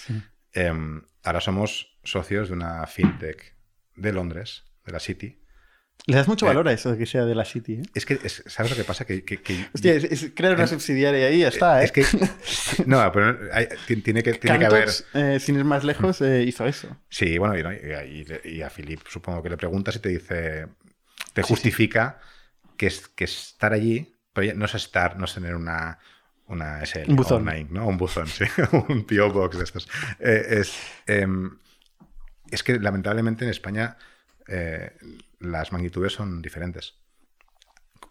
Em, 0.52 1.02
ahora 1.22 1.40
somos 1.40 1.98
socios 2.02 2.48
de 2.48 2.54
una 2.54 2.86
fintech 2.86 3.56
de 3.94 4.12
Londres, 4.12 4.64
de 4.84 4.92
la 4.92 5.00
City, 5.00 5.42
le 6.08 6.16
das 6.16 6.28
mucho 6.28 6.46
eh, 6.46 6.48
valor 6.48 6.68
a 6.68 6.72
eso 6.72 6.92
de 6.92 6.98
que 6.98 7.06
sea 7.06 7.24
de 7.24 7.34
la 7.34 7.44
City. 7.44 7.74
¿eh? 7.74 7.82
Es 7.92 8.06
que, 8.06 8.16
¿sabes 8.28 8.70
lo 8.70 8.76
que 8.76 8.84
pasa? 8.84 9.04
Que, 9.04 9.24
Hostia, 9.74 9.94
es, 9.94 10.30
crear 10.34 10.54
una 10.54 10.68
subsidiaria 10.68 11.26
ahí 11.26 11.40
ya 11.40 11.48
está. 11.48 11.82
¿eh? 11.82 11.84
Es 11.86 11.92
que. 11.92 12.04
No, 12.86 13.10
pero 13.12 13.36
tiene 13.86 14.22
que, 14.22 14.34
tiene 14.34 14.58
que 14.58 14.66
haber. 14.66 14.88
Eh, 15.14 15.40
sin 15.40 15.56
ir 15.56 15.64
más 15.64 15.82
lejos, 15.82 16.20
hizo 16.20 16.66
eso. 16.66 16.96
Sí, 17.08 17.38
bueno, 17.38 17.72
y, 18.44 18.62
a 18.62 18.70
Philip 18.70 19.00
supongo 19.08 19.42
que 19.42 19.50
le 19.50 19.56
preguntas 19.56 19.96
y 19.96 19.98
te 19.98 20.08
dice. 20.10 20.66
Te 21.32 21.42
justifica 21.42 22.20
Que, 22.76 22.92
que 23.14 23.24
estar 23.24 23.72
allí. 23.72 24.14
Pero 24.32 24.54
no 24.54 24.66
es 24.66 24.74
estar, 24.74 25.18
no 25.18 25.24
es 25.24 25.34
tener 25.34 25.54
una. 25.56 25.98
Una 26.48 26.86
SL, 26.86 27.10
un 27.10 27.16
buzón. 27.16 27.44
¿no? 27.70 27.88
Un 27.88 27.96
buzón, 27.98 28.26
sí. 28.28 28.44
un 28.88 29.04
PO 29.04 29.32
Box 29.32 29.58
de 29.58 29.64
estos. 29.64 29.88
es, 30.20 30.78
em, 31.08 31.58
es 32.52 32.62
que 32.62 32.78
lamentablemente 32.78 33.44
en 33.44 33.50
España 33.50 33.96
las 35.38 35.72
magnitudes 35.72 36.12
son 36.12 36.42
diferentes 36.42 36.94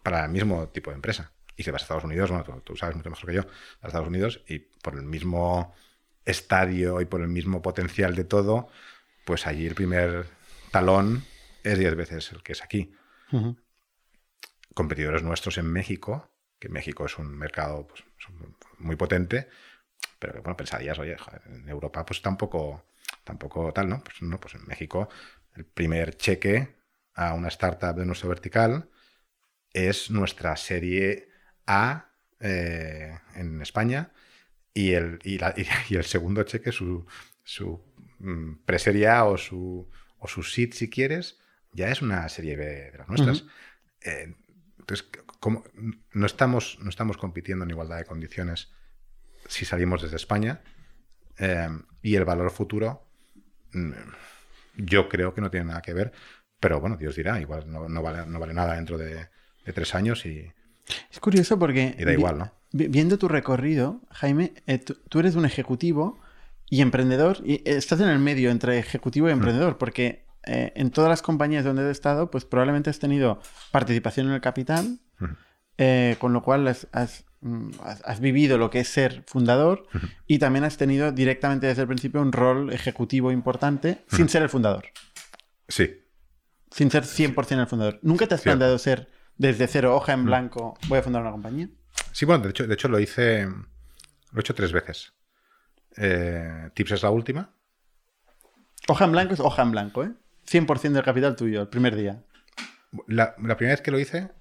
para 0.03 0.25
el 0.25 0.31
mismo 0.31 0.69
tipo 0.69 0.91
de 0.91 0.95
empresa. 0.95 1.31
Y 1.55 1.63
si 1.63 1.71
vas 1.71 1.81
a 1.81 1.85
Estados 1.85 2.03
Unidos, 2.03 2.29
bueno, 2.29 2.61
tú, 2.63 2.75
sabes 2.75 2.95
mucho 2.95 3.09
mejor 3.09 3.25
que 3.25 3.35
yo, 3.35 3.41
a 3.81 3.87
Estados 3.87 4.07
Unidos 4.07 4.41
y 4.47 4.59
por 4.59 4.95
el 4.95 5.03
mismo 5.03 5.73
estadio 6.25 7.01
y 7.01 7.05
por 7.05 7.21
el 7.21 7.27
mismo 7.27 7.61
potencial 7.61 8.15
de 8.15 8.25
todo, 8.25 8.67
pues 9.25 9.47
allí 9.47 9.65
el 9.65 9.75
primer 9.75 10.25
talón 10.71 11.23
es 11.63 11.79
10 11.79 11.95
veces 11.95 12.31
el 12.31 12.43
que 12.43 12.51
es 12.51 12.63
aquí. 12.63 12.93
Competidores 14.73 15.23
nuestros 15.23 15.57
en 15.57 15.71
México, 15.71 16.29
que 16.59 16.69
México 16.69 17.05
es 17.05 17.17
un 17.17 17.35
mercado 17.37 17.87
pues, 17.87 18.03
muy 18.77 18.95
potente, 18.95 19.49
pero 20.19 20.33
que, 20.33 20.39
bueno, 20.39 20.57
pensarías, 20.57 20.99
oye, 20.99 21.15
en 21.45 21.67
Europa 21.69 22.05
pues 22.05 22.21
tampoco, 22.21 22.85
tampoco 23.23 23.71
tal, 23.71 23.89
¿no? 23.89 24.03
Pues 24.03 24.21
no, 24.21 24.39
pues 24.39 24.55
en 24.55 24.65
México 24.65 25.09
el 25.55 25.65
primer 25.65 26.17
cheque 26.17 26.74
a 27.15 27.33
una 27.33 27.47
startup 27.47 27.95
de 27.95 28.05
nuestro 28.05 28.29
vertical 28.29 28.89
es 29.71 30.11
nuestra 30.11 30.55
serie 30.55 31.29
A 31.65 32.11
eh, 32.39 33.17
en 33.35 33.61
España 33.61 34.11
y 34.73 34.91
el, 34.91 35.19
y, 35.23 35.39
el 35.95 36.03
segundo 36.03 36.43
cheque, 36.43 36.71
su, 36.71 37.05
su 37.43 37.81
mm, 38.19 38.65
preserie 38.65 39.07
A 39.07 39.25
o 39.25 39.37
su, 39.37 39.89
o 40.19 40.27
su 40.27 40.43
seed, 40.43 40.73
si 40.73 40.89
quieres, 40.89 41.39
ya 41.71 41.89
es 41.89 42.01
una 42.01 42.27
serie 42.29 42.55
B 42.55 42.65
de 42.65 42.97
las 42.97 43.07
nuestras. 43.07 43.45
Eh, 44.01 44.33
entonces, 44.79 45.07
¿cómo? 45.39 45.63
no, 46.13 46.25
estamos, 46.25 46.77
no 46.81 46.89
estamos 46.89 47.17
compitiendo 47.17 47.63
en 47.63 47.71
igualdad 47.71 47.97
de 47.97 48.05
condiciones 48.05 48.71
si 49.47 49.65
salimos 49.65 50.01
desde 50.01 50.15
España 50.15 50.61
eh, 51.37 51.69
y 52.01 52.15
el 52.15 52.25
valor 52.25 52.51
futuro 52.51 53.07
mm, 53.73 53.91
yo 54.77 55.09
creo 55.09 55.33
que 55.33 55.41
no 55.41 55.51
tiene 55.51 55.67
nada 55.67 55.81
que 55.81 55.93
ver, 55.93 56.11
pero 56.59 56.79
bueno, 56.79 56.97
Dios 56.97 57.15
dirá, 57.15 57.39
igual 57.39 57.71
no, 57.71 58.01
vale, 58.01 58.25
no 58.25 58.39
vale 58.39 58.53
nada 58.53 58.75
dentro 58.75 58.97
de, 58.97 59.27
tres 59.73 59.95
años 59.95 60.25
y... 60.25 60.51
Es 61.11 61.19
curioso 61.19 61.57
porque... 61.57 61.95
Y 61.97 62.05
da 62.05 62.13
igual, 62.13 62.37
¿no? 62.37 62.51
Viendo 62.71 63.17
tu 63.17 63.27
recorrido, 63.27 64.01
Jaime, 64.11 64.53
eh, 64.67 64.79
tú, 64.79 65.19
eres 65.19 65.35
un 65.35 65.45
ejecutivo 65.45 66.19
y 66.69 66.81
emprendedor, 66.81 67.37
y 67.43 67.61
estás 67.65 68.01
en 68.01 68.09
el 68.09 68.19
medio 68.19 68.51
entre 68.51 68.77
ejecutivo 68.77 69.29
y 69.29 69.31
mm. 69.31 69.37
emprendedor, 69.37 69.77
porque 69.77 70.25
eh, 70.45 70.73
en 70.75 70.91
todas 70.91 71.09
las 71.09 71.21
compañías 71.21 71.63
donde 71.63 71.83
has 71.83 71.89
estado, 71.89 72.29
pues 72.29 72.45
probablemente 72.45 72.89
has 72.89 72.99
tenido 72.99 73.41
participación 73.71 74.27
en 74.27 74.33
el 74.33 74.41
capital, 74.41 74.99
mm. 75.19 75.25
eh, 75.77 76.15
con 76.19 76.33
lo 76.33 76.43
cual 76.43 76.63
mm, 77.41 77.71
has, 78.03 78.19
vivido 78.19 78.57
lo 78.57 78.69
que 78.69 78.81
es 78.81 78.89
ser 78.89 79.23
fundador 79.25 79.87
y 80.27 80.39
también 80.39 80.65
has 80.65 80.77
tenido 80.77 81.11
directamente 81.11 81.67
desde 81.67 81.83
el 81.83 81.87
principio 81.87 82.21
un 82.21 82.31
rol 82.31 82.73
ejecutivo 82.73 83.31
importante 83.31 84.03
sin 84.09 84.29
ser 84.29 84.43
el 84.43 84.49
fundador. 84.49 84.85
Sí. 85.67 86.04
Sin 86.71 86.91
ser 86.91 87.03
100% 87.03 87.59
el 87.59 87.67
fundador. 87.67 87.99
¿Nunca 88.01 88.27
te 88.27 88.35
has 88.35 88.41
planteado 88.41 88.77
ser 88.77 89.09
desde 89.37 89.67
cero, 89.67 89.95
hoja 89.95 90.13
en 90.13 90.25
blanco, 90.25 90.77
voy 90.87 90.99
a 90.99 91.03
fundar 91.03 91.21
una 91.21 91.31
compañía? 91.31 91.69
Sí, 92.11 92.25
bueno, 92.25 92.43
de 92.43 92.49
hecho, 92.49 92.67
de 92.67 92.73
hecho 92.73 92.87
lo 92.87 92.99
hice, 92.99 93.45
lo 93.45 94.37
he 94.37 94.39
hecho 94.39 94.55
tres 94.55 94.71
veces. 94.71 95.13
Eh, 95.97 96.69
Tips 96.73 96.91
es 96.91 97.03
la 97.03 97.09
última. 97.09 97.53
Hoja 98.87 99.05
en 99.05 99.11
blanco 99.11 99.33
es 99.33 99.39
hoja 99.39 99.63
en 99.63 99.71
blanco, 99.71 100.03
¿eh? 100.03 100.11
100% 100.49 100.91
del 100.91 101.03
capital 101.03 101.35
tuyo, 101.35 101.61
el 101.61 101.67
primer 101.67 101.95
día. 101.95 102.23
La, 103.07 103.35
primera 103.35 103.73
vez 103.73 103.81
que 103.81 103.91
lo 103.91 103.99
hice, 103.99 104.31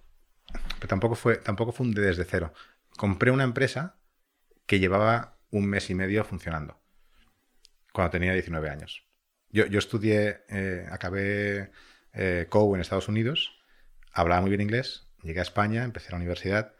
pero 0.78 0.88
tampoco 0.88 1.14
fue, 1.14 1.36
tampoco 1.36 1.72
fue 1.72 1.86
desde 1.88 2.24
cero. 2.24 2.52
Compré 2.96 3.30
una 3.30 3.44
empresa 3.44 3.96
que 4.66 4.78
llevaba 4.78 5.38
un 5.50 5.66
mes 5.66 5.90
y 5.90 5.94
medio 5.94 6.24
funcionando, 6.24 6.80
cuando 7.92 8.10
tenía 8.10 8.32
19 8.32 8.68
años. 8.68 9.06
Yo, 9.50 9.78
estudié, 9.78 10.44
eh, 10.48 10.86
acabé 10.90 11.70
eh, 12.14 12.48
en 12.50 12.80
Estados 12.80 13.08
Unidos, 13.08 13.58
hablaba 14.12 14.40
muy 14.40 14.50
bien 14.50 14.60
inglés, 14.60 15.08
llegué 15.22 15.40
a 15.40 15.42
España, 15.42 15.84
empecé 15.84 16.10
la 16.10 16.16
universidad 16.16 16.74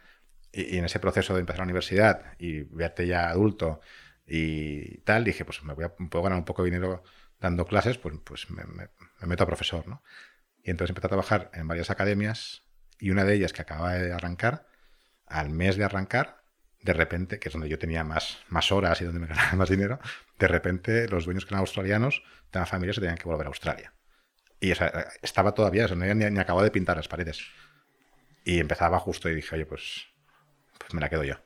y, 0.53 0.79
en 0.79 0.85
ese 0.85 1.01
proceso 1.01 1.35
de 1.35 1.41
empezar 1.41 1.61
la 1.61 1.65
universidad 1.65 2.35
y 2.39 2.63
verte 2.63 3.07
ya 3.07 3.29
adulto 3.29 3.81
y 4.27 4.99
tal, 4.99 5.25
dije, 5.25 5.45
pues 5.45 5.63
me 5.65 5.75
voy 5.75 5.85
a, 5.85 5.95
puedo 5.95 6.23
ganar 6.23 6.39
un 6.39 6.45
poco 6.45 6.63
de 6.63 6.71
dinero 6.71 7.03
dando 7.41 7.67
clases, 7.67 7.99
pues, 7.99 8.15
pues 8.25 8.51
me, 8.51 8.65
meto 9.27 9.43
a 9.43 9.47
profesor, 9.47 9.87
¿no? 9.87 10.03
Y 10.63 10.71
entonces 10.71 10.91
empecé 10.91 11.09
a 11.09 11.11
trabajar 11.11 11.51
en 11.53 11.69
varias 11.69 11.91
academias 11.91 12.63
y 12.99 13.11
una 13.11 13.25
de 13.25 13.35
ellas 13.35 13.53
que 13.53 13.63
acababa 13.63 13.95
de 13.95 14.13
arrancar, 14.13 14.67
al 15.27 15.51
mes 15.51 15.77
de 15.77 15.85
arrancar, 15.85 16.43
de 16.81 16.93
repente, 16.93 17.39
que 17.39 17.49
es 17.49 17.53
donde 17.53 17.69
yo 17.69 17.79
tenía 17.79 18.05
más, 18.05 18.39
más 18.49 18.73
horas 18.73 19.01
y 19.01 19.05
donde 19.05 19.21
me 19.21 19.27
ganaba 19.29 19.53
más 19.57 19.69
dinero, 19.69 19.99
de 20.39 20.49
repente 20.49 21.09
los 21.09 21.25
dueños 21.25 21.45
que 21.45 21.51
eran 21.51 21.61
australianos, 21.61 22.23
de 22.53 22.61
la 22.61 22.67
familia, 22.67 22.95
se 22.95 23.01
tenían 23.01 23.19
que 23.19 23.25
volver 23.25 23.47
a 23.47 23.49
Australia. 23.49 23.94
Y 24.65 24.73
estaba 25.23 25.53
todavía, 25.53 25.87
no 25.89 26.03
había 26.03 26.15
ni, 26.15 26.25
ni 26.25 26.41
acabado 26.41 26.65
de 26.65 26.71
pintar 26.71 26.97
las 26.97 27.09
paredes. 27.09 27.43
Y 28.45 28.61
empezaba 28.61 28.99
justo 28.99 29.29
y 29.29 29.35
dije, 29.35 29.55
oye, 29.55 29.67
pues 29.67 30.07
pues 30.79 30.95
me 30.95 31.01
la 31.01 31.09
quedo 31.09 31.25
yo. 31.25 31.37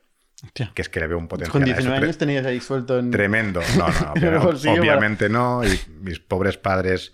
Que 0.73 0.81
es 0.81 0.89
que 0.89 1.01
le 1.01 1.07
veo 1.07 1.17
un 1.17 1.27
potencial. 1.27 1.51
Con 1.51 1.65
19 1.65 1.97
años 1.97 2.17
tenías 2.17 2.45
ahí 2.45 2.61
suelto 2.61 2.97
en... 2.97 3.11
Tremendo. 3.11 3.61
No, 3.77 3.87
no, 3.89 4.49
obviamente 4.49 5.27
no. 5.27 5.65
Y 5.65 5.79
mis 6.01 6.19
pobres 6.19 6.57
padres, 6.57 7.13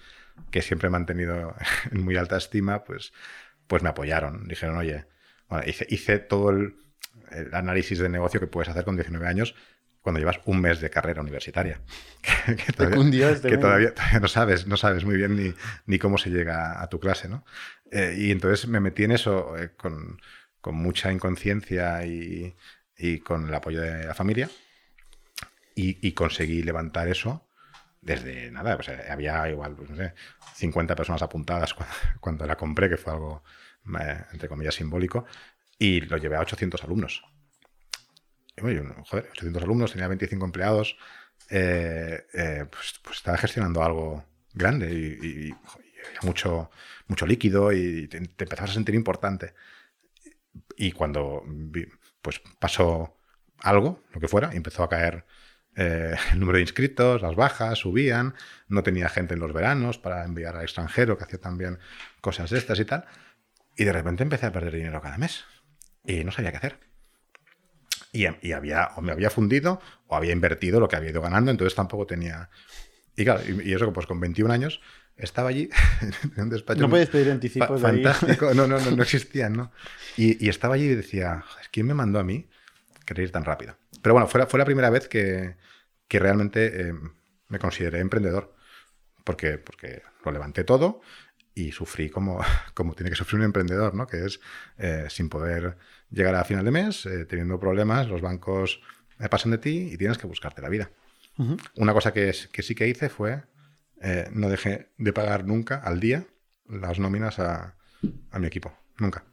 que 0.51 0.62
siempre 0.62 0.89
me 0.89 0.97
han 0.97 1.06
tenido 1.06 1.56
en 1.91 2.03
muy 2.03 2.18
alta 2.18 2.38
estima, 2.38 2.84
pues, 2.84 3.14
pues 3.68 3.82
me 3.82 3.89
apoyaron. 3.89 4.47
Dijeron, 4.47 4.78
oye, 4.78 5.06
bueno, 5.49 5.66
hice, 5.68 6.20
todo 6.20 6.51
el, 6.51 6.76
análisis 7.51 7.97
de 7.97 8.10
negocio 8.10 8.39
que 8.39 8.47
puedes 8.47 8.70
hacer 8.70 8.86
con 8.86 8.95
19 8.95 9.28
años 9.28 9.56
cuando 10.06 10.20
llevas 10.20 10.39
un 10.45 10.62
mes 10.62 10.80
de 10.80 10.91
carrera 10.91 11.22
universitaria. 11.22 11.82
que, 12.45 12.72
todavía, 12.72 13.41
que 13.41 13.58
todavía, 13.58 13.93
no 14.22 14.28
sabes, 14.28 14.68
no 14.68 14.78
sabes 14.78 15.03
muy 15.03 15.18
bien 15.18 15.36
ni, 15.36 15.53
ni 15.88 15.97
cómo 15.99 16.20
se 16.20 16.30
llega 16.30 16.82
a 16.82 16.88
tu 16.88 16.99
clase, 16.99 17.28
¿no? 17.28 17.43
Eh, 17.91 18.16
y 18.18 18.32
entonces 18.32 18.68
me 18.68 18.80
metí 18.80 19.03
en 19.03 19.12
eso 19.12 19.58
eh, 19.58 19.72
con 19.76 20.20
con 20.66 20.74
mucha 20.74 21.12
inconsciencia 21.12 22.03
y, 22.08 22.56
con 23.24 23.47
el 23.47 23.53
apoyo 23.53 23.82
de 23.82 24.06
la 24.08 24.16
familia. 24.16 24.49
Y, 25.76 26.12
conseguí 26.14 26.64
levantar 26.64 27.08
eso 27.08 27.47
desde 28.01 28.49
nada. 28.49 28.76
había 29.08 29.47
igual, 29.47 29.76
pues, 29.76 29.91
no 29.91 29.95
sé, 29.95 30.16
50 30.56 30.95
personas 30.95 31.22
apuntadas 31.22 31.76
cuando, 32.20 32.47
la 32.47 32.58
compré, 32.58 32.89
que 32.89 32.97
fue 32.97 33.14
algo, 33.14 33.43
eh, 34.01 34.24
entre 34.32 34.49
comillas, 34.49 34.74
simbólico. 34.74 35.26
Y 35.78 36.01
lo 36.01 36.18
llevé 36.18 36.36
a 36.36 36.41
800 36.41 36.84
alumnos. 36.84 37.24
Bueno, 38.62 38.95
joder, 39.06 39.28
800 39.32 39.64
alumnos, 39.64 39.91
tenía 39.91 40.08
25 40.08 40.45
empleados. 40.45 40.97
Eh, 41.49 42.26
eh, 42.34 42.66
pues, 42.72 42.99
pues, 43.03 43.18
estaba 43.18 43.38
gestionando 43.38 43.84
algo 43.84 44.26
grande 44.53 44.91
y, 44.93 45.51
había 45.51 46.22
mucho, 46.24 46.72
mucho 47.08 47.26
líquido 47.26 47.72
y 47.72 48.08
te, 48.08 48.20
te 48.22 48.43
empezabas 48.45 48.72
a 48.72 48.74
sentir 48.76 48.95
importante. 48.95 49.53
Y 50.78 50.91
cuando 50.91 51.43
pues, 52.22 52.41
pasó 52.60 53.18
algo, 53.60 54.03
lo 54.14 54.20
que 54.20 54.28
fuera, 54.28 54.51
empezó 54.53 54.84
a 54.84 54.89
caer 54.89 55.26
eh, 55.76 56.16
el 56.32 56.39
número 56.39 56.58
de 56.58 56.64
inscritos, 56.64 57.22
las 57.22 57.36
bajas 57.36 57.80
subían, 57.80 58.36
no 58.68 58.84
tenía 58.84 59.10
gente 59.10 59.34
en 59.34 59.39
los 59.41 59.53
veranos 59.53 59.97
para 59.97 60.24
enviar 60.26 60.56
al 60.56 60.64
extranjero, 60.64 61.18
que 61.18 61.26
hacía 61.26 61.39
también 61.39 61.80
cosas 62.22 62.51
estas 62.51 62.80
y 62.80 62.86
tal. 62.86 63.06
Y 63.78 63.84
de 63.84 63.93
repente 63.93 64.24
empecé 64.24 64.45
a 64.45 64.51
perder 64.51 64.74
dinero 64.74 65.01
cada 65.01 65.18
mes. 65.18 65.45
Y 66.06 66.24
no 66.24 66.32
sabía 66.32 66.51
qué 66.51 66.58
hacer. 66.58 66.84
Y, 68.16 68.28
y, 68.41 68.53
había, 68.53 68.91
o 68.95 69.01
me 69.01 69.11
había 69.11 69.30
fundido 69.30 69.82
o 70.07 70.16
había 70.16 70.32
invertido 70.32 70.80
lo 70.80 70.88
que 70.88 70.95
había 70.95 71.09
ido 71.09 71.22
ganando, 71.22 71.51
entonces 71.51 71.76
tampoco 71.76 72.07
tenía... 72.07 72.49
Y 73.18 73.24
claro, 73.24 73.41
y, 73.45 73.74
eso 73.74 73.91
pues 73.91 74.07
con 74.07 74.20
21 74.20 74.53
años 74.53 74.82
estaba 75.18 75.49
allí 75.49 75.70
en 76.36 76.43
un 76.43 76.49
despacho. 76.49 76.82
No 76.82 76.89
puedes 76.89 77.09
pedir 77.09 77.32
anticipos. 77.32 77.82
fantástico. 77.82 78.53
No, 78.53 78.68
no, 78.68 78.80
no, 78.80 78.91
no 78.91 79.03
existían, 79.03 79.53
¿no? 79.53 79.72
Y, 80.18 80.47
estaba 80.47 80.76
allí 80.76 80.86
y 80.86 80.95
decía, 80.95 81.43
¿quién 81.72 81.88
me 81.88 81.93
mandó 81.93 82.20
a 82.20 82.24
mí 82.24 82.47
querer 83.05 83.26
ir 83.26 83.32
tan 83.32 83.43
rápido? 83.43 83.78
Pero 84.01 84.13
bueno, 84.13 84.28
fue 84.28 84.39
la, 84.39 84.47
fue 84.47 84.59
la 84.59 84.66
primera 84.66 84.89
vez 84.89 85.07
que, 85.07 85.57
que 86.07 86.20
realmente 86.20 86.89
eh, 86.89 86.93
me 87.49 87.59
consideré 87.59 87.99
emprendedor. 87.99 88.55
Porque, 89.24 89.57
porque 89.57 90.03
lo 90.24 90.32
levanté 90.32 90.63
todo 90.63 91.01
y 91.55 91.72
sufrí 91.72 92.09
como, 92.09 92.39
como 92.74 92.93
tiene 92.93 93.09
que 93.09 93.16
sufrir 93.16 93.39
un 93.39 93.45
emprendedor, 93.45 93.95
¿no? 93.95 94.07
Que 94.07 94.26
es 94.26 94.39
eh, 94.78 95.07
sin 95.09 95.30
poder 95.30 95.78
llegar 96.10 96.36
a 96.36 96.43
final 96.43 96.66
de 96.66 96.72
mes, 96.72 97.06
eh, 97.06 97.26
teniendo 97.26 97.60
problemas, 97.60 98.08
los 98.08 98.22
bancos 98.22 98.82
pasan 99.30 99.51
de 99.51 99.58
ti 99.58 99.89
y 99.91 99.97
tienes 99.97 100.18
que 100.18 100.28
buscarte 100.28 100.62
la 100.62 100.70
vida. 100.70 100.91
Una 101.76 101.93
cosa 101.93 102.14
que, 102.14 102.34
que 102.51 102.64
sí 102.64 102.76
que 102.76 102.88
hice 102.88 103.10
fue 103.10 103.43
eh, 104.01 104.30
no 104.32 104.49
dejé 104.49 104.91
de 104.97 105.14
pagar 105.14 105.45
nunca 105.45 105.78
al 105.78 105.99
día 105.99 106.28
las 106.68 106.99
nóminas 106.99 107.39
a, 107.39 107.76
mi 108.38 108.47
equipo. 108.47 108.78
Nunca. 108.99 109.24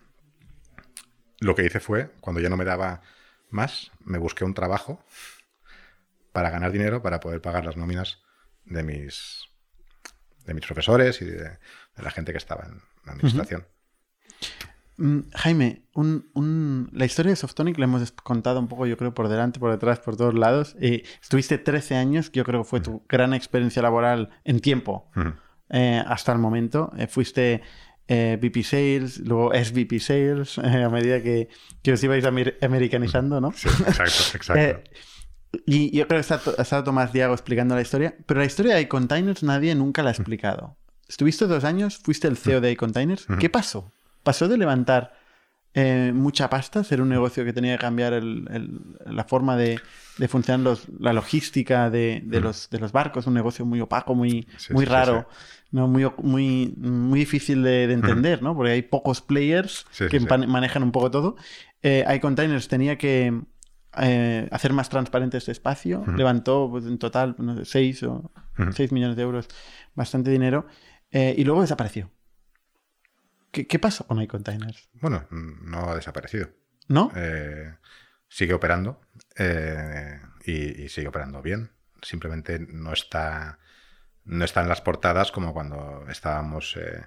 Lo 1.41 1.55
que 1.55 1.65
hice 1.65 1.81
fue, 1.81 2.11
cuando 2.21 2.41
ya 2.41 2.49
no 2.49 2.57
me 2.57 2.65
daba 2.65 3.03
más, 3.51 3.91
me 4.01 4.19
busqué 4.19 4.45
un 4.45 4.55
trabajo 4.55 5.05
para 6.33 6.51
ganar 6.51 6.73
dinero 6.73 7.03
para 7.03 7.21
poder 7.21 7.43
pagar 7.43 7.67
las 7.67 7.77
nóminas 7.77 8.23
de 8.65 8.83
mis, 8.83 9.45
de 10.47 10.55
mis 10.55 10.65
profesores 10.65 11.21
y 11.21 11.27
de, 11.27 11.59
la 11.97 12.11
gente 12.11 12.33
que 12.33 12.39
estaba 12.39 12.65
en 12.65 12.81
la 13.05 13.13
administración. 13.13 13.67
Jaime, 15.35 15.83
la 16.93 17.05
historia 17.05 17.31
de 17.31 17.37
Softonic 17.37 17.79
la 17.79 17.85
hemos 17.85 18.13
contado 18.13 18.61
un 18.61 18.69
poco, 18.69 18.87
yo 18.87 18.97
creo, 18.97 19.15
por 19.15 19.29
delante, 19.29 19.59
por 19.59 19.71
detrás, 19.71 19.99
por 19.99 20.17
todos 20.17 20.35
lados. 20.35 20.77
Eh, 20.81 21.03
estuviste 21.21 21.59
13 21.59 21.97
años, 21.97 22.31
que 22.31 22.39
yo 22.39 22.45
creo 22.45 22.63
que 22.63 22.69
fue 22.69 22.81
tu 22.81 23.05
gran 23.09 23.35
experiencia 23.35 23.83
laboral 23.83 24.31
en 24.45 24.61
tiempo 24.61 25.11
eh, 25.71 26.03
hasta 26.07 26.33
el 26.33 26.39
momento. 26.39 26.93
Eh, 26.97 27.07
fuiste 27.09 27.63
VP 28.09 28.63
Sales, 28.63 29.19
luego 29.21 29.53
SVP 29.55 29.99
Sales, 29.99 30.59
a 30.59 30.89
medida 30.89 31.23
que, 31.23 31.49
que, 31.83 31.93
os 31.93 32.05
ibais 32.05 32.25
americanizando, 32.61 33.41
¿no? 33.41 33.53
Sí, 33.53 33.69
exacto, 33.69 34.23
exacto. 34.37 34.91
y 35.67 35.97
yo 35.97 36.07
creo 36.07 36.23
que 36.23 36.35
ha 36.35 36.63
estado 36.63 36.85
Tomás 36.85 37.13
Diago 37.13 37.33
explicando 37.33 37.75
la 37.75 37.81
historia, 37.81 38.15
pero 38.27 38.41
la 38.41 38.47
historia 38.47 38.75
de 38.75 38.83
iContainers 38.83 39.43
nadie 39.43 39.75
nunca 39.75 40.03
la 40.03 40.11
ha 40.11 40.13
explicado. 40.13 40.77
Estuviste 41.09 41.47
dos 41.47 41.65
años, 41.65 41.99
fuiste 41.99 42.29
el 42.29 42.37
CEO 42.37 42.61
de 42.61 42.71
iContainers. 42.73 43.27
¿Qué 43.39 43.49
pasó? 43.49 43.91
Pasó 44.23 44.49
de 44.49 44.59
levantar 44.59 45.13
eh, 45.75 46.13
mucha 46.15 46.51
pasta, 46.51 46.85
ser 46.85 47.01
un 47.01 47.09
negocio 47.09 47.47
que 47.47 47.55
tenía 47.55 47.79
que 47.79 47.81
cambiar 47.81 48.23
la 48.23 49.25
forma 49.25 49.57
de, 49.57 49.81
funcionar 50.29 50.77
la 50.99 51.15
logística 51.15 51.89
de, 51.89 52.23
los, 52.27 52.69
de 52.69 52.79
los 52.79 52.93
barcos, 52.93 53.27
un 53.27 53.33
negocio 53.33 53.65
muy 53.65 53.81
opaco, 53.81 54.15
muy, 54.15 54.47
muy 54.71 54.85
raro, 54.85 55.27
¿no? 55.71 55.89
muy, 55.89 56.11
muy, 56.19 56.75
muy 56.77 57.21
difícil 57.21 57.63
de, 57.63 57.85
entender, 57.91 58.43
¿no? 58.43 58.55
porque 58.55 58.73
hay 58.73 58.83
pocos 58.83 59.23
players 59.23 59.87
que 60.11 60.21
manejan 60.21 60.83
un 60.83 60.93
poco 60.93 61.11
todo. 61.11 61.37
Eh, 61.83 62.05
iContainers 62.17 62.69
tenía 62.69 62.99
que 62.99 63.41
eh, 63.97 64.49
hacer 64.51 64.75
más 64.75 64.91
transparente 64.91 65.39
este 65.39 65.53
espacio, 65.53 66.05
levantó 66.15 66.69
pues, 66.71 66.85
en 66.85 66.99
total 66.99 67.35
6 67.65 68.03
o 68.03 68.31
6 68.73 68.93
millones 68.93 69.17
de 69.17 69.23
euros, 69.23 69.49
bastante 69.95 70.31
dinero, 70.31 70.67
y 71.11 71.45
luego 71.45 71.63
desapareció. 71.63 72.11
¿Qué, 73.53 73.67
qué 73.67 73.79
pasa 73.79 74.05
con 74.05 74.21
iContainers? 74.21 74.89
Bueno, 74.95 75.27
no 75.31 75.91
ha 75.91 75.95
desaparecido. 75.95 76.49
¿No? 76.89 77.13
Eh, 77.15 77.77
sigue 78.29 78.55
operando 78.55 79.01
eh, 79.37 80.21
y, 80.45 80.83
y 80.83 80.89
sigue 80.89 81.09
operando 81.09 81.43
bien. 81.43 81.71
Simplemente 82.01 82.59
no 82.59 82.93
está, 82.93 83.59
no 84.25 84.45
está 84.45 84.63
en 84.63 84.69
las 84.69 84.81
portadas 84.81 85.31
como 85.31 85.53
cuando 85.53 86.07
estábamos 86.09 86.77
eh, 86.77 87.07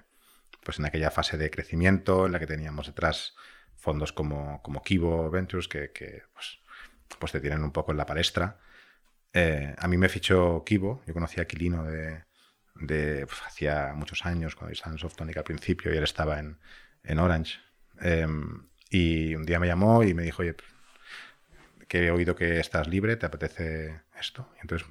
pues 0.64 0.78
en 0.78 0.86
aquella 0.86 1.10
fase 1.10 1.36
de 1.36 1.50
crecimiento 1.50 2.26
en 2.26 2.32
la 2.32 2.38
que 2.38 2.46
teníamos 2.46 2.86
detrás 2.86 3.34
fondos 3.74 4.12
como, 4.12 4.62
como 4.62 4.82
Kibo 4.82 5.28
Ventures 5.30 5.68
que, 5.68 5.90
que, 5.92 6.22
pues, 6.32 6.60
pues 7.18 7.32
te 7.32 7.40
tienen 7.40 7.62
un 7.62 7.72
poco 7.72 7.90
en 7.90 7.98
la 7.98 8.06
palestra. 8.06 8.58
A 9.76 9.86
mí 9.86 9.98
me 9.98 10.08
fichó 10.08 10.64
Kibo, 10.64 11.02
yo 11.06 11.12
conocí 11.12 11.40
a 11.40 11.42
Aquilino 11.42 11.84
de, 11.84 12.24
de 12.80 13.26
pues, 13.26 13.40
hacía 13.46 13.92
muchos 13.94 14.24
años, 14.26 14.54
cuando 14.56 14.72
estaba 14.72 14.92
en 14.92 14.98
Softonic 14.98 15.36
al 15.36 15.44
principio 15.44 15.92
y 15.92 15.96
él 15.96 16.04
estaba 16.04 16.38
en, 16.38 16.58
en 17.04 17.18
Orange. 17.18 17.58
Eh, 18.00 18.26
y 18.90 19.34
un 19.34 19.44
día 19.44 19.58
me 19.58 19.66
llamó 19.66 20.02
y 20.02 20.14
me 20.14 20.22
dijo, 20.22 20.42
oye, 20.42 20.54
que 21.88 22.06
he 22.06 22.10
oído 22.10 22.34
que 22.34 22.60
estás 22.60 22.88
libre, 22.88 23.16
¿te 23.16 23.26
apetece 23.26 24.02
esto? 24.18 24.50
Y 24.56 24.60
entonces 24.62 24.88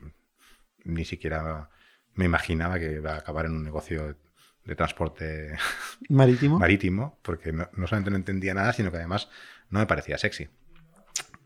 ni 0.83 1.05
siquiera 1.05 1.69
me 2.13 2.25
imaginaba 2.25 2.79
que 2.79 2.93
iba 2.93 3.13
a 3.13 3.17
acabar 3.17 3.45
en 3.45 3.53
un 3.53 3.63
negocio 3.63 4.15
de 4.63 4.75
transporte 4.75 5.55
marítimo, 6.09 6.59
marítimo 6.59 7.19
porque 7.21 7.51
no, 7.51 7.69
no, 7.73 7.87
solamente 7.87 8.11
no 8.11 8.17
entendía 8.17 8.53
nada, 8.53 8.73
sino 8.73 8.91
que 8.91 8.97
además 8.97 9.29
no 9.69 9.79
me 9.79 9.85
parecía 9.85 10.17
sexy. 10.17 10.47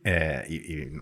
Eh, 0.03 0.45
y, 0.47 0.55
y, 0.55 1.01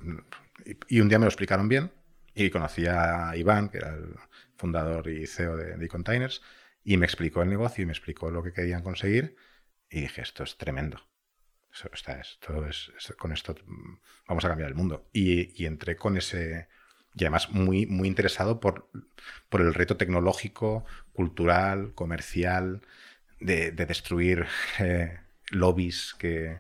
y, 0.88 1.02
un 1.02 1.08
día 1.08 1.20
me 1.20 1.26
lo 1.26 1.30
explicaron 1.30 1.70
bien 1.70 1.92
y 2.34 2.50
conocí 2.50 2.88
a 2.88 3.36
Iván, 3.36 3.70
que 3.70 3.78
era 3.78 3.90
el 3.90 4.16
fundador 4.58 5.10
y 5.10 5.26
CEO 5.28 5.56
de, 5.56 5.78
de 5.78 5.88
Containers, 5.88 6.42
y 6.84 6.98
me 6.98 7.06
explicó 7.06 7.42
el 7.42 7.50
negocio 7.50 7.84
y 7.84 7.86
me 7.86 7.92
explicó 7.94 8.32
lo 8.32 8.44
que 8.44 8.54
querían 8.54 8.82
conseguir 8.84 9.36
y 9.90 10.02
dije, 10.02 10.22
esto 10.22 10.44
es 10.44 10.58
tremendo. 10.58 11.02
Esto, 11.72 11.90
esto 11.94 12.66
es, 12.68 12.92
con 13.18 13.32
esto 13.32 13.56
vamos 14.28 14.46
a 14.46 14.50
cambiar 14.50 14.70
el 14.70 14.76
mundo. 14.76 15.10
Y, 15.14 15.62
y 15.62 15.66
entré 15.66 15.96
con 15.96 16.18
ese, 16.18 16.68
y 17.14 17.24
además 17.24 17.52
muy, 17.52 17.86
muy 17.86 18.08
interesado 18.08 18.60
por, 18.60 18.90
por 19.50 19.62
el 19.62 19.74
reto 19.74 19.98
tecnológico, 19.98 20.86
cultural, 21.14 21.94
comercial, 21.94 22.82
de, 23.40 23.72
de 23.72 23.86
destruir 23.86 24.48
eh, 24.80 25.20
lobbies 25.52 26.16
que, 26.18 26.60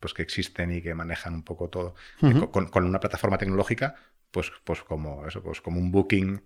pues, 0.00 0.14
que 0.14 0.22
existen 0.22 0.72
y 0.72 0.82
que 0.82 0.94
manejan 0.94 1.34
un 1.34 1.42
poco 1.44 1.68
todo. 1.70 1.94
Uh 2.20 2.26
-huh. 2.26 2.50
con, 2.50 2.66
con, 2.68 2.84
una 2.84 3.00
plataforma 3.00 3.38
tecnológica, 3.38 3.94
pues, 4.30 4.52
pues, 4.64 4.82
como, 4.82 5.26
eso, 5.26 5.42
pues 5.42 5.60
como 5.60 5.80
un 5.80 5.92
booking, 5.92 6.42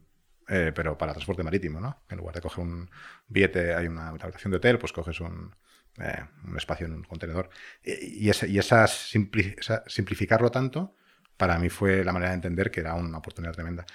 eh, 0.51 0.73
pero 0.75 0.99
para 0.99 1.13
transporte 1.13 1.45
marítimo, 1.45 1.81
¿no? 1.81 2.03
En 2.09 2.19
lugar 2.19 2.35
de 2.35 2.41
coger 2.41 2.65
un 2.65 2.91
billete, 3.29 3.73
hay 3.73 3.87
una, 3.87 4.09
habitación 4.09 4.51
de 4.51 4.57
hotel, 4.57 4.79
pues 4.79 4.93
coges 4.93 5.21
un, 5.21 5.55
eh, 6.01 6.25
un 6.45 6.57
espacio 6.57 6.87
en 6.87 6.95
un 6.95 7.05
contenedor. 7.05 7.51
Y, 7.85 8.27
y, 8.27 8.31
ese, 8.31 8.49
y 8.49 8.59
esa, 8.59 8.87
simpli 8.89 9.55
esa, 9.57 9.85
simplificarlo 9.87 10.51
tanto 10.51 10.97
para 11.37 11.59
mí 11.59 11.71
fue 11.71 12.05
la 12.05 12.13
manera 12.13 12.33
de 12.33 12.37
entender 12.37 12.71
que 12.71 12.81
era 12.81 12.95
una 12.95 13.19
oportunidad 13.19 13.55
tremenda. 13.55 13.87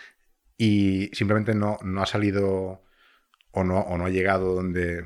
Y 0.57 1.09
simplemente 1.13 1.53
no, 1.53 1.77
no 1.83 2.01
ha 2.01 2.05
salido 2.05 2.83
o 3.51 3.63
no, 3.63 3.79
o 3.81 3.97
no 3.97 4.05
ha 4.05 4.09
llegado 4.09 4.55
donde 4.55 5.05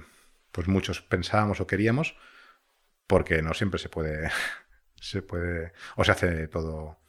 pues 0.52 0.68
muchos 0.68 1.02
pensábamos 1.02 1.62
o 1.62 1.68
queríamos, 1.68 2.16
porque 3.08 3.42
no 3.42 3.54
siempre 3.54 3.80
se 3.80 3.90
puede, 3.90 4.30
se 5.02 5.22
puede 5.24 5.74
o 5.96 6.04
se 6.04 6.12
hace 6.12 6.48
todo 6.48 7.00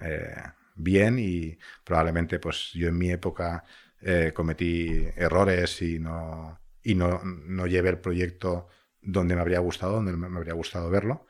eh, 0.00 0.36
bien 0.76 1.18
y 1.18 1.58
probablemente 1.84 2.38
pues 2.38 2.72
yo 2.72 2.88
en 2.88 2.98
mi 2.98 3.10
época 3.10 3.64
eh, 4.00 4.32
cometí 4.34 5.06
errores 5.16 5.82
y 5.82 5.98
no, 5.98 6.60
y 6.82 6.94
no, 6.94 7.20
no 7.24 7.66
llevé 7.66 7.90
el 7.90 7.98
proyecto 7.98 8.68
donde 9.02 9.34
me 9.34 9.40
habría 9.40 9.58
gustado, 9.60 9.94
donde 9.94 10.12
me 10.12 10.36
habría 10.36 10.54
gustado 10.54 10.90
verlo. 10.90 11.26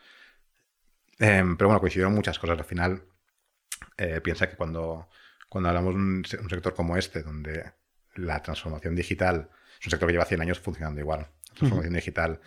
Eh, 1.19 1.43
pero 1.57 1.69
bueno, 1.69 1.81
coincidieron 1.81 2.15
muchas 2.15 2.39
cosas. 2.39 2.59
Al 2.59 2.65
final, 2.65 3.03
eh, 3.97 4.21
piensa 4.21 4.49
que 4.49 4.57
cuando, 4.57 5.09
cuando 5.49 5.69
hablamos 5.69 5.95
de 5.95 6.01
un, 6.01 6.25
un, 6.43 6.51
sector 6.51 6.75
como 6.75 6.97
este, 6.97 7.23
donde 7.23 7.73
la 8.15 8.43
transformación 8.43 8.95
digital 8.95 9.51
es 9.81 9.87
un 9.87 9.91
sector 9.91 10.07
que 10.09 10.13
lleva 10.13 10.25
100 10.25 10.43
años 10.43 10.61
funcionando 10.61 11.01
igual, 11.01 11.21
la 11.21 11.55
transformación 11.55 11.93
uh 11.93 11.97
-huh. 11.97 12.01
digital 12.01 12.41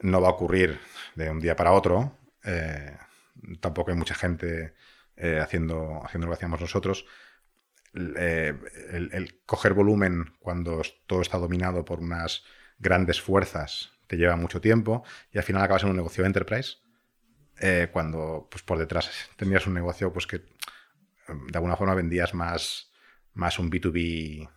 no 0.00 0.20
va 0.20 0.28
a 0.28 0.32
ocurrir 0.32 0.78
de 1.14 1.30
un 1.30 1.40
día 1.40 1.56
para 1.56 1.72
otro, 1.72 2.16
eh, 2.44 2.96
tampoco 3.60 3.90
hay 3.90 3.96
mucha 3.96 4.14
gente 4.14 4.74
haciendo, 5.42 6.00
haciendo 6.02 6.26
lo 6.26 6.32
que 6.32 6.36
hacíamos 6.36 6.62
nosotros. 6.62 7.04
Eh, 7.94 8.56
el, 8.92 9.10
el, 9.12 9.40
coger 9.44 9.74
volumen 9.74 10.34
cuando 10.38 10.80
todo 11.08 11.22
está 11.22 11.38
dominado 11.38 11.84
por 11.84 11.98
unas 11.98 12.44
grandes 12.78 13.20
fuerzas 13.20 13.90
te 14.06 14.16
lleva 14.16 14.36
mucho 14.36 14.60
tiempo 14.60 15.02
y 15.32 15.38
al 15.38 15.44
final 15.44 15.62
acabas 15.62 15.82
en 15.82 15.90
un 15.90 15.96
negocio 15.96 16.24
enterprise 16.24 16.76
eh, 17.58 17.88
cuando 17.92 18.46
pues 18.48 18.62
por 18.62 18.78
detrás 18.78 19.10
tenías 19.36 19.66
un 19.66 19.74
negocio 19.74 20.12
pues 20.12 20.26
que 20.26 20.38
de 20.38 21.54
alguna 21.54 21.76
forma 21.76 21.94
vendías 21.94 22.32
más, 22.32 22.92
más 23.34 23.58
un 23.58 23.70
B2B 23.70 24.48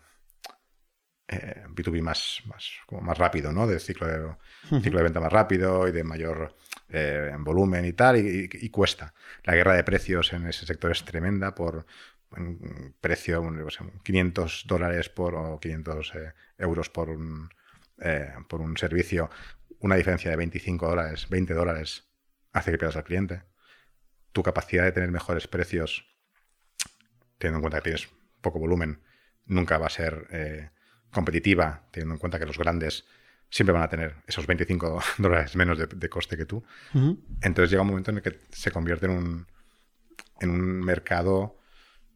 eh, 1.28 1.64
B2B 1.70 2.02
más, 2.02 2.42
más, 2.46 2.70
como 2.86 3.02
más 3.02 3.18
rápido, 3.18 3.52
¿no? 3.52 3.66
De 3.66 3.80
ciclo 3.80 4.08
de, 4.08 4.26
uh 4.26 4.36
-huh. 4.70 4.84
ciclo 4.84 5.00
de 5.00 5.04
venta 5.04 5.20
más 5.20 5.32
rápido 5.32 5.88
y 5.88 5.92
de 5.92 6.04
mayor 6.04 6.56
eh, 6.90 7.34
volumen 7.40 7.86
y 7.86 7.94
tal, 7.94 8.18
y, 8.18 8.50
y, 8.52 8.66
y, 8.66 8.70
cuesta. 8.70 9.14
La 9.44 9.56
guerra 9.56 9.74
de 9.76 9.84
precios 9.84 10.34
en 10.34 10.48
ese 10.48 10.66
sector 10.66 10.92
es 10.92 11.04
tremenda 11.06 11.56
por 11.56 11.86
un 12.38 12.96
precio, 13.00 13.42
un, 13.42 13.66
500 14.04 14.66
dólares 14.68 15.10
por, 15.10 15.36
o 15.36 15.60
500 15.60 16.16
eh, 16.16 16.34
euros 16.58 16.90
por 16.90 17.10
un, 17.10 17.50
eh, 18.00 18.34
por 18.48 18.62
un 18.62 18.78
servicio, 18.78 19.30
una 19.80 19.96
diferencia 19.96 20.32
de 20.32 20.38
25 20.38 20.88
dólares, 20.88 21.28
20 21.30 21.54
dólares 21.54 22.08
hace 22.54 22.72
que 22.72 22.78
pierdas 22.78 22.96
al 22.96 23.04
cliente. 23.04 23.44
Tu 24.32 24.42
capacidad 24.44 24.84
de 24.84 24.92
tener 24.92 25.12
mejores 25.12 25.48
precios, 25.48 26.08
teniendo 27.38 27.58
en 27.58 27.62
cuenta 27.62 27.78
que 27.80 27.84
tienes 27.84 28.10
poco 28.42 28.60
volumen, 28.60 29.02
nunca 29.46 29.78
va 29.78 29.88
a 29.88 29.90
ser 29.90 30.28
eh, 30.32 30.70
competitiva, 31.12 31.88
teniendo 31.92 32.16
en 32.16 32.20
cuenta 32.20 32.40
que 32.40 32.46
los 32.46 32.58
grandes 32.58 33.06
siempre 33.50 33.74
van 33.74 33.84
a 33.84 33.90
tener 33.90 34.16
esos 34.26 34.48
25 34.48 35.02
dólares 35.18 35.56
menos 35.56 35.78
de, 35.78 35.88
de 35.88 36.10
coste 36.10 36.38
que 36.38 36.46
tú. 36.46 36.64
Uh 36.94 37.00
-huh. 37.00 37.20
Entonces 37.42 37.70
llega 37.70 37.82
un 37.82 37.90
momento 37.90 38.12
en 38.12 38.18
el 38.18 38.24
que 38.24 38.40
se 38.52 38.72
convierte 38.72 39.06
en 39.06 39.12
un, 39.12 39.48
en 40.40 40.50
un 40.50 40.80
mercado, 40.80 41.58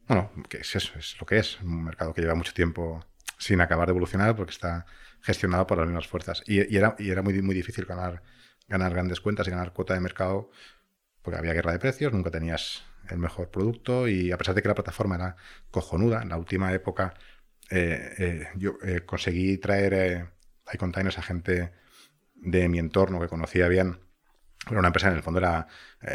bueno, 0.07 0.31
que 0.49 0.57
es 0.57 0.75
eso, 0.75 0.97
es 0.97 1.17
lo 1.19 1.25
que 1.25 1.39
es, 1.39 1.59
un 1.61 1.83
mercado 1.83 2.13
que 2.13 2.21
lleva 2.21 2.35
mucho 2.35 2.53
tiempo 2.53 3.05
sin 3.37 3.61
acabar 3.61 3.87
de 3.87 3.91
evolucionar 3.91 4.35
porque 4.35 4.51
está 4.51 4.85
gestionado 5.21 5.67
por 5.67 5.77
las 5.77 5.87
mismas 5.87 6.07
fuerzas. 6.07 6.43
Y, 6.45 6.75
era, 6.75 6.95
muy, 7.21 7.33
difícil 7.33 7.85
ganar 7.85 8.21
grandes 8.67 9.19
cuentas 9.19 9.47
y 9.47 9.51
ganar 9.51 9.73
cuota 9.73 9.93
de 9.93 9.99
mercado, 9.99 10.49
porque 11.21 11.37
había 11.39 11.53
guerra 11.53 11.73
de 11.73 11.79
precios, 11.79 12.13
nunca 12.13 12.31
tenías 12.31 12.83
el 13.09 13.17
mejor 13.17 13.49
producto 13.49 14.07
y 14.07 14.31
a 14.31 14.37
pesar 14.37 14.55
de 14.55 14.61
que 14.61 14.67
la 14.67 14.75
plataforma 14.75 15.15
era 15.15 15.35
cojonuda, 15.71 16.21
en 16.21 16.29
la 16.29 16.37
última 16.37 16.73
época 16.73 17.13
eh, 17.69 18.13
eh, 18.17 18.47
yo 18.55 18.77
eh, 18.81 19.01
conseguí 19.05 19.57
traer 19.57 20.31
iContainers 20.73 21.17
a 21.17 21.21
gente 21.21 21.73
de 22.35 22.69
mi 22.69 22.79
entorno 22.79 23.19
que 23.19 23.27
conocía 23.27 23.67
bien. 23.67 23.99
Era 24.69 24.79
una 24.79 24.87
empresa, 24.87 25.09
en 25.09 25.15
el 25.15 25.23
fondo 25.23 25.39
era 25.39 25.67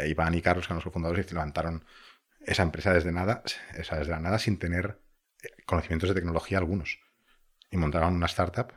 Iván 0.05 0.35
y 0.35 0.41
Carlos, 0.41 0.67
que 0.67 0.73
eran 0.73 0.83
los 0.83 0.93
fundadores, 0.93 1.25
y 1.29 1.33
levantaron 1.33 1.85
esa 2.45 2.63
empresa 2.63 2.93
desde 2.93 3.11
nada, 3.11 3.43
esa 3.75 3.97
desde 3.97 4.11
la 4.11 4.19
nada, 4.19 4.39
sin 4.39 4.57
tener 4.57 4.99
eh, 5.43 5.49
conocimientos 5.65 6.09
de 6.09 6.15
tecnología 6.15 6.57
algunos. 6.57 6.99
Y 7.71 7.77
montaron 7.77 8.15
una 8.15 8.27
startup 8.27 8.73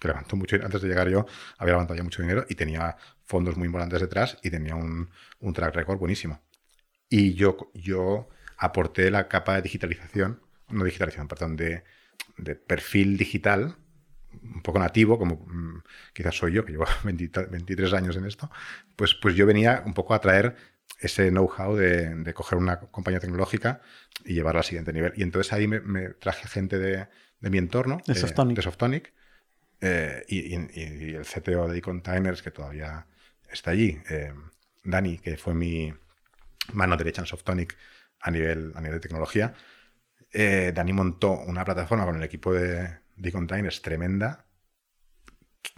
que 0.00 0.08
levantó 0.08 0.36
mucho, 0.36 0.56
antes 0.56 0.82
de 0.82 0.88
llegar 0.88 1.08
yo, 1.08 1.26
había 1.58 1.74
levantado 1.74 1.96
ya 1.96 2.02
mucho 2.02 2.22
dinero 2.22 2.44
y 2.48 2.54
tenía 2.54 2.96
fondos 3.24 3.56
muy 3.56 3.66
importantes 3.66 4.00
detrás 4.00 4.38
y 4.42 4.50
tenía 4.50 4.74
un, 4.74 5.10
un 5.40 5.52
track 5.52 5.74
record 5.74 5.98
buenísimo. 5.98 6.42
Y 7.08 7.34
yo, 7.34 7.70
yo 7.74 8.28
aporté 8.58 9.10
la 9.10 9.28
capa 9.28 9.56
de 9.56 9.62
digitalización, 9.62 10.40
no 10.68 10.84
digitalización, 10.84 11.28
perdón, 11.28 11.56
de, 11.56 11.84
de 12.36 12.54
perfil 12.54 13.16
digital, 13.16 13.76
un 14.42 14.62
poco 14.62 14.78
nativo, 14.78 15.18
como 15.18 15.36
mmm, 15.46 15.82
quizás 16.12 16.36
soy 16.36 16.52
yo, 16.52 16.64
que 16.64 16.72
llevo 16.72 16.86
20, 17.04 17.46
23 17.46 17.92
años 17.92 18.16
en 18.16 18.26
esto, 18.26 18.50
pues, 18.96 19.14
pues 19.14 19.34
yo 19.34 19.46
venía 19.46 19.82
un 19.84 19.94
poco 19.94 20.14
a 20.14 20.20
traer 20.20 20.56
ese 21.00 21.30
know-how 21.30 21.74
de, 21.74 22.14
de, 22.14 22.34
coger 22.34 22.58
una 22.58 22.78
compañía 22.78 23.20
tecnológica 23.20 23.80
y 24.24 24.34
llevarla 24.34 24.60
al 24.60 24.64
siguiente 24.64 24.92
nivel. 24.92 25.12
Y 25.16 25.22
entonces 25.22 25.52
ahí 25.52 25.66
me, 25.66 25.80
me 25.80 26.10
traje 26.10 26.46
gente 26.48 26.78
de, 26.78 27.08
de 27.40 27.50
mi 27.50 27.58
entorno, 27.58 28.00
de, 28.06 28.14
Softonic. 28.14 28.56
de 28.56 28.62
Softonic 28.62 29.12
eh, 29.80 30.24
y, 30.28 30.54
y, 30.54 30.68
y, 30.74 31.14
el 31.14 31.26
CTO 31.26 31.68
de 31.68 31.82
Containers, 31.82 32.40
que 32.40 32.52
todavía 32.52 33.06
está 33.50 33.72
allí, 33.72 34.00
eh, 34.08 34.32
Dani, 34.84 35.18
que 35.18 35.36
fue 35.36 35.54
mi 35.54 35.92
mano 36.72 36.96
derecha 36.96 37.20
en 37.20 37.26
Softonic 37.26 37.76
a 38.20 38.30
nivel, 38.30 38.72
a 38.76 38.80
nivel 38.80 38.98
de 38.98 39.00
tecnología. 39.00 39.54
Eh, 40.32 40.72
Dani 40.74 40.92
montó 40.92 41.32
una 41.32 41.64
plataforma 41.64 42.04
con 42.04 42.16
el 42.16 42.22
equipo 42.22 42.54
de, 42.54 42.98
de 43.16 43.32
Containers 43.32 43.82
tremenda, 43.82 44.46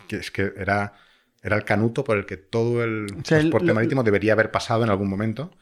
que 0.07 0.17
es 0.17 0.31
que 0.31 0.53
era, 0.57 0.93
era 1.45 1.57
el 1.57 1.65
canuto 1.65 2.03
por 2.03 2.17
el 2.17 2.27
que 2.27 2.37
todo 2.39 2.83
el 2.83 3.05
o 3.05 3.15
sea, 3.25 3.39
transporte 3.39 3.69
el, 3.69 3.75
marítimo 3.75 4.03
debería 4.03 4.33
haber 4.33 4.51
pasado 4.51 4.83
en 4.83 4.91
algún 4.91 5.09
momento, 5.09 5.53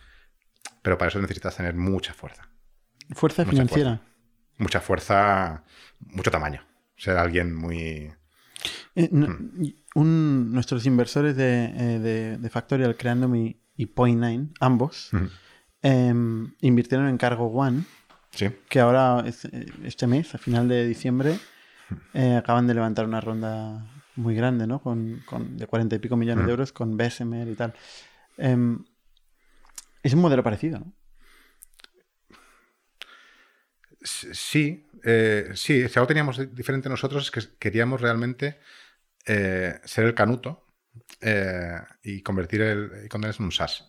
pero 0.81 0.97
para 0.97 1.11
eso 1.11 1.21
necesitas 1.21 1.57
tener 1.57 1.75
mucha 1.75 2.15
fuerza. 2.15 2.49
Fuerza 3.11 3.43
mucha 3.43 3.51
financiera. 3.51 3.91
Fuerza, 3.97 4.13
mucha 4.59 4.81
fuerza, 4.81 5.65
mucho 5.99 6.31
tamaño. 6.31 6.65
Ser 6.97 7.17
alguien 7.19 7.55
muy 7.55 8.13
eh, 8.95 9.09
no, 9.11 9.27
mm. 9.29 9.75
un, 9.97 10.53
nuestros 10.53 10.87
inversores 10.87 11.37
de, 11.37 11.65
eh, 11.65 11.99
de, 11.99 12.39
de 12.39 12.51
Factorial, 12.51 12.97
Creandom 12.97 13.35
y, 13.35 13.61
y 13.77 13.87
Point9, 13.87 14.51
ambos, 14.61 15.11
Ujú. 15.13 15.29
em, 15.83 16.55
invirtieron 16.61 17.09
en 17.09 17.19
Cargo 17.19 17.47
One, 17.47 17.83
Sí. 18.31 18.51
que 18.69 18.81
ahora, 18.81 19.25
es- 19.27 19.47
eh, 19.47 19.67
este 19.85 20.07
mes, 20.07 20.35
a 20.35 20.39
final 20.39 20.69
de 20.69 20.87
diciembre, 20.87 21.39
eh, 22.15 22.37
acaban 22.37 22.67
de 22.69 22.75
levantar 22.75 23.05
una 23.05 23.21
ronda 23.21 23.85
muy 24.17 24.35
grande, 24.35 24.67
¿no? 24.67 24.81
Con, 24.83 25.21
con- 25.27 25.57
de 25.57 25.67
cuarenta 25.67 25.97
y 25.97 25.99
pico 25.99 26.17
millones 26.17 26.45
de 26.47 26.51
euros 26.53 26.73
con 26.73 26.97
Bessemer 26.97 27.49
y 27.49 27.55
tal. 27.55 27.75
Em, 28.37 28.85
es 30.03 30.13
un 30.15 30.21
modelo 30.21 30.43
parecido, 30.43 30.79
¿no? 30.81 30.93
Sí, 34.03 34.89
eh, 35.05 35.51
sí, 35.55 35.89
si 35.89 35.99
algo 35.99 36.07
teníamos 36.09 36.55
diferente 36.55 36.89
nosotros 36.89 37.25
es 37.25 37.31
que 37.31 37.57
queríamos 37.59 38.01
realmente 38.01 38.59
eh, 39.27 39.79
ser 39.85 40.07
el 40.07 40.15
canuto 40.15 40.67
eh, 41.21 41.81
y 42.03 42.21
convertir 42.23 42.63
el 42.63 43.05
e-commerce 43.05 43.41
en 43.41 43.45
un 43.47 43.53
SaaS. 43.53 43.89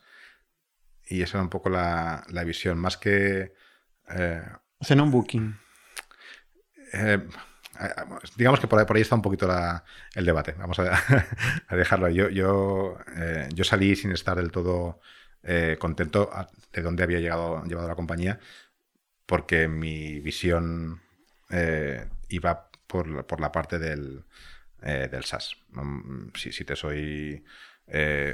Y 1.07 1.21
esa 1.21 1.37
era 1.37 1.43
un 1.43 1.49
poco 1.49 1.69
la, 1.69 2.23
la 2.29 2.43
visión, 2.43 2.77
más 2.77 2.97
que... 2.97 3.53
O 4.79 4.85
sea, 4.85 4.95
no 4.95 5.03
un 5.03 5.11
booking. 5.11 5.57
Eh, 7.79 7.85
eh, 7.97 8.03
digamos 8.35 8.59
que 8.59 8.67
por 8.67 8.79
ahí, 8.79 8.85
por 8.85 8.95
ahí 8.95 9.01
está 9.01 9.15
un 9.15 9.21
poquito 9.21 9.47
la- 9.47 9.83
el 10.15 10.25
debate. 10.25 10.53
Vamos 10.57 10.79
a, 10.79 10.83
a 11.67 11.75
dejarlo. 11.75 12.09
Yo, 12.09 12.29
yo, 12.29 12.97
eh, 13.17 13.49
yo 13.53 13.63
salí 13.63 13.95
sin 13.95 14.11
estar 14.11 14.37
del 14.37 14.51
todo 14.51 14.99
eh, 15.43 15.77
contento 15.79 16.29
de 16.71 16.81
dónde 16.81 17.03
había 17.03 17.19
llegado, 17.19 17.63
llevado 17.65 17.87
la 17.87 17.95
compañía, 17.95 18.39
porque 19.25 19.67
mi 19.67 20.19
visión 20.19 21.01
eh, 21.51 22.07
iba 22.29 22.69
por, 22.87 23.25
por 23.27 23.39
la 23.41 23.51
parte 23.51 23.79
del, 23.79 24.25
del 24.81 25.23
SaaS. 25.25 25.57
Mm, 25.71 26.29
Si, 26.35 26.65
te 26.65 26.75
soy 26.75 27.43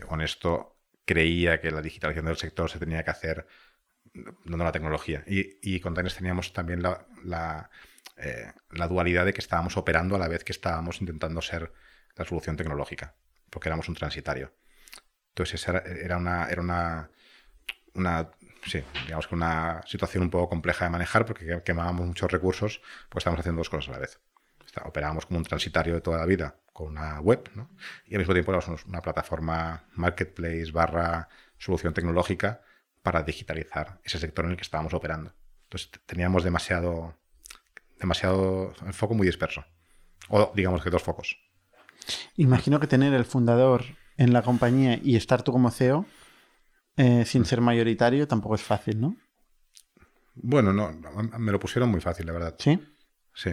honesto, 0.09 0.77
creía 1.05 1.59
que 1.61 1.71
la 1.71 1.81
digitalización 1.81 2.25
del 2.25 2.37
sector 2.37 2.69
se 2.69 2.79
tenía 2.79 3.03
que 3.03 3.11
hacer 3.11 3.47
dando 4.45 4.63
la 4.63 4.71
tecnología. 4.71 5.23
Y, 5.27 5.79
con 5.79 5.93
Taines 5.93 6.15
teníamos 6.15 6.53
también 6.53 6.81
la, 6.81 7.05
eh, 8.19 8.51
la 8.71 8.87
dualidad 8.87 9.25
de 9.25 9.33
que 9.33 9.41
estábamos 9.41 9.77
operando 9.77 10.15
a 10.15 10.19
la 10.19 10.27
vez 10.27 10.43
que 10.43 10.51
estábamos 10.51 11.01
intentando 11.01 11.41
ser 11.41 11.71
la 12.15 12.25
solución 12.25 12.57
tecnológica, 12.57 13.15
porque 13.49 13.69
éramos 13.69 13.87
un 13.89 13.95
transitario. 13.95 14.53
Entonces 15.29 15.61
esa 15.61 15.79
era, 15.79 16.17
una, 16.17 16.49
era 16.49 16.61
una, 16.61 17.11
una, 17.93 18.31
digamos 19.05 19.27
que 19.27 19.35
una 19.35 19.81
situación 19.85 20.23
un 20.23 20.29
poco 20.29 20.49
compleja 20.49 20.85
de 20.85 20.91
manejar 20.91 21.25
porque 21.25 21.61
quemábamos 21.63 22.07
muchos 22.07 22.31
recursos, 22.31 22.81
pues 23.09 23.21
estábamos 23.21 23.39
haciendo 23.39 23.59
dos 23.59 23.69
cosas 23.69 23.89
a 23.89 23.91
la 23.93 23.99
vez. 23.99 24.19
Operábamos 24.83 25.25
como 25.25 25.39
un 25.39 25.45
transitario 25.45 25.95
de 25.95 26.01
toda 26.01 26.17
la 26.17 26.25
vida 26.25 26.59
con 26.73 26.89
una 26.89 27.19
web, 27.19 27.49
y 28.05 28.15
al 28.15 28.19
mismo 28.19 28.33
tiempo 28.33 28.53
éramos 28.53 28.85
una 28.85 29.01
plataforma 29.01 29.83
marketplace 29.95 30.71
barra 30.71 31.27
solución 31.57 31.93
tecnológica 31.93 32.61
para 33.01 33.23
digitalizar 33.23 33.99
ese 34.03 34.19
sector 34.19 34.45
en 34.45 34.51
el 34.51 34.57
que 34.57 34.63
estábamos 34.63 34.93
operando. 34.93 35.33
Entonces 35.63 35.91
teníamos 36.05 36.43
demasiado, 36.43 37.17
demasiado, 37.99 38.73
el 38.85 38.93
foco 38.93 39.13
muy 39.15 39.25
disperso. 39.27 39.63
O 40.29 40.51
digamos 40.55 40.83
que 40.83 40.89
dos 40.89 41.03
focos. 41.03 41.37
Imagino 42.35 42.79
que 42.79 42.87
tener 42.87 43.13
el 43.13 43.25
fundador 43.25 43.83
en 44.17 44.33
la 44.33 44.41
compañía 44.41 44.99
y 45.01 45.15
estar 45.15 45.43
tú 45.43 45.51
como 45.51 45.71
CEO 45.71 46.05
eh, 46.97 47.25
sin 47.25 47.45
ser 47.45 47.61
mayoritario 47.61 48.27
tampoco 48.27 48.55
es 48.55 48.61
fácil, 48.63 48.99
¿no? 48.99 49.15
Bueno, 50.35 50.71
no, 50.73 50.91
me 51.37 51.51
lo 51.51 51.59
pusieron 51.59 51.89
muy 51.89 52.01
fácil, 52.01 52.25
la 52.27 52.33
verdad. 52.33 52.55
Sí. 52.59 52.79
Sí. 53.33 53.51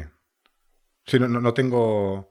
Sí, 1.07 1.19
no, 1.19 1.29
no, 1.29 1.41
no 1.41 1.55
tengo... 1.55 2.31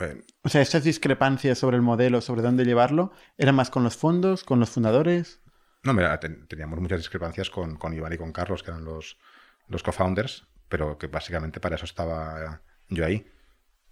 eh, 0.00 0.22
O 0.42 0.48
sea, 0.48 0.62
estas 0.62 0.84
discrepancias 0.84 1.58
sobre 1.58 1.76
el 1.76 1.82
modelo, 1.82 2.20
sobre 2.20 2.42
dónde 2.42 2.64
llevarlo, 2.64 3.12
¿eran 3.38 3.54
más 3.54 3.70
con 3.70 3.84
los 3.84 3.96
fondos, 3.96 4.44
con 4.44 4.58
los 4.60 4.70
fundadores? 4.70 5.40
No, 5.84 5.92
mira, 5.94 6.18
ten- 6.20 6.46
teníamos 6.46 6.80
muchas 6.80 7.00
discrepancias 7.00 7.50
con, 7.50 7.76
con 7.76 7.92
Iván 7.94 8.12
y 8.12 8.18
con 8.18 8.32
Carlos, 8.32 8.62
que 8.62 8.70
eran 8.70 8.84
los, 8.84 9.18
los 9.68 9.82
co-founders, 9.82 10.46
pero 10.72 10.96
que 10.96 11.06
básicamente 11.06 11.60
para 11.60 11.76
eso 11.76 11.84
estaba 11.84 12.62
yo 12.88 13.04
ahí, 13.04 13.26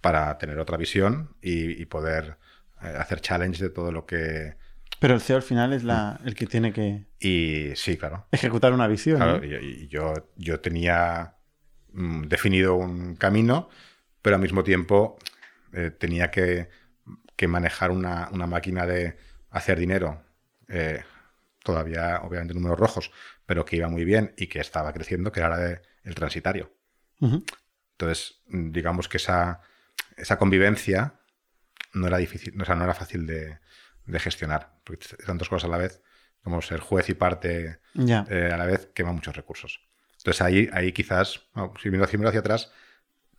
para 0.01 0.39
tener 0.39 0.59
otra 0.59 0.79
visión 0.79 1.37
y, 1.43 1.73
y 1.73 1.85
poder 1.85 2.39
eh, 2.83 2.95
hacer 2.99 3.21
challenge 3.21 3.63
de 3.63 3.69
todo 3.69 3.93
lo 3.93 4.07
que... 4.07 4.57
Pero 4.99 5.13
el 5.13 5.21
CEO 5.21 5.37
al 5.37 5.43
final 5.43 5.75
es 5.75 5.85
la, 5.85 6.19
el 6.25 6.35
que 6.35 6.47
tiene 6.47 6.73
que 6.73 7.05
Y 7.19 7.73
sí, 7.75 7.99
claro. 7.99 8.27
ejecutar 8.33 8.73
una 8.73 8.87
visión. 8.87 9.45
y 9.45 9.89
yo, 9.89 10.31
yo 10.37 10.61
tenía 10.61 11.35
mm, 11.93 12.23
definido 12.29 12.77
un 12.77 13.15
camino, 13.17 13.69
pero 14.23 14.37
al 14.37 14.43
mismo 14.43 14.65
tiempo 14.65 15.19
eh, 15.75 15.91
tenía 15.91 16.31
que, 16.31 16.71
que 17.37 17.47
manejar 17.47 17.91
una, 17.91 18.31
una 18.33 18.47
máquina 18.47 18.87
de 18.87 19.19
hacer 19.51 19.79
dinero, 19.79 20.23
eh, 20.69 21.03
todavía 21.63 22.23
obviamente 22.23 22.55
números 22.55 22.79
rojos, 22.79 23.11
pero 23.45 23.67
que 23.67 23.77
iba 23.77 23.89
muy 23.89 24.07
bien 24.07 24.33
y 24.39 24.47
que 24.47 24.61
estaba 24.61 24.95
creciendo, 24.95 25.31
que 25.31 25.41
era 25.41 25.51
la 25.51 25.59
de 25.59 25.90
el 26.05 26.15
transitario. 26.15 26.73
Ujú. 27.21 27.45
Entonces, 27.93 28.41
digamos 28.47 29.09
que 29.09 29.19
esa, 29.19 29.61
esa 30.17 30.39
convivencia 30.39 31.15
no 31.93 32.07
era 32.07 32.19
difícil, 32.19 32.61
o 32.61 32.65
sea, 32.65 32.75
no 32.75 32.85
era 32.85 32.95
fácil 32.95 33.27
de, 33.27 33.59
de 34.07 34.19
gestionar, 34.19 34.79
porque 34.85 35.07
tantas 35.27 35.49
cosas 35.49 35.69
a 35.69 35.73
la 35.73 35.79
vez, 35.79 36.03
como 36.43 36.63
ser 36.63 36.81
juez 36.81 37.09
y 37.09 37.15
parte 37.15 37.81
eh, 37.99 38.51
a 38.53 38.57
la 38.57 38.65
vez 38.65 38.91
quema 38.95 39.13
muchos 39.13 39.37
recursos. 39.37 39.81
Entonces 40.19 40.41
ahí, 40.43 40.69
ahí 40.73 40.93
quizás, 40.93 41.47
bueno, 41.55 41.75
si 41.83 41.91
miro, 41.91 42.07
miro 42.13 42.29
hacia 42.29 42.41
atrás, 42.41 42.73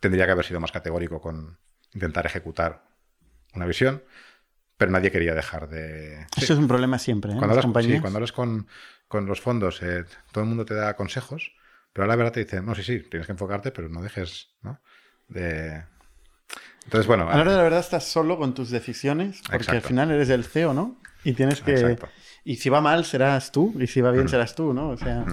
tendría 0.00 0.26
que 0.26 0.32
haber 0.32 0.44
sido 0.44 0.60
más 0.60 0.72
categórico 0.72 1.20
con 1.20 1.58
intentar 1.94 2.26
ejecutar 2.26 2.84
una 3.54 3.66
visión, 3.66 4.02
pero 4.76 4.90
nadie 4.90 5.10
quería 5.10 5.34
dejar 5.34 5.68
de... 5.68 6.26
Sí, 6.34 6.44
Eso 6.44 6.54
es 6.54 6.58
un 6.58 6.68
problema 6.68 6.98
siempre, 6.98 7.32
¿eh? 7.32 7.36
cuando, 7.36 7.54
Las 7.54 7.64
hablas, 7.64 7.84
sí, 7.84 8.00
cuando 8.00 8.18
hablas 8.18 8.32
con, 8.32 8.66
con 9.08 9.26
los 9.26 9.40
fondos, 9.40 9.82
eh, 9.82 10.04
todo 10.32 10.42
el 10.42 10.48
mundo 10.48 10.64
te 10.64 10.74
da 10.74 10.96
consejos, 10.96 11.52
pero 11.92 12.04
a 12.04 12.08
la 12.08 12.16
verdad 12.16 12.32
te 12.32 12.40
dicen, 12.40 12.64
no, 12.64 12.74
sí, 12.74 12.82
sí, 12.82 13.00
tienes 13.00 13.26
que 13.26 13.32
enfocarte, 13.32 13.70
pero 13.70 13.88
no 13.88 14.02
dejes, 14.02 14.50
¿no? 14.62 14.80
De... 15.28 15.84
Entonces, 16.84 17.06
bueno... 17.06 17.28
A 17.28 17.36
la 17.36 17.42
hora 17.42 17.50
de 17.52 17.56
la 17.58 17.62
verdad 17.62 17.80
estás 17.80 18.04
solo 18.04 18.38
con 18.38 18.54
tus 18.54 18.70
decisiones, 18.70 19.42
porque 19.50 19.70
al 19.70 19.82
final 19.82 20.10
eres 20.10 20.30
el 20.30 20.44
CEO, 20.44 20.74
¿no? 20.74 20.98
Y 21.24 21.34
tienes 21.34 21.60
que... 21.60 21.72
Exacto. 21.72 22.08
Y 22.44 22.56
si 22.56 22.70
va 22.70 22.80
mal, 22.80 23.04
serás 23.04 23.52
tú, 23.52 23.74
y 23.78 23.86
si 23.86 24.00
va 24.00 24.10
bien, 24.10 24.28
serás 24.28 24.54
tú, 24.54 24.72
¿no? 24.72 24.90
O 24.90 24.96
sea... 24.96 25.24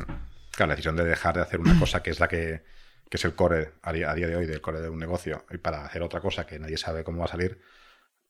Claro, 0.52 0.70
la 0.70 0.76
decisión 0.76 0.96
de 0.96 1.06
dejar 1.06 1.36
de 1.36 1.42
hacer 1.42 1.60
una 1.60 1.80
cosa 1.80 2.04
que 2.04 2.12
es 2.12 2.20
la 2.20 2.28
que, 2.28 2.64
que 3.10 3.18
es 3.18 3.26
el 3.26 3.34
core 3.34 3.74
a 3.82 3.94
día, 3.94 4.12
a 4.12 4.16
día 4.16 4.28
de 4.28 4.36
hoy 4.36 4.46
del 4.46 4.62
core 4.62 4.82
de 4.82 4.90
un 4.90 5.00
negocio 5.00 5.46
y 5.50 5.58
para 5.58 5.86
hacer 5.86 6.04
otra 6.04 6.20
cosa 6.20 6.46
que 6.46 6.60
nadie 6.60 6.78
sabe 6.78 7.04
cómo 7.04 7.20
va 7.20 7.26
a 7.26 7.30
salir, 7.30 7.62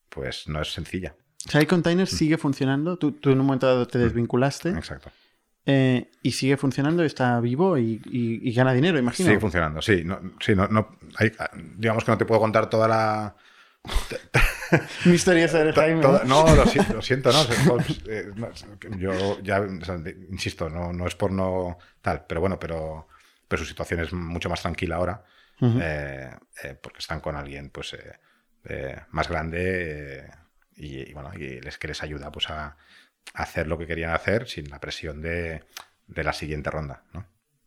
pues 0.08 0.48
no 0.48 0.62
es 0.62 0.72
sencilla. 0.72 1.16
O 1.46 1.50
sea, 1.50 1.62
iContainer 1.62 2.06
sigue 2.06 2.38
funcionando. 2.38 2.98
Tú, 2.98 3.12
tú 3.12 3.30
en 3.30 3.40
un 3.40 3.46
momento 3.46 3.66
dado 3.66 3.86
te 3.86 3.98
desvinculaste 3.98 4.70
Exacto. 4.70 5.10
Eh, 5.66 6.10
y 6.22 6.32
sigue 6.32 6.56
funcionando, 6.56 7.02
está 7.04 7.38
vivo 7.40 7.76
y, 7.78 8.00
y- 8.06 8.48
y 8.48 8.52
gana 8.52 8.72
dinero, 8.72 8.98
imagino. 8.98 9.28
Sigue 9.28 9.40
funcionando, 9.40 9.80
sí. 9.82 10.02
No, 10.04 10.20
sí, 10.40 10.54
no, 10.54 10.66
no, 10.68 10.96
hay- 11.16 11.32
digamos 11.76 12.04
que 12.04 12.10
no 12.12 12.18
te 12.18 12.24
puedo 12.24 12.40
contar 12.40 12.68
toda 12.70 12.88
la... 12.88 13.36
Misterioso 15.06 15.58
eres, 15.58 15.74
to- 15.74 15.80
Jaime. 15.80 16.00
toda- 16.02 16.24
no, 16.24 16.54
lo, 16.54 16.66
si- 16.66 16.78
lo 16.92 17.02
siento, 17.02 17.30
no. 17.32 17.40
eh, 18.08 18.30
Yo 18.98 19.40
ya, 19.42 19.60
o 19.60 19.84
sea, 19.84 19.96
de- 19.98 20.16
insisto, 20.30 20.68
no, 20.68 20.92
no 20.92 21.06
es 21.06 21.14
por 21.14 21.32
no 21.32 21.78
tal, 22.02 22.24
pero 22.26 22.40
bueno, 22.40 22.58
pero, 22.58 23.08
pero 23.48 23.62
su 23.62 23.68
situación 23.68 24.00
es 24.00 24.12
mucho 24.12 24.48
más 24.48 24.60
tranquila 24.62 24.96
ahora, 24.96 25.24
eh, 25.62 26.30
eh, 26.64 26.78
porque 26.80 26.98
están 27.00 27.20
con 27.20 27.36
alguien 27.36 27.70
pues 27.70 27.94
más 29.10 29.28
grande 29.28 30.30
y, 30.76 31.10
y, 31.10 31.12
bueno, 31.14 31.30
y 31.34 31.60
les 31.60 31.76
que 31.78 31.88
les 31.88 32.02
ayuda 32.02 32.30
pues 32.30 32.48
a, 32.50 32.66
a 32.66 32.76
hacer 33.34 33.66
lo 33.66 33.78
que 33.78 33.86
querían 33.86 34.12
hacer 34.12 34.48
sin 34.48 34.68
la 34.70 34.80
presión 34.80 35.20
de, 35.22 35.62
de 36.06 36.24
la 36.24 36.32
siguiente 36.32 36.70
ronda, 36.70 37.02
¿no? 37.12 37.26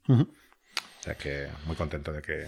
O 0.10 0.28
sea 1.04 1.16
que 1.16 1.48
muy 1.66 1.76
contento 1.76 2.12
de 2.12 2.22
que, 2.22 2.46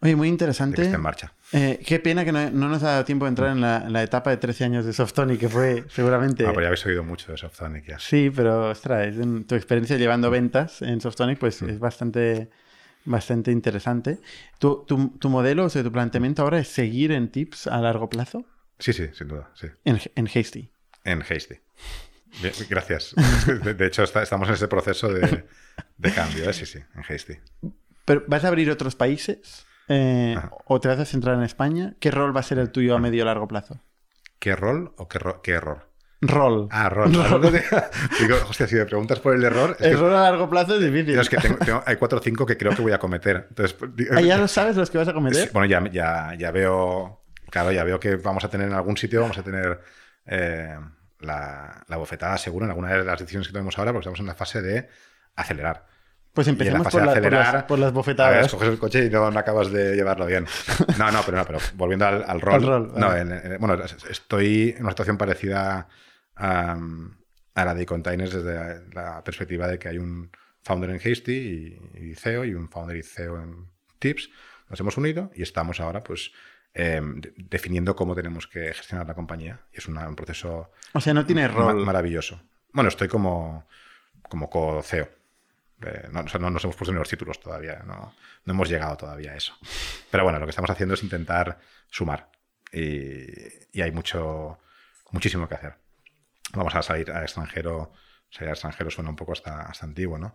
Oye, 0.00 0.14
muy 0.14 0.28
interesante. 0.28 0.82
esté 0.82 0.94
en 0.94 1.00
marcha. 1.00 1.32
Eh, 1.52 1.80
qué 1.84 1.98
pena 1.98 2.24
que 2.24 2.30
no, 2.30 2.50
no 2.50 2.68
nos 2.68 2.82
ha 2.84 2.88
dado 2.92 3.04
tiempo 3.04 3.24
de 3.24 3.30
entrar 3.30 3.50
en 3.50 3.60
la, 3.60 3.78
en 3.78 3.92
la 3.92 4.02
etapa 4.02 4.30
de 4.30 4.36
13 4.36 4.64
años 4.64 4.84
de 4.84 4.92
Softonic, 4.92 5.40
que 5.40 5.48
fue 5.48 5.84
seguramente... 5.90 6.46
Ah, 6.46 6.52
pues 6.52 6.62
ya 6.64 6.68
habéis 6.68 6.86
oído 6.86 7.02
mucho 7.02 7.32
de 7.32 7.38
Softonic 7.38 7.86
ya. 7.86 7.98
Sí, 7.98 8.30
pero 8.34 8.70
ostras, 8.70 9.16
en- 9.16 9.44
tu 9.44 9.54
experiencia 9.56 9.96
llevando 9.96 10.30
ventas 10.30 10.82
en 10.82 11.00
Softonic 11.00 11.38
pues 11.38 11.60
Mm. 11.62 11.70
es 11.70 11.78
bastante, 11.80 12.50
bastante 13.06 13.50
interesante. 13.50 14.18
¿Tu, 14.58 14.84
tu, 14.86 15.16
tu 15.18 15.28
modelo, 15.30 15.64
o 15.64 15.68
sea, 15.68 15.82
tu 15.82 15.90
planteamiento 15.90 16.42
ahora 16.42 16.60
es 16.60 16.68
seguir 16.68 17.10
en 17.12 17.28
tips 17.30 17.66
a 17.66 17.80
largo 17.80 18.08
plazo 18.08 18.44
Sí, 18.78 18.92
sí, 18.92 19.08
sin 19.14 19.26
duda, 19.28 19.50
sí. 19.54 19.66
en, 19.84 19.98
en 20.14 20.28
Hasty. 20.32 20.70
En 21.04 21.22
Hasty. 21.22 21.56
Bien, 22.40 22.52
gracias. 22.68 23.14
De, 23.76 23.86
hecho, 23.86 24.02
está- 24.02 24.22
estamos 24.22 24.48
en 24.48 24.54
ese 24.54 24.68
proceso 24.68 25.08
de, 25.12 25.44
de 25.96 26.12
cambio, 26.12 26.48
¿eh? 26.48 26.52
sí, 26.52 26.66
sí, 26.66 26.78
en 26.94 27.02
Hasty. 27.14 27.34
¿Pero 28.04 28.24
vas 28.26 28.44
a 28.44 28.48
abrir 28.48 28.70
otros 28.70 28.94
países? 28.94 29.66
Eh. 29.88 30.36
¿O 30.66 30.80
te 30.80 30.88
vas 30.88 30.98
a 30.98 31.04
centrar 31.04 31.34
en 31.36 31.42
España? 31.42 31.94
¿Qué 32.00 32.10
rol 32.10 32.34
va 32.36 32.40
a 32.40 32.44
ser 32.44 32.58
el 32.58 32.70
tuyo 32.70 32.94
a 32.94 32.98
medio 32.98 33.22
o 33.22 33.26
largo 33.26 33.48
plazo? 33.48 33.80
¿Qué 34.38 34.54
rol 34.54 34.92
o 34.98 35.08
qué, 35.08 35.18
ro- 35.18 35.40
qué 35.42 35.52
error? 35.52 35.88
Rol. 36.20 36.68
Ah, 36.70 36.88
rol. 36.88 37.12
Digo, 38.20 38.36
hostia, 38.48 38.66
si 38.66 38.74
me 38.76 38.84
preguntas 38.84 39.20
por 39.20 39.34
el 39.34 39.44
error, 39.44 39.76
es 39.80 39.88
que, 39.88 39.94
rol 39.96 40.14
a 40.14 40.22
largo 40.22 40.48
plazo 40.50 40.76
es 40.76 40.82
difícil. 40.92 41.18
es 41.18 41.28
que 41.28 41.36
tengo- 41.38 41.58
tengo- 41.58 41.82
hay 41.86 41.96
cuatro 41.96 42.18
o 42.18 42.22
cinco 42.22 42.44
que 42.44 42.56
creo 42.56 42.74
que 42.74 42.82
voy 42.82 42.92
a 42.92 42.98
cometer. 42.98 43.46
Entonces, 43.48 43.74
pues, 43.74 43.90
Ah, 44.12 44.20
¿Ya 44.20 44.36
lo 44.36 44.48
sabes 44.48 44.76
los 44.76 44.90
que 44.90 44.98
vas 44.98 45.08
a 45.08 45.12
cometer? 45.14 45.44
Sí, 45.44 45.50
bueno, 45.52 45.66
ya, 45.66 45.82
ya, 45.90 46.34
ya 46.38 46.50
veo 46.50 47.22
Claro, 47.50 47.72
ya 47.72 47.82
veo 47.82 47.98
que 47.98 48.16
vamos 48.16 48.44
a 48.44 48.50
tener 48.50 48.68
en 48.68 48.74
algún 48.74 48.96
sitio, 48.98 49.22
vamos 49.22 49.38
a 49.38 49.42
tener 49.42 49.80
eh, 50.26 50.76
la, 51.20 51.84
la 51.88 51.96
bofetada 51.96 52.38
seguro 52.38 52.64
en 52.64 52.70
alguna 52.70 52.92
de 52.92 53.04
las 53.04 53.18
decisiones 53.18 53.48
que 53.48 53.52
tomemos 53.52 53.78
ahora, 53.78 53.92
porque 53.92 54.04
estamos 54.04 54.20
en 54.20 54.26
la 54.26 54.34
fase 54.34 54.62
de 54.62 54.88
acelerar. 55.36 55.86
Pues 56.32 56.46
empecemos 56.46 56.86
por, 56.88 57.02
acelerar, 57.08 57.54
las, 57.54 57.64
por 57.64 57.78
las 57.78 57.86
A 57.86 57.90
ver, 57.90 57.94
bofetadas. 57.94 58.50
coges 58.52 58.68
el 58.68 58.78
coche 58.78 59.06
y 59.06 59.10
no, 59.10 59.28
no 59.30 59.38
acabas 59.40 59.72
de 59.72 59.96
llevarlo 59.96 60.26
bien. 60.26 60.46
No, 60.98 61.10
no, 61.10 61.20
pero 61.24 61.38
no, 61.38 61.44
pero 61.44 61.58
volviendo 61.74 62.06
al, 62.06 62.24
al 62.28 62.40
rol. 62.40 62.54
Al 62.54 62.62
rol, 62.66 62.92
no, 62.94 63.06
vale. 63.08 63.20
en- 63.22 63.32
en- 63.52 63.58
bueno, 63.58 63.74
es- 63.82 63.96
estoy 64.08 64.74
en 64.76 64.82
una 64.82 64.90
situación 64.92 65.16
parecida 65.18 65.88
a, 66.36 66.78
a 67.54 67.64
la 67.64 67.74
de 67.74 67.86
Containers 67.86 68.32
desde 68.32 68.92
la 68.94 69.24
perspectiva 69.24 69.66
de 69.66 69.78
que 69.80 69.88
hay 69.88 69.98
un 69.98 70.30
founder 70.62 70.90
en 70.90 70.96
Hasty 71.04 71.78
y, 71.96 72.10
y 72.10 72.14
CEO 72.14 72.44
y 72.44 72.54
un 72.54 72.68
founder 72.68 72.96
y 72.98 73.02
CEO 73.02 73.40
en 73.42 73.66
Tips. 73.98 74.30
Nos 74.68 74.78
hemos 74.78 74.96
unido 74.96 75.30
y 75.34 75.42
estamos 75.42 75.80
ahora, 75.80 76.04
pues, 76.04 76.30
eh, 76.74 77.00
de- 77.02 77.32
definiendo 77.36 77.94
cómo 77.96 78.14
tenemos 78.14 78.46
que 78.46 78.72
gestionar 78.74 79.06
la 79.06 79.14
compañía. 79.14 79.60
Y 79.72 79.78
es 79.78 79.86
una- 79.88 80.08
un 80.08 80.16
proceso 80.16 80.70
O 80.92 81.00
sea, 81.00 81.14
no 81.14 81.24
tiene 81.26 81.48
ma- 81.48 81.54
rol. 81.54 81.84
maravilloso. 81.84 82.40
Bueno, 82.72 82.88
estoy 82.88 83.08
como, 83.08 83.66
como 84.28 84.48
co-CEO. 84.50 85.08
Eh, 85.82 86.08
no, 86.12 86.20
o 86.20 86.28
sea, 86.28 86.40
no 86.40 86.50
nos 86.50 86.64
hemos 86.64 86.76
puesto 86.76 86.92
ni 86.92 86.98
los 86.98 87.08
títulos 87.08 87.38
todavía, 87.40 87.82
no, 87.86 88.12
no 88.44 88.52
hemos 88.52 88.68
llegado 88.68 88.96
todavía 88.96 89.32
a 89.32 89.36
eso. 89.36 89.54
Pero 90.10 90.24
bueno, 90.24 90.38
lo 90.40 90.44
que 90.46 90.50
estamos 90.50 90.70
haciendo 90.70 90.94
es 90.94 91.02
intentar 91.04 91.58
sumar 91.88 92.30
y, 92.72 93.22
y 93.72 93.80
hay 93.82 93.92
mucho, 93.92 94.58
muchísimo 95.12 95.48
que 95.48 95.54
hacer. 95.54 95.74
Vamos 96.52 96.74
a 96.74 96.82
salir 96.82 97.10
al 97.12 97.22
extranjero, 97.22 97.92
salir 98.28 98.48
al 98.48 98.54
extranjero 98.54 98.90
suena 98.90 99.10
un 99.10 99.16
poco 99.16 99.32
hasta, 99.32 99.62
hasta 99.62 99.86
antiguo, 99.86 100.18
¿no? 100.18 100.34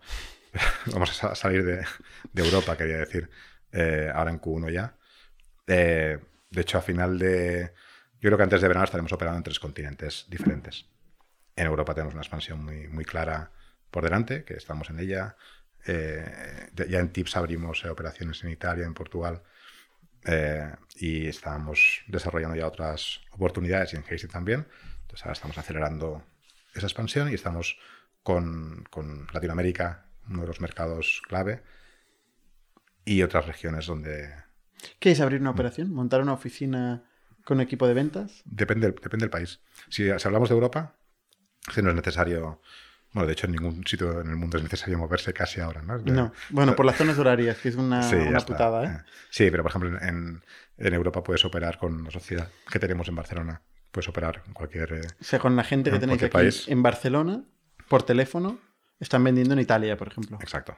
Vamos 0.86 1.10
a 1.10 1.12
sa- 1.14 1.34
salir 1.34 1.62
de, 1.64 1.84
de 2.32 2.42
Europa, 2.44 2.76
quería 2.76 2.98
decir, 2.98 3.28
eh, 3.72 4.10
ahora 4.14 4.30
en 4.30 4.40
Q1 4.40 4.70
ya. 4.72 4.94
De 5.66 6.20
hecho, 6.56 6.78
a 6.78 6.82
final 6.82 7.18
de... 7.18 7.72
Yo 8.20 8.28
creo 8.28 8.36
que 8.36 8.44
antes 8.44 8.62
de 8.62 8.68
verano 8.68 8.84
estaremos 8.84 9.12
operando 9.12 9.38
en 9.38 9.44
tres 9.44 9.58
continentes 9.58 10.26
diferentes. 10.28 10.86
En 11.56 11.66
Europa 11.66 11.94
tenemos 11.94 12.14
una 12.14 12.22
expansión 12.22 12.64
muy, 12.64 12.88
muy 12.88 13.04
clara 13.04 13.50
por 13.90 14.02
delante, 14.02 14.44
que 14.44 14.54
estamos 14.54 14.88
en 14.90 14.98
ella. 14.98 15.36
Eh, 15.86 16.70
ya 16.88 16.98
en 17.00 17.12
TIPS 17.12 17.36
abrimos 17.36 17.84
eh, 17.84 17.90
operaciones 17.90 18.42
en 18.42 18.50
Italia, 18.50 18.86
en 18.86 18.94
Portugal. 18.94 19.42
eh, 20.24 20.74
y 20.96 21.26
estamos 21.26 22.02
desarrollando 22.06 22.56
ya 22.56 22.66
otras 22.66 23.20
oportunidades 23.30 23.92
y 23.92 23.96
en 23.96 24.04
Hasty 24.08 24.28
también. 24.28 24.66
Entonces 25.02 25.22
ahora 25.22 25.32
estamos 25.34 25.58
acelerando 25.58 26.24
esa 26.74 26.86
expansión 26.86 27.30
y 27.30 27.34
estamos 27.34 27.78
con, 28.22 28.84
con 28.90 29.26
Latinoamérica, 29.32 30.06
uno 30.28 30.42
de 30.42 30.46
los 30.46 30.60
mercados 30.60 31.22
clave, 31.28 31.62
y 33.04 33.22
otras 33.22 33.46
regiones 33.46 33.86
donde 33.86 34.32
¿Qué 34.98 35.10
es 35.12 35.20
abrir 35.20 35.40
una 35.40 35.50
operación? 35.50 35.92
¿Montar 35.92 36.20
una 36.22 36.32
oficina 36.32 37.04
con 37.44 37.60
equipo 37.60 37.86
de 37.86 37.94
ventas? 37.94 38.42
Depende, 38.44 38.86
del- 38.88 38.94
depende 38.96 39.24
del 39.24 39.30
país. 39.30 39.60
Si, 39.88 40.04
si 40.18 40.26
hablamos 40.26 40.48
de 40.48 40.54
Europa, 40.54 40.94
que 41.74 41.82
no 41.82 41.90
es 41.90 41.96
necesario. 41.96 42.60
Bueno, 43.12 43.26
de 43.28 43.32
hecho, 43.34 43.46
en 43.46 43.52
ningún 43.52 43.86
sitio 43.86 44.20
en 44.20 44.28
el 44.28 44.36
mundo 44.36 44.56
es 44.56 44.64
necesario 44.64 44.98
moverse 44.98 45.32
casi 45.32 45.60
ahora, 45.60 45.82
¿no? 45.82 45.98
De- 45.98 46.10
No. 46.12 46.32
Bueno, 46.50 46.74
por 46.74 46.84
las 46.84 46.96
zonas 46.96 47.16
horarias, 47.18 47.58
que 47.58 47.68
es 47.68 47.76
una, 47.76 48.02
Sí, 48.02 48.16
una 48.16 48.40
putada, 48.40 48.84
¿eh? 48.84 49.04
Sí, 49.30 49.50
pero 49.50 49.62
por 49.62 49.70
ejemplo, 49.70 49.98
en, 50.02 50.42
en 50.78 50.94
Europa 50.94 51.22
puedes 51.22 51.44
operar 51.44 51.78
con 51.78 52.02
la 52.04 52.10
sociedad 52.10 52.48
que 52.70 52.78
tenemos 52.80 53.06
en 53.08 53.14
Barcelona. 53.14 53.62
Puedes 53.92 54.08
operar 54.08 54.42
en 54.46 54.52
cualquier. 54.52 54.92
eh, 54.94 55.00
O 55.20 55.24
sea, 55.24 55.38
con 55.38 55.54
la 55.54 55.62
gente 55.62 55.90
que 55.90 55.96
En 55.96 56.00
tenéis 56.00 56.22
aquí 56.24 56.32
país. 56.32 56.66
en 56.66 56.82
Barcelona, 56.82 57.44
por 57.88 58.02
teléfono, 58.02 58.58
están 58.98 59.22
vendiendo 59.22 59.54
en 59.54 59.60
Italia, 59.60 59.96
por 59.96 60.08
ejemplo. 60.08 60.36
Exacto. 60.40 60.76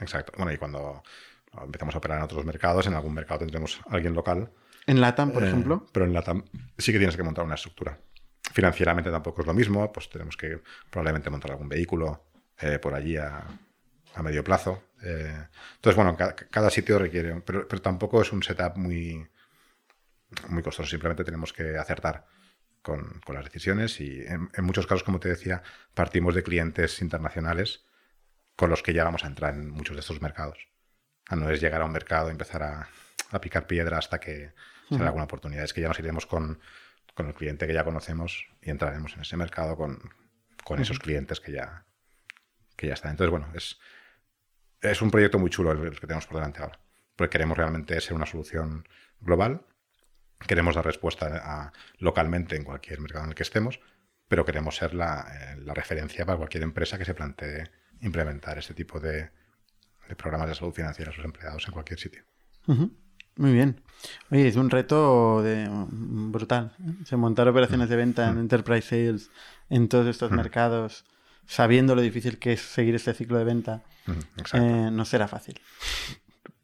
Exacto. 0.00 0.32
Bueno, 0.36 0.52
y 0.52 0.56
cuando 0.58 1.04
empezamos 1.62 1.94
a 1.94 1.98
operar 1.98 2.18
en 2.18 2.24
otros 2.24 2.44
mercados, 2.44 2.86
en 2.86 2.94
algún 2.94 3.14
mercado 3.14 3.40
tendremos 3.40 3.80
a 3.88 3.94
alguien 3.94 4.14
local. 4.14 4.50
En 4.86 5.00
LATAM, 5.00 5.32
por 5.32 5.42
eh, 5.42 5.48
ejemplo. 5.48 5.86
Pero 5.92 6.06
en 6.06 6.12
LATAM 6.12 6.44
sí 6.78 6.92
que 6.92 6.98
tienes 6.98 7.16
que 7.16 7.22
montar 7.22 7.44
una 7.44 7.54
estructura. 7.54 7.98
Financieramente 8.52 9.10
tampoco 9.10 9.40
es 9.40 9.46
lo 9.46 9.54
mismo, 9.54 9.90
pues 9.92 10.08
tenemos 10.08 10.36
que 10.36 10.60
probablemente 10.90 11.30
montar 11.30 11.50
algún 11.52 11.68
vehículo 11.68 12.24
eh, 12.60 12.78
por 12.78 12.94
allí 12.94 13.16
a, 13.16 13.44
a 14.14 14.22
medio 14.22 14.44
plazo. 14.44 14.84
Eh, 15.02 15.36
entonces, 15.76 15.96
bueno, 15.96 16.16
ca- 16.16 16.34
cada, 16.34 16.70
sitio 16.70 16.98
requiere, 16.98 17.40
pero, 17.44 17.66
pero 17.66 17.82
tampoco 17.82 18.22
es 18.22 18.32
un 18.32 18.42
setup 18.42 18.76
muy, 18.76 19.26
muy 20.48 20.62
costoso, 20.62 20.88
simplemente 20.88 21.24
tenemos 21.24 21.52
que 21.52 21.76
acertar 21.76 22.26
con, 22.82 23.20
con 23.24 23.34
las 23.34 23.44
decisiones 23.44 24.00
y 24.00 24.20
en, 24.26 24.48
en 24.54 24.64
muchos 24.64 24.86
casos, 24.86 25.02
como 25.02 25.18
te 25.20 25.28
decía, 25.28 25.62
partimos 25.94 26.34
de 26.34 26.42
clientes 26.42 27.02
internacionales 27.02 27.84
con 28.54 28.70
los 28.70 28.82
que 28.82 28.94
ya 28.94 29.04
vamos 29.04 29.24
a 29.24 29.26
entrar 29.26 29.54
en 29.54 29.68
muchos 29.70 29.96
de 29.96 30.00
estos 30.00 30.22
mercados. 30.22 30.68
Sea, 31.28 31.36
no 31.36 31.50
es 31.50 31.60
llegar 31.60 31.80
a 31.82 31.84
un 31.84 31.92
mercado 31.92 32.28
y 32.28 32.32
empezar 32.32 32.62
a, 32.62 32.88
a 33.30 33.40
picar 33.40 33.66
piedra 33.66 33.98
hasta 33.98 34.18
que 34.20 34.52
salga 34.88 34.96
Ujú. 34.96 35.04
alguna 35.04 35.24
oportunidad. 35.24 35.64
Es 35.64 35.72
que 35.72 35.80
ya 35.80 35.88
nos 35.88 35.98
iremos 35.98 36.26
con, 36.26 36.60
con 37.14 37.26
el 37.26 37.34
cliente 37.34 37.66
que 37.66 37.74
ya 37.74 37.84
conocemos 37.84 38.46
y 38.62 38.70
entraremos 38.70 39.14
en 39.14 39.20
ese 39.22 39.36
mercado 39.36 39.76
con, 39.76 39.98
con 40.64 40.80
esos 40.80 40.98
clientes 40.98 41.40
que 41.40 41.52
ya, 41.52 41.84
que 42.76 42.86
ya 42.88 42.94
están. 42.94 43.12
Entonces, 43.12 43.30
bueno, 43.30 43.48
es, 43.54 43.78
es 44.80 45.02
un 45.02 45.10
proyecto 45.10 45.38
muy 45.38 45.50
chulo 45.50 45.72
el, 45.72 45.86
el 45.86 45.94
que 45.98 46.06
tenemos 46.06 46.26
por 46.26 46.36
delante 46.36 46.62
ahora. 46.62 46.78
Porque 47.16 47.30
queremos 47.32 47.56
realmente 47.56 48.00
ser 48.00 48.14
una 48.14 48.26
solución 48.26 48.86
global. 49.20 49.62
Queremos 50.46 50.74
dar 50.74 50.84
respuesta 50.84 51.26
a- 51.42 51.72
localmente 51.98 52.56
en 52.56 52.62
cualquier 52.64 53.00
mercado 53.00 53.24
en 53.24 53.30
el 53.30 53.34
que 53.34 53.42
estemos, 53.42 53.80
pero 54.28 54.44
queremos 54.44 54.76
ser 54.76 54.92
la, 54.94 55.26
eh, 55.32 55.56
la 55.60 55.72
referencia 55.72 56.26
para 56.26 56.36
cualquier 56.38 56.62
empresa 56.62 56.98
que 56.98 57.04
se 57.06 57.14
plantee 57.14 57.70
implementar 58.02 58.58
este 58.58 58.74
tipo 58.74 59.00
de, 59.00 59.30
de 60.08 60.16
programas 60.16 60.48
de 60.48 60.54
salud 60.54 60.72
financiera 60.72 61.10
a 61.10 61.14
sus 61.14 61.24
empleados 61.24 61.64
en 61.66 61.72
cualquier 61.72 61.98
sitio. 61.98 62.22
Ujú. 62.66 62.92
Muy 63.36 63.52
bien. 63.52 63.82
Oye, 64.30 64.48
es 64.48 64.56
un 64.56 64.70
reto 64.70 65.42
de, 65.42 65.68
mm, 65.68 66.32
brutal. 66.32 66.74
¿eh? 66.80 66.92
O 67.02 67.06
sea, 67.06 67.18
montar 67.18 67.46
operaciones 67.48 67.88
de 67.88 67.96
venta 67.96 68.28
en 68.28 68.38
Enterprise 68.38 68.88
Sales 68.88 69.30
en 69.68 69.88
todos 69.88 70.06
estos 70.06 70.30
mercados, 70.30 71.04
sabiendo 71.46 71.94
lo 71.94 72.00
difícil 72.00 72.38
que 72.38 72.54
es 72.54 72.60
seguir 72.62 72.94
este 72.94 73.12
ciclo 73.12 73.36
de 73.38 73.44
venta, 73.44 73.82
eh, 74.54 74.88
no 74.90 75.04
será 75.04 75.28
fácil. 75.28 75.60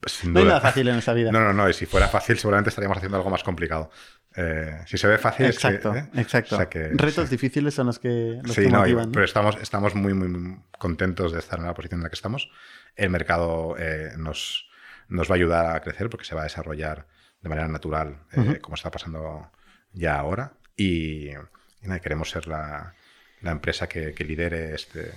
Pues, 0.00 0.14
sin 0.14 0.32
No 0.32 0.40
hay 0.40 0.46
nada 0.46 0.60
fácil 0.60 0.88
en 0.88 0.96
esta 0.96 1.12
vida. 1.12 1.30
No, 1.32 1.40
no, 1.40 1.52
no. 1.52 1.68
Y 1.68 1.74
si 1.74 1.86
fuera 1.86 2.08
fácil, 2.08 2.38
seguramente 2.38 2.70
estaríamos 2.70 2.96
haciendo 2.96 3.18
algo 3.18 3.30
más 3.30 3.42
complicado. 3.44 3.90
Eh, 4.36 4.78
si 4.86 4.96
se 4.98 5.06
ve 5.06 5.18
fácil, 5.18 5.46
es 5.46 5.58
que, 5.58 5.66
exacto, 5.68 5.94
¿eh? 5.94 6.08
exacto. 6.14 6.54
O 6.54 6.58
sea 6.58 6.68
que- 6.68 6.88
Retos 6.94 7.28
sí. 7.28 7.34
difíciles 7.34 7.74
son 7.74 7.86
los 7.86 7.98
que, 7.98 8.38
los 8.42 8.54
Sí, 8.54 8.62
que 8.62 8.68
motivan. 8.68 9.06
¿no? 9.06 9.12
pero 9.12 9.24
estamos, 9.24 9.56
estamos 9.60 9.94
muy, 9.94 10.14
muy, 10.14 10.56
contentos 10.78 11.32
de 11.32 11.38
estar 11.38 11.58
en 11.58 11.66
la 11.66 11.74
posición 11.74 12.00
en 12.00 12.04
la 12.04 12.08
que 12.10 12.14
estamos. 12.14 12.50
El 12.96 13.10
mercado 13.10 13.76
eh, 13.78 14.12
nos, 14.16 14.68
nos 15.08 15.30
va 15.30 15.34
a 15.34 15.36
ayudar 15.36 15.76
a 15.76 15.80
crecer 15.80 16.08
porque 16.08 16.24
se 16.24 16.34
va 16.34 16.40
a 16.42 16.44
desarrollar 16.44 17.06
de 17.42 17.48
manera 17.48 17.66
natural, 17.68 18.18
como 18.60 18.74
está 18.76 18.90
pasando 18.90 19.50
ya 19.92 20.16
ahora. 20.18 20.52
Y, 20.76 21.28
y 21.30 21.34
nada, 21.82 22.00
queremos 22.00 22.30
ser 22.30 22.46
la, 22.46 22.94
la 23.42 23.50
empresa 23.50 23.88
que, 23.88 24.14
que 24.14 24.24
lidere 24.24 24.74
este, 24.74 25.10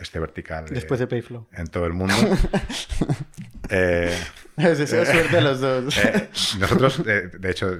este 0.00 0.18
vertical 0.18 0.64
de- 0.66 0.74
Después 0.74 0.98
de 0.98 1.06
Payflow. 1.06 1.46
en 1.52 1.66
todo 1.68 1.86
el 1.86 1.92
mundo. 1.92 2.14
Eh, 3.74 4.14
Es 4.56 4.78
deseo 4.78 5.04
suerte 5.06 5.38
a 5.38 5.40
los 5.40 5.60
dos. 5.60 5.96
eh, 5.96 6.28
nosotros, 6.58 7.02
de 7.04 7.50
hecho, 7.50 7.78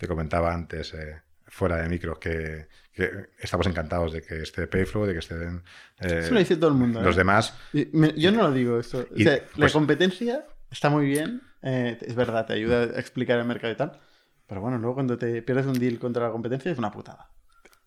te 0.00 0.08
comentaba 0.08 0.52
antes, 0.54 0.94
eh, 0.94 1.20
fuera 1.46 1.76
de 1.76 1.88
micro, 1.88 2.18
que, 2.18 2.66
que 2.92 3.30
estamos 3.38 3.66
encantados 3.66 4.12
de 4.12 4.22
que 4.22 4.42
esté 4.42 4.66
Payflow, 4.66 5.04
de 5.06 5.12
que 5.12 5.18
estén 5.18 5.62
eh, 6.00 6.20
Eso 6.24 6.32
lo 6.34 6.40
dice 6.40 6.56
todo 6.56 6.70
el 6.70 6.76
mundo. 6.76 7.02
los 7.02 7.14
¿eh? 7.14 7.18
demás. 7.18 7.54
Y 7.72 7.88
Yo 8.20 8.32
no 8.32 8.42
lo 8.48 8.52
digo 8.52 8.78
esto. 8.80 9.00
O 9.10 9.14
Y, 9.16 9.24
sea, 9.24 9.34
la 9.34 9.42
pues- 9.56 9.72
competencia 9.72 10.44
está 10.70 10.88
muy 10.90 11.06
bien. 11.06 11.42
eh, 11.62 11.98
es 12.00 12.14
verdad, 12.14 12.46
te 12.46 12.54
ayuda 12.54 12.82
a 12.84 12.98
explicar 13.00 13.38
el 13.38 13.44
mercado 13.44 13.72
y 13.72 13.76
tal. 13.76 14.00
Pero 14.46 14.60
bueno, 14.62 14.78
luego 14.78 14.94
cuando 14.94 15.18
te 15.18 15.42
pierdes 15.42 15.66
un 15.66 15.78
deal 15.78 15.98
contra 15.98 16.24
la 16.26 16.32
competencia 16.32 16.72
es 16.72 16.78
una 16.78 16.90
putada. 16.90 17.30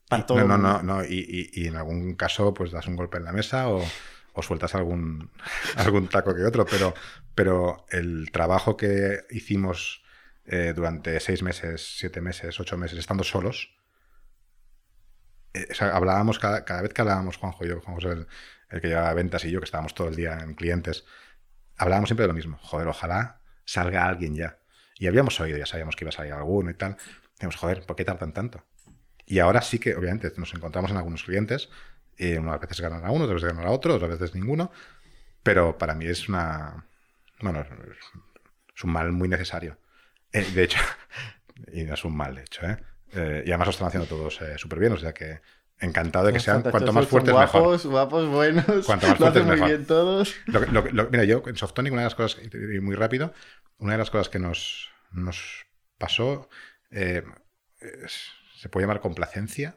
Para 0.08 0.24
todo 0.26 0.38
No, 0.38 0.46
no, 0.46 0.58
no, 0.58 0.82
no. 0.82 1.04
Y, 1.04 1.50
y- 1.54 1.62
y 1.62 1.66
en 1.66 1.76
algún 1.76 2.14
caso, 2.14 2.54
pues 2.54 2.70
das 2.70 2.86
un 2.86 2.96
golpe 2.96 3.16
en 3.18 3.24
la 3.24 3.32
mesa 3.32 3.68
o, 3.70 3.82
o 4.34 4.42
sueltas 4.42 4.74
algún, 4.74 5.30
algún 5.76 6.06
taco 6.08 6.34
que 6.34 6.44
otro, 6.44 6.64
pero, 6.66 6.94
pero 7.34 7.84
el 7.90 8.30
trabajo 8.30 8.76
que 8.76 9.22
hicimos 9.30 10.03
eh, 10.46 10.72
durante 10.74 11.18
seis 11.20 11.42
meses, 11.42 11.96
siete 11.98 12.20
meses, 12.20 12.58
ocho 12.60 12.76
meses, 12.76 12.98
estando 12.98 13.24
solos, 13.24 13.74
eh, 15.54 15.66
hablábamos 15.80 16.38
cada, 16.38 16.64
cada 16.64 16.82
vez 16.82 16.92
que 16.92 17.00
hablábamos, 17.00 17.36
Juanjo 17.36 17.64
y 17.64 17.68
yo, 17.68 17.80
Juanjo 17.80 18.10
el, 18.10 18.26
el 18.70 18.80
que 18.80 18.88
llevaba 18.88 19.14
ventas 19.14 19.44
y 19.44 19.50
yo, 19.50 19.60
que 19.60 19.64
estábamos 19.64 19.94
todo 19.94 20.08
el 20.08 20.16
día 20.16 20.38
en 20.40 20.54
clientes, 20.54 21.04
hablábamos 21.76 22.08
siempre 22.08 22.24
de 22.24 22.28
lo 22.28 22.34
mismo. 22.34 22.58
Joder, 22.60 22.88
ojalá 22.88 23.40
salga 23.64 24.06
alguien 24.06 24.34
ya. 24.34 24.58
Y 24.98 25.06
habíamos 25.06 25.40
oído, 25.40 25.58
ya 25.58 25.66
sabíamos 25.66 25.96
que 25.96 26.04
iba 26.04 26.10
a 26.10 26.12
salir 26.12 26.32
alguno 26.32 26.70
y 26.70 26.74
tal. 26.74 26.96
Decíamos, 27.32 27.56
joder, 27.56 27.84
¿por 27.84 27.96
qué 27.96 28.04
tardan 28.04 28.32
tanto? 28.32 28.64
Y 29.26 29.38
ahora 29.38 29.62
sí 29.62 29.78
que, 29.78 29.94
obviamente, 29.96 30.32
nos 30.36 30.54
encontramos 30.54 30.90
en 30.90 30.96
algunos 30.96 31.24
clientes. 31.24 31.70
Y 32.16 32.34
unas 32.34 32.60
veces 32.60 32.80
ganan 32.80 33.04
a 33.04 33.10
uno, 33.10 33.24
otras 33.24 33.42
veces 33.42 33.56
ganan 33.56 33.68
a 33.68 33.72
otro, 33.72 33.94
otras 33.94 34.10
veces 34.10 34.34
ninguno. 34.34 34.70
Pero 35.42 35.76
para 35.78 35.94
mí 35.94 36.06
es 36.06 36.28
una. 36.28 36.86
Bueno, 37.40 37.64
es 38.74 38.84
un 38.84 38.92
mal 38.92 39.10
muy 39.12 39.28
necesario. 39.28 39.78
Eh, 40.34 40.44
de 40.54 40.62
hecho, 40.64 40.78
y 41.72 41.84
no 41.84 41.94
es 41.94 42.04
un 42.04 42.14
mal, 42.16 42.34
de 42.34 42.42
hecho, 42.42 42.66
¿eh? 42.66 42.76
Eh, 43.14 43.44
y 43.46 43.50
además 43.50 43.68
lo 43.68 43.70
están 43.70 43.86
haciendo 43.88 44.06
todos 44.08 44.40
súper 44.56 44.78
bien, 44.80 44.92
o 44.92 44.98
sea 44.98 45.12
que 45.14 45.40
encantado 45.78 46.26
de 46.26 46.32
que 46.32 46.40
sean 46.40 46.62
cuanto 46.62 46.92
más 46.92 47.06
fuertes 47.06 47.30
son 47.32 47.40
mejor. 47.40 47.60
guapos, 47.62 47.86
guapos, 47.86 48.28
buenos. 48.28 48.86
Cuanto 48.86 49.06
más 49.08 49.20
lo 49.20 49.30
fuertes, 49.32 49.44
muy 49.46 49.60
bien 49.68 49.86
todos. 49.86 50.34
Lo 50.46 50.60
que- 50.60 50.66
lo 50.72 50.84
que- 50.84 50.90
lo- 50.92 51.08
mira, 51.10 51.24
yo 51.24 51.42
en 51.46 51.56
Softonic, 51.56 51.92
una 51.92 52.02
de 52.02 52.06
las 52.06 52.14
cosas, 52.14 52.40
y 52.52 52.80
muy 52.80 52.94
rápido, 52.96 53.32
una 53.78 53.92
de 53.92 53.98
las 53.98 54.10
cosas 54.10 54.28
que 54.28 54.38
nos, 54.38 54.90
nos 55.12 55.66
pasó 55.98 56.48
eh, 56.90 57.22
se 58.60 58.68
puede 58.68 58.84
llamar 58.84 59.00
complacencia, 59.00 59.76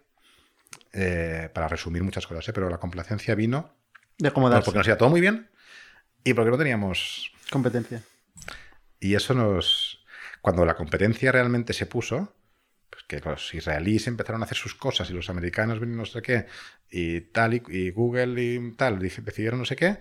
eh, 0.94 1.50
para 1.54 1.68
resumir 1.68 2.04
muchas 2.04 2.26
cosas, 2.28 2.48
¿eh? 2.48 2.54
pero 2.54 2.70
la 2.70 2.78
complacencia 2.80 3.36
vino 3.36 3.76
de 4.18 4.30
acomodarse. 4.30 4.66
porque 4.66 4.78
nos 4.80 4.88
iba 4.88 4.98
todo 4.98 5.10
muy 5.10 5.22
bien 5.22 5.50
y 6.24 6.34
porque 6.34 6.52
no 6.52 6.58
teníamos 6.58 7.32
competencia. 7.52 8.02
Y 9.00 9.14
eso 9.16 9.34
nos... 9.34 9.97
Cuando 10.42 10.66
la 10.66 10.76
competencia 10.76 11.32
realmente 11.32 11.74
se 11.74 11.86
puso, 11.86 12.34
pues 12.90 13.04
que 13.04 13.20
los 13.20 13.54
israelíes 13.54 14.08
empezaron 14.08 14.42
a 14.42 14.46
hacer 14.46 14.58
sus 14.58 14.76
cosas 14.76 15.10
y 15.10 15.14
los 15.14 15.30
americanos 15.30 15.80
vinieron 15.80 16.00
no 16.00 16.06
sé 16.06 16.22
qué, 16.22 16.48
y 16.90 17.22
tal, 17.22 17.54
y, 17.54 17.92
Google 17.92 18.42
y 18.42 18.72
tal, 18.74 19.00
decidieron 19.00 19.60
no 19.60 19.66
sé 19.66 19.76
qué, 19.76 19.98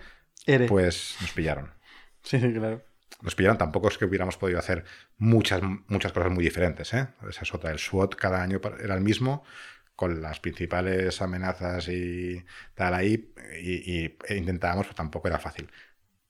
pues 0.69 1.17
nos 1.21 1.33
pillaron. 1.33 1.71
Sí, 2.23 2.41
claro. 2.41 2.83
Nos 3.23 3.37
pillaron, 3.37 3.57
tampoco 3.57 3.87
es 3.87 3.99
que 3.99 4.05
hubiéramos 4.05 4.37
podido 4.37 4.59
hacer 4.59 4.85
muchas, 5.17 5.63
muchas 5.87 6.11
cosas 6.11 6.33
muy 6.33 6.43
diferentes. 6.43 6.93
¿eh? 6.93 7.07
Esa 7.29 7.43
es 7.43 7.55
otra. 7.55 7.71
El 7.71 7.79
SWOT 7.79 8.17
cada 8.17 8.43
año 8.43 8.61
era 8.83 8.97
el 8.97 9.01
mismo, 9.01 9.45
con 9.95 10.21
las 10.21 10.41
principales 10.41 11.23
amenazas 11.23 11.89
y 11.89 12.45
tal 12.75 12.95
ahí, 12.95 13.33
y, 13.63 14.17
e 14.29 14.37
intentábamos, 14.37 14.87
pues 14.87 14.97
tampoco 14.97 15.29
era 15.29 15.39
fácil. 15.39 15.71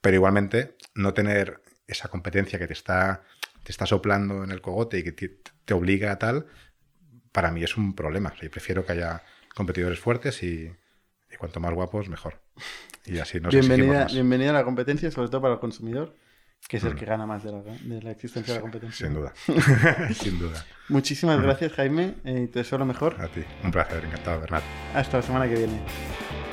Pero 0.00 0.16
igualmente, 0.16 0.76
no 0.94 1.14
tener 1.14 1.62
esa 1.86 2.08
competencia 2.08 2.58
que 2.58 2.66
te 2.66 2.72
está, 2.72 3.24
te 3.66 3.72
está 3.72 3.84
soplando 3.84 4.44
en 4.44 4.52
el 4.52 4.60
cogote 4.60 5.00
y 5.00 5.02
que 5.02 5.10
te, 5.10 5.74
obliga 5.74 6.12
a 6.12 6.18
tal, 6.20 6.46
para 7.32 7.50
mí 7.50 7.64
es 7.64 7.76
un 7.76 7.96
problema. 7.96 8.32
yo 8.40 8.48
prefiero 8.48 8.86
que 8.86 8.92
haya 8.92 9.24
competidores 9.56 9.98
fuertes 9.98 10.40
y, 10.44 10.72
cuanto 11.36 11.58
más 11.58 11.74
guapos, 11.74 12.08
mejor. 12.08 12.40
Y 13.04 13.18
así 13.18 13.40
nos 13.40 13.52
bienvenida, 13.52 14.06
bienvenida 14.06 14.50
a 14.50 14.52
la 14.52 14.64
competencia, 14.64 15.10
sobre 15.10 15.28
todo 15.30 15.42
para 15.42 15.54
el 15.54 15.60
consumidor 15.60 16.14
que 16.68 16.76
es 16.78 16.84
el 16.84 16.94
mm. 16.94 16.96
que 16.96 17.04
gana 17.06 17.26
más 17.26 17.42
de 17.42 17.52
la, 17.52 18.10
existencia 18.10 18.54
de 18.54 18.58
la 18.58 18.62
competencia. 18.62 19.06
Sin 19.06 19.14
duda, 19.14 19.34
sin 20.14 20.38
duda. 20.38 20.64
Muchísimas 20.88 21.40
gracias, 21.42 21.72
Jaime, 21.72 22.14
eh, 22.24 22.42
y 22.44 22.46
te 22.48 22.60
deseo 22.60 22.78
lo 22.78 22.86
mejor. 22.86 23.20
A 23.20 23.28
ti, 23.28 23.42
un 23.64 23.72
placer, 23.72 24.04
encantado, 24.04 24.40
Bernat. 24.40 24.62
Hasta 24.94 25.18
la 25.18 25.22
semana 25.22 25.48
que 25.48 25.56
viene. 25.56 25.80